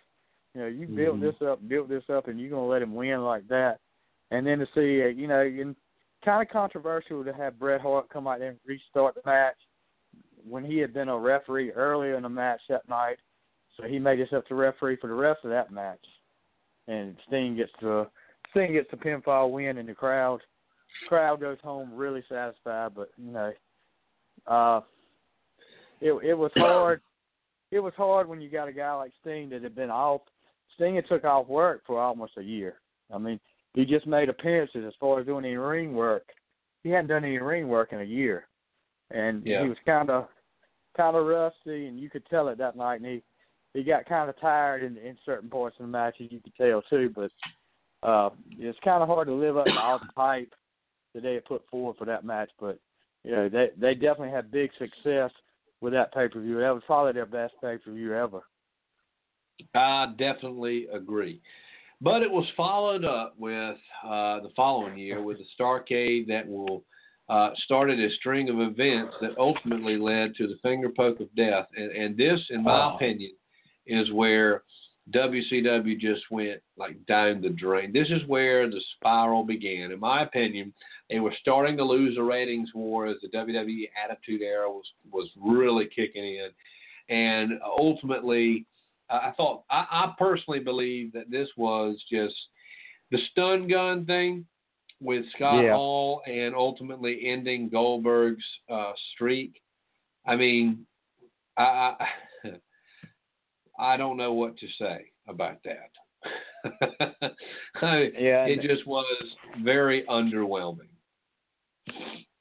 You 0.54 0.62
know, 0.62 0.66
you 0.66 0.86
built 0.86 1.18
Mhm. 1.18 1.20
this 1.20 1.42
up, 1.42 1.66
built 1.68 1.88
this 1.88 2.08
up, 2.08 2.28
and 2.28 2.40
you're 2.40 2.50
gonna 2.50 2.66
let 2.66 2.82
him 2.82 2.94
win 2.94 3.22
like 3.24 3.46
that, 3.48 3.80
and 4.30 4.46
then 4.46 4.58
to 4.60 4.66
see, 4.74 5.02
uh, 5.02 5.08
you 5.08 5.26
know, 5.26 5.40
and 5.40 5.76
kind 6.24 6.42
of 6.42 6.48
controversial 6.48 7.24
to 7.24 7.32
have 7.32 7.58
Bret 7.58 7.80
Hart 7.80 8.08
come 8.08 8.26
out 8.26 8.38
there 8.38 8.50
and 8.50 8.60
restart 8.64 9.14
the 9.14 9.22
match 9.24 9.56
when 10.48 10.64
he 10.64 10.78
had 10.78 10.92
been 10.92 11.08
a 11.08 11.18
referee 11.18 11.72
earlier 11.72 12.16
in 12.16 12.22
the 12.22 12.28
match 12.28 12.60
that 12.68 12.88
night, 12.88 13.18
so 13.78 13.86
he 13.86 13.98
made 13.98 14.18
himself 14.18 14.44
the 14.48 14.54
referee 14.54 14.96
for 15.00 15.06
the 15.06 15.14
rest 15.14 15.40
of 15.44 15.50
that 15.50 15.72
match, 15.72 16.04
and 16.88 17.16
Sting 17.26 17.56
gets 17.56 17.72
the 17.80 18.08
Sting 18.50 18.72
gets 18.72 18.90
the 18.90 18.96
pinfall 18.96 19.50
win, 19.50 19.78
and 19.78 19.88
the 19.88 19.94
crowd 19.94 20.40
crowd 21.08 21.40
goes 21.40 21.58
home 21.62 21.94
really 21.94 22.24
satisfied, 22.28 22.92
but 22.94 23.10
you 23.16 23.30
know, 23.30 23.52
uh, 24.46 24.80
it 26.00 26.12
it 26.24 26.34
was 26.34 26.50
hard. 26.56 27.00
It 27.70 27.80
was 27.80 27.92
hard 27.96 28.28
when 28.28 28.40
you 28.40 28.48
got 28.50 28.68
a 28.68 28.72
guy 28.72 28.92
like 28.94 29.12
Sting 29.20 29.50
that 29.50 29.62
had 29.62 29.74
been 29.74 29.90
off. 29.90 30.22
Sting 30.74 30.96
had 30.96 31.08
took 31.08 31.24
off 31.24 31.46
work 31.48 31.82
for 31.86 32.00
almost 32.00 32.32
a 32.38 32.42
year. 32.42 32.76
I 33.12 33.18
mean, 33.18 33.38
he 33.74 33.84
just 33.84 34.06
made 34.06 34.28
appearances 34.28 34.84
as 34.86 34.94
far 34.98 35.20
as 35.20 35.26
doing 35.26 35.44
any 35.44 35.56
ring 35.56 35.94
work. 35.94 36.24
He 36.82 36.90
hadn't 36.90 37.08
done 37.08 37.24
any 37.24 37.38
ring 37.38 37.68
work 37.68 37.92
in 37.92 38.00
a 38.00 38.04
year, 38.04 38.48
and 39.10 39.44
Yeah. 39.46 39.62
he 39.62 39.68
was 39.68 39.78
kind 39.84 40.10
of 40.10 40.28
kind 40.96 41.16
of 41.16 41.26
rusty, 41.26 41.86
and 41.86 42.00
you 42.00 42.10
could 42.10 42.26
tell 42.26 42.48
it 42.48 42.58
that 42.58 42.76
night. 42.76 43.00
And 43.00 43.06
he 43.06 43.22
he 43.74 43.82
got 43.82 44.06
kind 44.06 44.28
of 44.28 44.40
tired 44.40 44.82
in 44.82 44.96
in 44.96 45.16
certain 45.24 45.48
parts 45.48 45.76
of 45.78 45.86
the 45.86 45.92
matches. 45.92 46.28
You 46.30 46.40
could 46.40 46.54
tell 46.56 46.82
too, 46.82 47.12
but 47.14 47.30
uh, 48.08 48.30
it's 48.58 48.78
kind 48.84 49.02
of 49.02 49.08
hard 49.08 49.28
to 49.28 49.34
live 49.34 49.56
up 49.56 49.66
to 49.66 49.80
all 49.80 49.98
the 49.98 50.08
hype 50.16 50.52
that 51.14 51.22
they 51.22 51.34
had 51.34 51.44
put 51.44 51.68
forward 51.70 51.96
for 51.96 52.04
that 52.04 52.24
match. 52.24 52.50
But 52.60 52.78
you 53.24 53.32
know, 53.32 53.48
they 53.48 53.70
they 53.78 53.94
definitely 53.94 54.30
had 54.30 54.50
big 54.50 54.70
success 54.78 55.30
with 55.80 55.92
that 55.92 56.12
pay 56.14 56.28
per 56.28 56.40
view. 56.40 56.58
That 56.60 56.74
was 56.74 56.82
probably 56.86 57.12
their 57.12 57.26
best 57.26 57.54
pay 57.60 57.78
per 57.78 57.92
view 57.92 58.14
ever. 58.14 58.40
I 59.74 60.14
definitely 60.16 60.86
agree. 60.92 61.40
But 62.00 62.22
it 62.22 62.30
was 62.30 62.46
followed 62.56 63.04
up 63.04 63.34
with 63.38 63.76
uh, 64.04 64.40
the 64.40 64.50
following 64.54 64.96
year 64.96 65.20
with 65.20 65.38
the 65.38 65.46
Starrcade 65.58 66.28
that 66.28 66.46
will 66.48 66.84
uh, 67.28 67.50
started 67.64 67.98
a 67.98 68.14
string 68.14 68.48
of 68.48 68.60
events 68.60 69.14
that 69.20 69.36
ultimately 69.36 69.98
led 69.98 70.34
to 70.36 70.46
the 70.46 70.56
finger 70.62 70.88
poke 70.96 71.20
of 71.20 71.34
death. 71.34 71.66
And, 71.76 71.90
and 71.90 72.16
this, 72.16 72.40
in 72.50 72.62
my 72.62 72.92
Oh. 72.92 72.94
opinion, 72.94 73.32
is 73.88 74.12
where 74.12 74.62
WCW 75.14 75.98
just 75.98 76.22
went 76.30 76.60
like 76.76 77.04
down 77.06 77.40
the 77.40 77.48
drain. 77.48 77.92
This 77.92 78.08
is 78.10 78.26
where 78.26 78.68
the 78.68 78.80
spiral 78.96 79.42
began. 79.42 79.90
In 79.90 80.00
my 80.00 80.22
opinion, 80.22 80.72
they 81.08 81.18
were 81.18 81.34
starting 81.40 81.76
to 81.78 81.84
lose 81.84 82.14
the 82.14 82.22
ratings 82.22 82.70
war 82.74 83.06
as 83.06 83.16
the 83.22 83.28
WWE 83.28 83.88
Attitude 84.02 84.42
Era 84.42 84.68
was 84.68 84.84
was 85.10 85.30
really 85.40 85.86
kicking 85.94 86.24
in, 86.24 86.50
and 87.08 87.52
ultimately, 87.64 88.66
I 89.08 89.32
thought 89.36 89.62
I, 89.70 89.86
I 89.90 90.14
personally 90.18 90.60
believe 90.60 91.12
that 91.14 91.30
this 91.30 91.48
was 91.56 91.96
just 92.10 92.34
the 93.10 93.18
stun 93.30 93.66
gun 93.68 94.04
thing 94.04 94.44
with 95.00 95.24
Scott 95.34 95.64
Yeah. 95.64 95.74
Hall 95.74 96.22
and 96.26 96.54
ultimately 96.54 97.20
ending 97.26 97.68
Goldberg's 97.70 98.44
uh, 98.70 98.92
streak. 99.14 99.60
I 100.26 100.36
mean, 100.36 100.86
I 101.56 101.62
I, 101.62 102.06
I 103.78 103.96
don't 103.96 104.16
know 104.16 104.32
what 104.32 104.56
to 104.58 104.66
say 104.78 105.06
about 105.28 105.58
that. 105.64 105.90
I, 107.82 108.10
Yeah, 108.18 108.46
it 108.46 108.60
just 108.62 108.86
was 108.86 109.06
very 109.62 110.04
underwhelming. 110.08 110.88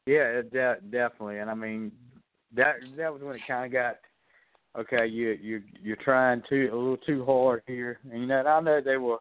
Yeah, 0.05 0.39
it 0.39 0.51
de- 0.51 0.81
definitely. 0.89 1.39
And 1.39 1.49
I 1.49 1.53
mean, 1.53 1.91
that 2.55 2.75
that 2.97 3.13
was 3.13 3.21
when 3.21 3.35
it 3.35 3.41
kind 3.47 3.65
of 3.65 3.71
got 3.71 3.97
okay. 4.79 5.05
You 5.05 5.37
you 5.41 5.61
you're 5.81 5.97
trying 5.97 6.41
too 6.49 6.69
a 6.71 6.75
little 6.75 6.97
too 6.97 7.23
hard 7.25 7.61
here, 7.67 7.99
and 8.11 8.21
you 8.21 8.27
know 8.27 8.39
and 8.39 8.47
I 8.47 8.59
know 8.61 8.81
they 8.81 8.97
were 8.97 9.17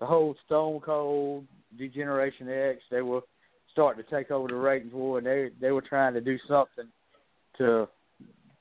the 0.00 0.06
whole 0.06 0.34
Stone 0.46 0.80
Cold 0.80 1.46
D-Generation 1.78 2.48
X. 2.48 2.80
They 2.90 3.02
were 3.02 3.20
starting 3.70 4.02
to 4.02 4.10
take 4.10 4.30
over 4.30 4.48
the 4.48 4.54
ratings 4.54 4.92
war, 4.92 5.18
and 5.18 5.26
they 5.26 5.50
they 5.60 5.70
were 5.70 5.82
trying 5.82 6.14
to 6.14 6.20
do 6.20 6.38
something 6.48 6.88
to 7.58 7.88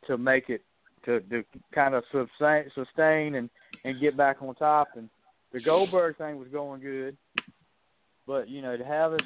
to 0.08 0.18
make 0.18 0.49
it 0.49 0.62
to 1.06 1.20
to 1.22 1.43
kind 1.74 1.95
of 1.95 2.04
sustain 2.12 2.66
sustain 2.76 3.36
and 3.36 3.49
and 3.84 3.99
get 3.99 4.18
back 4.18 4.38
on 4.41 4.54
top. 4.56 4.89
And 4.95 5.10
the 5.54 5.62
Goldberg 5.62 6.18
thing 6.18 6.38
was 6.38 6.47
going 6.49 6.82
good, 6.82 7.18
but 8.28 8.49
you 8.49 8.62
know 8.62 8.78
to 8.78 8.86
have 8.86 9.14
it 9.14 9.22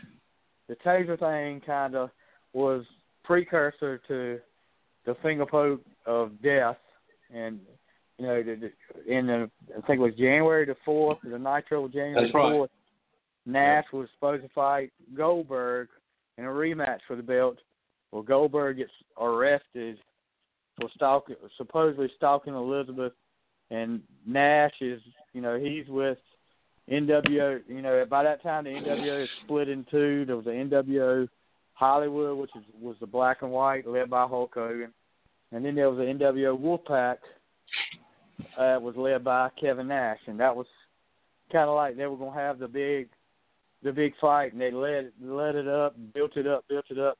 the 0.68 0.76
taser 0.76 1.20
thing 1.20 1.62
kind 1.66 1.96
of 1.96 2.10
was 2.54 2.84
precursor 3.24 4.00
to 4.08 4.40
the 5.06 5.16
finger 5.22 5.46
poke 5.46 5.82
of 6.06 6.32
death, 6.42 6.78
and 7.34 7.60
you 8.18 8.26
know, 8.26 8.42
the, 8.42 8.56
the, 8.56 9.14
in 9.14 9.28
the 9.28 9.50
I 9.78 9.82
think 9.86 10.00
it 10.00 10.04
was 10.04 10.14
January 10.16 10.66
the 10.66 10.76
fourth, 10.86 11.18
the 11.24 11.38
Nitro 11.38 11.88
January 11.88 12.24
That's 12.24 12.34
right. 12.34 12.54
fourth. 12.54 12.70
Nash 13.46 13.86
was 13.94 14.08
supposed 14.16 14.42
to 14.44 14.50
fight 14.50 14.92
Goldberg 15.16 15.90
in 16.38 16.46
a 16.46 16.50
rematch 16.50 17.00
for 17.08 17.16
the 17.16 17.24
belt. 17.24 17.58
Well, 18.12 18.24
Goldberg 18.24 18.78
gets 18.78 18.92
arrested 19.20 19.98
for 20.80 20.90
stalking, 20.96 21.36
supposedly 21.58 22.10
stalking 22.18 22.54
Elizabeth, 22.54 23.14
and 23.72 24.02
Nash 24.26 24.74
is, 24.82 25.02
you 25.34 25.42
know, 25.42 25.58
he's 25.58 25.88
with 25.88 26.18
NWO. 26.92 27.62
You 27.68 27.82
know, 27.82 28.06
by 28.10 28.24
that 28.24 28.44
time 28.44 28.66
the 28.66 28.72
NWO 28.72 29.24
is 29.24 29.30
split 29.44 29.70
in 29.70 29.86
two. 29.90 30.26
There 30.26 30.36
was 30.36 30.46
the 30.46 30.52
NWO 30.52 31.28
Hollywood, 31.74 32.38
which 32.38 32.52
is, 32.56 32.64
was 32.80 32.96
the 33.00 33.08
black 33.08 33.42
and 33.42 33.52
white, 33.52 33.88
led 33.88 34.10
by 34.10 34.28
Hulk 34.28 34.52
Hogan, 34.54 34.94
and 35.52 35.66
then 35.66 35.76
there 35.76 35.90
was 35.90 35.98
the 35.98 36.06
NWO 36.06 36.60
Wolfpack, 36.60 37.18
uh, 38.58 38.80
was 38.80 38.96
led 38.98 39.24
by 39.24 39.50
Kevin 39.60 39.88
Nash, 39.88 40.20
and 40.28 40.40
that 40.40 40.56
was 40.56 40.68
kind 41.52 41.70
of 41.70 41.76
like 41.76 41.98
they 41.98 42.06
were 42.06 42.18
gonna 42.18 42.34
have 42.34 42.60
the 42.60 42.68
big, 42.68 43.10
the 43.84 43.92
big 43.92 44.14
fight, 44.20 44.52
and 44.52 44.62
they 44.62 44.72
led 44.72 45.12
led 45.22 45.56
it 45.56 45.68
up, 45.68 45.96
built 46.14 46.38
it 46.38 46.48
up, 46.48 46.66
built 46.68 46.86
it 46.90 47.00
up. 47.00 47.18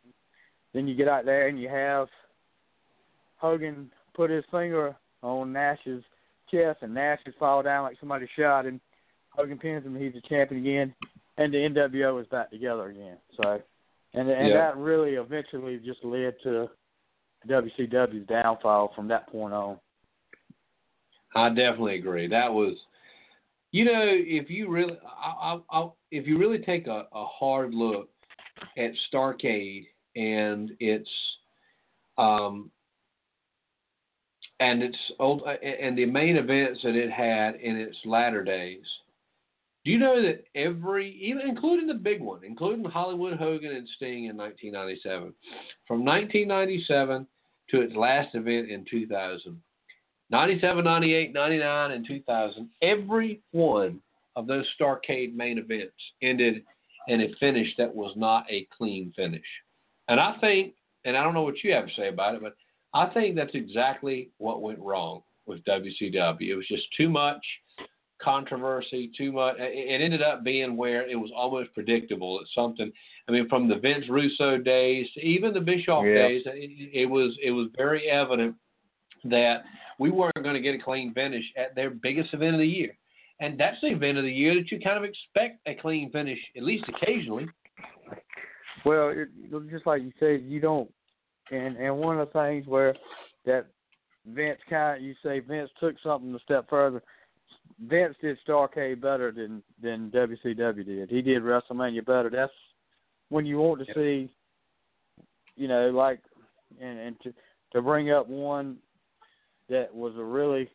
Then 0.74 0.88
you 0.88 0.96
get 0.96 1.08
out 1.08 1.26
there 1.26 1.48
and 1.48 1.60
you 1.60 1.70
have 1.70 2.10
Hogan 3.46 3.92
put 4.16 4.32
his 4.32 4.44
finger 4.50 4.96
on 5.22 5.54
Nash's 5.54 6.04
chest, 6.50 6.80
and 6.82 6.96
Nash 6.96 7.20
just 7.26 7.38
fall 7.38 7.62
down 7.62 7.84
like 7.84 7.98
somebody 8.00 8.28
shot 8.36 8.66
him. 8.66 8.82
Hogan 9.30 9.60
pins 9.60 9.86
him, 9.86 9.96
he's 9.96 10.14
the 10.14 10.22
champion 10.22 10.62
again, 10.62 10.96
and 11.38 11.54
the 11.54 11.58
NWO 11.58 12.20
is 12.20 12.28
back 12.28 12.50
together 12.50 12.90
again. 12.90 13.18
So, 13.38 13.62
and 14.14 14.30
and 14.30 14.48
Yeah. 14.48 14.54
that 14.56 14.78
really 14.78 15.12
eventually 15.16 15.78
just 15.78 16.04
led 16.04 16.34
to 16.44 16.70
WCW's 17.48 18.26
downfall 18.28 18.94
from 18.96 19.08
that 19.10 19.28
point 19.28 19.54
on. 19.54 19.80
I 21.36 21.50
definitely 21.50 22.00
agree. 22.00 22.28
That 22.28 22.52
was, 22.52 22.76
you 23.72 23.86
know, 23.86 24.02
if 24.06 24.50
you 24.50 24.70
really, 24.70 24.98
I, 25.06 25.60
I, 25.70 25.80
I, 25.80 25.90
if 26.10 26.26
you 26.26 26.40
really 26.40 26.60
take 26.60 26.88
a, 26.88 27.08
a 27.14 27.26
hard 27.26 27.74
look 27.74 28.10
at 28.78 28.92
Starrcade 29.12 29.86
and 30.16 30.72
its, 30.80 31.10
um, 32.18 32.72
and 34.60 34.82
its 34.82 34.98
old 35.20 35.44
uh, 35.46 35.52
and 35.52 35.98
the 35.98 36.06
main 36.06 36.38
events 36.38 36.82
that 36.84 36.96
it 36.96 37.12
had 37.12 37.56
in 37.56 37.76
its 37.76 37.98
latter 38.06 38.44
days. 38.44 38.84
Do 39.84 39.92
you 39.92 40.00
know 40.00 40.22
that 40.22 40.46
every, 40.56 41.12
even 41.22 41.48
including 41.48 41.86
the 41.86 41.94
big 41.94 42.20
one, 42.20 42.44
including 42.44 42.84
Hollywood 42.86 43.38
Hogan 43.38 43.76
and 43.76 43.88
Sting 43.98 44.26
in 44.26 44.36
1997, 44.36 45.34
from 45.88 46.04
1997 46.04 47.28
to 47.70 47.82
its 47.82 47.96
last 47.96 48.34
event 48.34 48.70
in 48.70 48.84
2000, 48.90 49.62
97, 50.32 50.84
98, 50.84 51.34
99, 51.34 51.92
and 51.92 52.08
2000, 52.08 52.70
every 52.82 53.42
one 53.52 54.00
of 54.36 54.48
those 54.48 54.66
Starrcade 54.80 55.36
main 55.36 55.60
events 55.60 55.94
ended 56.24 56.64
in 57.08 57.22
a 57.22 57.36
finish 57.40 57.68
that 57.78 57.94
was 57.94 58.14
not 58.16 58.46
a 58.50 58.68
clean 58.76 59.14
finish. 59.16 59.46
And 60.08 60.20
I 60.20 60.36
think, 60.42 60.74
and 61.06 61.16
I 61.16 61.24
don't 61.24 61.36
know 61.36 61.44
what 61.44 61.64
you 61.64 61.74
have 61.74 61.88
to 61.88 61.94
say 61.96 62.08
about 62.08 62.34
it, 62.34 62.42
but 62.42 62.56
I 62.96 63.08
think 63.14 63.36
that's 63.36 63.54
exactly 63.54 64.30
what 64.38 64.62
went 64.62 64.80
wrong 64.80 65.22
with 65.46 65.64
WCW. 65.66 66.42
It 66.42 66.56
was 66.56 66.68
just 66.68 66.88
too 66.98 67.10
much 67.10 67.46
controversy, 68.22 69.12
too 69.16 69.34
much. 69.34 69.58
It 69.60 70.02
it 70.02 70.04
ended 70.04 70.24
up 70.24 70.44
being 70.44 70.78
where 70.78 71.08
it 71.08 71.16
was 71.16 71.30
almost 71.36 71.74
predictable. 71.74 72.40
It's 72.40 72.54
something. 72.56 72.92
I 73.28 73.32
mean, 73.32 73.50
from 73.50 73.68
the 73.68 73.76
Vince 73.76 74.06
Russo 74.10 74.58
days 74.58 75.08
to 75.14 75.22
even 75.22 75.54
the 75.54 75.60
Bischoff 75.60 76.06
Yeah. 76.06 76.14
days, 76.14 76.44
it, 76.46 76.90
it 76.94 77.06
was 77.06 77.38
it 77.44 77.52
was 77.52 77.68
very 77.76 78.10
evident 78.10 78.56
that 79.26 79.64
we 80.00 80.10
weren't 80.10 80.42
going 80.42 80.56
to 80.56 80.62
get 80.62 80.76
a 80.76 80.80
clean 80.80 81.14
finish 81.14 81.46
at 81.58 81.76
their 81.76 81.90
biggest 81.90 82.34
event 82.34 82.56
of 82.56 82.60
the 82.60 82.68
year. 82.68 82.98
And 83.42 83.60
that's 83.60 83.80
the 83.82 83.88
event 83.88 84.18
of 84.18 84.24
the 84.24 84.32
year 84.32 84.56
that 84.56 84.72
you 84.72 84.80
kind 84.80 84.98
of 84.98 85.04
expect 85.04 85.60
a 85.68 85.76
clean 85.76 86.12
finish, 86.12 86.40
at 86.56 86.64
least 86.64 86.86
occasionally. 86.88 87.48
Well, 88.86 89.10
it, 89.10 89.28
just 89.70 89.86
like 89.86 90.04
you 90.04 90.14
said, 90.20 90.44
you 90.46 90.62
don't, 90.62 90.90
and 91.52 91.78
and 91.78 91.98
one 91.98 92.20
of 92.20 92.28
the 92.28 92.40
things 92.40 92.68
where 92.68 92.96
that 93.46 93.68
Vince 94.28 94.60
kind 94.70 94.98
of 94.98 95.04
you 95.04 95.14
say 95.24 95.40
Vince 95.40 95.70
took 95.80 95.96
something 96.04 96.34
a 96.34 96.40
step 96.40 96.70
further. 96.70 97.02
Vince 97.88 98.16
did 98.22 98.38
Starrcade 98.48 99.02
better 99.02 99.32
than 99.32 99.62
than 99.82 100.12
WCW 100.12 100.86
did. 100.86 101.10
He 101.10 101.22
did 101.22 101.44
WrestleMania 101.44 102.06
better. 102.06 102.30
That's 102.30 102.52
when 103.30 103.46
you 103.46 103.58
want 103.58 103.86
to 103.86 103.94
see, 103.94 104.30
you 105.56 105.68
know, 105.68 105.90
like, 105.90 106.20
and 106.82 107.00
and 107.00 107.22
to 107.22 107.34
to 107.74 107.82
bring 107.82 108.12
up 108.12 108.28
one 108.28 108.78
that 109.70 109.94
was 109.94 110.14
a 110.18 110.24
really 110.24 110.70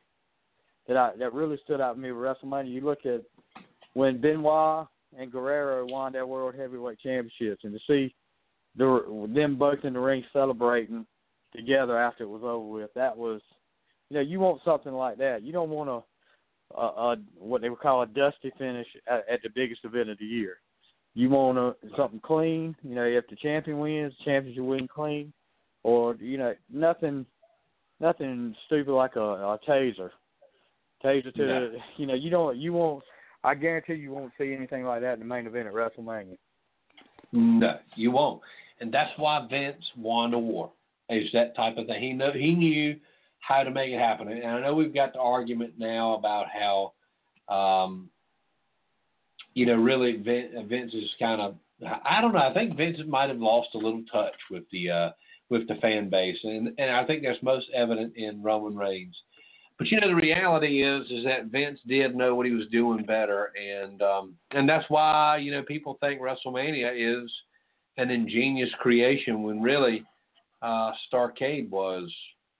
that 0.88 0.96
I 0.96 1.10
that 1.18 1.32
really 1.32 1.58
stood 1.64 1.80
out 1.80 1.94
to 1.94 2.00
me 2.00 2.12
with 2.12 2.24
WrestleMania. 2.24 2.72
You 2.72 2.82
look 2.82 3.06
at 3.06 3.22
when 3.94 4.20
Benoit 4.20 4.86
and 5.18 5.32
Guerrero 5.32 5.86
won 5.86 6.12
their 6.12 6.26
World 6.26 6.54
Heavyweight 6.56 7.00
Championships, 7.00 7.64
and 7.64 7.72
to 7.72 7.80
see 7.86 8.14
the 8.76 9.28
them 9.34 9.56
both 9.56 9.84
in 9.84 9.94
the 9.94 10.00
ring 10.00 10.24
celebrating 10.32 11.06
together 11.54 11.98
after 11.98 12.24
it 12.24 12.28
was 12.28 12.42
over 12.44 12.64
with, 12.64 12.94
that 12.94 13.16
was, 13.16 13.40
you 14.08 14.16
know, 14.16 14.22
you 14.22 14.38
want 14.38 14.60
something 14.64 14.92
like 14.92 15.18
that. 15.18 15.42
You 15.42 15.52
don't 15.52 15.70
want 15.70 15.90
a 15.90 16.00
a, 16.76 16.82
a 16.82 17.16
what 17.38 17.60
they 17.60 17.68
would 17.68 17.80
call 17.80 18.02
a 18.02 18.06
dusty 18.06 18.52
finish 18.58 18.86
at, 19.06 19.24
at 19.30 19.42
the 19.42 19.48
biggest 19.54 19.84
event 19.84 20.10
of 20.10 20.18
the 20.18 20.24
year. 20.24 20.58
You 21.14 21.28
want 21.30 21.58
a, 21.58 21.74
something 21.96 22.20
clean. 22.20 22.76
You 22.82 22.94
know, 22.94 23.04
if 23.04 23.26
the 23.28 23.36
champion 23.36 23.78
wins, 23.78 24.14
the 24.18 24.24
champion 24.30 24.54
should 24.54 24.64
win 24.64 24.86
clean, 24.86 25.32
or 25.82 26.14
you 26.16 26.38
know, 26.38 26.54
nothing, 26.72 27.26
nothing 27.98 28.54
stupid 28.66 28.92
like 28.92 29.16
a, 29.16 29.20
a 29.20 29.58
taser, 29.68 30.10
taser 31.04 31.34
to 31.34 31.46
No. 31.46 31.70
you 31.96 32.06
know, 32.06 32.14
you 32.14 32.30
don't, 32.30 32.56
you 32.56 32.72
won't. 32.72 33.02
I 33.42 33.54
guarantee 33.54 33.94
you 33.94 34.12
won't 34.12 34.32
see 34.38 34.52
anything 34.52 34.84
like 34.84 35.00
that 35.00 35.14
in 35.14 35.20
the 35.20 35.24
main 35.24 35.46
event 35.46 35.66
at 35.66 35.72
WrestleMania. 35.72 36.36
No, 37.32 37.78
you 37.96 38.10
won't. 38.10 38.42
And 38.80 38.92
that's 38.92 39.10
why 39.16 39.46
Vince 39.50 39.84
won 39.96 40.30
the 40.30 40.38
war. 40.38 40.72
Is 41.08 41.28
that 41.32 41.56
type 41.56 41.76
of 41.76 41.86
thing. 41.86 42.00
He 42.00 42.12
know 42.12 42.32
he 42.32 42.54
knew 42.54 42.96
how 43.40 43.62
to 43.62 43.70
make 43.70 43.90
it 43.90 43.98
happen. 43.98 44.28
And 44.28 44.46
I 44.46 44.60
know 44.60 44.74
we've 44.74 44.94
got 44.94 45.12
the 45.12 45.20
argument 45.20 45.74
now 45.76 46.14
about 46.14 46.46
how, 46.48 46.92
um, 47.54 48.08
you 49.54 49.66
know, 49.66 49.74
really 49.74 50.16
Vince, 50.16 50.94
is 50.94 51.10
kind 51.18 51.40
of. 51.40 51.56
I 52.04 52.20
don't 52.20 52.34
know. 52.34 52.40
I 52.40 52.52
think 52.52 52.76
Vince 52.76 52.98
might 53.08 53.30
have 53.30 53.38
lost 53.38 53.70
a 53.74 53.78
little 53.78 54.04
touch 54.12 54.34
with 54.50 54.64
the 54.70 54.90
uh, 54.90 55.10
with 55.48 55.66
the 55.66 55.76
fan 55.76 56.10
base, 56.10 56.36
and 56.44 56.68
and 56.78 56.90
I 56.90 57.04
think 57.06 57.22
that's 57.22 57.42
most 57.42 57.66
evident 57.74 58.14
in 58.16 58.42
Roman 58.42 58.76
Reigns. 58.76 59.16
But 59.78 59.88
you 59.88 59.98
know, 59.98 60.08
the 60.08 60.14
reality 60.14 60.82
is 60.82 61.10
is 61.10 61.24
that 61.24 61.46
Vince 61.46 61.80
did 61.88 62.14
know 62.14 62.34
what 62.34 62.44
he 62.44 62.52
was 62.52 62.66
doing 62.70 63.04
better, 63.04 63.50
and 63.58 64.02
um, 64.02 64.34
and 64.50 64.68
that's 64.68 64.84
why 64.88 65.38
you 65.38 65.50
know 65.50 65.62
people 65.62 65.96
think 66.00 66.20
WrestleMania 66.20 66.92
is 66.94 67.30
an 68.00 68.10
ingenious 68.10 68.70
creation 68.80 69.42
when 69.42 69.60
really 69.60 70.04
uh, 70.62 70.92
Starrcade 71.12 71.68
was, 71.70 72.10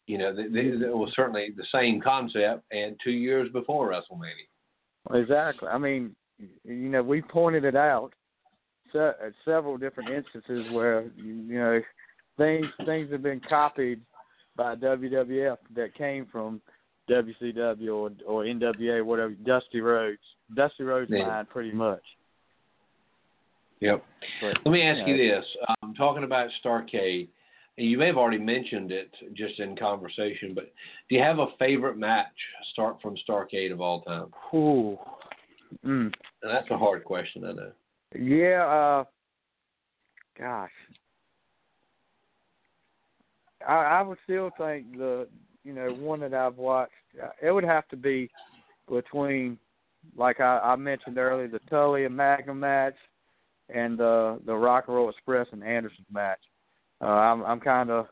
you 0.07 0.19
know, 0.19 0.35
th- 0.35 0.53
th- 0.53 0.81
it 0.83 0.97
was 0.97 1.13
certainly 1.15 1.51
the 1.57 1.65
same 1.73 2.01
concept, 2.01 2.65
and 2.73 2.97
two 3.03 3.11
years 3.13 3.49
before 3.53 3.91
WrestleMania. 3.91 5.21
Exactly. 5.23 5.69
I 5.69 5.79
mean, 5.79 6.15
you 6.65 6.89
know, 6.89 7.03
we 7.03 7.23
pointed 7.23 7.65
it 7.65 7.77
out 7.77 8.13
se- 8.93 9.17
at 9.27 9.33
several 9.45 9.77
different 9.77 10.11
instances 10.11 10.71
where 10.73 11.05
you 11.17 11.59
know 11.59 11.81
things 12.37 12.67
things 12.87 13.11
have 13.13 13.23
been 13.23 13.41
copied 13.49 14.01
by 14.57 14.75
WWF 14.77 15.57
that 15.75 15.95
came 15.95 16.27
from 16.31 16.61
WCW 17.11 17.89
or 17.95 18.11
or 18.27 18.45
NWA, 18.45 19.05
whatever. 19.05 19.33
Dusty 19.45 19.81
Rhodes, 19.81 20.19
Dusty 20.55 20.85
Rhodes 20.85 21.11
Yeah. 21.11 21.27
line, 21.27 21.47
pretty 21.47 21.73
much. 21.73 22.03
Yep. 23.81 24.05
But, 24.41 24.57
Let 24.65 24.73
me 24.73 24.83
ask 24.83 25.07
you 25.07 25.17
know, 25.17 25.37
this: 25.41 25.45
um, 25.83 25.95
talking 25.95 26.25
about 26.25 26.51
Starrcade, 26.65 27.29
and 27.79 27.87
you 27.87 27.99
may 27.99 28.07
have 28.07 28.17
already 28.19 28.39
mentioned 28.39 28.93
it 28.93 29.11
just 29.35 29.59
in 29.59 29.77
conversation, 29.77 30.53
but 30.55 30.73
do 31.09 31.17
you 31.17 31.23
have 31.23 31.39
a 31.39 31.47
favorite 31.59 31.97
match 31.97 32.27
start 32.73 33.01
from 33.01 33.17
Starrcade 33.29 33.73
of 33.73 33.81
all 33.81 34.03
time? 34.03 34.27
Ooh. 34.55 34.99
Mm. 35.85 36.13
And 36.43 36.55
that's 36.55 36.71
a 36.71 36.77
hard 36.77 37.05
question, 37.05 37.45
I 37.45 37.53
know. 37.53 37.73
Yeah, 38.19 38.67
uh 38.67 39.05
gosh. 40.39 40.71
I 43.67 43.75
I 43.75 44.03
would 44.03 44.19
still 44.25 44.51
think 44.59 44.97
the 44.99 45.29
you 45.65 45.73
know, 45.73 45.93
one 45.93 46.21
that 46.21 46.35
I've 46.35 46.57
watched 46.57 46.93
uh, 47.23 47.29
it 47.41 47.51
would 47.51 47.65
have 47.65 47.87
to 47.89 47.97
be 47.97 48.31
between 48.89 49.59
like 50.17 50.41
I, 50.41 50.59
I 50.59 50.77
mentioned 50.77 51.19
earlier, 51.19 51.49
the 51.49 51.61
Tully 51.71 52.05
and 52.05 52.17
Magnum 52.17 52.61
match 52.61 52.95
and 53.75 53.99
the 53.99 54.41
the 54.47 54.55
Rock 54.55 54.85
and 54.87 54.97
Roll 54.97 55.11
Express 55.11 55.47
and 55.53 55.63
Anderson's 55.65 56.07
match. 56.13 56.41
Uh 57.01 57.07
I'm 57.07 57.43
I'm 57.45 57.61
kinda 57.61 58.09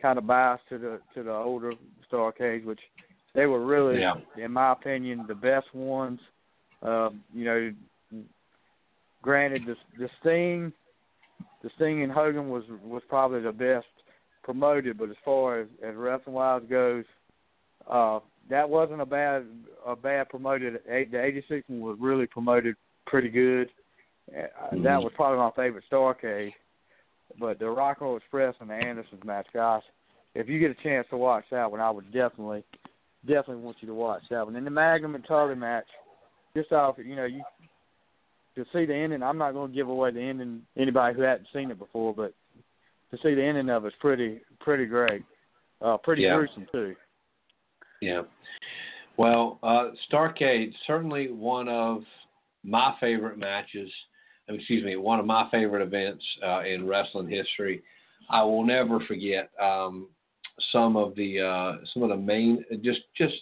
kinda 0.00 0.20
biased 0.20 0.68
to 0.68 0.78
the 0.78 1.00
to 1.14 1.22
the 1.22 1.32
older 1.32 1.72
Starrcades, 2.10 2.64
which 2.64 2.80
they 3.34 3.46
were 3.46 3.64
really 3.64 4.00
Yeah. 4.00 4.14
in 4.36 4.52
my 4.52 4.72
opinion 4.72 5.24
the 5.26 5.34
best 5.34 5.72
ones. 5.74 6.20
Um, 6.82 7.22
you 7.34 7.44
know, 7.44 7.72
granted 9.22 9.66
the 9.66 9.76
the 9.98 10.08
Sting 10.20 10.72
the 11.62 11.70
Sting 11.76 12.02
and 12.02 12.12
Hogan 12.12 12.48
was 12.50 12.64
was 12.82 13.02
probably 13.08 13.40
the 13.40 13.52
best 13.52 13.86
promoted, 14.44 14.96
but 14.98 15.10
as 15.10 15.16
far 15.24 15.60
as, 15.60 15.66
as 15.82 15.96
wrestling 15.96 16.34
wise 16.36 16.62
goes, 16.68 17.04
uh 17.90 18.20
that 18.48 18.68
wasn't 18.68 19.00
a 19.00 19.06
bad 19.06 19.44
a 19.84 19.96
bad 19.96 20.28
promoted 20.28 20.80
the 20.86 21.24
eighty 21.24 21.42
six 21.48 21.68
one 21.68 21.80
was 21.80 21.96
really 22.00 22.26
promoted 22.26 22.76
pretty 23.06 23.28
good. 23.28 23.68
Uh, 24.30 24.76
That 24.82 25.02
was 25.02 25.12
probably 25.14 25.38
my 25.38 25.50
favorite 25.56 25.84
Starrcade. 25.90 26.52
But 27.38 27.58
the 27.58 27.68
Roll 27.68 28.16
Express 28.16 28.54
and 28.60 28.70
the 28.70 28.74
Andersons 28.74 29.24
match, 29.24 29.46
gosh, 29.52 29.82
if 30.34 30.48
you 30.48 30.58
get 30.58 30.70
a 30.70 30.82
chance 30.82 31.06
to 31.10 31.16
watch 31.16 31.44
that 31.50 31.70
one, 31.70 31.80
I 31.80 31.90
would 31.90 32.12
definitely 32.12 32.64
definitely 33.26 33.64
want 33.64 33.76
you 33.80 33.88
to 33.88 33.94
watch 33.94 34.22
that 34.30 34.46
one. 34.46 34.54
And 34.54 34.64
the 34.66 34.70
Magnum 34.70 35.16
and 35.16 35.24
Tully 35.26 35.56
match, 35.56 35.86
just 36.56 36.70
off 36.72 36.96
you 36.98 37.16
know, 37.16 37.24
you 37.24 37.42
to 38.54 38.64
see 38.72 38.86
the 38.86 38.94
ending 38.94 39.22
I'm 39.22 39.38
not 39.38 39.52
gonna 39.52 39.72
give 39.72 39.88
away 39.88 40.12
the 40.12 40.20
ending 40.20 40.62
anybody 40.76 41.14
who 41.14 41.22
hadn't 41.22 41.48
seen 41.52 41.70
it 41.70 41.78
before, 41.78 42.14
but 42.14 42.32
to 43.10 43.18
see 43.22 43.34
the 43.34 43.42
ending 43.44 43.68
of 43.68 43.84
it's 43.84 43.96
pretty 44.00 44.40
pretty 44.60 44.86
great. 44.86 45.24
Uh 45.82 45.96
pretty 45.98 46.22
Yeah. 46.22 46.36
gruesome 46.36 46.66
too. 46.72 46.96
Yeah. 48.00 48.22
Well, 49.16 49.58
uh, 49.62 49.90
Starrcade 50.10 50.74
certainly 50.86 51.30
one 51.32 51.68
of 51.68 52.04
my 52.62 52.94
favorite 53.00 53.38
matches. 53.38 53.90
Excuse 54.48 54.84
me, 54.84 54.96
one 54.96 55.18
of 55.18 55.26
my 55.26 55.48
favorite 55.50 55.82
events 55.82 56.24
uh, 56.44 56.62
in 56.62 56.86
wrestling 56.86 57.28
history. 57.28 57.82
I 58.30 58.42
will 58.42 58.64
never 58.64 59.00
forget 59.00 59.50
um, 59.60 60.08
some 60.72 60.96
of 60.96 61.14
the 61.16 61.40
uh, 61.40 61.84
some 61.92 62.02
of 62.02 62.10
the 62.10 62.16
main 62.16 62.64
just 62.82 63.00
just 63.16 63.34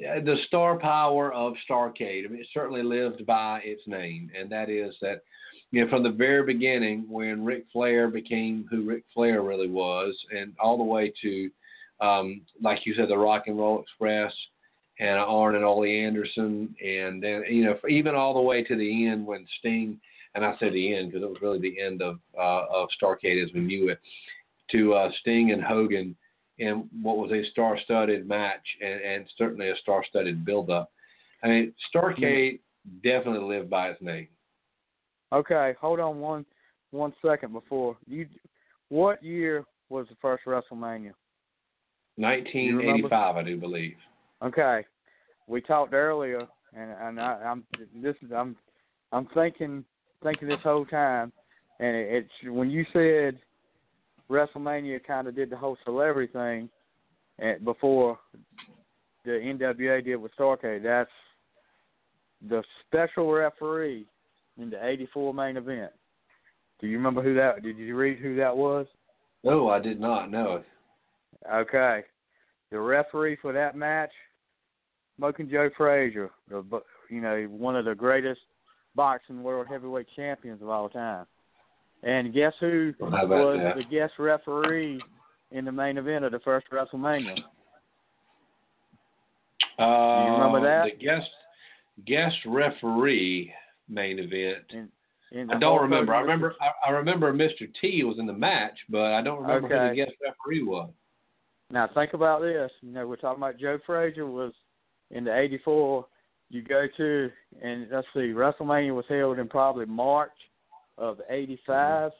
uh, 0.00 0.20
the 0.20 0.36
star 0.46 0.78
power 0.78 1.32
of 1.32 1.54
Starrcade. 1.68 2.24
I 2.24 2.28
mean, 2.28 2.40
it 2.40 2.48
certainly 2.54 2.82
lived 2.82 3.26
by 3.26 3.60
its 3.64 3.82
name, 3.86 4.30
and 4.38 4.50
that 4.50 4.68
is 4.70 4.94
that 5.00 5.22
you 5.70 5.82
know 5.82 5.90
from 5.90 6.02
the 6.02 6.10
very 6.10 6.44
beginning 6.44 7.06
when 7.08 7.44
Ric 7.44 7.64
Flair 7.72 8.08
became 8.08 8.66
who 8.70 8.82
Ric 8.88 9.04
Flair 9.12 9.42
really 9.42 9.68
was, 9.68 10.16
and 10.30 10.54
all 10.60 10.76
the 10.76 10.84
way 10.84 11.12
to 11.22 11.50
um, 12.00 12.42
like 12.60 12.84
you 12.84 12.94
said, 12.94 13.08
the 13.08 13.16
Rock 13.16 13.44
and 13.46 13.58
Roll 13.58 13.80
Express 13.80 14.32
and 14.98 15.18
Arn 15.18 15.56
and 15.56 15.64
Ole 15.64 15.84
Anderson, 15.84 16.74
and 16.84 17.22
then 17.22 17.44
you 17.50 17.64
know 17.64 17.76
even 17.88 18.14
all 18.14 18.34
the 18.34 18.40
way 18.40 18.62
to 18.62 18.76
the 18.76 19.06
end 19.06 19.26
when 19.26 19.46
Sting, 19.58 20.00
and 20.36 20.44
I 20.44 20.54
say 20.60 20.70
the 20.70 20.94
end 20.94 21.10
because 21.10 21.24
it 21.24 21.28
was 21.28 21.40
really 21.42 21.58
the 21.58 21.80
end 21.80 22.02
of 22.02 22.20
uh, 22.38 22.66
of 22.72 22.88
Starrcade 23.02 23.42
as 23.42 23.52
we 23.54 23.60
knew 23.60 23.88
it, 23.88 23.98
to 24.70 24.94
uh, 24.94 25.10
Sting 25.20 25.50
and 25.50 25.62
Hogan 25.62 26.14
in 26.58 26.88
what 27.02 27.16
was 27.16 27.32
a 27.32 27.50
star-studded 27.50 28.28
match 28.28 28.64
and, 28.80 29.00
and 29.00 29.26
certainly 29.36 29.68
a 29.68 29.76
star-studded 29.82 30.44
build-up. 30.44 30.90
I 31.42 31.48
mean, 31.48 31.74
Starrcade 31.94 32.60
definitely 33.02 33.56
lived 33.56 33.68
by 33.68 33.90
its 33.90 34.00
name. 34.00 34.28
Okay, 35.32 35.74
hold 35.80 36.00
on 36.00 36.20
one 36.20 36.44
one 36.90 37.12
second 37.24 37.52
before 37.52 37.96
you. 38.06 38.26
What 38.88 39.22
year 39.22 39.64
was 39.88 40.06
the 40.08 40.16
first 40.22 40.44
WrestleMania? 40.44 41.12
1985, 42.16 43.36
I 43.36 43.42
do 43.42 43.56
believe. 43.56 43.96
Okay, 44.42 44.84
we 45.48 45.60
talked 45.60 45.92
earlier, 45.92 46.42
and 46.76 46.90
and 47.00 47.20
I, 47.20 47.40
I'm 47.44 47.64
this 48.02 48.14
is 48.22 48.30
I'm 48.34 48.54
I'm 49.12 49.26
thinking 49.34 49.84
thinking 50.26 50.48
this 50.48 50.58
whole 50.62 50.84
time, 50.86 51.32
and 51.78 51.96
it, 51.96 52.26
it's 52.42 52.52
when 52.52 52.70
you 52.70 52.84
said 52.92 53.38
WrestleMania 54.28 55.04
kind 55.06 55.28
of 55.28 55.36
did 55.36 55.50
the 55.50 55.56
whole 55.56 55.78
celebrity 55.84 56.32
thing, 56.32 56.68
and 57.38 57.64
before 57.64 58.18
the 59.24 59.32
NWA 59.32 60.04
did 60.04 60.16
with 60.16 60.32
Starrcade. 60.38 60.82
That's 60.82 61.10
the 62.48 62.62
special 62.86 63.30
referee 63.32 64.06
in 64.58 64.70
the 64.70 64.84
'84 64.84 65.34
main 65.34 65.56
event. 65.56 65.92
Do 66.80 66.86
you 66.86 66.96
remember 66.96 67.22
who 67.22 67.34
that? 67.34 67.62
Did 67.62 67.76
you 67.76 67.96
read 67.96 68.18
who 68.18 68.36
that 68.36 68.56
was? 68.56 68.86
No, 69.44 69.68
I 69.68 69.80
did 69.80 70.00
not 70.00 70.30
know. 70.30 70.56
It. 70.56 70.66
Okay. 71.52 72.02
The 72.70 72.80
referee 72.80 73.38
for 73.40 73.52
that 73.52 73.76
match, 73.76 74.10
Smoking 75.16 75.48
Joe 75.48 75.70
Frazier, 75.76 76.30
the, 76.48 76.64
you 77.08 77.20
know, 77.20 77.46
one 77.48 77.76
of 77.76 77.84
the 77.84 77.94
greatest 77.94 78.40
boxing 78.96 79.42
world 79.42 79.66
heavyweight 79.68 80.06
champions 80.16 80.62
of 80.62 80.68
all 80.68 80.88
time. 80.88 81.26
And 82.02 82.32
guess 82.32 82.52
who 82.58 82.94
Well, 82.98 83.10
was 83.10 83.60
that? 83.62 83.76
the 83.76 83.84
guest 83.84 84.14
referee 84.18 85.00
in 85.50 85.64
the 85.64 85.72
main 85.72 85.98
event 85.98 86.24
of 86.24 86.32
the 86.32 86.40
first 86.40 86.66
WrestleMania? 86.70 87.38
Uh, 89.78 90.24
you 90.26 90.32
remember 90.32 90.62
that? 90.62 90.90
The 90.98 91.04
guest 91.04 91.28
guest 92.06 92.36
referee 92.46 93.52
main 93.88 94.18
event. 94.18 94.64
In, 94.70 94.88
in 95.32 95.50
I 95.50 95.58
don't 95.58 95.82
remember. 95.82 96.14
I 96.14 96.20
remember. 96.20 96.54
I, 96.60 96.88
I 96.88 96.92
remember 96.92 97.32
Mr. 97.32 97.68
T 97.80 98.02
was 98.04 98.18
in 98.18 98.26
the 98.26 98.32
match, 98.32 98.78
but 98.88 99.12
I 99.12 99.22
don't 99.22 99.42
remember 99.42 99.68
who 99.68 99.88
the 99.90 99.94
guest 99.94 100.12
referee 100.22 100.62
was. 100.62 100.90
Now 101.70 101.88
think 101.92 102.12
about 102.14 102.42
this. 102.42 102.70
You 102.80 102.92
know, 102.92 103.06
we're 103.06 103.16
talking 103.16 103.42
about 103.42 103.58
Joe 103.58 103.78
Frazier 103.84 104.26
was 104.26 104.52
in 105.10 105.24
the 105.24 105.36
'84. 105.36 106.06
You 106.50 106.62
go 106.62 106.86
to 106.96 107.30
and 107.62 107.88
let's 107.90 108.06
see, 108.14 108.32
WrestleMania 108.32 108.94
was 108.94 109.04
held 109.08 109.38
in 109.38 109.48
probably 109.48 109.86
March 109.86 110.30
of 110.98 111.20
'85. 111.28 112.12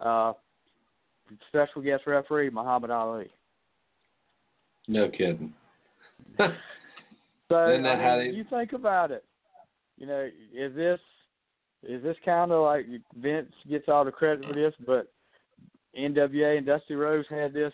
Uh, 0.00 0.32
special 1.48 1.82
guest 1.82 2.04
referee 2.06 2.50
Muhammad 2.50 2.90
Ali. 2.90 3.28
No 4.88 5.08
kidding. 5.10 5.52
So 7.48 7.56
I 7.56 7.78
how 7.82 8.18
mean, 8.18 8.30
they- 8.30 8.36
you 8.36 8.44
think 8.48 8.72
about 8.74 9.10
it. 9.10 9.24
You 9.98 10.06
know, 10.06 10.30
is 10.54 10.72
this 10.76 11.00
is 11.82 12.00
this 12.00 12.16
kind 12.24 12.52
of 12.52 12.62
like 12.62 12.86
Vince 13.16 13.50
gets 13.68 13.88
all 13.88 14.04
the 14.04 14.12
credit 14.12 14.46
for 14.46 14.54
this, 14.54 14.72
but 14.86 15.12
NWA 15.98 16.58
and 16.58 16.66
Dusty 16.66 16.94
Rhodes 16.94 17.26
had 17.28 17.52
this 17.52 17.72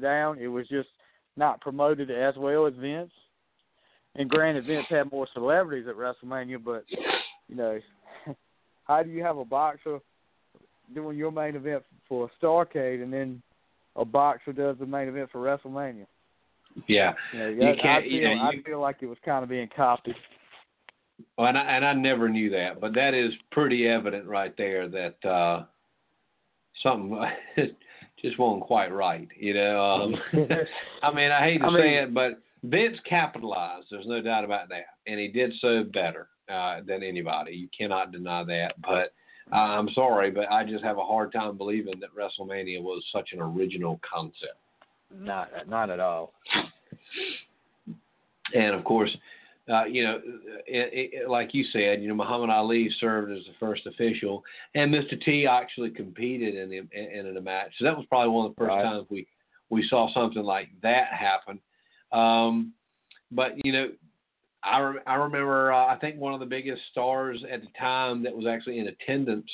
down. 0.00 0.38
It 0.38 0.46
was 0.46 0.66
just 0.68 0.88
not 1.36 1.60
promoted 1.60 2.10
as 2.10 2.34
well 2.38 2.66
as 2.66 2.72
Vince. 2.78 3.12
And 4.16 4.28
granted, 4.30 4.66
Vince 4.66 4.86
had 4.88 5.10
more 5.10 5.26
celebrities 5.34 5.86
at 5.88 5.96
WrestleMania, 5.96 6.62
but 6.64 6.84
you 7.48 7.56
know, 7.56 7.80
how 8.84 9.02
do 9.02 9.10
you 9.10 9.22
have 9.22 9.38
a 9.38 9.44
boxer 9.44 9.98
doing 10.94 11.16
your 11.16 11.32
main 11.32 11.56
event 11.56 11.82
for 12.08 12.26
a 12.30 12.44
Starrcade 12.44 13.02
and 13.02 13.12
then 13.12 13.42
a 13.96 14.04
boxer 14.04 14.52
does 14.52 14.76
the 14.78 14.86
main 14.86 15.08
event 15.08 15.30
for 15.32 15.40
WrestleMania? 15.40 16.06
Yeah. 16.88 17.12
You, 17.32 17.38
know, 17.38 17.48
You 17.48 17.60
can't- 17.80 17.86
I 17.86 18.02
feel, 18.02 18.12
you 18.12 18.22
know, 18.36 18.42
I 18.42 18.50
you- 18.52 18.62
feel 18.62 18.80
like 18.80 18.96
it 19.00 19.06
was 19.06 19.18
kind 19.24 19.42
of 19.42 19.48
being 19.48 19.68
copied. 19.74 20.14
Well, 21.38 21.46
and 21.46 21.56
I, 21.56 21.62
and 21.62 21.84
I 21.84 21.92
never 21.92 22.28
knew 22.28 22.50
that, 22.50 22.80
but 22.80 22.92
that 22.94 23.14
is 23.14 23.32
pretty 23.52 23.86
evident 23.88 24.26
right 24.26 24.52
there 24.56 24.88
that 24.88 25.24
uh 25.28 25.62
something 26.82 27.20
just 28.20 28.38
wasn't 28.38 28.64
quite 28.64 28.92
right. 28.92 29.28
You 29.38 29.54
know, 29.54 29.80
um, 29.80 30.14
I 31.02 31.12
mean, 31.14 31.30
I 31.30 31.40
hate 31.40 31.58
to 31.58 31.66
I 31.66 31.78
say 31.78 31.82
mean- 31.84 31.94
it, 31.94 32.14
but 32.14 32.40
Vince 32.64 32.98
capitalized. 33.08 33.86
There's 33.90 34.06
no 34.06 34.20
doubt 34.22 34.44
about 34.44 34.68
that, 34.70 34.86
and 35.06 35.20
he 35.20 35.28
did 35.28 35.52
so 35.60 35.84
better 35.84 36.28
uh, 36.48 36.80
than 36.86 37.02
anybody. 37.02 37.52
You 37.52 37.68
cannot 37.76 38.12
deny 38.12 38.44
that. 38.44 38.74
But 38.82 39.12
uh, 39.52 39.56
I'm 39.56 39.88
sorry, 39.94 40.30
but 40.30 40.50
I 40.50 40.64
just 40.64 40.82
have 40.84 40.98
a 40.98 41.04
hard 41.04 41.32
time 41.32 41.58
believing 41.58 42.00
that 42.00 42.10
WrestleMania 42.14 42.82
was 42.82 43.04
such 43.12 43.30
an 43.32 43.40
original 43.40 44.00
concept. 44.08 44.58
Not, 45.16 45.48
not 45.68 45.90
at 45.90 46.00
all. 46.00 46.32
And 48.54 48.74
of 48.74 48.84
course, 48.84 49.14
uh, 49.72 49.84
you 49.84 50.04
know, 50.04 50.20
it, 50.66 51.12
it, 51.12 51.28
like 51.30 51.54
you 51.54 51.64
said, 51.72 52.02
you 52.02 52.08
know, 52.08 52.14
Muhammad 52.14 52.50
Ali 52.50 52.90
served 53.00 53.32
as 53.32 53.44
the 53.44 53.52
first 53.58 53.86
official, 53.86 54.42
and 54.74 54.92
Mr. 54.92 55.20
T 55.22 55.46
actually 55.46 55.90
competed 55.90 56.54
in 56.54 56.68
the, 56.68 56.78
in, 56.78 57.26
in 57.26 57.36
a 57.36 57.40
match. 57.40 57.72
So 57.78 57.84
that 57.84 57.96
was 57.96 58.06
probably 58.08 58.30
one 58.30 58.46
of 58.46 58.52
the 58.52 58.60
first 58.60 58.68
Right. 58.68 58.82
times 58.82 59.06
we 59.10 59.26
we 59.70 59.86
saw 59.88 60.12
something 60.12 60.42
like 60.42 60.68
that 60.82 61.08
happen. 61.08 61.58
Um, 62.12 62.72
but 63.30 63.52
you 63.64 63.72
know, 63.72 63.88
I 64.62 64.78
re- 64.78 65.00
I 65.06 65.14
remember 65.14 65.72
uh, 65.72 65.86
I 65.86 65.96
think 65.98 66.18
one 66.18 66.34
of 66.34 66.40
the 66.40 66.46
biggest 66.46 66.82
stars 66.90 67.42
at 67.50 67.60
the 67.60 67.68
time 67.78 68.22
that 68.22 68.34
was 68.34 68.46
actually 68.46 68.78
in 68.78 68.88
attendance 68.88 69.50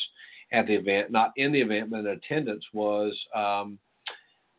at 0.52 0.66
the 0.66 0.74
event, 0.74 1.10
not 1.10 1.32
in 1.36 1.52
the 1.52 1.60
event, 1.60 1.90
but 1.90 2.01
in 2.01 2.06
attendance 2.06 2.64
was 2.72 3.16
um, 3.35 3.78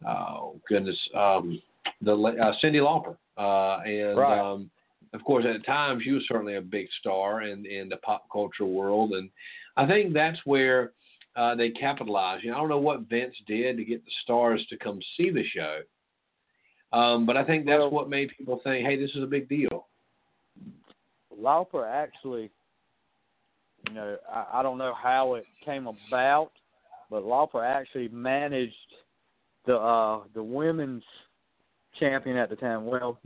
oh 0.07 0.59
goodness, 0.67 0.97
um, 1.15 1.61
the 2.01 2.13
uh, 2.13 2.53
Cyndi 2.63 2.81
Lauper, 2.81 3.15
uh, 3.37 3.81
and 3.83 4.17
Right. 4.17 4.39
um, 4.39 4.69
of 5.13 5.23
course 5.23 5.45
at 5.45 5.53
the 5.53 5.65
time 5.65 5.99
she 6.01 6.11
was 6.11 6.23
certainly 6.27 6.55
a 6.55 6.61
big 6.61 6.87
star 6.99 7.43
in 7.43 7.65
in 7.65 7.89
the 7.89 7.97
pop 7.97 8.25
culture 8.31 8.65
world, 8.65 9.13
and 9.13 9.29
I 9.77 9.87
think 9.87 10.13
that's 10.13 10.39
where 10.45 10.91
uh, 11.35 11.55
they 11.55 11.69
capitalized. 11.69 12.43
You 12.43 12.51
know, 12.51 12.57
I 12.57 12.59
don't 12.59 12.69
know 12.69 12.77
what 12.77 13.01
Vince 13.09 13.35
did 13.47 13.77
to 13.77 13.85
get 13.85 14.03
the 14.03 14.11
stars 14.23 14.65
to 14.69 14.77
come 14.77 14.99
see 15.15 15.29
the 15.29 15.45
show, 15.55 15.79
um, 16.93 17.25
but 17.25 17.37
I 17.37 17.43
think 17.43 17.65
that's 17.65 17.81
what 17.89 18.09
made 18.09 18.31
people 18.37 18.59
think, 18.63 18.85
hey, 18.85 18.99
this 18.99 19.11
is 19.15 19.23
a 19.23 19.27
big 19.27 19.47
deal. 19.47 19.87
Lauper 21.41 21.89
actually, 21.89 22.51
you 23.87 23.95
know, 23.95 24.17
I, 24.31 24.59
I 24.59 24.63
don't 24.63 24.77
know 24.77 24.93
how 25.01 25.35
it 25.35 25.45
came 25.65 25.87
about, 25.87 26.51
but 27.09 27.23
Lauper 27.23 27.63
actually 27.63 28.09
managed 28.09 28.75
the 29.65 29.75
uh 29.75 30.21
the 30.33 30.43
women's 30.43 31.03
champion 31.99 32.37
at 32.37 32.49
the 32.49 32.55
time. 32.55 32.85
Well, 32.85 33.19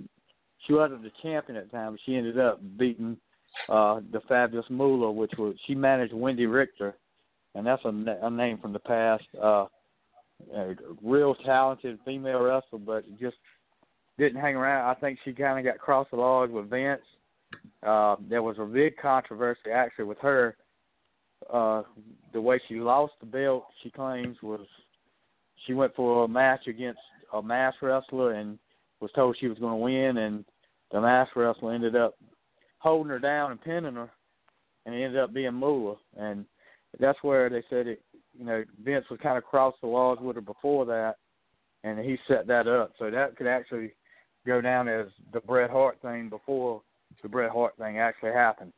she 0.65 0.73
wasn't 0.73 1.03
the 1.03 1.11
champion 1.21 1.57
at 1.57 1.71
the 1.71 1.77
time, 1.77 1.93
but 1.93 1.99
she 2.05 2.15
ended 2.15 2.39
up 2.39 2.59
beating 2.77 3.17
uh 3.69 4.01
the 4.11 4.21
fabulous 4.27 4.65
Moolah, 4.69 5.11
which 5.11 5.31
was 5.37 5.55
she 5.65 5.75
managed 5.75 6.13
Wendi 6.13 6.51
Richter, 6.51 6.95
and 7.55 7.65
that's 7.65 7.83
a, 7.85 8.17
a 8.21 8.29
name 8.29 8.59
from 8.59 8.73
the 8.73 8.79
past. 8.79 9.25
Uh, 9.41 9.65
a 10.53 10.75
real 11.01 11.33
talented 11.45 11.97
female 12.03 12.41
wrestler, 12.41 12.79
but 12.79 13.05
just 13.19 13.37
didn't 14.17 14.41
hang 14.41 14.55
around. 14.55 14.89
I 14.89 14.99
think 14.99 15.19
she 15.23 15.33
kind 15.33 15.59
of 15.59 15.65
got 15.71 15.79
cross 15.79 16.07
the 16.11 16.17
lines 16.17 16.51
with 16.51 16.69
Vince. 16.69 17.01
Uh, 17.85 18.15
there 18.29 18.41
was 18.41 18.57
a 18.59 18.65
big 18.65 18.97
controversy 18.97 19.71
actually 19.73 20.05
with 20.05 20.17
her. 20.19 20.55
Uh, 21.51 21.83
the 22.33 22.41
way 22.41 22.59
she 22.67 22.75
lost 22.75 23.13
the 23.19 23.25
belt, 23.25 23.65
she 23.83 23.91
claims 23.91 24.37
was 24.41 24.65
she 25.65 25.73
went 25.73 25.95
for 25.95 26.25
a 26.25 26.27
match 26.27 26.67
against 26.67 26.99
a 27.33 27.41
mass 27.41 27.73
wrestler 27.81 28.33
and 28.33 28.57
was 28.99 29.11
told 29.13 29.37
she 29.39 29.47
was 29.47 29.59
going 29.59 29.73
to 29.73 29.77
win, 29.77 30.17
and 30.17 30.45
the 30.91 31.01
mass 31.01 31.27
wrestler 31.35 31.73
ended 31.73 31.95
up 31.95 32.15
holding 32.79 33.09
her 33.09 33.19
down 33.19 33.51
and 33.51 33.61
pinning 33.61 33.95
her, 33.95 34.09
and 34.85 34.95
it 34.95 35.03
ended 35.03 35.19
up 35.19 35.33
being 35.33 35.53
Moolah. 35.53 35.97
And 36.17 36.45
that's 36.99 37.21
where 37.21 37.49
they 37.49 37.63
said 37.69 37.87
it. 37.87 38.01
You 38.37 38.45
know, 38.45 38.63
Vince 38.83 39.05
was 39.09 39.19
kind 39.21 39.37
of 39.37 39.43
cross 39.43 39.75
the 39.81 39.87
laws 39.87 40.17
with 40.21 40.35
her 40.35 40.41
before 40.41 40.85
that, 40.85 41.15
and 41.83 41.99
he 41.99 42.17
set 42.27 42.47
that 42.47 42.67
up. 42.67 42.93
So 42.97 43.11
that 43.11 43.35
could 43.35 43.47
actually 43.47 43.91
go 44.45 44.61
down 44.61 44.88
as 44.88 45.07
the 45.34 45.39
Bret 45.41 45.69
Hart 45.69 45.97
thing 46.01 46.30
before 46.30 46.81
the 47.22 47.30
Bret 47.30 47.51
Hart 47.51 47.76
thing 47.77 47.97
actually 47.97 48.34
happened. 48.34 48.72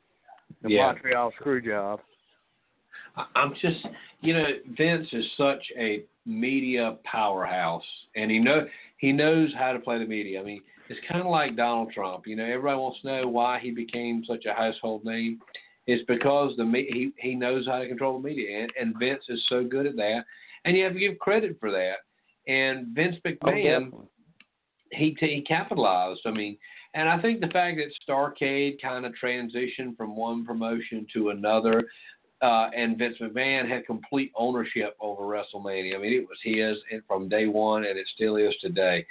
The 0.62 0.70
Yeah. 0.70 0.88
Montreal 0.88 1.32
screw 1.34 1.62
job. 1.62 2.02
I'm 3.36 3.54
just, 3.56 3.86
you 4.22 4.34
know, 4.34 4.48
Vince 4.78 5.12
is 5.12 5.26
such 5.38 5.72
a 5.78 6.04
media 6.26 6.98
powerhouse, 7.04 7.86
and 8.16 8.30
he 8.30 8.40
know 8.40 8.68
he 8.98 9.12
knows 9.12 9.54
how 9.54 9.74
to 9.74 9.80
play 9.80 9.98
the 10.00 10.06
media. 10.06 10.40
I 10.40 10.44
mean, 10.44 10.62
it's 10.90 11.00
kind 11.08 11.22
of 11.22 11.28
like 11.28 11.56
Donald 11.56 11.92
Trump. 11.92 12.28
You 12.28 12.36
know, 12.36 12.46
everybody 12.46 12.78
wants 12.78 13.02
to 13.02 13.08
know 13.08 13.28
why 13.28 13.60
he 13.60 13.72
became 13.72 14.24
such 14.26 14.46
a 14.46 14.54
household 14.54 15.04
name. 15.04 15.40
It's 15.88 16.04
because 16.06 16.56
the 16.58 16.66
me- 16.66 16.90
he 16.92 17.12
he 17.18 17.36
knows 17.36 17.66
how 17.66 17.80
to 17.80 17.88
control 17.88 18.20
the 18.20 18.28
media, 18.28 18.62
and, 18.62 18.72
and 18.80 18.98
Vince 19.00 19.24
is 19.30 19.44
so 19.50 19.64
good 19.64 19.86
at 19.86 19.96
that. 19.96 20.26
And 20.66 20.76
you 20.76 20.84
have 20.84 20.94
to 20.94 21.00
give 21.00 21.18
credit 21.20 21.58
for 21.60 21.72
that. 21.72 21.98
And 22.48 22.88
Vince 22.88 23.16
Oh, 23.26 23.30
McMahon, 23.30 23.64
definitely. 23.64 24.08
He 24.92 25.16
he 25.20 25.42
capitalized. 25.42 26.22
I 26.26 26.32
mean, 26.32 26.58
and 26.94 27.10
I 27.10 27.22
think 27.22 27.42
the 27.42 27.48
fact 27.48 27.78
that 27.78 27.94
Starrcade 28.08 28.82
kind 28.82 29.06
of 29.06 29.14
transitioned 29.22 29.98
from 29.98 30.16
one 30.16 30.46
promotion 30.46 31.06
to 31.14 31.30
another, 31.30 31.86
uh, 32.42 32.70
and 32.76 32.98
Vince 32.98 33.18
McMahon 33.22 33.70
had 33.70 33.86
complete 33.86 34.32
ownership 34.36 34.96
over 35.00 35.24
WrestleMania. 35.24 35.96
I 35.96 36.00
mean, 36.00 36.14
it 36.14 36.28
was 36.28 36.40
his 36.44 36.78
from 37.08 37.30
day 37.30 37.48
one, 37.48 37.86
and 37.86 37.98
it 37.98 38.08
still 38.14 38.38
is 38.38 38.54
today. 38.62 39.06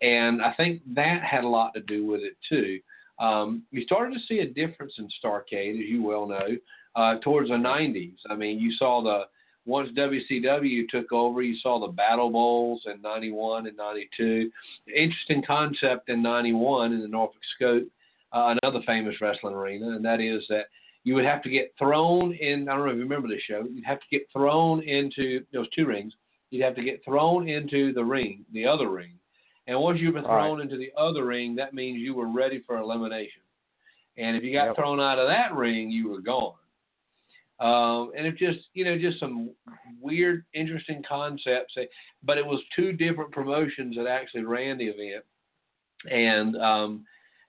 And 0.00 0.42
I 0.42 0.52
think 0.54 0.82
that 0.94 1.22
had 1.22 1.44
a 1.44 1.48
lot 1.48 1.74
to 1.74 1.80
do 1.80 2.06
with 2.06 2.20
it 2.20 2.36
too. 2.48 2.80
Um, 3.18 3.64
you 3.72 3.82
started 3.82 4.14
to 4.14 4.20
see 4.28 4.40
a 4.40 4.46
difference 4.46 4.94
in 4.98 5.08
Starrcade, 5.22 5.72
as 5.72 5.88
you 5.88 6.02
well 6.02 6.26
know, 6.26 6.56
uh, 6.94 7.18
towards 7.18 7.48
the 7.48 7.56
90s. 7.56 8.16
I 8.30 8.36
mean, 8.36 8.60
you 8.60 8.72
saw 8.72 9.02
the 9.02 9.24
once 9.68 9.90
WCW 9.92 10.88
took 10.88 11.12
over, 11.12 11.42
you 11.42 11.54
saw 11.62 11.78
the 11.78 11.92
Battle 11.92 12.30
Bowls 12.30 12.82
in 12.86 13.02
91 13.02 13.66
and 13.66 13.76
92. 13.76 14.50
Interesting 14.96 15.42
concept 15.46 16.08
in 16.08 16.22
91 16.22 16.94
in 16.94 17.02
the 17.02 17.06
Norfolk 17.06 17.42
Scope, 17.54 17.86
uh, 18.32 18.54
another 18.62 18.80
famous 18.86 19.14
wrestling 19.20 19.54
arena, 19.54 19.90
and 19.90 20.04
that 20.04 20.20
is 20.20 20.42
that 20.48 20.68
you 21.04 21.14
would 21.14 21.26
have 21.26 21.42
to 21.42 21.50
get 21.50 21.74
thrown 21.78 22.32
in. 22.32 22.66
I 22.66 22.76
don't 22.76 22.86
know 22.86 22.92
if 22.92 22.96
you 22.96 23.02
remember 23.02 23.28
this 23.28 23.42
show. 23.42 23.62
You'd 23.70 23.84
have 23.84 24.00
to 24.00 24.06
get 24.10 24.22
thrown 24.32 24.82
into 24.82 25.44
those 25.52 25.68
two 25.70 25.84
rings. 25.84 26.14
You'd 26.50 26.64
have 26.64 26.74
to 26.76 26.82
get 26.82 27.04
thrown 27.04 27.46
into 27.46 27.92
the 27.92 28.04
ring, 28.04 28.46
the 28.54 28.66
other 28.66 28.88
ring, 28.88 29.12
and 29.66 29.78
once 29.78 30.00
you've 30.00 30.14
been 30.14 30.24
All 30.24 30.34
right. 30.34 30.46
thrown 30.46 30.62
into 30.62 30.78
the 30.78 30.90
other 30.96 31.26
ring, 31.26 31.54
that 31.56 31.74
means 31.74 31.98
you 31.98 32.14
were 32.14 32.28
ready 32.28 32.62
for 32.66 32.78
elimination. 32.78 33.42
And 34.16 34.34
if 34.34 34.42
you 34.42 34.50
got 34.50 34.68
Yep. 34.68 34.76
thrown 34.76 34.98
out 34.98 35.18
of 35.18 35.28
that 35.28 35.54
ring, 35.54 35.90
you 35.90 36.08
were 36.08 36.22
gone. 36.22 36.54
Um, 37.60 38.12
and 38.16 38.26
it's 38.26 38.38
just 38.38 38.60
you 38.74 38.84
know 38.84 38.96
just 38.96 39.18
some 39.18 39.50
weird, 40.00 40.44
interesting 40.54 41.02
concepts. 41.08 41.74
But 42.22 42.38
it 42.38 42.46
was 42.46 42.60
two 42.76 42.92
different 42.92 43.32
promotions 43.32 43.96
that 43.96 44.06
actually 44.06 44.44
ran 44.44 44.78
the 44.78 44.86
event, 44.86 45.24
and 46.10 46.56
um, 46.56 47.04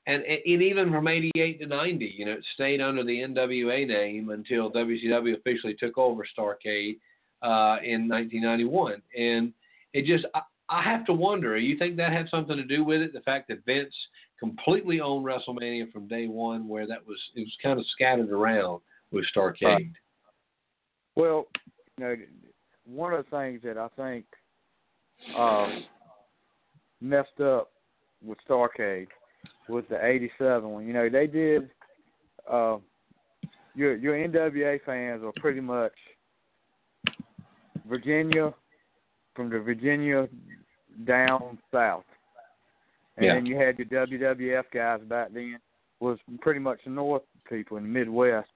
and 0.07 0.23
and 0.23 0.61
even 0.64 0.91
from 0.91 1.07
'88 1.07 1.60
to 1.60 1.68
'90, 1.68 2.15
you 2.18 2.26
know, 2.26 2.34
it 2.34 2.45
stayed 2.56 2.81
under 2.81 3.03
the 3.03 3.19
NWA 3.19 3.88
name 3.88 4.30
until 4.30 4.72
WCW 4.72 5.38
officially 5.38 5.76
took 5.76 5.98
over 5.98 6.26
Starrcade 6.38 6.98
uh, 7.44 7.77
in 7.84 8.10
1991. 8.10 9.02
And 9.18 9.53
it 9.94 10.06
just 10.06 10.26
I, 10.34 10.41
I 10.69 10.81
have 10.81 11.06
to 11.06 11.14
wonder. 11.14 11.57
You 11.57 11.77
think 11.77 11.98
that 11.98 12.14
had 12.14 12.30
something 12.30 12.57
to 12.57 12.64
do 12.64 12.84
with 12.84 13.02
it? 13.02 13.14
The 13.14 13.22
fact 13.22 13.48
that 13.49 13.65
Vince 13.65 13.94
completely 14.40 15.02
owned 15.02 15.26
WrestleMania 15.26 15.91
from 15.91 16.07
day 16.07 16.27
one, 16.27 16.68
where 16.68 16.88
that 16.88 17.06
was 17.06 17.19
it 17.36 17.41
was 17.41 17.57
kind 17.61 17.80
of 17.80 17.86
scattered 17.91 18.31
around 18.31 18.81
with 19.11 19.26
Starrcade. 19.36 19.61
Right. 19.64 19.88
Well, 21.15 21.48
you 21.98 22.06
know, 22.06 22.15
one 22.86 23.14
of 23.14 23.26
the 23.26 23.38
things 23.38 23.61
that 23.64 23.77
I 23.77 23.88
think 23.95 24.26
uh, 25.38 25.68
messed 27.02 27.40
up 27.41 27.72
with 28.23 28.38
Starrcade 28.48 29.07
was 29.68 29.84
the 29.90 30.03
'87 30.03 30.69
one. 30.69 30.88
You 30.88 30.94
know, 30.94 31.10
they 31.10 31.27
did. 31.27 31.69
Uh, 32.49 32.77
your 33.76 33.95
your 33.95 34.15
NWA 34.15 34.80
fans 34.86 35.23
are 35.23 35.34
pretty 35.38 35.61
much 35.61 35.94
Virginia, 37.88 38.53
from 39.36 39.49
the 39.49 39.60
Virginia 39.60 40.27
down 41.06 41.57
south, 41.72 42.06
and 43.18 43.26
Yeah. 43.26 43.34
then 43.36 43.45
you 43.45 43.56
had 43.56 43.77
your 43.77 43.88
WWF 43.88 44.69
guys 44.72 45.02
back 45.02 45.31
then 45.31 45.60
was 45.99 46.19
pretty 46.41 46.60
much 46.60 46.84
the 46.84 46.90
North 46.91 47.23
people 47.49 47.77
in 47.77 47.84
the 47.84 47.90
Midwest. 47.90 48.49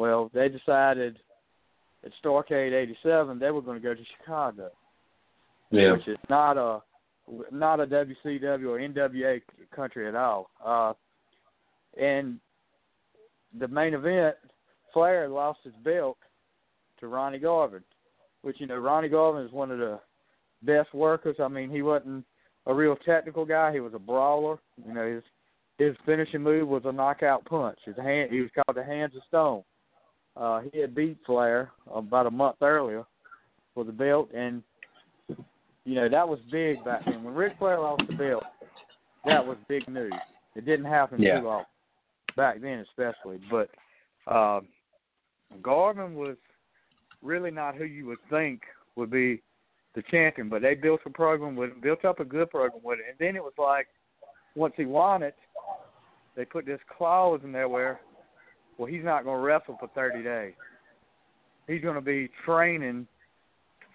Well, 0.00 0.30
they 0.32 0.48
decided 0.48 1.18
at 2.06 2.12
Starrcade 2.24 2.72
'87 2.72 3.38
they 3.38 3.50
were 3.50 3.60
going 3.60 3.78
to 3.78 3.86
go 3.86 3.92
to 3.92 4.00
Chicago, 4.16 4.70
Yeah. 5.70 5.92
which 5.92 6.08
is 6.08 6.16
not 6.30 6.56
a 6.56 6.80
not 7.52 7.80
a 7.80 7.86
WCW 7.86 8.66
or 8.66 8.78
NWA 8.78 9.42
country 9.76 10.08
at 10.08 10.14
all. 10.14 10.48
Uh, 10.64 10.94
and 12.00 12.40
the 13.58 13.68
main 13.68 13.92
event, 13.92 14.36
Flair 14.94 15.28
lost 15.28 15.60
his 15.64 15.74
belt 15.84 16.16
to 17.00 17.06
Ronnie 17.06 17.38
Garvin, 17.38 17.84
which 18.40 18.58
you 18.58 18.66
know 18.66 18.78
Ronnie 18.78 19.10
Garvin 19.10 19.44
is 19.44 19.52
one 19.52 19.70
of 19.70 19.78
the 19.78 20.00
best 20.62 20.94
workers. 20.94 21.36
I 21.38 21.48
mean, 21.48 21.68
he 21.68 21.82
wasn't 21.82 22.24
a 22.64 22.72
real 22.72 22.96
technical 22.96 23.44
guy. 23.44 23.70
He 23.74 23.80
was 23.80 23.92
a 23.92 23.98
brawler. 23.98 24.58
You 24.82 24.94
know, 24.94 25.06
his 25.06 25.22
his 25.76 25.94
finishing 26.06 26.40
move 26.42 26.68
was 26.68 26.86
a 26.86 26.92
knockout 26.92 27.44
punch. 27.44 27.80
His 27.84 27.96
hand 27.96 28.30
he 28.30 28.40
was 28.40 28.50
called 28.54 28.78
the 28.78 28.82
Hands 28.82 29.14
of 29.14 29.22
Stone. 29.28 29.62
Uh, 30.40 30.62
he 30.72 30.80
had 30.80 30.94
beat 30.94 31.18
Flair 31.26 31.70
about 31.94 32.26
a 32.26 32.30
month 32.30 32.56
earlier 32.62 33.04
for 33.74 33.84
the 33.84 33.92
belt, 33.92 34.30
and 34.34 34.62
you 35.84 35.94
know 35.94 36.08
that 36.08 36.26
was 36.26 36.38
big 36.50 36.82
back 36.84 37.04
then. 37.04 37.22
When 37.22 37.34
Ric 37.34 37.52
Flair 37.58 37.78
lost 37.78 38.02
the 38.08 38.14
belt, 38.14 38.44
that 39.26 39.46
was 39.46 39.58
big 39.68 39.86
news. 39.88 40.12
It 40.56 40.64
didn't 40.64 40.86
happen 40.86 41.20
Yeah. 41.22 41.40
too 41.40 41.48
often 41.48 41.66
back 42.36 42.60
then, 42.60 42.84
especially. 42.90 43.38
But 43.50 43.68
uh, 44.26 44.60
Garvin 45.62 46.14
was 46.14 46.36
really 47.22 47.50
not 47.50 47.74
who 47.74 47.84
you 47.84 48.06
would 48.06 48.18
think 48.30 48.62
would 48.96 49.10
be 49.10 49.42
the 49.94 50.02
champion, 50.10 50.48
but 50.48 50.62
they 50.62 50.74
built 50.74 51.00
a 51.04 51.10
program 51.10 51.54
with 51.56 51.70
him, 51.70 51.80
built 51.82 52.04
up 52.04 52.20
a 52.20 52.24
good 52.24 52.50
program 52.50 52.80
with 52.82 52.98
it, 53.00 53.04
and 53.10 53.18
then 53.18 53.36
it 53.36 53.42
was 53.42 53.52
like 53.58 53.88
once 54.54 54.74
he 54.76 54.84
won 54.84 55.22
it, 55.22 55.36
they 56.36 56.44
put 56.44 56.64
this 56.64 56.80
clause 56.96 57.40
in 57.44 57.52
there 57.52 57.68
where, 57.68 58.00
well, 58.80 58.90
he's 58.90 59.04
not 59.04 59.24
going 59.24 59.36
to 59.36 59.42
wrestle 59.42 59.76
for 59.78 59.90
30 59.94 60.22
days. 60.22 60.54
He's 61.68 61.82
going 61.82 61.96
to 61.96 62.00
be 62.00 62.30
training 62.46 63.06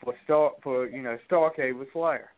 for 0.03 0.13
star 0.23 0.51
for 0.61 0.87
you 0.87 1.01
know 1.01 1.17
Starrcade 1.27 1.77
with 1.77 1.91
Flair, 1.91 2.29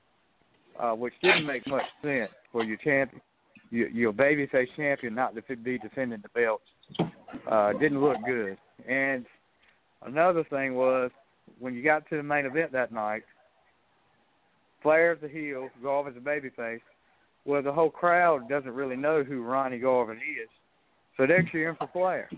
uh, 0.80 0.94
which 0.94 1.14
didn't 1.22 1.46
make 1.46 1.68
much 1.68 1.84
sense 2.02 2.32
for 2.54 2.64
your 2.64 2.78
champion, 2.78 3.22
your, 3.70 3.90
your 3.90 4.14
babyface 4.14 4.68
champion, 4.78 5.14
not 5.14 5.36
to 5.36 5.56
be 5.58 5.78
defending 5.78 6.22
the 6.22 6.30
belts. 6.30 6.64
Uh, 7.52 7.74
didn't 7.74 8.00
look 8.00 8.16
good. 8.26 8.58
And 8.88 9.26
another 10.06 10.46
thing 10.46 10.76
was 10.76 11.12
when 11.60 11.74
you 11.74 11.84
got 11.84 12.10
to 12.10 12.16
the 12.16 12.24
main 12.24 12.46
event 12.46 12.72
that 12.72 12.94
night, 12.94 13.24
Flair's 14.82 15.20
the 15.22 15.28
heel, 15.28 15.68
Garvin's 15.84 16.16
the 16.16 16.22
babyface. 16.22 16.80
Well, 17.44 17.62
the 17.62 17.74
whole 17.74 17.90
crowd 17.90 18.48
doesn't 18.48 18.72
really 18.72 18.96
know 18.96 19.22
who 19.22 19.44
Ronnie 19.44 19.80
Garvin 19.80 20.16
is, 20.16 20.50
so 21.18 21.26
they're 21.28 21.48
cheering 21.52 21.76
for 21.78 21.90
Flair. 21.92 22.30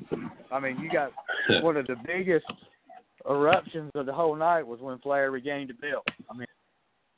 I 0.52 0.60
mean, 0.60 0.80
you 0.80 0.90
got 0.92 1.12
one 1.64 1.78
of 1.78 1.86
the 1.88 1.96
biggest 2.06 2.46
eruptions 3.30 3.92
of 3.96 4.06
the 4.06 4.14
whole 4.14 4.36
night 4.36 4.66
was 4.66 4.80
when 4.80 4.98
Flair 5.00 5.30
regained 5.32 5.70
the 5.70 5.74
belt. 5.74 6.08
I 6.30 6.38
mean, 6.38 6.48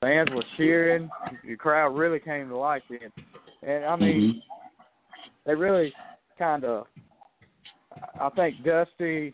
fans 0.01 0.29
were 0.33 0.43
cheering. 0.57 1.09
The 1.45 1.55
crowd 1.55 1.95
really 1.95 2.19
came 2.19 2.49
to 2.49 2.57
life 2.57 2.81
then, 2.89 3.11
and 3.61 3.85
I 3.85 3.95
mean, 3.95 4.21
Mm-hmm. 4.21 4.39
they 5.45 5.55
really 5.55 5.93
kind 6.37 6.63
of. 6.63 6.85
I 8.19 8.29
think 8.29 8.63
Dusty 8.63 9.33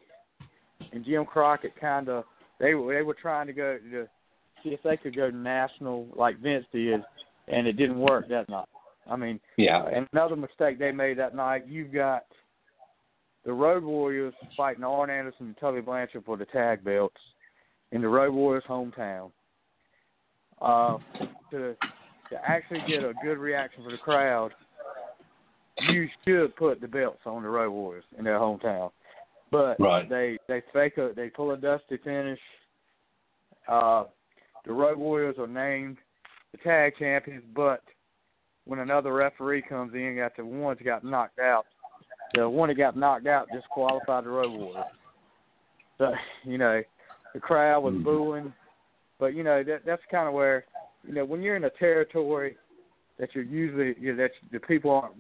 and 0.92 1.06
Jim 1.06 1.26
Crockett 1.26 1.80
kind 1.80 2.10
of 2.10 2.24
they 2.60 2.74
were 2.74 2.94
they 2.94 3.02
were 3.04 3.14
trying 3.14 3.48
to 3.48 3.54
go 3.54 3.78
to 3.92 4.08
see 4.64 4.70
if 4.70 4.82
they 4.84 4.98
could 4.98 5.16
go 5.16 5.30
national 5.30 6.08
like 6.16 6.40
Vince 6.40 6.66
did, 6.74 7.02
and 7.48 7.68
it 7.68 7.74
didn't 7.74 8.00
work 8.00 8.28
that 8.30 8.50
night. 8.50 8.68
I 9.10 9.16
mean, 9.16 9.40
Yeah. 9.58 9.86
and 9.88 10.08
another 10.12 10.36
mistake 10.36 10.80
they 10.80 10.92
made 10.92 11.18
that 11.18 11.36
night, 11.36 11.66
you've 11.68 11.92
got 11.94 12.26
the 13.44 13.54
Road 13.54 13.84
Warriors 13.84 14.34
fighting 14.56 14.84
Arn 14.84 15.10
Anderson 15.10 15.48
and 15.48 15.58
Tully 15.58 15.82
Blanchard 15.82 16.26
for 16.26 16.36
the 16.38 16.46
tag 16.46 16.84
belts 16.84 17.22
in 17.92 18.02
the 18.02 18.10
Road 18.10 18.34
Warriors' 18.34 18.66
hometown. 18.66 19.32
Uh, 20.62 20.98
to 21.52 21.76
to 22.30 22.50
actually 22.50 22.82
get 22.88 23.04
a 23.04 23.14
good 23.24 23.38
reaction 23.38 23.84
for 23.84 23.92
the 23.92 23.98
crowd, 23.98 24.54
you 25.90 26.10
should 26.26 26.54
put 26.58 26.82
the 26.82 26.88
belts 26.88 27.22
on 27.26 27.44
the 27.44 27.50
Road 27.50 27.72
Warriors 27.72 28.04
in 28.18 28.26
their 28.26 28.40
hometown. 28.40 28.92
But 29.50 29.80
Right. 29.80 30.10
they 30.10 30.38
they 30.48 30.62
fake 30.74 30.98
a 30.98 31.14
they 31.14 31.30
pull 31.30 31.52
a 31.52 31.58
dusty 31.58 31.98
finish. 31.98 32.40
Uh, 33.68 34.06
the 34.66 34.74
Road 34.74 34.98
Warriors 34.98 35.38
are 35.40 35.48
named 35.48 35.98
the 36.52 36.58
tag 36.58 36.98
champions, 36.98 37.46
but 37.54 37.82
when 38.68 38.80
another 38.80 39.14
referee 39.14 39.62
comes 39.62 39.94
in, 39.94 40.18
got 40.18 40.36
the 40.36 40.46
ones 40.46 40.78
that 40.78 40.84
got 40.84 41.04
knocked 41.04 41.40
out. 41.40 41.66
The 42.34 42.48
one 42.48 42.70
that 42.70 42.76
got 42.76 42.98
knocked 42.98 43.28
out 43.28 43.52
disqualified 43.52 44.26
the 44.26 44.30
Road 44.30 44.52
Warriors. 44.52 44.86
So 45.98 46.12
you 46.44 46.58
know, 46.58 46.82
the 47.34 47.40
crowd 47.40 47.84
was 47.84 47.94
Mhm. 47.94 48.04
booing, 48.04 48.54
but 49.20 49.34
you 49.34 49.44
know 49.44 49.64
that 49.64 49.86
that's 49.86 50.02
kind 50.12 50.28
of 50.28 50.34
where 50.34 50.66
you 51.04 51.14
know 51.14 51.26
when 51.26 51.42
you're 51.42 51.56
in 51.56 51.64
a 51.64 51.70
territory 51.72 52.58
that 53.18 53.34
you're 53.34 53.44
usually 53.44 53.96
you 54.00 54.14
know, 54.14 54.24
that 54.24 54.32
the 54.52 54.60
people 54.60 54.92
aren't 54.92 55.16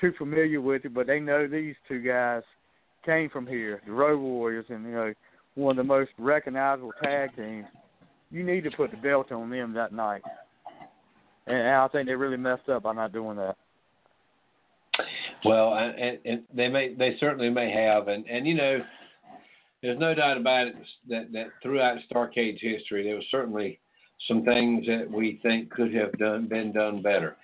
too 0.00 0.12
familiar 0.18 0.60
with 0.60 0.84
it, 0.84 0.94
but 0.94 1.06
they 1.06 1.20
know 1.20 1.46
these 1.46 1.76
two 1.86 2.00
guys 2.00 2.42
came 3.04 3.28
from 3.30 3.46
here, 3.46 3.80
the 3.86 3.92
Road 3.92 4.18
Warriors, 4.18 4.66
and 4.68 4.84
you 4.84 4.92
know 4.92 5.14
one 5.54 5.72
of 5.78 5.84
the 5.84 5.88
most 5.88 6.10
recognizable 6.18 6.92
tag 7.02 7.34
teams. 7.36 7.66
You 8.30 8.44
need 8.44 8.62
to 8.64 8.70
put 8.70 8.90
the 8.90 8.96
belt 8.96 9.32
on 9.32 9.50
them 9.50 9.72
that 9.72 9.92
night, 9.92 10.22
and, 11.48 11.58
and 11.58 11.68
I 11.68 11.88
think 11.88 12.06
they 12.06 12.14
really 12.14 12.36
messed 12.36 12.68
up 12.68 12.82
by 12.84 12.92
not 12.92 13.12
doing 13.12 13.36
that. 13.36 13.56
Well, 15.44 15.74
and, 15.74 15.94
and, 15.98 16.18
and 16.24 16.42
they 16.52 16.68
may, 16.68 16.94
they 16.94 17.16
certainly 17.20 17.50
may 17.50 17.70
have, 17.70 18.08
and 18.08 18.26
and 18.26 18.46
you 18.46 18.54
know, 18.54 18.80
there's 19.82 19.98
no 19.98 20.14
doubt 20.14 20.36
about 20.36 20.66
it 20.66 20.74
that 21.08 21.32
that 21.32 21.46
throughout 21.62 21.98
Starrcade's 22.10 22.60
history, 22.60 23.04
there 23.04 23.14
was 23.14 23.24
certainly 23.30 23.78
some 24.26 24.44
things 24.44 24.86
that 24.86 25.08
we 25.08 25.38
think 25.42 25.70
could 25.70 25.94
have 25.94 26.12
done 26.18 26.48
been 26.48 26.72
done 26.72 27.00
better, 27.00 27.36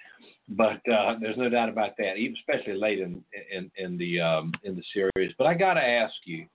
but 0.49 0.81
uh, 0.93 1.15
there's 1.21 1.37
no 1.37 1.49
doubt 1.49 1.69
about 1.69 1.97
that, 1.99 2.17
even 2.17 2.37
especially 2.37 2.75
late 2.75 2.99
in 2.99 3.23
in 3.53 3.71
in 3.77 3.97
the 3.97 4.21
um, 4.21 4.53
in 4.65 4.75
the 4.75 4.83
series. 4.93 5.33
But 5.39 5.47
I 5.47 5.55
got 5.55 5.75
to 5.75 5.85
ask 5.85 6.15
you, 6.25 6.47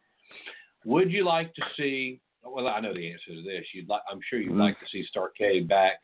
would 0.84 1.10
you 1.12 1.24
like 1.24 1.54
to 1.56 1.62
see? 1.78 2.20
Well, 2.44 2.68
I 2.68 2.82
know 2.82 2.94
the 2.94 3.12
answer 3.12 3.36
to 3.36 3.44
this. 3.44 3.66
You'd 3.74 3.88
like, 3.90 4.02
I'm 4.12 4.20
sure 4.30 4.40
you'd 4.40 4.54
Mhm. 4.54 4.60
like 4.60 4.80
to 4.80 4.86
see 4.92 5.06
Starrcade 5.16 5.68
back. 5.68 6.00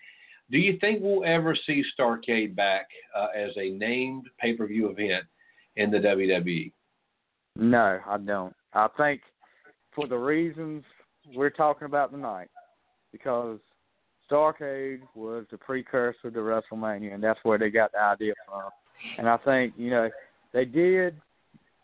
Do 0.51 0.57
you 0.57 0.77
think 0.80 0.99
we'll 1.01 1.26
ever 1.26 1.57
see 1.65 1.84
Starrcade 1.97 2.55
back 2.55 2.88
uh, 3.17 3.27
as 3.35 3.51
a 3.57 3.72
named 3.72 4.27
pay-per-view 4.39 4.89
event 4.89 5.26
in 5.76 5.89
the? 5.91 5.97
WWE? 5.97 6.72
No, 7.55 7.99
I 8.05 8.17
don't. 8.17 8.55
I 8.73 8.88
think 8.97 9.22
for 9.95 10.07
the 10.07 10.17
reasons 10.17 10.84
we're 11.34 11.49
talking 11.49 11.85
about 11.85 12.11
tonight, 12.11 12.49
because 13.11 13.59
Starrcade 14.30 14.99
was 15.15 15.45
the 15.51 15.57
precursor 15.57 16.30
to 16.30 16.39
WrestleMania, 16.39 17.13
and 17.13 17.23
that's 17.23 17.39
where 17.43 17.57
they 17.57 17.69
got 17.69 17.91
the 17.93 18.01
idea 18.01 18.34
from. 18.47 18.69
And 19.17 19.30
I 19.30 19.38
think 19.38 19.73
you 19.77 19.89
know 19.89 20.09
they 20.53 20.65
did. 20.65 21.15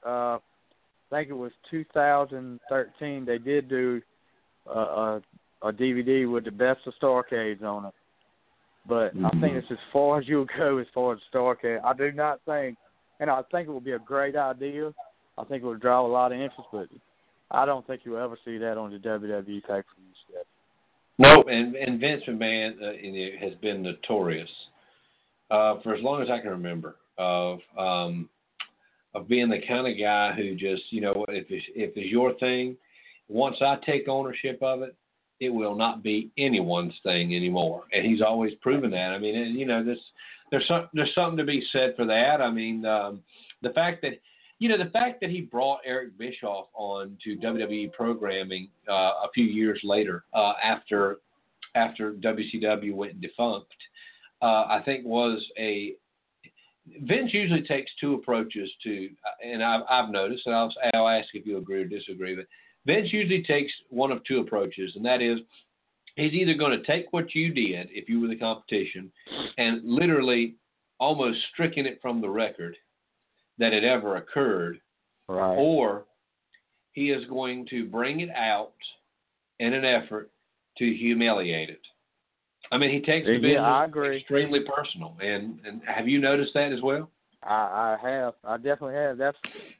Uh, 0.05 0.37
I 0.37 0.39
think 1.09 1.29
it 1.29 1.33
was 1.33 1.51
2013. 1.69 3.25
They 3.25 3.37
did 3.37 3.69
do 3.69 4.01
a, 4.65 4.79
a, 4.79 5.21
a 5.61 5.73
DVD 5.73 6.31
with 6.31 6.45
the 6.45 6.51
best 6.51 6.79
of 6.85 6.93
Starrcades 7.01 7.63
on 7.63 7.85
it. 7.85 7.93
But 8.87 9.13
I 9.23 9.29
think 9.39 9.55
it's 9.55 9.71
as 9.71 9.77
far 9.93 10.19
as 10.19 10.27
you'll 10.27 10.47
go 10.57 10.77
as 10.79 10.87
far 10.93 11.13
as 11.13 11.19
Starrcade. 11.33 11.83
I 11.83 11.93
do 11.93 12.11
not 12.11 12.39
think, 12.45 12.77
and 13.19 13.29
I 13.29 13.41
think 13.51 13.67
it 13.67 13.71
would 13.71 13.83
be 13.83 13.91
a 13.91 13.99
great 13.99 14.35
idea. 14.35 14.91
I 15.37 15.43
think 15.43 15.63
it 15.63 15.65
would 15.65 15.81
draw 15.81 16.05
a 16.05 16.07
lot 16.07 16.31
of 16.31 16.39
interest, 16.39 16.69
but 16.71 16.87
I 17.51 17.65
don't 17.65 17.85
think 17.85 18.01
you'll 18.03 18.17
ever 18.17 18.37
see 18.43 18.57
that 18.57 18.77
on 18.77 18.91
the 18.91 18.97
WWE 18.97 19.61
pay 19.61 19.67
per 19.67 19.83
view 19.97 20.13
step. 20.29 20.47
No, 21.17 21.43
and 21.43 21.75
and 21.75 21.99
Vince 21.99 22.23
McMahon 22.27 22.81
uh, 22.81 23.45
has 23.45 23.53
been 23.61 23.83
notorious 23.83 24.49
uh, 25.51 25.75
for 25.83 25.93
as 25.93 26.03
long 26.03 26.21
as 26.21 26.29
I 26.29 26.39
can 26.39 26.49
remember 26.49 26.95
of 27.17 27.59
um, 27.77 28.29
of 29.13 29.27
being 29.27 29.49
the 29.49 29.61
kind 29.67 29.87
of 29.87 29.99
guy 29.99 30.33
who 30.33 30.55
just 30.55 30.83
you 30.89 31.01
know 31.01 31.25
if 31.29 31.45
it's, 31.49 31.65
if 31.75 31.91
it's 31.95 32.09
your 32.09 32.33
thing, 32.39 32.75
once 33.27 33.57
I 33.61 33.77
take 33.85 34.07
ownership 34.07 34.59
of 34.61 34.81
it, 34.81 34.95
it 35.41 35.49
will 35.49 35.75
not 35.75 36.03
be 36.03 36.31
anyone's 36.37 36.93
thing 37.03 37.35
anymore. 37.35 37.83
And 37.91 38.05
he's 38.05 38.21
always 38.21 38.53
proven 38.61 38.91
that. 38.91 39.11
I 39.11 39.17
mean, 39.17 39.35
and, 39.35 39.57
you 39.57 39.65
know, 39.65 39.83
this 39.83 39.97
there's 40.51 40.67
some, 40.67 40.87
there's 40.93 41.13
something 41.15 41.37
to 41.37 41.43
be 41.43 41.65
said 41.71 41.95
for 41.97 42.05
that. 42.05 42.41
I 42.41 42.51
mean, 42.51 42.85
um, 42.85 43.21
the 43.61 43.71
fact 43.71 44.01
that 44.03 44.21
you 44.59 44.69
know 44.69 44.77
the 44.77 44.91
fact 44.91 45.19
that 45.21 45.31
he 45.31 45.41
brought 45.41 45.79
Eric 45.83 46.17
Bischoff 46.17 46.67
on 46.75 47.17
to 47.23 47.35
WWE 47.37 47.91
programming 47.93 48.69
uh, 48.87 48.93
a 49.23 49.29
few 49.33 49.45
years 49.45 49.79
later 49.83 50.23
uh, 50.33 50.53
after 50.63 51.17
after 51.73 52.13
WCW 52.13 52.93
went 52.93 53.19
defunct, 53.21 53.73
uh, 54.41 54.65
I 54.67 54.81
think 54.85 55.05
was 55.05 55.43
a 55.57 55.95
Vince 57.03 57.33
usually 57.33 57.61
takes 57.63 57.91
two 57.99 58.15
approaches 58.15 58.69
to, 58.83 59.09
and 59.43 59.63
I've, 59.63 59.83
I've 59.89 60.09
noticed, 60.09 60.43
and 60.47 60.55
I'll, 60.55 60.73
I'll 60.93 61.07
ask 61.07 61.29
if 61.33 61.45
you 61.45 61.57
agree 61.57 61.83
or 61.83 61.85
disagree, 61.85 62.35
but 62.35 62.47
Vince 62.85 63.11
usually 63.13 63.43
takes 63.43 63.71
one 63.89 64.11
of 64.11 64.23
two 64.23 64.39
approaches, 64.39 64.93
and 64.95 65.05
that 65.05 65.21
is 65.21 65.39
he's 66.15 66.33
either 66.33 66.53
going 66.53 66.77
to 66.77 66.85
take 66.85 67.11
what 67.11 67.33
you 67.35 67.53
did 67.53 67.89
if 67.91 68.09
you 68.09 68.19
were 68.19 68.27
the 68.27 68.35
competition 68.35 69.11
and 69.57 69.81
literally 69.83 70.55
almost 70.99 71.39
stricken 71.53 71.85
it 71.85 71.99
from 72.01 72.21
the 72.21 72.29
record 72.29 72.75
that 73.57 73.73
it 73.73 73.83
ever 73.83 74.17
occurred, 74.17 74.79
Right. 75.27 75.55
or 75.55 76.05
he 76.93 77.11
is 77.11 77.25
going 77.27 77.65
to 77.67 77.85
bring 77.85 78.19
it 78.19 78.29
out 78.31 78.73
in 79.59 79.73
an 79.73 79.85
effort 79.85 80.29
to 80.77 80.93
humiliate 80.93 81.69
it. 81.69 81.81
I 82.71 82.77
mean, 82.77 82.91
he 82.91 82.99
takes 82.99 83.27
the 83.27 83.33
Yeah, 83.33 83.85
business 83.87 84.17
extremely 84.17 84.61
personal, 84.61 85.15
and 85.21 85.59
and 85.65 85.81
have 85.85 86.07
you 86.07 86.19
noticed 86.19 86.53
that 86.53 86.71
as 86.73 86.81
well? 86.81 87.09
I, 87.43 87.97
I 88.03 88.09
have. 88.09 88.33
I 88.43 88.57
definitely 88.57 88.95
have. 88.95 89.17
That's 89.17 89.37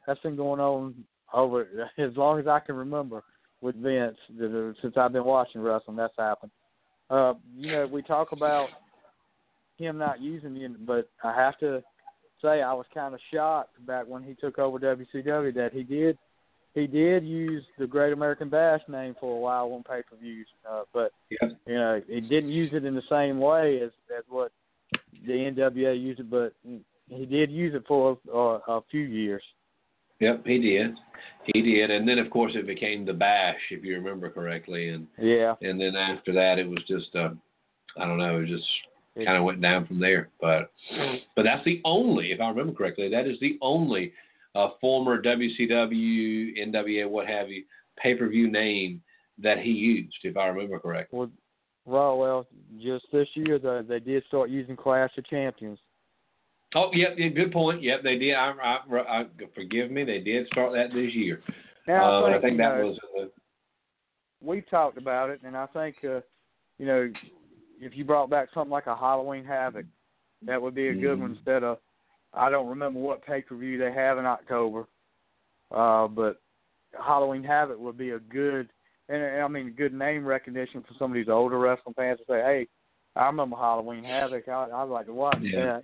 that's 0.08 0.20
been 0.22 0.36
going 0.36 0.60
on 0.60 0.96
over 1.34 1.90
as 1.98 2.16
long 2.16 2.40
as 2.40 2.48
I 2.48 2.60
can 2.60 2.76
remember 2.76 3.24
with 3.62 3.76
Vince. 3.76 4.18
Since 4.82 4.96
I've 4.98 5.14
been 5.14 5.26
watching 5.26 5.62
wrestling, 5.62 5.98
that's 5.98 6.14
happened. 6.18 6.52
Uh, 7.10 7.34
you 7.56 7.72
know, 7.72 7.88
we 7.88 8.02
talk 8.02 8.32
about 8.32 8.70
him 9.78 9.98
not 9.98 10.22
using 10.22 10.56
it, 10.58 10.86
but 10.86 11.10
I 11.24 11.34
have 11.36 11.58
to 11.60 11.84
say 12.42 12.62
I 12.62 12.74
was 12.74 12.86
kind 12.94 13.14
of 13.14 13.20
shocked 13.34 13.86
back 13.86 14.06
when 14.08 14.24
he 14.24 14.34
took 14.34 14.58
over 14.58 14.80
WCW 14.80 15.54
that 15.56 15.74
he 15.74 15.84
did 15.84 16.18
he 16.74 16.88
did 16.88 17.26
use 17.26 17.66
the 17.78 17.86
Great 17.86 18.14
American 18.14 18.48
Bash 18.50 18.80
name 18.88 19.14
for 19.20 19.36
a 19.36 19.40
while 19.40 19.74
on 19.74 19.84
pay 19.84 20.02
per 20.10 20.16
views, 20.16 20.48
uh, 20.70 20.84
but 20.94 21.12
Yeah. 21.30 21.50
you 21.66 21.76
know 21.76 22.02
he 22.08 22.22
didn't 22.22 22.52
use 22.52 22.72
it 22.74 22.86
in 22.86 22.96
the 22.96 23.04
same 23.10 23.40
way 23.40 23.82
as 23.82 23.92
as 24.18 24.24
what 24.30 24.52
the 25.26 25.34
NWA 25.34 26.00
used 26.00 26.22
it, 26.22 26.30
but 26.30 26.54
he 27.10 27.26
did 27.26 27.52
use 27.52 27.76
it 27.76 27.86
for 27.88 28.18
uh, 28.34 28.60
a 28.68 28.82
few 28.90 29.02
years. 29.02 29.44
Yep, 30.22 30.46
he 30.46 30.60
did. 30.60 30.96
He 31.52 31.62
did, 31.62 31.90
and 31.90 32.08
then 32.08 32.20
of 32.20 32.30
course 32.30 32.52
it 32.56 32.68
became 32.68 33.04
the 33.04 33.14
Bash, 33.14 33.60
if 33.72 33.84
you 33.84 33.96
remember 33.96 34.30
correctly, 34.30 34.90
and 34.90 35.08
Yeah, 35.18 35.56
and 35.62 35.82
then 35.82 35.96
after 35.96 36.32
that 36.34 36.60
it 36.60 36.70
was 36.70 36.84
just 36.88 37.16
uh, 37.16 37.30
I 37.98 38.06
don't 38.06 38.20
know, 38.20 38.40
it 38.40 38.48
just 38.48 38.68
kind 39.16 39.38
of 39.38 39.44
went 39.44 39.62
down 39.62 39.88
from 39.88 40.00
there. 40.00 40.30
But 40.40 40.72
but 41.36 41.44
that's 41.44 41.66
the 41.66 41.82
only, 41.84 42.32
if 42.32 42.40
I 42.40 42.50
remember 42.50 42.74
correctly, 42.74 43.10
that 43.10 43.28
is 43.28 43.40
the 43.40 43.58
only 43.62 44.14
uh, 44.54 44.70
former 44.80 45.22
WCW, 45.22 46.58
NWA, 46.68 47.10
what 47.10 47.28
have 47.28 47.50
you, 47.50 47.64
pay 47.98 48.14
per 48.14 48.30
view 48.30 48.50
name 48.50 49.02
that 49.40 49.58
he 49.58 49.72
used, 49.72 50.18
if 50.24 50.38
I 50.38 50.48
remember 50.48 50.80
correctly. 50.80 51.18
well, 51.18 51.32
well, 51.86 52.18
well, 52.20 52.48
just 52.80 53.06
this 53.12 53.28
year 53.34 53.58
they, 53.58 53.82
they 53.88 54.00
did 54.00 54.24
start 54.28 54.52
using 54.52 54.76
Clash 54.76 55.12
of 55.18 55.26
Champions. 55.26 55.80
Oh, 56.74 56.90
yep, 56.94 57.16
yeah, 57.18 57.28
good 57.28 57.52
point. 57.52 57.82
Yep, 57.82 58.04
they 58.04 58.18
did. 58.18 58.34
I, 58.34 58.52
I, 58.64 58.98
I, 58.98 59.26
forgive 59.54 59.92
me, 59.92 60.06
they 60.06 60.20
did 60.20 60.48
start 60.48 60.72
that 60.74 60.94
this 60.94 61.14
year. 61.14 61.42
Now 61.88 62.20
Uh, 62.20 62.26
I 62.28 62.38
I 62.38 62.42
think 62.42 62.58
that 62.58 62.78
know, 62.78 62.86
was 62.86 63.00
in 63.16 63.24
the 63.24 63.32
we 64.42 64.62
talked 64.62 64.98
about 64.98 65.30
it, 65.30 65.42
and 65.46 65.56
I 65.56 65.68
think 65.68 65.98
uh, 66.04 66.22
you 66.78 66.86
know 66.86 67.12
if 67.80 67.96
you 67.96 68.06
brought 68.06 68.30
back 68.30 68.50
something 68.54 68.72
like 68.72 68.88
a 68.88 68.96
Halloween 68.96 69.44
Havoc, 69.44 69.86
that 70.46 70.62
would 70.62 70.76
be 70.76 70.90
a 70.90 70.96
good 70.96 71.20
one 71.20 71.32
Mhm. 71.32 71.38
instead 71.38 71.64
of 71.64 71.80
I 72.34 72.50
don't 72.50 72.70
remember 72.70 73.00
what 73.00 73.26
pay 73.26 73.42
per 73.42 73.56
view 73.56 73.78
they 73.78 73.92
have 73.92 74.18
in 74.18 74.26
October, 74.26 74.88
uh, 75.72 76.08
but 76.08 76.42
Halloween 76.94 77.44
Havoc 77.44 77.80
would 77.80 77.98
be 77.98 78.12
a 78.12 78.20
good 78.20 78.70
and, 79.10 79.22
and 79.22 79.42
I 79.42 79.48
mean 79.48 79.72
good 79.72 79.94
name 79.94 80.26
recognition 80.26 80.84
for 80.84 80.94
some 80.98 81.12
of 81.12 81.16
these 81.16 81.30
older 81.30 81.60
wrestling 81.60 81.96
fans 81.96 82.20
to 82.20 82.26
say, 82.26 82.42
hey, 82.42 82.68
I 83.16 83.26
remember 83.26 83.58
Halloween 83.58 84.04
Havoc. 84.04 84.48
I, 84.48 84.70
I'd 84.74 84.84
like 84.84 85.08
to 85.08 85.14
watch 85.14 85.40
Yeah. 85.42 85.60
that, 85.60 85.84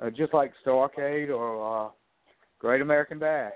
uh, 0.00 0.10
just 0.10 0.34
like 0.34 0.52
Starrcade 0.64 1.30
or 1.30 1.86
uh, 1.86 1.90
Great 2.58 2.80
American 2.80 3.18
Bash. 3.18 3.52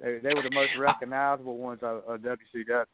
They 0.00 0.18
they 0.22 0.34
were 0.34 0.42
the 0.42 0.54
most 0.54 0.70
recognizable 0.78 1.58
ones 1.58 1.80
of, 1.82 2.02
of 2.06 2.20
WCW. 2.20 2.84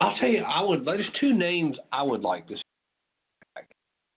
I'll 0.00 0.16
tell 0.16 0.28
you, 0.28 0.42
I 0.42 0.60
would. 0.62 0.84
There's 0.84 1.06
two 1.20 1.34
names 1.34 1.76
I 1.92 2.02
would 2.02 2.22
like 2.22 2.46
to 2.48 2.56
see. 2.56 2.62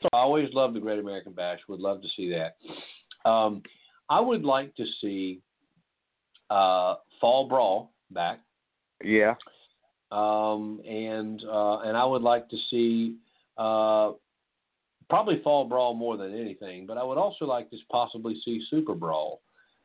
So 0.02 0.10
I 0.14 0.18
always 0.18 0.50
loved 0.54 0.76
the 0.76 0.80
Great 0.80 1.00
American 1.00 1.32
Bash. 1.34 1.60
Would 1.68 1.80
love 1.80 2.02
to 2.02 2.08
see 2.16 2.30
that. 2.32 2.56
Um, 3.30 3.62
I 4.10 4.20
would 4.20 4.44
like 4.44 4.76
to 4.76 4.86
see 5.02 5.40
uh, 6.50 6.96
Fall 7.22 7.48
Brawl 7.48 7.92
back, 8.12 8.40
Yeah. 9.04 9.36
um, 10.12 10.82
and 10.88 11.42
uh, 11.50 11.80
and 11.80 11.96
I 11.98 12.04
would 12.06 12.22
like 12.22 12.50
to 12.50 12.58
see 12.70 13.16
uh, 13.58 14.12
probably 15.14 15.40
Fall 15.44 15.66
Brawl 15.66 15.94
more 15.94 16.18
than 16.18 16.36
anything. 16.36 16.88
But 16.88 16.98
I 16.98 17.04
would 17.04 17.20
also 17.20 17.46
like 17.46 17.70
to 17.70 17.78
possibly 17.92 18.42
see 18.44 18.66
Super 18.72 18.96
Brawl 18.96 19.42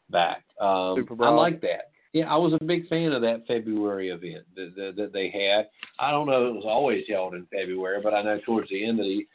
back. 0.09 0.45
Um, 0.59 0.95
Super 0.97 1.23
I 1.23 1.29
like 1.29 1.61
that. 1.61 1.91
Yeah, 2.15 2.33
I 2.33 2.37
was 2.37 2.55
a 2.59 2.65
big 2.65 2.89
fan 2.89 3.13
of 3.13 3.21
that 3.21 3.47
February 3.47 4.09
event 4.09 4.47
that, 4.57 4.75
that, 4.77 4.95
that 4.97 5.13
they 5.13 5.29
had. 5.29 5.69
I 5.99 6.11
don't 6.11 6.27
know 6.27 6.47
if 6.47 6.51
it 6.51 6.55
was 6.55 6.65
always 6.67 7.05
held 7.07 7.35
in 7.35 7.47
February, 7.53 8.01
but 8.03 8.15
I 8.15 8.23
know 8.23 8.41
towards 8.47 8.71
the 8.71 8.83
end 8.83 9.01
of 9.01 9.05
the 9.05 9.27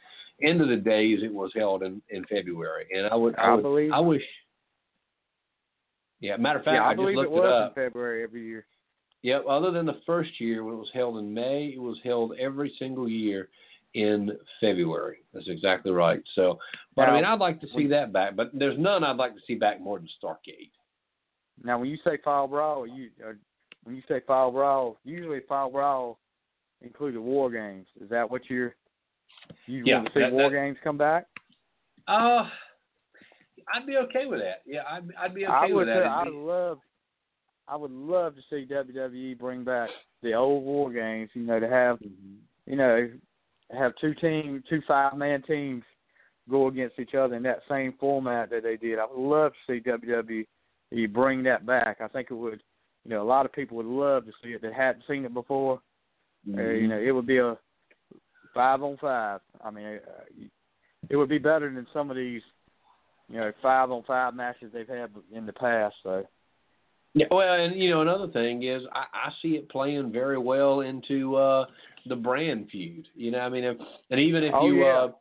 end 0.42 0.60
of 0.60 0.68
the 0.68 0.76
days 0.76 1.20
it 1.22 1.32
was 1.32 1.52
held 1.54 1.84
in, 1.84 2.02
in 2.10 2.24
February. 2.24 2.86
And 2.92 3.06
I 3.06 3.14
would, 3.14 3.36
I, 3.38 3.42
I 3.42 3.54
would, 3.54 3.62
believe- 3.62 3.92
I 3.92 4.00
wish. 4.00 4.22
Yeah, 6.18 6.36
matter 6.38 6.58
of 6.58 6.64
fact, 6.64 6.74
yeah, 6.74 6.82
I, 6.82 6.90
I, 6.90 6.94
just 6.94 7.04
looked 7.04 7.26
it 7.26 7.30
was 7.30 7.68
up. 7.70 7.76
in 7.76 7.84
February 7.84 8.24
every 8.24 8.44
year. 8.44 8.66
Yeah, 9.22 9.38
other 9.48 9.70
than 9.70 9.86
the 9.86 10.00
first 10.04 10.40
year 10.40 10.64
when 10.64 10.74
it 10.74 10.78
was 10.78 10.90
held 10.92 11.18
in 11.18 11.32
May, 11.32 11.72
it 11.76 11.80
was 11.80 11.98
held 12.02 12.32
every 12.40 12.74
single 12.80 13.08
year 13.08 13.48
in 13.94 14.36
February. 14.60 15.18
That's 15.32 15.48
exactly 15.48 15.92
right. 15.92 16.20
So, 16.34 16.58
but 16.96 17.08
I 17.08 17.14
mean, 17.14 17.24
I'd 17.24 17.38
like 17.38 17.60
to 17.60 17.66
see 17.76 17.86
that 17.88 18.12
back, 18.12 18.34
but 18.36 18.50
there's 18.52 18.78
none 18.78 19.04
I'd 19.04 19.16
like 19.16 19.34
to 19.34 19.40
see 19.46 19.54
back 19.54 19.80
more 19.80 19.98
than 19.98 20.08
Starrcade. 20.22 20.70
Now, 21.62 21.78
when 21.78 21.88
you 21.88 21.98
say 22.04 22.18
Fall 22.24 22.48
Brawl, 22.48 22.86
you 22.86 23.10
uh, 23.26 23.32
when 23.84 23.94
you 23.96 24.02
say 24.08 24.20
Fall 24.26 24.50
Brawl, 24.50 24.98
usually 25.04 25.40
Fall 25.48 25.70
Brawl 25.70 26.18
included 26.82 27.20
War 27.20 27.50
Games. 27.50 27.86
Is 28.00 28.10
that 28.10 28.28
what 28.30 28.42
you're 28.50 28.74
you 29.66 29.82
Yeah, 29.84 29.96
want 29.96 30.08
to 30.08 30.12
see 30.14 30.20
that- 30.20 30.32
War 30.32 30.50
that- 30.50 30.56
Games 30.56 30.76
come 30.82 30.98
back? 30.98 31.26
Uh, 32.08 32.48
I'd 33.74 33.86
be 33.86 33.96
okay 33.96 34.26
with 34.26 34.40
that. 34.40 34.62
Yeah, 34.66 34.82
I'd, 34.90 35.04
I'd 35.18 35.34
be 35.34 35.46
okay 35.46 35.70
I 35.70 35.72
with 35.72 35.86
that. 35.86 35.96
It'd 35.98 36.06
I'd 36.08 36.28
love. 36.32 36.78
I 37.66 37.76
would 37.76 37.90
love 37.92 38.34
to 38.36 38.42
see 38.50 38.66
WWE 38.70 39.38
bring 39.38 39.64
back 39.64 39.88
the 40.22 40.34
old 40.34 40.64
War 40.64 40.92
Games. 40.92 41.30
You 41.34 41.42
know, 41.42 41.60
to 41.60 41.68
have 41.68 41.98
Mm-hmm. 42.00 42.70
you 42.70 42.76
know 42.76 43.08
have 43.70 43.92
two 44.00 44.14
team, 44.14 44.62
two 44.68 44.82
five 44.86 45.16
man 45.16 45.42
teams 45.42 45.82
go 46.50 46.68
against 46.68 46.98
each 46.98 47.14
other 47.14 47.34
in 47.34 47.42
that 47.44 47.60
same 47.68 47.94
format 47.98 48.50
that 48.50 48.62
they 48.62 48.76
did. 48.76 48.98
I 48.98 49.06
would 49.06 49.18
love 49.18 49.52
to 49.52 49.72
see 49.72 49.90
WWE 49.90 51.12
bring 51.12 51.42
that 51.44 51.64
back. 51.64 52.00
I 52.00 52.08
think 52.08 52.28
it 52.30 52.34
would. 52.34 52.60
You 53.04 53.10
know, 53.10 53.22
a 53.22 53.24
lot 53.24 53.44
of 53.44 53.52
people 53.52 53.76
would 53.76 53.86
love 53.86 54.24
to 54.24 54.32
see 54.42 54.50
it 54.50 54.62
that 54.62 54.72
hadn't 54.72 55.04
seen 55.06 55.26
it 55.26 55.34
before. 55.34 55.80
Uh, 56.48 56.62
you 56.62 56.88
know, 56.88 56.98
it 56.98 57.10
would 57.10 57.26
be 57.26 57.36
a 57.38 57.56
five 58.54 58.82
on 58.82 58.96
five. 58.98 59.40
I 59.62 59.70
mean, 59.70 59.84
uh, 59.84 60.46
it 61.10 61.16
would 61.16 61.28
be 61.28 61.38
better 61.38 61.72
than 61.72 61.86
some 61.92 62.10
of 62.10 62.16
these, 62.16 62.42
you 63.28 63.36
know, 63.36 63.52
five 63.60 63.90
on 63.90 64.04
five 64.04 64.34
matches 64.34 64.70
they've 64.72 64.88
had 64.88 65.10
in 65.32 65.44
the 65.44 65.52
past. 65.52 65.96
So, 66.02 66.24
Yeah, 67.14 67.26
well, 67.30 67.54
and 67.54 67.78
you 67.78 67.90
know, 67.90 68.00
another 68.02 68.28
thing 68.28 68.62
is 68.62 68.82
I, 68.92 69.04
I 69.12 69.32
see 69.42 69.56
it 69.56 69.68
playing 69.68 70.12
very 70.12 70.38
well 70.38 70.80
into 70.80 71.36
uh 71.36 71.66
the 72.06 72.16
brand 72.16 72.68
feud. 72.70 73.06
You 73.14 73.30
know, 73.30 73.40
I 73.40 73.48
mean, 73.48 73.64
if, 73.64 73.76
and 74.10 74.20
even 74.20 74.42
if 74.42 74.52
Oh, 74.54 74.66
you 74.66 74.84
yeah. 74.84 74.98
uh 74.98 75.12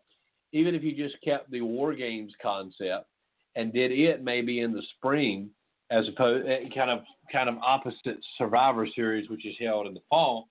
even 0.51 0.75
if 0.75 0.83
you 0.83 0.95
just 0.95 1.19
kept 1.23 1.49
the 1.49 1.61
war 1.61 1.93
games 1.95 2.31
concept 2.41 3.07
and 3.55 3.73
did 3.73 3.91
it 3.91 4.23
maybe 4.23 4.59
in 4.59 4.71
the 4.71 4.83
spring 4.97 5.49
as 5.89 6.07
opposed 6.07 6.47
eh, 6.47 6.69
kind 6.73 6.91
of 6.91 6.99
kind 7.31 7.49
of 7.49 7.57
opposite 7.57 8.17
Survivor 8.37 8.87
Series, 8.95 9.29
which 9.29 9.45
is 9.45 9.55
held 9.59 9.87
in 9.87 9.93
the 9.93 10.01
fall, 10.09 10.49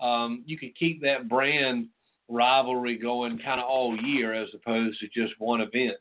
um, 0.00 0.42
you 0.46 0.58
could 0.58 0.74
keep 0.76 1.02
that 1.02 1.28
brand 1.28 1.88
rivalry 2.28 2.96
going 2.96 3.38
kind 3.38 3.60
of 3.60 3.66
all 3.66 3.96
year 4.02 4.32
as 4.32 4.48
opposed 4.54 4.98
to 5.00 5.06
just 5.08 5.34
one 5.38 5.60
event. 5.60 5.96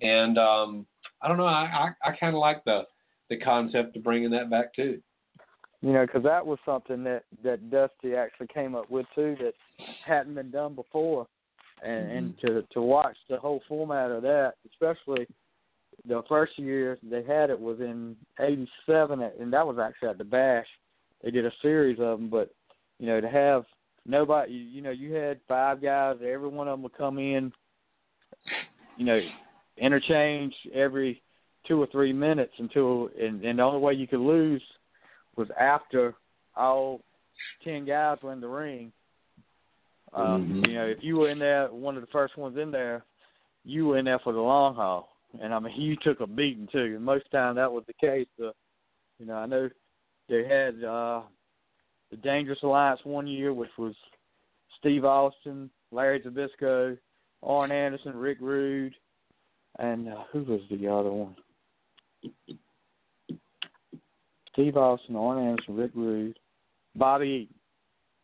And 0.00 0.38
um, 0.38 0.86
I 1.22 1.28
don't 1.28 1.36
know, 1.36 1.46
I 1.46 1.92
I, 2.04 2.10
I 2.10 2.16
kind 2.16 2.34
of 2.34 2.40
like 2.40 2.64
the 2.64 2.82
the 3.30 3.36
concept 3.38 3.96
of 3.96 4.02
bringing 4.02 4.30
that 4.30 4.50
back 4.50 4.74
too. 4.74 5.00
You 5.80 5.92
know, 5.92 6.04
because 6.04 6.24
that 6.24 6.44
was 6.44 6.58
something 6.64 7.04
that 7.04 7.24
that 7.44 7.70
Dusty 7.70 8.14
actually 8.14 8.48
came 8.48 8.74
up 8.74 8.90
with 8.90 9.06
too 9.14 9.36
that 9.40 9.54
hadn't 10.04 10.34
been 10.34 10.50
done 10.50 10.74
before, 10.74 11.26
and 11.84 12.10
and 12.10 12.36
mm-hmm. 12.36 12.46
to 12.46 12.62
to 12.72 12.82
watch 12.82 13.16
the 13.28 13.38
whole 13.38 13.62
format 13.68 14.10
of 14.10 14.22
that, 14.22 14.54
especially 14.70 15.26
the 16.06 16.22
first 16.28 16.58
year 16.58 16.98
they 17.02 17.22
had 17.24 17.50
it 17.50 17.58
was 17.58 17.80
in 17.80 18.16
'87, 18.40 19.22
and 19.22 19.52
that 19.52 19.66
was 19.66 19.78
actually 19.78 20.08
at 20.08 20.18
the 20.18 20.24
Bash. 20.24 20.66
They 21.22 21.30
did 21.30 21.46
a 21.46 21.52
series 21.62 21.98
of 22.00 22.18
them, 22.18 22.30
but 22.30 22.50
you 22.98 23.06
know, 23.06 23.20
to 23.20 23.28
have 23.28 23.64
nobody, 24.04 24.52
you, 24.52 24.58
you 24.58 24.82
know, 24.82 24.90
you 24.90 25.12
had 25.12 25.38
five 25.46 25.80
guys, 25.80 26.16
every 26.24 26.48
one 26.48 26.66
of 26.66 26.72
them 26.72 26.82
would 26.82 26.96
come 26.96 27.18
in, 27.18 27.52
you 28.96 29.04
know, 29.04 29.20
interchange 29.76 30.54
every 30.74 31.22
two 31.66 31.80
or 31.80 31.86
three 31.92 32.12
minutes 32.12 32.52
until, 32.58 33.10
and, 33.20 33.44
and 33.44 33.58
the 33.58 33.62
only 33.62 33.80
way 33.80 33.92
you 33.92 34.08
could 34.08 34.20
lose 34.20 34.62
was 35.38 35.48
after 35.58 36.14
all 36.56 37.00
ten 37.64 37.84
guys 37.84 38.18
were 38.22 38.32
in 38.32 38.40
the 38.40 38.48
ring. 38.48 38.92
Um, 40.12 40.62
Mhm. 40.62 40.66
You 40.68 40.74
know, 40.74 40.86
if 40.86 41.02
you 41.02 41.16
were 41.16 41.28
in 41.28 41.38
there, 41.38 41.68
one 41.68 41.96
of 41.96 42.02
the 42.02 42.08
first 42.08 42.36
ones 42.36 42.56
in 42.56 42.70
there, 42.70 43.04
you 43.64 43.86
were 43.86 43.98
in 43.98 44.04
there 44.06 44.18
for 44.18 44.32
the 44.32 44.40
long 44.40 44.74
haul. 44.74 45.16
And 45.40 45.54
I 45.54 45.58
mean, 45.58 45.74
you 45.80 45.96
took 45.96 46.20
a 46.20 46.26
beating 46.26 46.66
too. 46.72 46.96
And 46.96 47.04
most 47.04 47.30
time 47.30 47.54
that 47.56 47.72
was 47.72 47.84
the 47.86 47.92
case. 47.94 48.28
Uh, 48.42 48.52
you 49.18 49.26
know, 49.26 49.34
I 49.34 49.46
know 49.46 49.68
they 50.28 50.44
had 50.46 50.82
uh, 50.82 51.22
the 52.10 52.16
Dangerous 52.16 52.62
Alliance 52.62 53.00
one 53.04 53.26
year, 53.26 53.52
which 53.52 53.70
was 53.78 53.94
Steve 54.78 55.04
Austin, 55.04 55.70
Larry 55.90 56.20
Zbyszko, 56.20 56.98
Arn 57.42 57.72
Anderson, 57.72 58.16
Rick 58.16 58.38
Rude, 58.40 58.94
and 59.78 60.08
uh, 60.08 60.24
who 60.32 60.42
was 60.44 60.60
the 60.70 60.88
other 60.88 61.10
one? 61.10 61.36
Steve 64.58 64.76
Austin, 64.76 65.14
Arn 65.14 65.38
Anderson, 65.38 65.76
Rick 65.76 65.92
Rude, 65.94 66.36
Bobby 66.96 67.28
Eaton. 67.28 67.54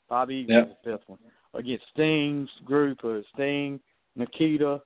Bobby 0.08 0.34
Eaton 0.34 0.54
Yep. 0.56 0.68
was 0.68 0.76
the 0.82 0.90
fifth 0.90 1.08
one. 1.08 1.18
Against 1.54 1.88
Sting's 1.90 2.50
group 2.64 3.04
of 3.04 3.24
Sting, 3.34 3.80
Nikita, 4.16 4.82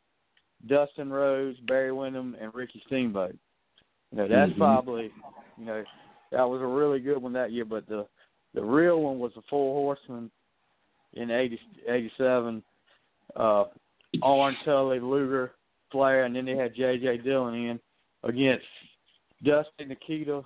Dustin 0.66 1.10
Rhodes, 1.10 1.58
Barry 1.60 1.90
Windham, 1.90 2.36
and 2.38 2.54
Ricky 2.54 2.82
Steamboat. 2.86 3.34
You 4.10 4.18
know, 4.18 4.28
that's 4.28 4.52
Mhm. 4.52 4.58
probably, 4.58 5.10
you 5.56 5.64
know, 5.64 5.82
that 6.30 6.44
was 6.44 6.60
a 6.60 6.66
really 6.66 7.00
good 7.00 7.16
one 7.16 7.32
that 7.32 7.50
year. 7.50 7.64
But 7.64 7.86
the 7.86 8.06
the 8.54 8.64
real 8.64 9.02
one 9.02 9.18
was 9.18 9.32
the 9.34 9.42
Four 9.42 9.74
Horsemen 9.74 10.30
in 11.12 11.30
80, 11.30 11.60
87. 11.86 12.62
Uh, 13.36 13.66
Arn, 14.22 14.56
Tully, 14.64 15.00
Luger, 15.00 15.54
Flair, 15.90 16.24
and 16.24 16.34
then 16.34 16.44
they 16.46 16.56
had 16.56 16.74
J.J. 16.74 17.18
Dillon 17.18 17.54
in 17.54 17.80
against 18.22 18.66
Dusty, 19.42 19.84
Nikita, 19.84 20.44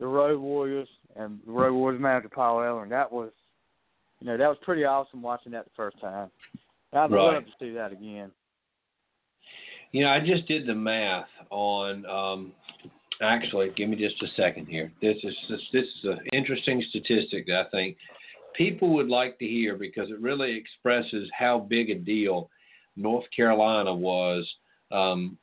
the 0.00 0.06
Road 0.06 0.40
Warriors, 0.40 0.88
and 1.14 1.38
the 1.46 1.52
Road 1.52 1.74
Warriors 1.74 2.00
manager 2.00 2.30
Paul 2.30 2.62
Eller. 2.62 2.82
And 2.82 2.90
that 2.90 3.12
was, 3.12 3.30
you 4.18 4.26
know, 4.26 4.36
that 4.36 4.48
was 4.48 4.56
pretty 4.62 4.84
awesome 4.84 5.22
watching 5.22 5.52
that 5.52 5.64
the 5.66 5.70
first 5.76 6.00
time. 6.00 6.30
I'd 6.92 7.10
Right. 7.12 7.34
love 7.34 7.44
to 7.44 7.52
see 7.60 7.70
that 7.70 7.92
again. 7.92 8.32
You 9.92 10.04
know, 10.04 10.10
I 10.10 10.20
just 10.20 10.46
did 10.46 10.66
the 10.66 10.74
math 10.74 11.28
on. 11.50 12.06
Um, 12.06 12.52
actually, 13.20 13.70
give 13.70 13.88
me 13.88 13.96
just 13.96 14.20
a 14.22 14.28
second 14.28 14.66
here. 14.66 14.92
This 15.00 15.16
is 15.22 15.36
this, 15.48 15.60
this 15.72 15.86
is 15.86 16.04
an 16.04 16.20
interesting 16.32 16.82
statistic 16.88 17.46
that 17.46 17.66
I 17.66 17.70
think 17.70 17.96
people 18.54 18.92
would 18.94 19.08
like 19.08 19.38
to 19.38 19.46
hear 19.46 19.76
because 19.76 20.10
it 20.10 20.20
really 20.20 20.56
expresses 20.56 21.28
how 21.36 21.60
big 21.60 21.90
a 21.90 21.94
deal 21.96 22.50
North 22.96 23.24
Carolina 23.34 23.94
was 23.94 24.48
um, 24.90 25.36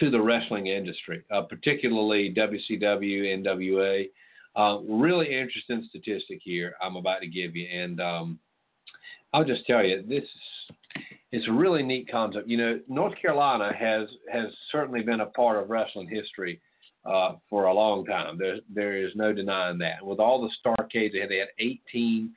to 0.00 0.10
the 0.10 0.20
wrestling 0.20 0.66
industry, 0.66 1.22
uh, 1.30 1.42
particularly 1.42 2.34
WCW, 2.34 3.44
NWA. 3.44 4.10
Uh, 4.56 4.78
really 4.88 5.26
interesting 5.26 5.86
statistic 5.88 6.40
here 6.42 6.74
I'm 6.82 6.96
about 6.96 7.20
to 7.20 7.28
give 7.28 7.54
you, 7.54 7.68
and 7.68 8.00
um, 8.00 8.38
I'll 9.32 9.44
just 9.44 9.66
tell 9.66 9.84
you 9.84 10.02
this 10.02 10.24
is 10.24 10.76
it's 11.32 11.46
a 11.46 11.52
really 11.52 11.84
neat 11.84 12.10
concept. 12.10 12.48
You 12.48 12.56
know, 12.56 12.80
North 12.88 13.14
Carolina 13.22 13.72
has 13.78 14.08
has 14.32 14.46
certainly 14.72 15.02
been 15.02 15.20
a 15.20 15.26
part 15.26 15.62
of 15.62 15.70
wrestling 15.70 16.08
history 16.08 16.60
uh, 17.04 17.34
for 17.48 17.66
a 17.66 17.72
long 17.72 18.04
time. 18.04 18.36
There 18.38 18.56
there 18.74 18.96
is 18.96 19.12
no 19.14 19.32
denying 19.32 19.78
that. 19.78 20.04
With 20.04 20.18
all 20.18 20.42
the 20.42 20.50
Starrcades, 20.58 21.12
they 21.12 21.20
had, 21.20 21.30
they 21.30 21.38
had 21.38 21.48
18 21.60 22.32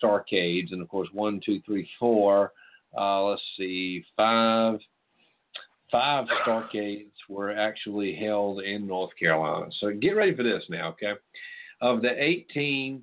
Starrcades, 0.00 0.72
and 0.72 0.80
of 0.80 0.88
course 0.88 1.08
one, 1.12 1.40
two, 1.44 1.60
three, 1.66 1.88
four 1.98 2.52
uh, 2.96 3.24
let's 3.24 3.42
see, 3.56 4.04
five 4.16 4.78
five 5.90 6.26
Starrcades 6.44 7.10
were 7.28 7.56
actually 7.56 8.14
held 8.14 8.62
in 8.62 8.86
North 8.86 9.10
Carolina. 9.18 9.70
So 9.80 9.90
get 9.92 10.16
ready 10.16 10.34
for 10.34 10.42
this 10.42 10.64
now, 10.68 10.88
okay? 10.90 11.12
Of 11.80 12.02
the 12.02 12.10
18 12.22 13.02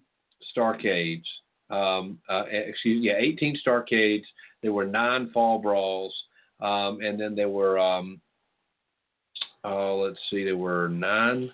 Starrcades, 0.56 1.24
um, 1.70 2.20
uh, 2.30 2.44
excuse 2.50 3.02
me, 3.02 3.08
yeah, 3.08 3.18
18 3.18 3.60
Starrcades, 3.66 4.24
there 4.62 4.74
were 4.74 4.86
nine 4.86 5.32
fall 5.34 5.60
brawls, 5.60 6.14
um, 6.62 7.00
and 7.02 7.20
then 7.20 7.36
there 7.36 7.50
were, 7.50 7.80
um, 7.80 8.22
uh, 9.64 9.94
let's 9.94 10.20
see, 10.30 10.44
there 10.44 10.58
were 10.58 10.90
nine, 10.90 11.52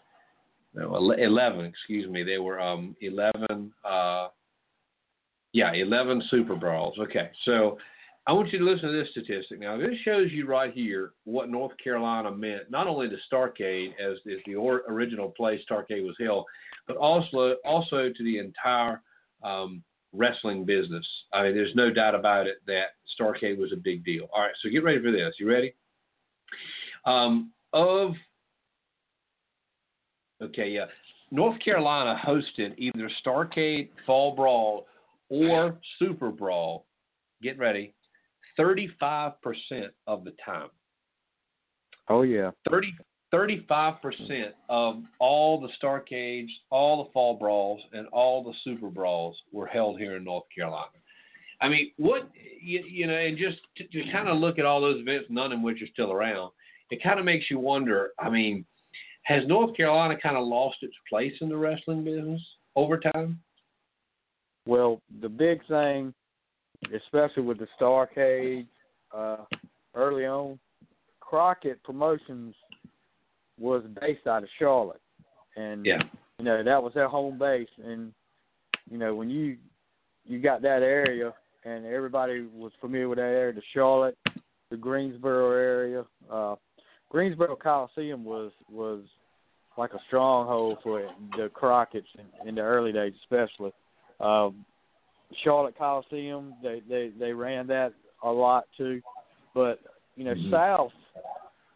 no, 0.73 0.95
11, 0.95 1.65
excuse 1.65 2.09
me, 2.09 2.23
there 2.23 2.41
were 2.41 2.59
um, 2.59 2.95
11, 3.01 3.73
uh, 3.83 4.27
yeah, 5.53 5.73
11 5.73 6.23
super 6.29 6.55
brawls. 6.55 6.97
Okay, 6.99 7.29
so 7.43 7.77
I 8.27 8.33
want 8.33 8.53
you 8.53 8.59
to 8.59 8.65
listen 8.65 8.89
to 8.89 8.95
this 8.95 9.09
statistic. 9.11 9.59
Now, 9.59 9.77
this 9.77 9.97
shows 10.05 10.31
you 10.31 10.45
right 10.45 10.71
here 10.71 11.13
what 11.23 11.49
North 11.49 11.71
Carolina 11.83 12.29
meant, 12.29 12.69
not 12.69 12.87
only 12.87 13.09
to 13.09 13.15
Starrcade, 13.31 13.93
as 13.99 14.17
is 14.25 14.39
the 14.45 14.55
or, 14.55 14.83
original 14.87 15.29
place 15.29 15.59
Starrcade 15.69 16.05
was 16.05 16.15
held, 16.19 16.45
but 16.87 16.97
also 16.97 17.55
also 17.65 18.09
to 18.15 18.23
the 18.23 18.37
entire 18.37 19.01
um, 19.43 19.83
wrestling 20.13 20.65
business. 20.65 21.05
I 21.33 21.43
mean, 21.43 21.55
there's 21.55 21.73
no 21.73 21.89
doubt 21.91 22.13
about 22.13 22.45
it 22.45 22.57
that 22.67 22.89
Starrcade 23.19 23.57
was 23.57 23.73
a 23.73 23.77
big 23.77 24.05
deal. 24.05 24.27
All 24.33 24.41
right, 24.43 24.53
so 24.61 24.69
get 24.69 24.83
ready 24.83 25.01
for 25.01 25.11
this. 25.11 25.33
You 25.39 25.49
ready? 25.49 25.73
Um, 27.05 27.51
of 27.73 28.11
okay, 30.43 30.69
yeah, 30.69 30.85
North 31.31 31.59
Carolina 31.59 32.21
hosted 32.23 32.75
either 32.77 33.09
Starrcade 33.25 33.89
Fall 34.05 34.35
Brawl 34.35 34.85
or 35.29 35.79
Super 35.97 36.29
Brawl. 36.29 36.85
Get 37.41 37.57
ready 37.57 37.95
35% 38.59 39.33
of 40.07 40.23
the 40.23 40.33
time. 40.43 40.69
Oh 42.09 42.23
yeah. 42.23 42.51
30, 42.69 42.93
35% 43.33 44.51
of 44.69 45.03
all 45.19 45.61
the 45.61 45.69
Starrcades, 45.81 46.49
all 46.69 47.03
the 47.03 47.11
Fall 47.11 47.37
Brawls, 47.37 47.81
and 47.93 48.07
all 48.07 48.43
the 48.43 48.53
Super 48.63 48.89
Brawls 48.89 49.35
were 49.51 49.67
held 49.67 49.99
here 49.99 50.17
in 50.17 50.23
North 50.23 50.45
Carolina. 50.53 50.87
I 51.61 51.69
mean, 51.69 51.91
what 51.97 52.29
you, 52.59 52.83
you 52.89 53.07
know, 53.07 53.15
and 53.15 53.37
just 53.37 53.57
to, 53.77 53.83
to 53.85 54.11
kind 54.11 54.27
of 54.27 54.37
look 54.39 54.59
at 54.59 54.65
all 54.65 54.81
those 54.81 54.99
events, 54.99 55.27
none 55.29 55.51
of 55.53 55.61
which 55.61 55.81
are 55.81 55.87
still 55.93 56.11
around, 56.11 56.51
it 56.89 57.01
kind 57.03 57.19
of 57.19 57.25
makes 57.25 57.45
you 57.49 57.59
wonder. 57.59 58.11
I 58.19 58.29
mean, 58.29 58.65
has 59.23 59.47
North 59.47 59.77
Carolina 59.77 60.17
kind 60.21 60.35
of 60.35 60.45
lost 60.45 60.77
its 60.81 60.95
place 61.07 61.33
in 61.39 61.49
the 61.49 61.57
wrestling 61.57 62.03
business 62.03 62.41
over 62.75 62.99
time? 62.99 63.39
Well, 64.65 65.01
the 65.21 65.29
big 65.29 65.65
thing 65.67 66.13
especially 66.95 67.43
with 67.43 67.59
the 67.59 67.67
Starrcade 67.79 68.67
uh, 69.15 69.37
early 69.95 70.25
on. 70.25 70.59
Crockett 71.19 71.81
Promotions 71.83 72.55
was 73.57 73.83
based 74.01 74.27
out 74.27 74.43
of 74.43 74.49
Charlotte, 74.59 75.01
and 75.55 75.85
yeah. 75.85 76.01
you 76.39 76.45
know 76.45 76.63
that 76.63 76.83
was 76.83 76.93
their 76.93 77.07
home 77.07 77.37
base. 77.37 77.69
And 77.83 78.11
you 78.89 78.97
know 78.97 79.15
when 79.15 79.29
you 79.29 79.57
you 80.25 80.39
got 80.39 80.61
that 80.63 80.81
area, 80.81 81.33
and 81.63 81.85
everybody 81.85 82.47
was 82.53 82.71
familiar 82.81 83.07
with 83.07 83.17
that 83.17 83.23
area, 83.23 83.53
the 83.53 83.61
Charlotte, 83.73 84.17
the 84.69 84.77
Greensboro 84.77 85.51
area. 85.51 86.05
Uh, 86.29 86.55
Greensboro 87.09 87.55
Coliseum 87.55 88.23
was 88.23 88.51
was 88.69 89.03
like 89.77 89.93
a 89.93 89.99
stronghold 90.07 90.79
for 90.83 91.09
the 91.37 91.49
Crockett's 91.53 92.07
in, 92.15 92.49
in 92.49 92.55
the 92.55 92.61
early 92.61 92.91
days, 92.91 93.13
especially. 93.23 93.71
Um, 94.19 94.65
Charlotte 95.43 95.77
Coliseum. 95.77 96.53
They 96.63 96.81
they 96.87 97.11
they 97.19 97.33
ran 97.33 97.67
that 97.67 97.93
a 98.23 98.29
lot 98.29 98.65
too, 98.77 99.01
but 99.53 99.79
you 100.15 100.23
know 100.23 100.33
mm-hmm. 100.33 100.51
south, 100.51 100.91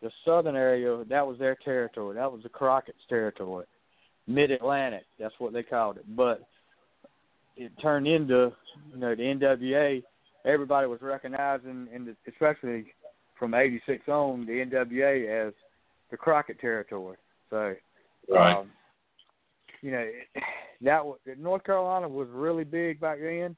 the 0.02 0.12
southern 0.24 0.56
area 0.56 1.04
that 1.10 1.26
was 1.26 1.38
their 1.40 1.56
territory. 1.64 2.16
That 2.16 2.32
was 2.32 2.44
the 2.44 2.50
Crockett's 2.50 2.98
territory. 3.10 3.66
Mid 4.28 4.52
Atlantic, 4.52 5.04
that's 5.20 5.36
what 5.38 5.54
they 5.54 5.64
called 5.64 5.98
it. 5.98 6.16
But 6.16 6.42
it 7.58 7.72
turned 7.82 8.08
into 8.08 8.52
you 8.94 9.00
know 9.00 9.16
the 9.16 9.24
NWA. 9.24 10.04
Everybody 10.46 10.88
was 10.88 11.02
recognizing, 11.02 11.88
in 11.94 12.06
the, 12.06 12.16
especially 12.30 12.86
from 13.38 13.54
'86 13.54 14.08
on, 14.08 14.46
the 14.46 14.54
NWA 14.54 15.48
as 15.48 15.54
the 16.12 16.18
Crockett 16.18 16.60
territory. 16.60 17.18
So, 17.50 17.74
right. 18.30 18.58
um, 18.58 18.72
you 19.86 19.92
know, 19.92 20.10
that 20.82 21.40
North 21.40 21.64
Carolina 21.64 22.10
was 22.10 22.28
really 22.32 22.64
big 22.64 23.00
back 23.00 23.20
then. 23.22 23.56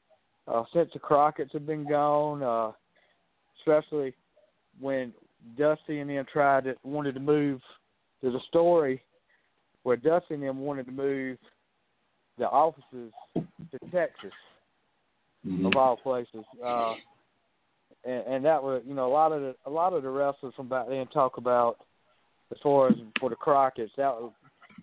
Uh, 0.47 0.63
since 0.73 0.89
the 0.93 0.99
Crockett's 0.99 1.51
have 1.53 1.65
been 1.65 1.87
gone, 1.87 2.41
uh, 2.43 2.71
especially 3.59 4.13
when 4.79 5.13
Dusty 5.57 5.99
and 5.99 6.09
them 6.09 6.25
tried 6.31 6.65
to 6.65 6.75
wanted 6.83 7.15
to 7.15 7.19
move. 7.19 7.59
There's 8.21 8.35
a 8.35 8.47
story 8.47 9.01
where 9.83 9.97
Dusty 9.97 10.35
and 10.35 10.43
them 10.43 10.59
wanted 10.59 10.85
to 10.85 10.91
move 10.91 11.37
the 12.37 12.45
offices 12.45 13.11
to 13.35 13.79
Texas, 13.91 14.31
mm-hmm. 15.45 15.65
of 15.65 15.75
all 15.75 15.97
places. 15.97 16.45
Uh, 16.63 16.93
and, 18.05 18.23
and 18.27 18.45
that 18.45 18.63
was, 18.63 18.83
you 18.87 18.93
know, 18.93 19.07
a 19.07 19.11
lot 19.11 19.33
of 19.33 19.41
the 19.41 19.55
a 19.65 19.69
lot 19.69 19.91
of 19.91 20.03
the 20.03 20.09
wrestlers 20.09 20.53
from 20.55 20.69
back 20.69 20.87
then 20.87 21.07
talk 21.07 21.35
about 21.35 21.77
as 22.51 22.57
far 22.63 22.87
as 22.87 22.95
for 23.19 23.29
the 23.29 23.35
Crockett's 23.35 23.91
that 23.97 24.13
was 24.13 24.31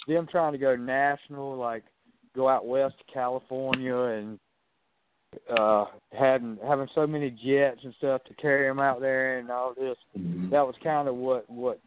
them 0.06 0.26
trying 0.30 0.52
to 0.52 0.58
go 0.58 0.76
national, 0.76 1.56
like 1.56 1.84
go 2.34 2.48
out 2.48 2.66
west 2.66 2.94
to 2.98 3.12
California 3.12 3.96
and 3.96 4.38
uh 5.56 5.86
having 6.16 6.56
having 6.64 6.86
so 6.94 7.06
many 7.06 7.28
jets 7.30 7.80
and 7.82 7.92
stuff 7.98 8.22
to 8.22 8.34
carry 8.34 8.68
them 8.68 8.78
out 8.78 9.00
there 9.00 9.38
and 9.38 9.50
all 9.50 9.74
this. 9.74 9.96
Mm-hmm. 10.16 10.50
That 10.50 10.66
was 10.66 10.74
kind 10.82 11.08
of 11.08 11.16
what 11.16 11.48
what 11.50 11.80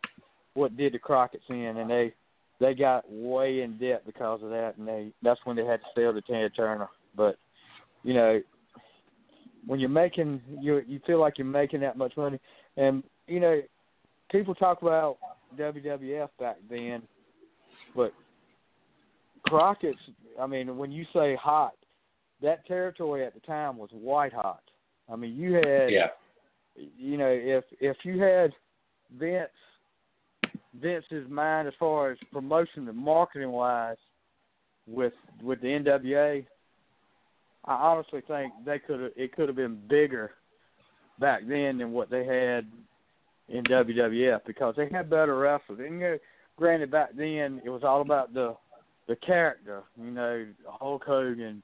what 0.54 0.76
did 0.76 0.94
the 0.94 1.00
Crockett's 1.00 1.44
in, 1.50 1.78
and 1.78 1.90
they 1.90 2.14
they 2.60 2.74
got 2.74 3.06
way 3.10 3.62
in 3.62 3.78
debt 3.78 4.04
because 4.06 4.42
of 4.42 4.50
that, 4.50 4.74
and 4.78 4.88
they 4.88 5.12
that's 5.22 5.40
when 5.44 5.56
they 5.56 5.66
had 5.66 5.80
to 5.82 5.88
sell 5.96 6.14
to 6.14 6.22
Tina 6.22 6.50
Turner. 6.50 6.88
But 7.16 7.38
you 8.04 8.14
know, 8.14 8.42
when 9.66 9.80
you're 9.80 9.90
making 9.90 10.42
you 10.60 10.82
you 10.88 11.00
feel 11.06 11.20
like 11.20 11.38
you're 11.38 11.46
making 11.46 11.82
that 11.82 11.98
much 11.98 12.18
money, 12.18 12.40
and 12.76 13.04
you 13.28 13.40
know, 13.40 13.62
people 14.32 14.56
talk 14.56 14.82
about 14.82 15.18
WWF 15.58 16.30
back 16.40 16.58
then, 16.70 17.04
but 17.98 18.14
Crockett's, 19.48 19.98
I 20.40 20.46
mean, 20.46 20.78
when 20.78 20.92
you 20.92 21.04
say 21.14 21.36
hot, 21.36 21.74
that 22.44 22.66
territory 22.68 23.26
at 23.26 23.34
the 23.34 23.40
time 23.42 23.78
was 23.78 23.90
white 23.92 24.32
hot. 24.32 24.62
I 25.12 25.16
mean, 25.16 25.36
you 25.36 25.54
had, 25.54 25.90
yeah. 25.90 26.08
you 26.76 27.18
know, 27.18 27.28
if 27.30 27.64
if 27.82 27.98
you 28.04 28.22
had 28.22 28.54
Vince 29.18 29.50
Vince's 30.80 31.28
mind 31.30 31.68
as 31.68 31.74
far 31.80 32.12
as 32.12 32.18
promotion 32.32 32.88
and 32.88 32.98
marketing 32.98 33.52
wise 33.52 33.98
with 34.86 35.14
with 35.42 35.60
the 35.62 35.68
NWA, 35.68 36.46
I 37.66 37.74
honestly 37.74 38.22
think 38.28 38.54
they 38.64 38.78
could 38.78 39.12
it 39.16 39.36
could 39.36 39.50
have 39.50 39.56
been 39.56 39.80
bigger 39.90 40.32
back 41.20 41.42
then 41.48 41.80
than 41.80 41.94
what 41.94 42.12
they 42.12 42.26
had 42.26 42.68
in 43.50 43.64
WWF 43.64 44.42
because 44.46 44.76
they 44.76 44.88
had 44.92 45.10
better 45.10 45.36
wrestlers. 45.38 45.80
And 45.80 45.94
you 45.94 46.00
know, 46.00 46.18
granted, 46.58 46.92
back 46.92 47.10
then 47.16 47.62
it 47.64 47.70
was 47.70 47.84
all 47.84 48.02
about 48.02 48.34
the 48.34 48.56
the 49.08 49.16
character, 49.16 49.84
you 49.96 50.12
know, 50.12 50.46
Hulk 50.68 51.06
Hogan, 51.06 51.64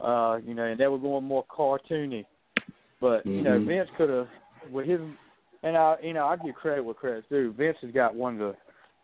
uh, 0.00 0.38
you 0.44 0.52
know, 0.52 0.64
and 0.64 0.78
they 0.78 0.86
were 0.86 0.98
going 0.98 1.24
more 1.24 1.44
cartoony. 1.46 2.26
But 3.00 3.24
you 3.24 3.40
know, 3.40 3.58
Mhm. 3.58 3.66
Vince 3.66 3.90
could 3.96 4.10
have 4.10 4.28
with 4.70 4.86
his, 4.86 5.00
and 5.62 5.76
I, 5.78 5.96
you 6.02 6.12
know, 6.12 6.26
I 6.26 6.36
give 6.36 6.54
credit 6.54 6.84
where 6.84 6.94
credit's 6.94 7.28
due. 7.28 7.52
Vince 7.52 7.78
has 7.80 7.90
got 7.90 8.14
one 8.14 8.34
of 8.34 8.38
the 8.40 8.56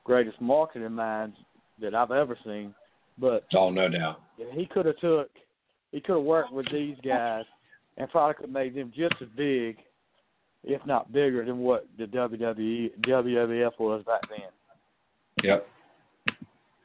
greatest 0.04 0.38
marketing 0.42 0.92
minds 0.92 1.36
that 1.78 1.94
I've 1.94 2.10
ever 2.10 2.36
seen. 2.44 2.74
But 3.16 3.44
Oh, 3.54 3.70
no 3.70 3.88
doubt. 3.88 4.20
he 4.52 4.66
could 4.66 4.84
have 4.86 4.98
took, 4.98 5.30
he 5.90 6.00
could 6.00 6.16
have 6.16 6.24
worked 6.24 6.52
with 6.52 6.66
these 6.70 6.98
guys, 7.00 7.46
and 7.96 8.10
probably 8.10 8.34
could 8.34 8.44
have 8.46 8.50
made 8.52 8.74
them 8.74 8.90
just 8.94 9.14
as 9.22 9.28
big, 9.30 9.78
if 10.64 10.84
not 10.84 11.12
bigger, 11.12 11.44
than 11.44 11.60
what 11.60 11.86
the 11.96 12.06
WWE 12.06 12.92
WWF 13.00 13.78
was 13.78 14.02
back 14.04 14.20
then. 14.28 14.50
Yep. 15.42 15.66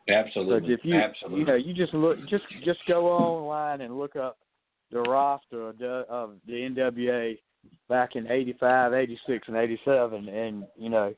Absolutely. 0.08 0.74
If 0.74 0.80
you 0.84 0.96
Absolutely. 0.96 1.40
you 1.40 1.46
know 1.46 1.56
you 1.56 1.74
just 1.74 1.94
look 1.94 2.20
just 2.30 2.44
just 2.64 2.80
go 2.88 3.08
online 3.08 3.82
and 3.82 3.98
look 3.98 4.16
up 4.16 4.38
the 4.92 5.02
roster 5.02 5.70
of 5.70 5.78
the, 5.80 6.06
of 6.10 6.34
the 6.46 6.54
NWA 6.54 7.38
back 7.90 8.16
in 8.16 8.30
'85, 8.30 8.94
'86, 8.94 9.48
and 9.48 9.58
'87, 9.58 10.30
and 10.30 10.64
you 10.78 10.90
know 10.90 11.14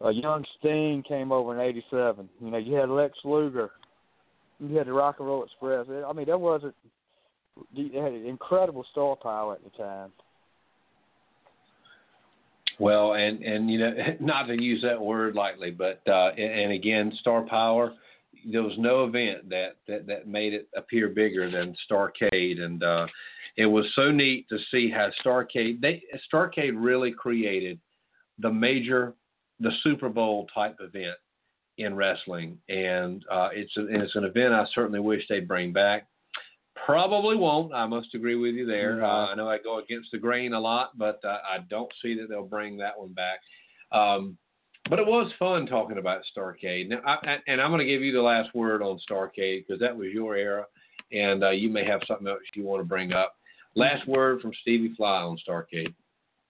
a 0.00 0.10
young 0.10 0.44
Sting 0.58 1.02
came 1.06 1.32
over 1.32 1.54
in 1.54 1.60
'87. 1.60 2.28
You 2.40 2.50
know 2.50 2.58
you 2.58 2.74
had 2.74 2.88
Lex 2.88 3.18
Luger, 3.24 3.70
you 4.58 4.74
had 4.76 4.86
the 4.86 4.92
Rock 4.92 5.16
and 5.18 5.28
Roll 5.28 5.44
Express. 5.44 5.86
I 5.88 6.12
mean 6.14 6.26
that 6.26 6.40
wasn't 6.40 6.74
you 7.72 8.00
had 8.00 8.12
an 8.12 8.26
incredible 8.26 8.86
star 8.90 9.16
power 9.16 9.54
at 9.54 9.64
the 9.64 9.70
time. 9.70 10.10
Well, 12.78 13.14
and 13.14 13.42
and 13.42 13.70
you 13.70 13.78
know, 13.78 13.92
not 14.20 14.46
to 14.46 14.60
use 14.60 14.82
that 14.82 15.00
word 15.00 15.34
lightly, 15.34 15.70
but 15.70 16.00
uh, 16.08 16.30
and, 16.30 16.60
and 16.60 16.72
again, 16.72 17.12
star 17.20 17.42
power. 17.42 17.92
There 18.50 18.62
was 18.62 18.74
no 18.78 19.04
event 19.04 19.48
that 19.50 19.76
that 19.88 20.06
that 20.06 20.28
made 20.28 20.52
it 20.52 20.68
appear 20.76 21.08
bigger 21.08 21.50
than 21.50 21.74
Starrcade, 21.90 22.60
and 22.60 22.82
uh, 22.82 23.06
it 23.56 23.66
was 23.66 23.86
so 23.94 24.10
neat 24.10 24.48
to 24.48 24.58
see 24.70 24.90
how 24.90 25.08
Starrcade 25.24 25.80
they 25.80 26.02
Starrcade 26.32 26.74
really 26.74 27.12
created 27.12 27.78
the 28.38 28.50
major 28.50 29.14
the 29.60 29.70
Super 29.82 30.08
Bowl 30.08 30.46
type 30.54 30.76
event 30.80 31.16
in 31.78 31.94
wrestling, 31.94 32.58
and 32.68 33.24
uh, 33.30 33.48
it's 33.52 33.76
a, 33.76 33.86
it's 33.88 34.14
an 34.14 34.24
event 34.24 34.52
I 34.52 34.64
certainly 34.74 35.00
wish 35.00 35.22
they'd 35.28 35.48
bring 35.48 35.72
back. 35.72 36.06
Probably 36.84 37.36
won't. 37.36 37.72
I 37.72 37.86
must 37.86 38.14
agree 38.14 38.34
with 38.34 38.54
you 38.54 38.66
there. 38.66 38.96
Mm-hmm. 38.96 39.04
Uh, 39.04 39.26
I 39.26 39.34
know 39.34 39.48
I 39.48 39.58
go 39.58 39.78
against 39.78 40.10
the 40.12 40.18
grain 40.18 40.52
a 40.52 40.60
lot, 40.60 40.96
but 40.98 41.20
uh, 41.24 41.38
I 41.48 41.58
don't 41.70 41.92
see 42.02 42.14
that 42.18 42.28
they'll 42.28 42.44
bring 42.44 42.76
that 42.78 42.98
one 42.98 43.12
back. 43.12 43.40
Um, 43.92 44.36
but 44.90 44.98
it 44.98 45.06
was 45.06 45.32
fun 45.38 45.66
talking 45.66 45.96
about 45.96 46.22
Starrcade. 46.36 46.88
Now, 46.88 47.00
I, 47.06 47.38
and 47.46 47.60
I'm 47.60 47.70
going 47.70 47.78
to 47.78 47.90
give 47.90 48.02
you 48.02 48.12
the 48.12 48.20
last 48.20 48.54
word 48.54 48.82
on 48.82 49.00
Starrcade 49.10 49.66
because 49.66 49.80
that 49.80 49.96
was 49.96 50.08
your 50.12 50.36
era, 50.36 50.66
and 51.10 51.42
uh, 51.42 51.50
you 51.50 51.70
may 51.70 51.86
have 51.86 52.00
something 52.06 52.26
else 52.26 52.40
you 52.54 52.64
want 52.64 52.80
to 52.80 52.84
bring 52.84 53.12
up. 53.12 53.34
Last 53.76 54.06
word 54.06 54.42
from 54.42 54.52
Stevie 54.60 54.94
Fly 54.94 55.22
on 55.22 55.38
Starrcade. 55.48 55.94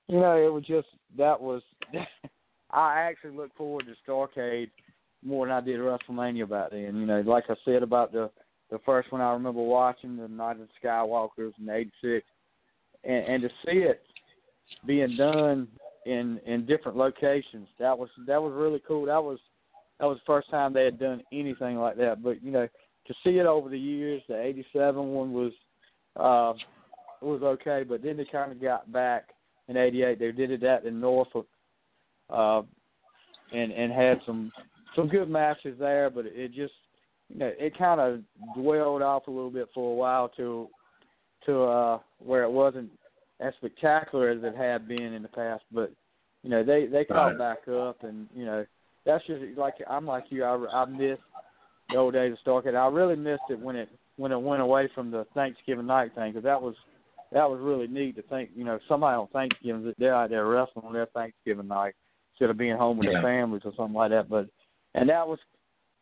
You 0.08 0.20
know, 0.20 0.36
it 0.36 0.52
was 0.52 0.64
just 0.64 0.88
that 1.16 1.40
was. 1.40 1.62
I 2.70 3.02
actually 3.02 3.36
look 3.36 3.54
forward 3.56 3.86
to 3.86 4.10
Starrcade 4.10 4.70
more 5.24 5.46
than 5.46 5.54
I 5.54 5.60
did 5.60 5.78
WrestleMania 5.78 6.48
back 6.48 6.70
then. 6.72 6.96
You 6.96 7.06
know, 7.06 7.20
like 7.20 7.44
I 7.48 7.54
said 7.64 7.84
about 7.84 8.10
the 8.12 8.30
the 8.74 8.80
first 8.84 9.12
one, 9.12 9.20
I 9.20 9.32
remember 9.32 9.62
watching 9.62 10.16
the 10.16 10.26
Night 10.26 10.56
of 10.60 10.66
Skywalkers 10.82 11.52
in 11.60 11.70
'86, 11.70 12.26
and, 13.04 13.24
and 13.24 13.42
to 13.42 13.48
see 13.64 13.78
it 13.78 14.02
being 14.84 15.16
done 15.16 15.68
in 16.06 16.40
in 16.44 16.66
different 16.66 16.98
locations, 16.98 17.68
that 17.78 17.96
was 17.96 18.08
that 18.26 18.42
was 18.42 18.52
really 18.52 18.82
cool. 18.86 19.06
That 19.06 19.22
was 19.22 19.38
that 20.00 20.06
was 20.06 20.18
the 20.18 20.26
first 20.26 20.50
time 20.50 20.72
they 20.72 20.84
had 20.84 20.98
done 20.98 21.22
anything 21.32 21.76
like 21.78 21.96
that. 21.98 22.20
But 22.20 22.42
you 22.42 22.50
know, 22.50 22.66
to 23.06 23.14
see 23.22 23.38
it 23.38 23.46
over 23.46 23.68
the 23.68 23.78
years, 23.78 24.22
the 24.28 24.42
'87 24.42 24.96
one 24.96 25.32
was 25.32 25.52
uh, 26.16 26.54
was 27.24 27.42
okay, 27.42 27.84
but 27.88 28.02
then 28.02 28.16
they 28.16 28.24
kind 28.24 28.50
of 28.50 28.60
got 28.60 28.90
back 28.90 29.28
in 29.68 29.76
'88. 29.76 30.18
They 30.18 30.32
did 30.32 30.50
it 30.50 30.64
at 30.64 30.84
in 30.84 31.00
Norfolk, 31.00 31.46
uh, 32.28 32.62
and 33.52 33.70
and 33.70 33.92
had 33.92 34.18
some 34.26 34.50
some 34.96 35.06
good 35.06 35.30
matches 35.30 35.76
there, 35.78 36.10
but 36.10 36.26
it 36.26 36.52
just 36.52 36.72
you 37.28 37.38
know 37.38 37.50
it 37.58 37.76
kind 37.78 38.00
of 38.00 38.20
dwelled 38.54 39.02
off 39.02 39.26
a 39.26 39.30
little 39.30 39.50
bit 39.50 39.68
for 39.74 39.92
a 39.92 39.94
while 39.94 40.28
to 40.36 40.68
to 41.46 41.62
uh 41.62 41.98
where 42.18 42.44
it 42.44 42.50
wasn't 42.50 42.90
as 43.40 43.52
spectacular 43.58 44.30
as 44.30 44.42
it 44.42 44.56
had 44.56 44.86
been 44.88 45.12
in 45.12 45.22
the 45.22 45.28
past. 45.28 45.64
But 45.72 45.92
you 46.42 46.50
know 46.50 46.62
they 46.62 46.86
they 46.86 47.04
caught 47.04 47.36
Right. 47.36 47.38
back 47.38 47.68
up, 47.68 48.02
and 48.04 48.26
you 48.34 48.44
know 48.44 48.64
that's 49.04 49.24
just 49.26 49.42
like 49.56 49.74
I'm 49.88 50.06
like 50.06 50.24
you. 50.30 50.44
I 50.44 50.54
I 50.72 50.84
miss 50.86 51.18
the 51.90 51.96
old 51.96 52.14
days 52.14 52.32
of 52.32 52.38
Starrcade. 52.44 52.74
I 52.76 52.88
really 52.88 53.16
missed 53.16 53.42
it 53.50 53.58
when 53.58 53.76
it 53.76 53.88
when 54.16 54.32
it 54.32 54.40
went 54.40 54.62
away 54.62 54.88
from 54.94 55.10
the 55.10 55.26
Thanksgiving 55.34 55.86
night 55.86 56.14
thing 56.14 56.32
because 56.32 56.44
that 56.44 56.60
was 56.60 56.74
that 57.32 57.48
was 57.50 57.60
really 57.60 57.88
neat 57.88 58.16
to 58.16 58.22
think. 58.22 58.50
You 58.54 58.64
know, 58.64 58.78
somebody 58.88 59.16
on 59.16 59.26
Thanksgiving 59.28 59.92
they're 59.98 60.14
out 60.14 60.30
there 60.30 60.46
wrestling 60.46 60.86
on 60.86 60.92
their 60.92 61.06
Thanksgiving 61.06 61.68
night 61.68 61.94
instead 62.32 62.50
of 62.50 62.56
being 62.56 62.76
home 62.76 62.98
with 62.98 63.06
Yeah. 63.06 63.14
their 63.14 63.22
families 63.22 63.62
or 63.64 63.72
something 63.76 63.94
like 63.94 64.10
that. 64.10 64.28
But 64.28 64.48
and 64.94 65.08
that 65.08 65.26
was 65.26 65.38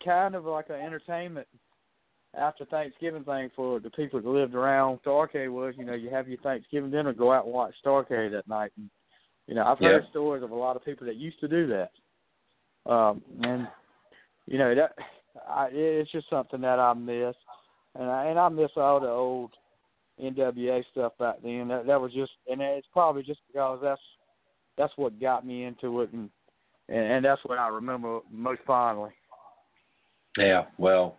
kind 0.04 0.34
of 0.34 0.44
like 0.44 0.68
an 0.68 0.76
entertainment 0.76 1.46
after 2.36 2.64
Thanksgiving 2.64 3.24
thing 3.24 3.50
for 3.54 3.78
the 3.80 3.90
people 3.90 4.20
that 4.20 4.28
lived 4.28 4.54
around 4.54 5.00
Starrcade 5.04 5.52
was, 5.52 5.74
you 5.76 5.84
know, 5.84 5.94
you 5.94 6.08
have 6.10 6.28
your 6.28 6.38
Thanksgiving 6.38 6.90
dinner, 6.90 7.12
go 7.12 7.32
out 7.32 7.44
and 7.44 7.52
watch 7.52 7.74
Starrcade 7.84 8.32
that 8.32 8.48
night. 8.48 8.72
And, 8.76 8.88
you 9.46 9.54
know, 9.54 9.64
I've 9.64 9.78
heard 9.78 10.04
Yeah. 10.04 10.10
stories 10.10 10.42
of 10.42 10.50
a 10.50 10.54
lot 10.54 10.76
of 10.76 10.84
people 10.84 11.06
that 11.06 11.16
used 11.16 11.40
to 11.40 11.48
do 11.48 11.66
that. 11.66 11.90
Um, 12.90 13.22
and, 13.42 13.68
you 14.46 14.58
know, 14.58 14.74
that 14.74 14.96
I, 15.48 15.68
it's 15.72 16.10
just 16.10 16.28
something 16.30 16.60
that 16.62 16.78
I 16.78 16.94
miss. 16.94 17.36
And 17.94 18.10
I, 18.10 18.26
and 18.26 18.38
I 18.38 18.48
miss 18.48 18.70
all 18.76 19.00
the 19.00 19.08
old 19.08 19.52
NWA 20.18 20.82
stuff 20.90 21.12
back 21.18 21.36
then. 21.42 21.68
That, 21.68 21.86
that 21.86 22.00
was 22.00 22.12
just, 22.12 22.32
and 22.50 22.62
it's 22.62 22.88
probably 22.92 23.22
just 23.22 23.40
because 23.46 23.80
that's, 23.82 24.00
that's 24.78 24.92
what 24.96 25.20
got 25.20 25.44
me 25.46 25.64
into 25.64 26.00
it. 26.00 26.12
And, 26.12 26.30
and, 26.88 26.98
and 26.98 27.24
that's 27.24 27.42
what 27.44 27.58
I 27.58 27.68
remember 27.68 28.20
most 28.30 28.62
fondly. 28.66 29.10
Yeah, 30.38 30.64
well, 30.78 31.18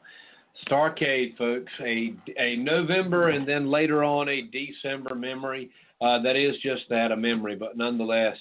Starrcade, 0.68 1.38
folks, 1.38 1.72
a 1.81 2.14
a 2.40 2.56
November 2.57 3.30
and 3.30 3.48
then 3.48 3.69
later 3.69 4.03
on 4.03 4.30
a 4.30 4.44
December 4.44 5.15
memory. 5.15 5.69
Uh, 6.02 6.22
that 6.22 6.35
is 6.35 6.56
just 6.61 6.81
that, 6.90 7.11
a 7.11 7.15
memory, 7.18 7.56
but 7.56 7.77
nonetheless 7.77 8.38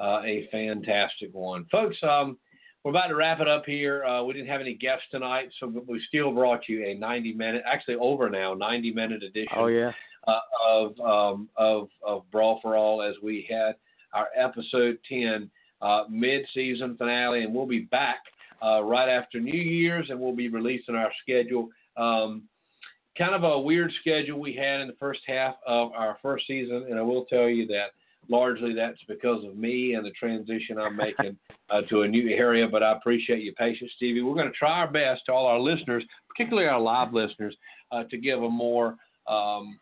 uh, 0.00 0.20
a 0.24 0.48
fantastic 0.50 1.32
one, 1.32 1.64
folks. 1.70 1.96
Um, 2.02 2.36
we're 2.82 2.90
about 2.90 3.08
to 3.08 3.14
wrap 3.14 3.40
it 3.40 3.48
up 3.48 3.64
here. 3.66 4.04
Uh, 4.04 4.22
we 4.24 4.32
didn't 4.34 4.48
have 4.48 4.60
any 4.60 4.74
guests 4.74 5.04
tonight, 5.10 5.48
so 5.60 5.72
we 5.88 6.02
still 6.08 6.32
brought 6.32 6.68
you 6.68 6.84
a 6.84 6.94
90 6.94 7.32
minute, 7.34 7.62
actually 7.66 7.96
over 7.96 8.28
now, 8.30 8.54
90 8.54 8.92
minute 8.92 9.22
edition 9.22 9.48
Oh, 9.56 9.66
yeah. 9.66 9.92
uh, 10.26 10.40
of 10.66 10.98
um, 11.00 11.48
of 11.56 11.88
of 12.04 12.28
Brawl 12.32 12.58
for 12.62 12.76
All 12.76 13.02
as 13.02 13.14
we 13.22 13.46
had 13.48 13.76
our 14.12 14.28
episode 14.36 14.98
10 15.08 15.50
uh, 15.82 16.04
mid 16.10 16.44
season 16.54 16.96
finale, 16.96 17.42
and 17.44 17.54
we'll 17.54 17.66
be 17.66 17.80
back 17.80 18.18
uh, 18.62 18.82
right 18.82 19.08
after 19.08 19.40
New 19.40 19.52
Year's, 19.52 20.10
and 20.10 20.18
we'll 20.18 20.34
be 20.34 20.48
releasing 20.48 20.94
our 20.94 21.10
schedule. 21.22 21.68
Um, 21.96 22.42
kind 23.16 23.34
of 23.34 23.44
a 23.44 23.58
weird 23.58 23.92
schedule 24.00 24.38
we 24.38 24.54
had 24.54 24.80
in 24.80 24.88
the 24.88 24.96
first 24.98 25.20
half 25.26 25.54
of 25.66 25.92
our 25.92 26.18
first 26.22 26.46
season, 26.46 26.86
and 26.88 26.98
I 26.98 27.02
will 27.02 27.24
tell 27.26 27.48
you 27.48 27.66
that 27.68 27.90
largely 28.28 28.74
that's 28.74 28.98
because 29.08 29.44
of 29.44 29.56
me 29.56 29.94
and 29.94 30.04
the 30.04 30.10
transition 30.10 30.78
I'm 30.78 30.96
making 30.96 31.36
uh, 31.70 31.82
to 31.82 32.02
a 32.02 32.08
new 32.08 32.28
area. 32.30 32.66
But 32.68 32.82
I 32.82 32.92
appreciate 32.92 33.42
your 33.42 33.54
patience, 33.54 33.92
Stevie. 33.96 34.22
We're 34.22 34.34
going 34.34 34.50
to 34.50 34.58
try 34.58 34.80
our 34.80 34.90
best 34.90 35.22
to 35.26 35.32
all 35.32 35.46
our 35.46 35.60
listeners, 35.60 36.04
particularly 36.28 36.68
our 36.68 36.80
live 36.80 37.12
listeners, 37.12 37.56
uh, 37.92 38.04
to 38.04 38.18
give 38.18 38.42
a 38.42 38.50
more 38.50 38.96
um, 39.28 39.78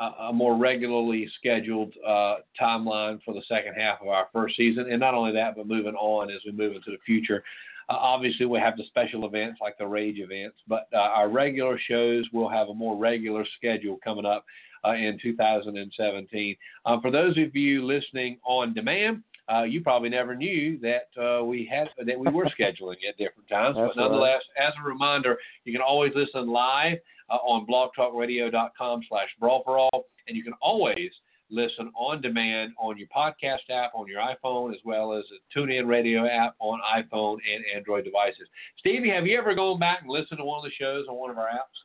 a, 0.00 0.24
a 0.28 0.32
more 0.32 0.56
regularly 0.56 1.30
scheduled 1.38 1.92
uh, 2.06 2.36
timeline 2.60 3.20
for 3.22 3.34
the 3.34 3.42
second 3.48 3.74
half 3.74 4.00
of 4.00 4.08
our 4.08 4.28
first 4.32 4.56
season, 4.56 4.86
and 4.90 4.98
not 4.98 5.14
only 5.14 5.32
that, 5.32 5.56
but 5.56 5.66
moving 5.66 5.94
on 5.94 6.30
as 6.30 6.40
we 6.44 6.52
move 6.52 6.74
into 6.74 6.90
the 6.90 6.98
future. 7.04 7.42
Uh, 7.90 7.96
obviously, 7.96 8.46
we 8.46 8.58
have 8.58 8.76
the 8.76 8.84
special 8.86 9.26
events 9.26 9.58
like 9.60 9.76
the 9.76 9.86
Rage 9.86 10.18
events, 10.18 10.56
but 10.68 10.86
uh, 10.94 10.98
our 10.98 11.28
regular 11.28 11.78
shows 11.88 12.24
will 12.32 12.48
have 12.48 12.68
a 12.68 12.74
more 12.74 12.96
regular 12.96 13.44
schedule 13.56 13.98
coming 14.04 14.24
up 14.24 14.44
uh, 14.84 14.92
in 14.92 15.18
2017. 15.20 16.56
Um, 16.86 17.00
for 17.00 17.10
those 17.10 17.36
of 17.36 17.54
you 17.56 17.84
listening 17.84 18.38
on 18.44 18.72
demand, 18.74 19.24
uh, 19.52 19.64
you 19.64 19.80
probably 19.80 20.08
never 20.08 20.36
knew 20.36 20.78
that 20.78 21.08
uh, 21.20 21.44
we 21.44 21.68
had 21.70 21.88
that 22.06 22.16
we 22.16 22.30
were 22.30 22.44
scheduling 22.58 22.96
at 23.08 23.18
different 23.18 23.48
times. 23.48 23.76
That's 23.76 23.94
but 23.96 24.02
nonetheless, 24.02 24.42
as 24.56 24.72
a 24.80 24.88
reminder, 24.88 25.36
you 25.64 25.72
can 25.72 25.82
always 25.82 26.12
listen 26.14 26.48
live 26.48 26.98
uh, 27.28 27.34
on 27.34 27.66
blogtalkradio.com 27.66 29.00
slash 29.08 29.28
brawl 29.40 29.62
for 29.64 29.78
all, 29.78 30.04
and 30.28 30.36
you 30.36 30.44
can 30.44 30.54
always 30.62 31.10
listen 31.50 31.90
on 31.96 32.20
demand 32.22 32.72
on 32.78 32.96
your 32.96 33.08
podcast 33.14 33.68
app 33.70 33.92
on 33.94 34.06
your 34.06 34.20
iPhone 34.20 34.72
as 34.72 34.78
well 34.84 35.12
as 35.12 35.24
a 35.34 35.58
TuneIn 35.58 35.88
Radio 35.88 36.26
app 36.26 36.54
on 36.60 36.80
iPhone 36.96 37.38
and 37.52 37.64
Android 37.74 38.04
devices. 38.04 38.48
Stevie, 38.78 39.10
have 39.10 39.26
you 39.26 39.38
ever 39.38 39.54
gone 39.54 39.78
back 39.78 40.02
and 40.02 40.10
listened 40.10 40.38
to 40.38 40.44
one 40.44 40.58
of 40.58 40.64
the 40.64 40.70
shows 40.78 41.06
on 41.08 41.16
one 41.16 41.30
of 41.30 41.38
our 41.38 41.48
apps? 41.48 41.78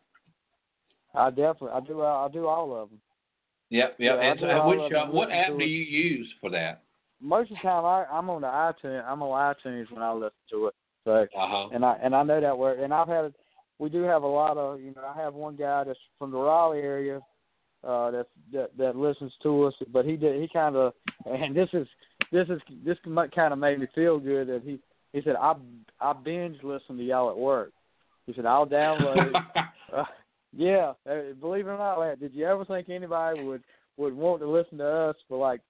I 1.13 1.29
definitely, 1.29 1.69
I 1.73 1.79
do, 1.79 2.01
I 2.03 2.27
do 2.31 2.47
all 2.47 2.75
of 2.75 2.89
them. 2.89 2.99
Yep, 3.69 3.95
yep. 3.99 4.17
Yeah, 4.19 4.31
and 4.31 4.39
so 4.39 4.67
which, 4.67 4.93
uh, 4.93 5.05
what 5.07 5.31
app 5.31 5.57
do 5.57 5.65
you 5.65 5.83
use 5.83 6.31
for 6.39 6.49
that? 6.51 6.83
Most 7.21 7.51
of 7.51 7.57
the 7.57 7.67
time, 7.67 7.85
I, 7.85 8.05
I'm 8.11 8.29
on 8.29 8.41
the 8.41 8.47
iTunes. 8.47 9.03
I'm 9.05 9.23
on 9.23 9.55
iTunes 9.55 9.91
when 9.91 10.03
I 10.03 10.11
listen 10.11 10.31
to 10.51 10.67
it. 10.67 10.75
So, 11.05 11.11
Uh-huh. 11.37 11.69
and 11.73 11.85
I 11.85 11.97
and 12.01 12.15
I 12.15 12.23
know 12.23 12.41
that 12.41 12.57
work. 12.57 12.77
And 12.81 12.93
I've 12.93 13.07
had, 13.07 13.33
we 13.79 13.89
do 13.89 14.01
have 14.03 14.23
a 14.23 14.27
lot 14.27 14.57
of, 14.57 14.81
you 14.81 14.93
know, 14.95 15.03
I 15.03 15.19
have 15.21 15.33
one 15.33 15.55
guy 15.55 15.83
that's 15.83 15.99
from 16.19 16.31
the 16.31 16.37
Raleigh 16.37 16.79
area, 16.79 17.21
uh, 17.85 18.11
that's 18.11 18.29
that 18.53 18.77
that 18.77 18.95
listens 18.95 19.31
to 19.43 19.63
us. 19.65 19.73
But 19.91 20.05
he 20.05 20.15
did, 20.15 20.41
he 20.41 20.47
kind 20.47 20.75
of, 20.75 20.93
and 21.25 21.55
this 21.55 21.69
is 21.73 21.87
this 22.31 22.47
is 22.49 22.59
this 22.85 22.97
kind 23.05 23.53
of 23.53 23.59
made 23.59 23.79
me 23.79 23.87
feel 23.93 24.19
good 24.19 24.47
that 24.47 24.61
he 24.63 24.79
he 25.13 25.21
said 25.23 25.35
I 25.35 25.55
I 25.99 26.13
binge 26.13 26.57
listen 26.63 26.97
to 26.97 27.03
y'all 27.03 27.29
at 27.29 27.37
work. 27.37 27.71
He 28.25 28.33
said 28.33 28.45
I'll 28.45 28.67
download. 28.67 29.33
Uh, 29.95 30.03
yeah, 30.51 30.93
uh, 31.09 31.33
believe 31.39 31.67
it 31.67 31.69
or 31.69 31.77
not, 31.77 31.99
lad, 31.99 32.19
did 32.19 32.33
you 32.33 32.43
ever 32.45 32.65
think 32.65 32.89
anybody 32.89 33.43
would 33.43 33.61
would 33.97 34.13
want 34.13 34.41
to 34.41 34.49
listen 34.49 34.79
to 34.79 34.85
us 34.85 35.15
for 35.29 35.37
like 35.37 35.61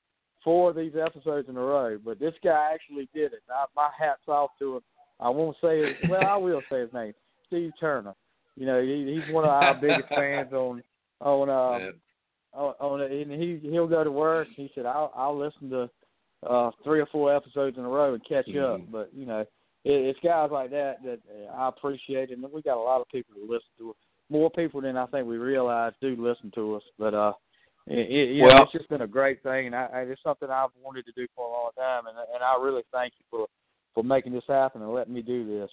four 0.43 0.69
of 0.69 0.75
these 0.75 0.93
episodes 0.95 1.49
in 1.49 1.57
a 1.57 1.59
row? 1.59 1.99
But 2.03 2.17
this 2.17 2.33
guy 2.43 2.71
actually 2.73 3.09
did 3.13 3.33
it. 3.33 3.41
I, 3.49 3.65
my 3.75 3.89
hats 3.99 4.21
off 4.27 4.51
to 4.59 4.77
him. 4.77 4.81
I 5.19 5.29
won't 5.29 5.57
say 5.61 5.79
his, 5.79 6.09
well, 6.09 6.25
I 6.25 6.37
will 6.37 6.61
say 6.71 6.79
his 6.79 6.93
name, 6.93 7.13
Steve 7.47 7.71
Turner. 7.79 8.15
You 8.55 8.65
know, 8.65 8.81
he, 8.81 9.19
he's 9.21 9.33
one 9.33 9.43
of 9.43 9.49
our 9.49 9.75
biggest 9.75 10.07
fans 10.09 10.53
on 10.53 10.81
on 11.19 11.49
uh. 11.49 11.91
On, 12.56 13.02
it, 13.02 13.11
and 13.11 13.41
he 13.41 13.60
he'll 13.69 13.88
go 13.88 14.03
to 14.03 14.11
work. 14.11 14.48
He 14.56 14.72
said 14.73 14.86
I'll 14.86 15.11
I'll 15.15 15.38
listen 15.38 15.69
to 15.69 15.90
uh 16.48 16.72
three 16.84 16.99
or 16.99 17.07
four 17.07 17.36
episodes 17.36 17.77
in 17.77 17.84
a 17.84 17.90
row 17.90 18.14
and 18.14 18.23
catch 18.27 18.48
up. 18.49 18.80
Mhm. 18.80 18.91
But 18.91 19.10
you 19.14 19.26
know, 19.26 19.40
it, 19.41 19.49
it's 19.84 20.19
guys 20.23 20.49
like 20.52 20.72
that 20.72 21.03
that 21.03 21.19
uh, 21.30 21.53
I 21.53 21.69
appreciate, 21.69 22.32
and 22.32 22.44
we 22.52 22.61
got 22.61 22.77
a 22.77 22.82
lot 22.82 23.02
of 23.02 23.07
people 23.10 23.36
that 23.36 23.49
listen 23.49 23.69
to 23.80 23.91
us. 23.91 23.95
More 24.30 24.49
people 24.49 24.82
than 24.82 24.98
I 24.98 25.06
think 25.07 25.27
we 25.27 25.38
realize 25.38 25.94
do 26.02 26.15
listen 26.18 26.52
to 26.56 26.76
us. 26.76 26.84
But 26.98 27.14
uh, 27.14 27.34
it, 27.88 28.10
it, 28.10 28.36
you 28.36 28.48
know, 28.48 28.64
it's 28.64 28.72
just 28.72 28.90
been 28.90 29.02
a 29.02 29.07
great 29.07 29.44
thing, 29.44 29.68
and 29.68 29.76
I, 29.76 29.88
I, 29.94 29.99
it's 30.02 30.23
something 30.23 30.49
I've 30.49 30.69
wanted 30.82 31.06
to 31.06 31.11
do 31.11 31.27
for 31.36 31.48
a 31.48 31.52
long 31.52 31.69
time, 31.77 32.07
and 32.07 32.18
and 32.34 32.44
I 32.44 32.61
really 32.61 32.84
thank 32.91 33.14
you 33.19 33.26
for 33.30 33.48
for 33.94 34.03
making 34.03 34.34
this 34.34 34.44
happen 34.48 34.82
and 34.82 34.94
letting 34.94 35.14
me 35.14 35.22
do 35.22 35.45
this. 35.48 35.69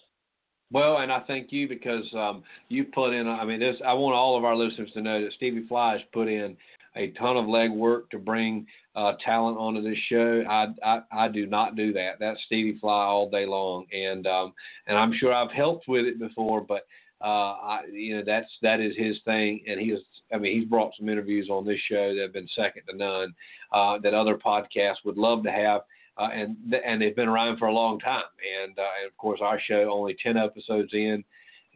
Well, 0.73 0.99
and 0.99 1.13
I 1.13 1.21
thank 1.21 1.53
you 1.53 1.69
because 1.69 2.07
um, 2.15 2.43
you 2.69 2.85
put 2.85 3.13
in. 3.13 3.29
I 3.29 3.45
mean, 3.45 3.61
this. 3.61 3.77
I 3.87 3.93
want 3.93 4.17
all 4.17 4.37
of 4.39 4.45
our 4.45 4.57
listeners 4.57 4.91
to 4.95 5.03
know 5.03 5.23
that 5.23 5.33
Stevie 5.35 5.67
Fly 5.69 5.93
has 5.93 6.01
put 6.13 6.29
in 6.29 6.57
a 6.97 7.09
ton 7.13 7.37
of 7.37 7.45
legwork 7.45 8.09
to 8.11 8.19
bring 8.19 8.67
uh, 8.97 9.13
talent 9.25 9.59
onto 9.59 9.83
this 9.83 9.99
show. 10.09 10.43
I, 10.49 10.69
I 10.83 11.01
I 11.13 11.29
do 11.29 11.47
not 11.47 11.77
do 11.77 11.93
that. 11.93 12.13
That's 12.19 12.41
Stevie 12.47 12.79
Fly 12.81 13.05
all 13.05 13.29
day 13.29 13.45
long, 13.45 13.85
and 13.93 14.27
um, 14.27 14.55
and 14.87 14.97
I'm 14.97 15.13
sure 15.19 15.33
I've 15.33 15.53
helped 15.53 15.89
with 15.89 16.07
it 16.07 16.19
before, 16.19 16.63
but 16.63 16.87
uh, 17.21 17.25
I, 17.25 17.81
you 17.93 18.17
know 18.17 18.23
that's 18.25 18.51
that 18.63 18.81
is 18.81 18.97
his 18.97 19.19
thing, 19.27 19.63
and 19.67 19.79
he 19.79 19.89
is. 19.89 20.01
I 20.33 20.39
mean, 20.39 20.59
he's 20.59 20.69
brought 20.69 20.93
some 20.99 21.11
interviews 21.11 21.49
on 21.51 21.67
this 21.67 21.81
show 21.87 22.15
that 22.15 22.23
have 22.23 22.33
been 22.33 22.49
second 22.57 22.85
to 22.89 22.97
none. 22.97 23.35
Uh, 23.73 23.99
that 23.99 24.15
other 24.15 24.37
podcasts 24.37 25.05
would 25.05 25.19
love 25.19 25.43
to 25.43 25.51
have 25.51 25.83
uh, 26.19 26.29
and 26.33 26.57
and 26.85 27.01
they've 27.01 27.17
been 27.17 27.29
around 27.29 27.59
for 27.59 27.69
a 27.69 27.73
long 27.73 27.99
time. 27.99 28.23
And, 28.63 28.79
uh, 28.79 28.83
and 29.01 29.11
of 29.11 29.17
course, 29.17 29.41
our 29.43 29.61
show 29.61 29.91
only 29.91 30.17
ten 30.23 30.37
episodes 30.37 30.91
in, 30.93 31.25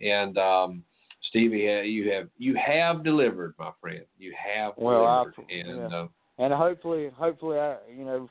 and 0.01 0.37
um, 0.39 0.83
Stevie, 1.29 1.85
you 1.87 2.11
have 2.13 2.29
you 2.39 2.55
have 2.55 3.03
delivered, 3.03 3.55
my 3.59 3.71
friend. 3.81 4.05
You 4.19 4.35
have 4.39 4.75
well, 4.77 5.25
delivered, 5.25 5.51
and 5.51 5.91
yeah. 5.91 5.99
uh, 5.99 6.09
and 6.39 6.53
hopefully, 6.53 7.11
hopefully, 7.17 7.59
I 7.59 7.77
you 7.91 8.05
know, 8.05 8.29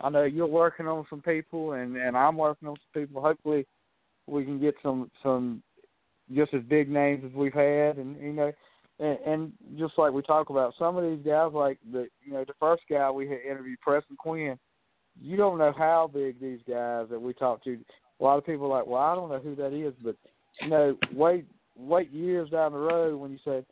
I 0.00 0.10
know 0.10 0.24
you're 0.24 0.46
working 0.46 0.86
on 0.86 1.04
some 1.10 1.22
people, 1.22 1.72
and 1.72 1.96
and 1.96 2.16
I'm 2.16 2.36
working 2.36 2.68
on 2.68 2.76
some 2.76 3.02
people. 3.02 3.20
Hopefully, 3.20 3.66
we 4.26 4.44
can 4.44 4.60
get 4.60 4.74
some 4.82 5.10
some 5.22 5.62
just 6.34 6.54
as 6.54 6.62
big 6.68 6.88
names 6.88 7.24
as 7.26 7.32
we've 7.32 7.54
had, 7.54 7.96
and 7.96 8.20
you 8.20 8.32
know. 8.32 8.52
And, 9.00 9.18
and 9.24 9.52
just 9.78 9.96
like 9.96 10.12
we 10.12 10.22
talk 10.22 10.50
about, 10.50 10.74
some 10.76 10.96
of 10.96 11.04
these 11.04 11.24
guys, 11.24 11.52
like 11.54 11.78
the 11.92 12.08
you 12.24 12.32
know 12.32 12.44
the 12.44 12.54
first 12.58 12.82
guy 12.90 13.08
we 13.08 13.28
had 13.28 13.38
interviewed, 13.48 13.80
Preston 13.80 14.16
Quinn, 14.16 14.58
you 15.20 15.36
don't 15.36 15.58
know 15.58 15.72
how 15.76 16.10
big 16.12 16.40
these 16.40 16.60
guys 16.68 17.06
that 17.10 17.20
we 17.20 17.32
talk 17.32 17.62
to. 17.64 17.78
A 18.20 18.24
lot 18.24 18.38
of 18.38 18.46
people 18.46 18.66
are 18.66 18.78
like, 18.78 18.86
well, 18.86 19.02
I 19.02 19.14
don't 19.14 19.30
know 19.30 19.38
who 19.38 19.54
that 19.56 19.72
is, 19.72 19.94
but 20.02 20.16
you 20.60 20.68
know, 20.68 20.96
wait, 21.14 21.46
wait 21.76 22.10
years 22.10 22.50
down 22.50 22.72
the 22.72 22.78
road 22.78 23.16
when 23.16 23.30
you 23.30 23.38
say, 23.44 23.64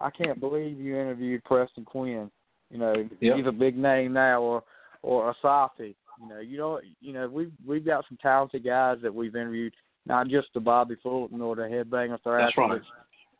I 0.00 0.10
can't 0.10 0.38
believe 0.38 0.78
you 0.78 0.96
interviewed 0.96 1.44
Preston 1.44 1.84
Quinn. 1.84 2.30
You 2.70 2.78
know, 2.78 3.08
yep. 3.20 3.36
he's 3.36 3.46
a 3.46 3.52
big 3.52 3.76
name 3.76 4.12
now, 4.12 4.42
or 4.42 4.62
or 5.02 5.34
Asafi. 5.34 5.94
You 6.20 6.28
know, 6.28 6.40
you 6.40 6.56
don't, 6.56 6.84
you 7.00 7.12
know, 7.12 7.28
we've 7.28 7.52
we've 7.66 7.84
got 7.84 8.04
some 8.08 8.18
talented 8.20 8.64
guys 8.64 8.98
that 9.02 9.14
we've 9.14 9.34
interviewed, 9.34 9.74
not 10.06 10.28
just 10.28 10.48
the 10.52 10.60
Bobby 10.60 10.96
Fulton 11.02 11.40
or 11.40 11.56
the 11.56 11.62
Headbanger 11.62 12.22
Thrasher. 12.22 12.52
That's 12.56 12.58
right. 12.58 12.80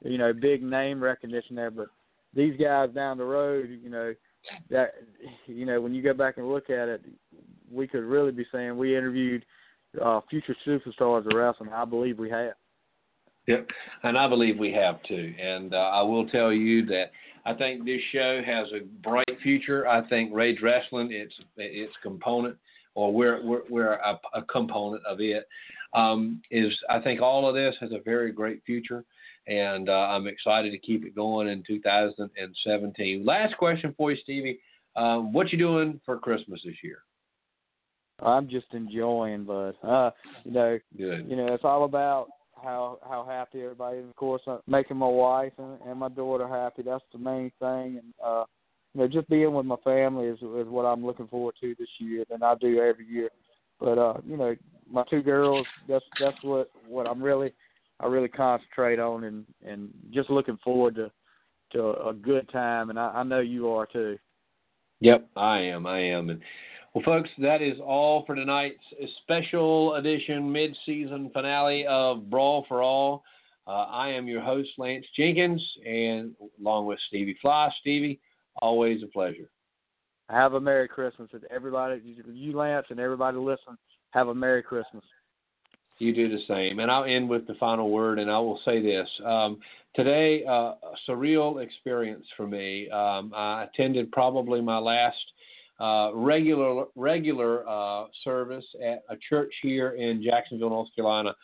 You 0.02 0.16
know, 0.16 0.32
big 0.32 0.62
name 0.62 1.02
recognition 1.02 1.56
there, 1.56 1.70
but 1.70 1.89
these 2.35 2.59
guys 2.59 2.90
down 2.90 3.18
the 3.18 3.24
road, 3.24 3.68
you 3.82 3.90
know, 3.90 4.14
that 4.70 4.95
you 5.47 5.66
know 5.66 5.81
when 5.81 5.95
you 5.95 6.03
go 6.03 6.15
back 6.15 6.39
and 6.39 6.49
look 6.49 6.70
at 6.70 6.89
it, 6.89 7.03
we 7.70 7.87
could 7.87 8.05
really 8.05 8.33
be 8.33 8.47
saying 8.53 8.77
we 8.77 8.97
interviewed 8.97 9.45
uh, 10.03 10.20
future 10.29 10.57
superstars 10.66 11.27
of 11.27 11.33
wrestling. 11.35 11.70
I 11.73 11.85
believe 11.85 12.19
we 12.19 12.31
have. 12.31 12.53
Yep, 13.47 13.66
and 14.03 14.19
I 14.19 14.29
believe 14.29 14.59
we 14.59 14.73
have 14.73 15.03
too. 15.05 15.35
And 15.41 15.75
uh, 15.75 15.79
I 15.79 16.03
will 16.03 16.29
tell 16.29 16.53
you 16.53 16.85
that 16.87 17.12
I 17.47 17.55
think 17.55 17.85
this 17.85 18.01
show 18.12 18.43
has 18.45 18.69
a 18.73 18.85
bright 19.03 19.39
future. 19.43 19.89
I 19.89 20.07
think 20.09 20.31
Rage 20.35 20.59
Wrestling, 20.62 21.12
its 21.12 21.35
its 21.57 21.93
component, 22.03 22.57
or 22.95 23.12
we're 23.12 23.43
we're, 23.43 23.62
we're 23.70 23.95
a, 23.95 24.20
a 24.35 24.43
component 24.43 25.05
of 25.07 25.20
it, 25.20 25.47
um, 25.95 26.43
is 26.51 26.73
I 26.91 27.01
think 27.01 27.23
all 27.23 27.49
of 27.49 27.55
this 27.55 27.75
has 27.81 27.93
a 27.93 28.03
very 28.05 28.33
great 28.33 28.62
future 28.66 29.05
and 29.49 29.89
uh, 29.89 29.93
I'm 29.93 30.27
excited 30.27 30.70
to 30.73 30.79
keep 30.79 31.05
it 31.05 31.15
going 31.15 31.49
in 31.49 31.65
2017. 31.66 33.25
Last 33.25 33.57
question 33.57 33.95
for 33.97 34.12
you, 34.12 34.19
Stevie. 34.23 34.61
Um, 34.95 35.33
what 35.33 35.51
you 35.53 35.59
doing 35.59 36.01
for 36.05 36.19
Christmas 36.19 36.61
this 36.65 36.75
year? 36.83 36.99
I'm 38.20 38.49
just 38.49 38.66
enjoying, 38.73 39.45
but 39.45 39.73
uh, 39.87 40.11
you 40.45 40.53
know, 40.53 40.79
Good. 40.97 41.27
you 41.29 41.37
know, 41.37 41.55
it's 41.55 41.65
all 41.65 41.85
about 41.85 42.29
how 42.61 42.99
how 43.09 43.25
happy 43.29 43.62
everybody 43.62 43.99
is. 43.99 44.09
Of 44.09 44.16
course, 44.16 44.43
uh, 44.47 44.59
making 44.66 44.97
my 44.97 45.07
wife 45.07 45.53
and, 45.57 45.79
and 45.87 46.01
my 46.01 46.09
daughter 46.09 46.49
happy. 46.49 46.83
That's 46.83 47.05
the 47.12 47.19
main 47.19 47.53
thing, 47.61 48.01
and 48.01 48.12
uh, 48.23 48.45
you 48.93 49.01
know, 49.01 49.09
just 49.09 49.29
being 49.29 49.55
with 49.55 49.66
my 49.66 49.77
family 49.85 50.27
is 50.27 50.39
is 50.39 50.66
what 50.66 50.85
I'm 50.85 51.07
looking 51.07 51.29
forward 51.29 51.55
to 51.61 51.77
this 51.79 51.89
year, 51.99 52.25
and 52.31 52.43
I 52.43 52.57
do 52.57 52.81
every 52.81 53.07
year. 53.07 53.31
But 53.79 53.99
uh, 53.99 54.15
you 54.27 54.37
know, 54.37 54.57
my 54.91 55.05
two 55.09 55.23
girls. 55.23 55.66
That's 55.89 56.05
that's 56.20 56.43
what 56.43 56.70
what 56.89 57.07
I'm 57.07 57.23
really 57.23 57.53
I 58.01 58.07
really 58.07 58.29
concentrate 58.29 58.99
on, 58.99 59.25
and 59.25 59.45
and 59.66 59.91
just 60.11 60.31
looking 60.31 60.59
forward 60.62 60.95
to 60.97 61.11
to 61.73 62.09
a 62.09 62.15
good 62.15 62.49
time, 62.51 62.91
and 62.91 62.99
I, 62.99 63.09
I 63.09 63.23
know 63.23 63.41
you 63.41 63.69
are 63.69 63.87
too. 63.87 64.19
Yep, 65.01 65.29
I 65.37 65.59
am. 65.59 65.87
I 65.87 66.01
am. 66.01 66.31
And 66.31 66.41
well, 66.95 67.05
folks, 67.05 67.31
that 67.39 67.62
is 67.62 67.79
all 67.85 68.25
for 68.25 68.35
tonight's 68.35 68.83
special 69.23 69.95
edition 69.97 70.51
mid-season 70.51 71.31
finale 71.33 71.87
of 71.87 72.31
Brawl 72.31 72.65
for 72.69 72.83
All. 72.83 73.23
Uh, 73.66 73.85
I 73.85 74.09
am 74.09 74.27
your 74.27 74.41
host, 74.41 74.70
Lance 74.79 75.05
Jenkins, 75.15 75.62
and 75.87 76.35
along 76.59 76.87
with 76.87 76.99
Stevie 77.09 77.37
Fly. 77.43 77.70
Stevie, 77.81 78.19
always 78.62 79.03
a 79.03 79.07
pleasure. 79.07 79.51
Have 80.31 80.55
a 80.55 80.61
Merry 80.61 80.89
Christmas, 80.89 81.29
and 81.33 81.45
everybody, 81.51 82.01
you 82.33 82.57
Lance, 82.57 82.87
and 82.91 82.99
everybody 82.99 83.37
listen. 83.37 83.77
Have 84.11 84.29
a 84.29 84.35
Merry 84.35 84.62
Christmas. 84.62 85.05
You 85.99 86.15
do 86.15 86.29
the 86.29 86.43
same. 86.47 86.79
And 86.79 86.91
I'll 86.91 87.05
end 87.05 87.29
with 87.29 87.47
the 87.47 87.55
final 87.55 87.91
word, 87.91 88.19
and 88.19 88.31
I 88.31 88.39
will 88.39 88.61
say 88.65 88.81
this. 88.81 89.09
Um, 89.25 89.59
today, 89.95 90.45
uh, 90.45 90.75
a 90.75 90.95
surreal 91.09 91.62
experience 91.62 92.25
for 92.37 92.47
me. 92.47 92.89
Um, 92.91 93.33
I 93.35 93.65
attended 93.65 94.12
probably 94.12 94.61
my 94.61 94.79
last 94.79 95.16
uh, 95.81 96.11
regular 96.15 96.87
regular 96.97 97.69
uh, 97.69 98.07
service 98.25 98.65
at 98.85 99.03
a 99.09 99.16
church 99.29 99.53
here 99.62 99.91
in 99.91 100.23
Jacksonville, 100.23 100.70
North 100.70 100.89
Carolina, 100.95 101.35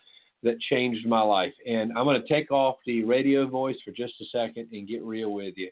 that 0.42 0.60
changed 0.60 1.06
my 1.06 1.20
life. 1.20 1.54
And 1.66 1.92
I'm 1.96 2.04
going 2.04 2.20
to 2.20 2.28
take 2.28 2.50
off 2.50 2.76
the 2.86 3.04
radio 3.04 3.46
voice 3.46 3.76
for 3.84 3.90
just 3.92 4.14
a 4.20 4.24
second 4.26 4.68
and 4.72 4.88
get 4.88 5.02
real 5.02 5.32
with 5.32 5.54
you. 5.56 5.70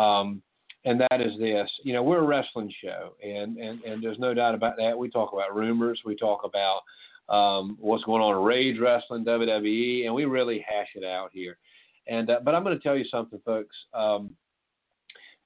Um, 0.00 0.42
and 0.84 1.00
that 1.00 1.20
is 1.20 1.38
this. 1.38 1.68
You 1.82 1.92
know, 1.92 2.02
we're 2.02 2.20
a 2.20 2.26
wrestling 2.26 2.72
show, 2.82 3.14
and, 3.22 3.56
and, 3.56 3.82
and 3.82 4.02
there's 4.02 4.20
no 4.20 4.32
doubt 4.34 4.54
about 4.54 4.76
that. 4.78 4.96
We 4.96 5.10
talk 5.10 5.32
about 5.32 5.54
rumors, 5.54 6.00
we 6.04 6.14
talk 6.16 6.42
about 6.44 6.80
um, 7.28 7.76
what's 7.80 8.04
going 8.04 8.22
on 8.22 8.36
in 8.36 8.42
Rage 8.42 8.78
Wrestling, 8.80 9.24
WWE, 9.24 10.06
and 10.06 10.14
we 10.14 10.24
really 10.24 10.64
hash 10.66 10.88
it 10.94 11.04
out 11.04 11.30
here. 11.32 11.58
And 12.06 12.30
uh, 12.30 12.40
but 12.44 12.54
I'm 12.54 12.62
going 12.62 12.76
to 12.76 12.82
tell 12.82 12.96
you 12.96 13.04
something, 13.10 13.40
folks. 13.44 13.74
Um, 13.92 14.30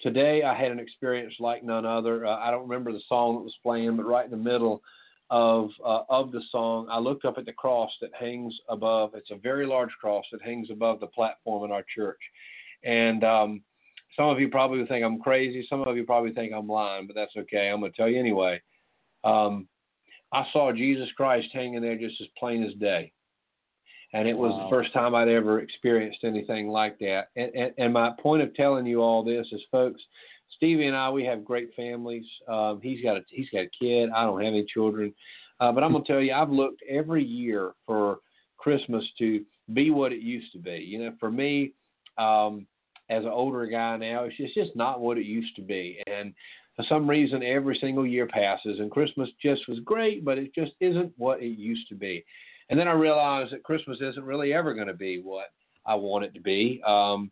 today 0.00 0.42
I 0.42 0.54
had 0.54 0.72
an 0.72 0.78
experience 0.78 1.34
like 1.40 1.64
none 1.64 1.86
other. 1.86 2.26
Uh, 2.26 2.36
I 2.36 2.50
don't 2.50 2.68
remember 2.68 2.92
the 2.92 3.02
song 3.08 3.36
that 3.36 3.44
was 3.44 3.56
playing, 3.62 3.96
but 3.96 4.06
right 4.06 4.24
in 4.24 4.30
the 4.30 4.36
middle 4.36 4.82
of 5.30 5.70
uh, 5.84 6.02
of 6.08 6.32
the 6.32 6.42
song, 6.50 6.88
I 6.90 6.98
looked 6.98 7.24
up 7.24 7.38
at 7.38 7.46
the 7.46 7.52
cross 7.52 7.90
that 8.00 8.10
hangs 8.18 8.54
above. 8.68 9.12
It's 9.14 9.30
a 9.30 9.36
very 9.36 9.66
large 9.66 9.92
cross 10.00 10.24
that 10.32 10.42
hangs 10.42 10.68
above 10.70 11.00
the 11.00 11.06
platform 11.06 11.64
in 11.64 11.72
our 11.72 11.84
church, 11.94 12.20
and 12.84 13.24
um, 13.24 13.62
some 14.16 14.28
of 14.28 14.40
you 14.40 14.48
probably 14.48 14.84
think 14.86 15.04
I'm 15.04 15.20
crazy. 15.20 15.66
Some 15.68 15.82
of 15.82 15.96
you 15.96 16.04
probably 16.04 16.32
think 16.32 16.52
I'm 16.52 16.68
lying, 16.68 17.06
but 17.06 17.16
that's 17.16 17.36
okay. 17.36 17.68
I'm 17.68 17.80
going 17.80 17.92
to 17.92 17.96
tell 17.96 18.08
you 18.08 18.18
anyway. 18.18 18.60
Um, 19.24 19.68
I 20.32 20.44
saw 20.52 20.72
Jesus 20.72 21.08
Christ 21.16 21.48
hanging 21.52 21.82
there 21.82 21.98
just 21.98 22.20
as 22.20 22.28
plain 22.38 22.62
as 22.62 22.74
day. 22.74 23.12
And 24.12 24.26
it 24.26 24.36
was 24.36 24.52
wow. 24.52 24.64
the 24.64 24.70
first 24.70 24.92
time 24.92 25.14
I'd 25.14 25.28
ever 25.28 25.60
experienced 25.60 26.24
anything 26.24 26.68
like 26.68 26.98
that. 26.98 27.28
And, 27.36 27.54
and, 27.54 27.72
and 27.78 27.92
my 27.92 28.10
point 28.20 28.42
of 28.42 28.54
telling 28.54 28.86
you 28.86 29.00
all 29.00 29.22
this 29.22 29.46
is, 29.52 29.60
folks, 29.70 30.00
Stevie 30.56 30.86
and 30.86 30.96
I, 30.96 31.10
we 31.10 31.24
have 31.24 31.44
great 31.44 31.70
families. 31.76 32.24
Um, 32.48 32.80
he's 32.82 33.02
got 33.02 33.16
a 33.16 33.20
he's 33.28 33.48
got 33.50 33.60
a 33.60 33.70
kid. 33.80 34.10
I 34.14 34.24
don't 34.24 34.42
have 34.42 34.52
any 34.52 34.66
children, 34.66 35.14
uh, 35.60 35.72
but 35.72 35.84
I'm 35.84 35.92
gonna 35.92 36.04
tell 36.04 36.20
you, 36.20 36.32
I've 36.32 36.50
looked 36.50 36.82
every 36.88 37.24
year 37.24 37.72
for 37.86 38.18
Christmas 38.58 39.04
to 39.18 39.44
be 39.72 39.90
what 39.90 40.12
it 40.12 40.20
used 40.20 40.52
to 40.52 40.58
be. 40.58 40.84
You 40.86 41.04
know, 41.04 41.12
for 41.20 41.30
me, 41.30 41.72
um, 42.18 42.66
as 43.08 43.24
an 43.24 43.30
older 43.30 43.64
guy 43.66 43.96
now, 43.96 44.24
it's 44.24 44.36
just, 44.36 44.56
it's 44.56 44.66
just 44.66 44.76
not 44.76 45.00
what 45.00 45.18
it 45.18 45.24
used 45.24 45.54
to 45.56 45.62
be. 45.62 46.02
And 46.06 46.34
for 46.80 46.94
some 46.94 47.08
reason, 47.08 47.42
every 47.42 47.76
single 47.78 48.06
year 48.06 48.26
passes, 48.26 48.78
and 48.78 48.90
Christmas 48.90 49.28
just 49.42 49.68
was 49.68 49.78
great, 49.80 50.24
but 50.24 50.38
it 50.38 50.54
just 50.54 50.72
isn't 50.80 51.12
what 51.18 51.42
it 51.42 51.58
used 51.58 51.88
to 51.88 51.94
be. 51.94 52.24
And 52.70 52.78
then 52.78 52.88
I 52.88 52.92
realized 52.92 53.52
that 53.52 53.64
Christmas 53.64 53.98
isn't 54.00 54.24
really 54.24 54.54
ever 54.54 54.72
going 54.72 54.86
to 54.86 54.94
be 54.94 55.20
what 55.20 55.52
I 55.84 55.94
want 55.94 56.24
it 56.24 56.32
to 56.34 56.40
be. 56.40 56.80
Um, 56.86 57.30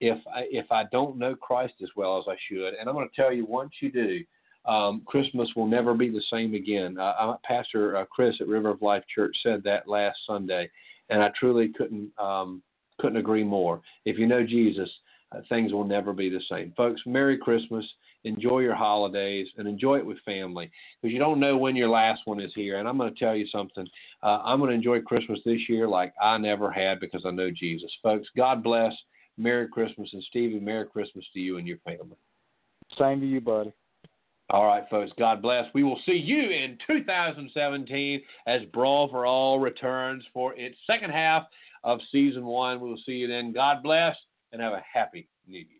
if 0.00 0.18
I, 0.26 0.46
if 0.50 0.72
I 0.72 0.84
don't 0.90 1.18
know 1.18 1.36
Christ 1.36 1.74
as 1.82 1.90
well 1.94 2.18
as 2.18 2.24
I 2.28 2.36
should, 2.48 2.74
and 2.74 2.88
I'm 2.88 2.94
going 2.94 3.08
to 3.08 3.14
tell 3.14 3.32
you, 3.32 3.46
once 3.46 3.70
you 3.80 3.92
do, 3.92 4.24
um, 4.66 5.02
Christmas 5.06 5.48
will 5.54 5.66
never 5.66 5.94
be 5.94 6.10
the 6.10 6.22
same 6.30 6.54
again. 6.54 6.98
Uh, 6.98 7.36
Pastor 7.44 7.96
uh, 7.96 8.06
Chris 8.06 8.34
at 8.40 8.48
River 8.48 8.70
of 8.70 8.82
Life 8.82 9.04
Church 9.14 9.36
said 9.42 9.62
that 9.64 9.86
last 9.86 10.18
Sunday, 10.26 10.68
and 11.10 11.22
I 11.22 11.30
truly 11.38 11.68
couldn't 11.68 12.10
um, 12.18 12.62
couldn't 12.98 13.18
agree 13.18 13.44
more. 13.44 13.80
If 14.04 14.18
you 14.18 14.26
know 14.26 14.44
Jesus, 14.44 14.90
uh, 15.32 15.40
things 15.48 15.72
will 15.72 15.86
never 15.86 16.12
be 16.12 16.28
the 16.28 16.42
same. 16.50 16.72
Folks, 16.76 17.00
Merry 17.06 17.38
Christmas. 17.38 17.86
Enjoy 18.24 18.60
your 18.60 18.74
holidays 18.74 19.48
and 19.56 19.66
enjoy 19.66 19.96
it 19.96 20.06
with 20.06 20.18
family 20.24 20.70
because 21.00 21.12
you 21.12 21.18
don't 21.18 21.40
know 21.40 21.56
when 21.56 21.74
your 21.74 21.88
last 21.88 22.22
one 22.26 22.40
is 22.40 22.52
here. 22.54 22.78
And 22.78 22.86
I'm 22.86 22.98
going 22.98 23.12
to 23.12 23.18
tell 23.18 23.34
you 23.34 23.46
something. 23.46 23.86
Uh, 24.22 24.40
I'm 24.44 24.58
going 24.58 24.70
to 24.70 24.76
enjoy 24.76 25.00
Christmas 25.00 25.40
this 25.44 25.68
year 25.68 25.88
like 25.88 26.12
I 26.20 26.36
never 26.38 26.70
had 26.70 27.00
because 27.00 27.22
I 27.26 27.30
know 27.30 27.50
Jesus. 27.50 27.90
Folks, 28.02 28.28
God 28.36 28.62
bless. 28.62 28.92
Merry 29.38 29.68
Christmas. 29.68 30.10
And 30.12 30.22
Stevie, 30.24 30.60
Merry 30.60 30.86
Christmas 30.86 31.24
to 31.32 31.40
you 31.40 31.56
and 31.56 31.66
your 31.66 31.78
family. 31.78 32.16
Same 32.98 33.20
to 33.20 33.26
you, 33.26 33.40
buddy. 33.40 33.72
All 34.50 34.66
right, 34.66 34.84
folks. 34.90 35.12
God 35.16 35.40
bless. 35.40 35.66
We 35.74 35.84
will 35.84 36.00
see 36.04 36.12
you 36.12 36.50
in 36.50 36.76
2017 36.86 38.20
as 38.46 38.62
Brawl 38.72 39.08
for 39.08 39.24
All 39.24 39.60
returns 39.60 40.24
for 40.34 40.54
its 40.54 40.76
second 40.86 41.10
half 41.10 41.44
of 41.84 42.00
season 42.10 42.44
one. 42.44 42.80
We 42.80 42.88
will 42.88 43.00
see 43.06 43.12
you 43.12 43.28
then. 43.28 43.52
God 43.52 43.82
bless 43.82 44.16
and 44.52 44.60
have 44.60 44.72
a 44.72 44.82
happy 44.92 45.28
new 45.46 45.58
year. 45.58 45.79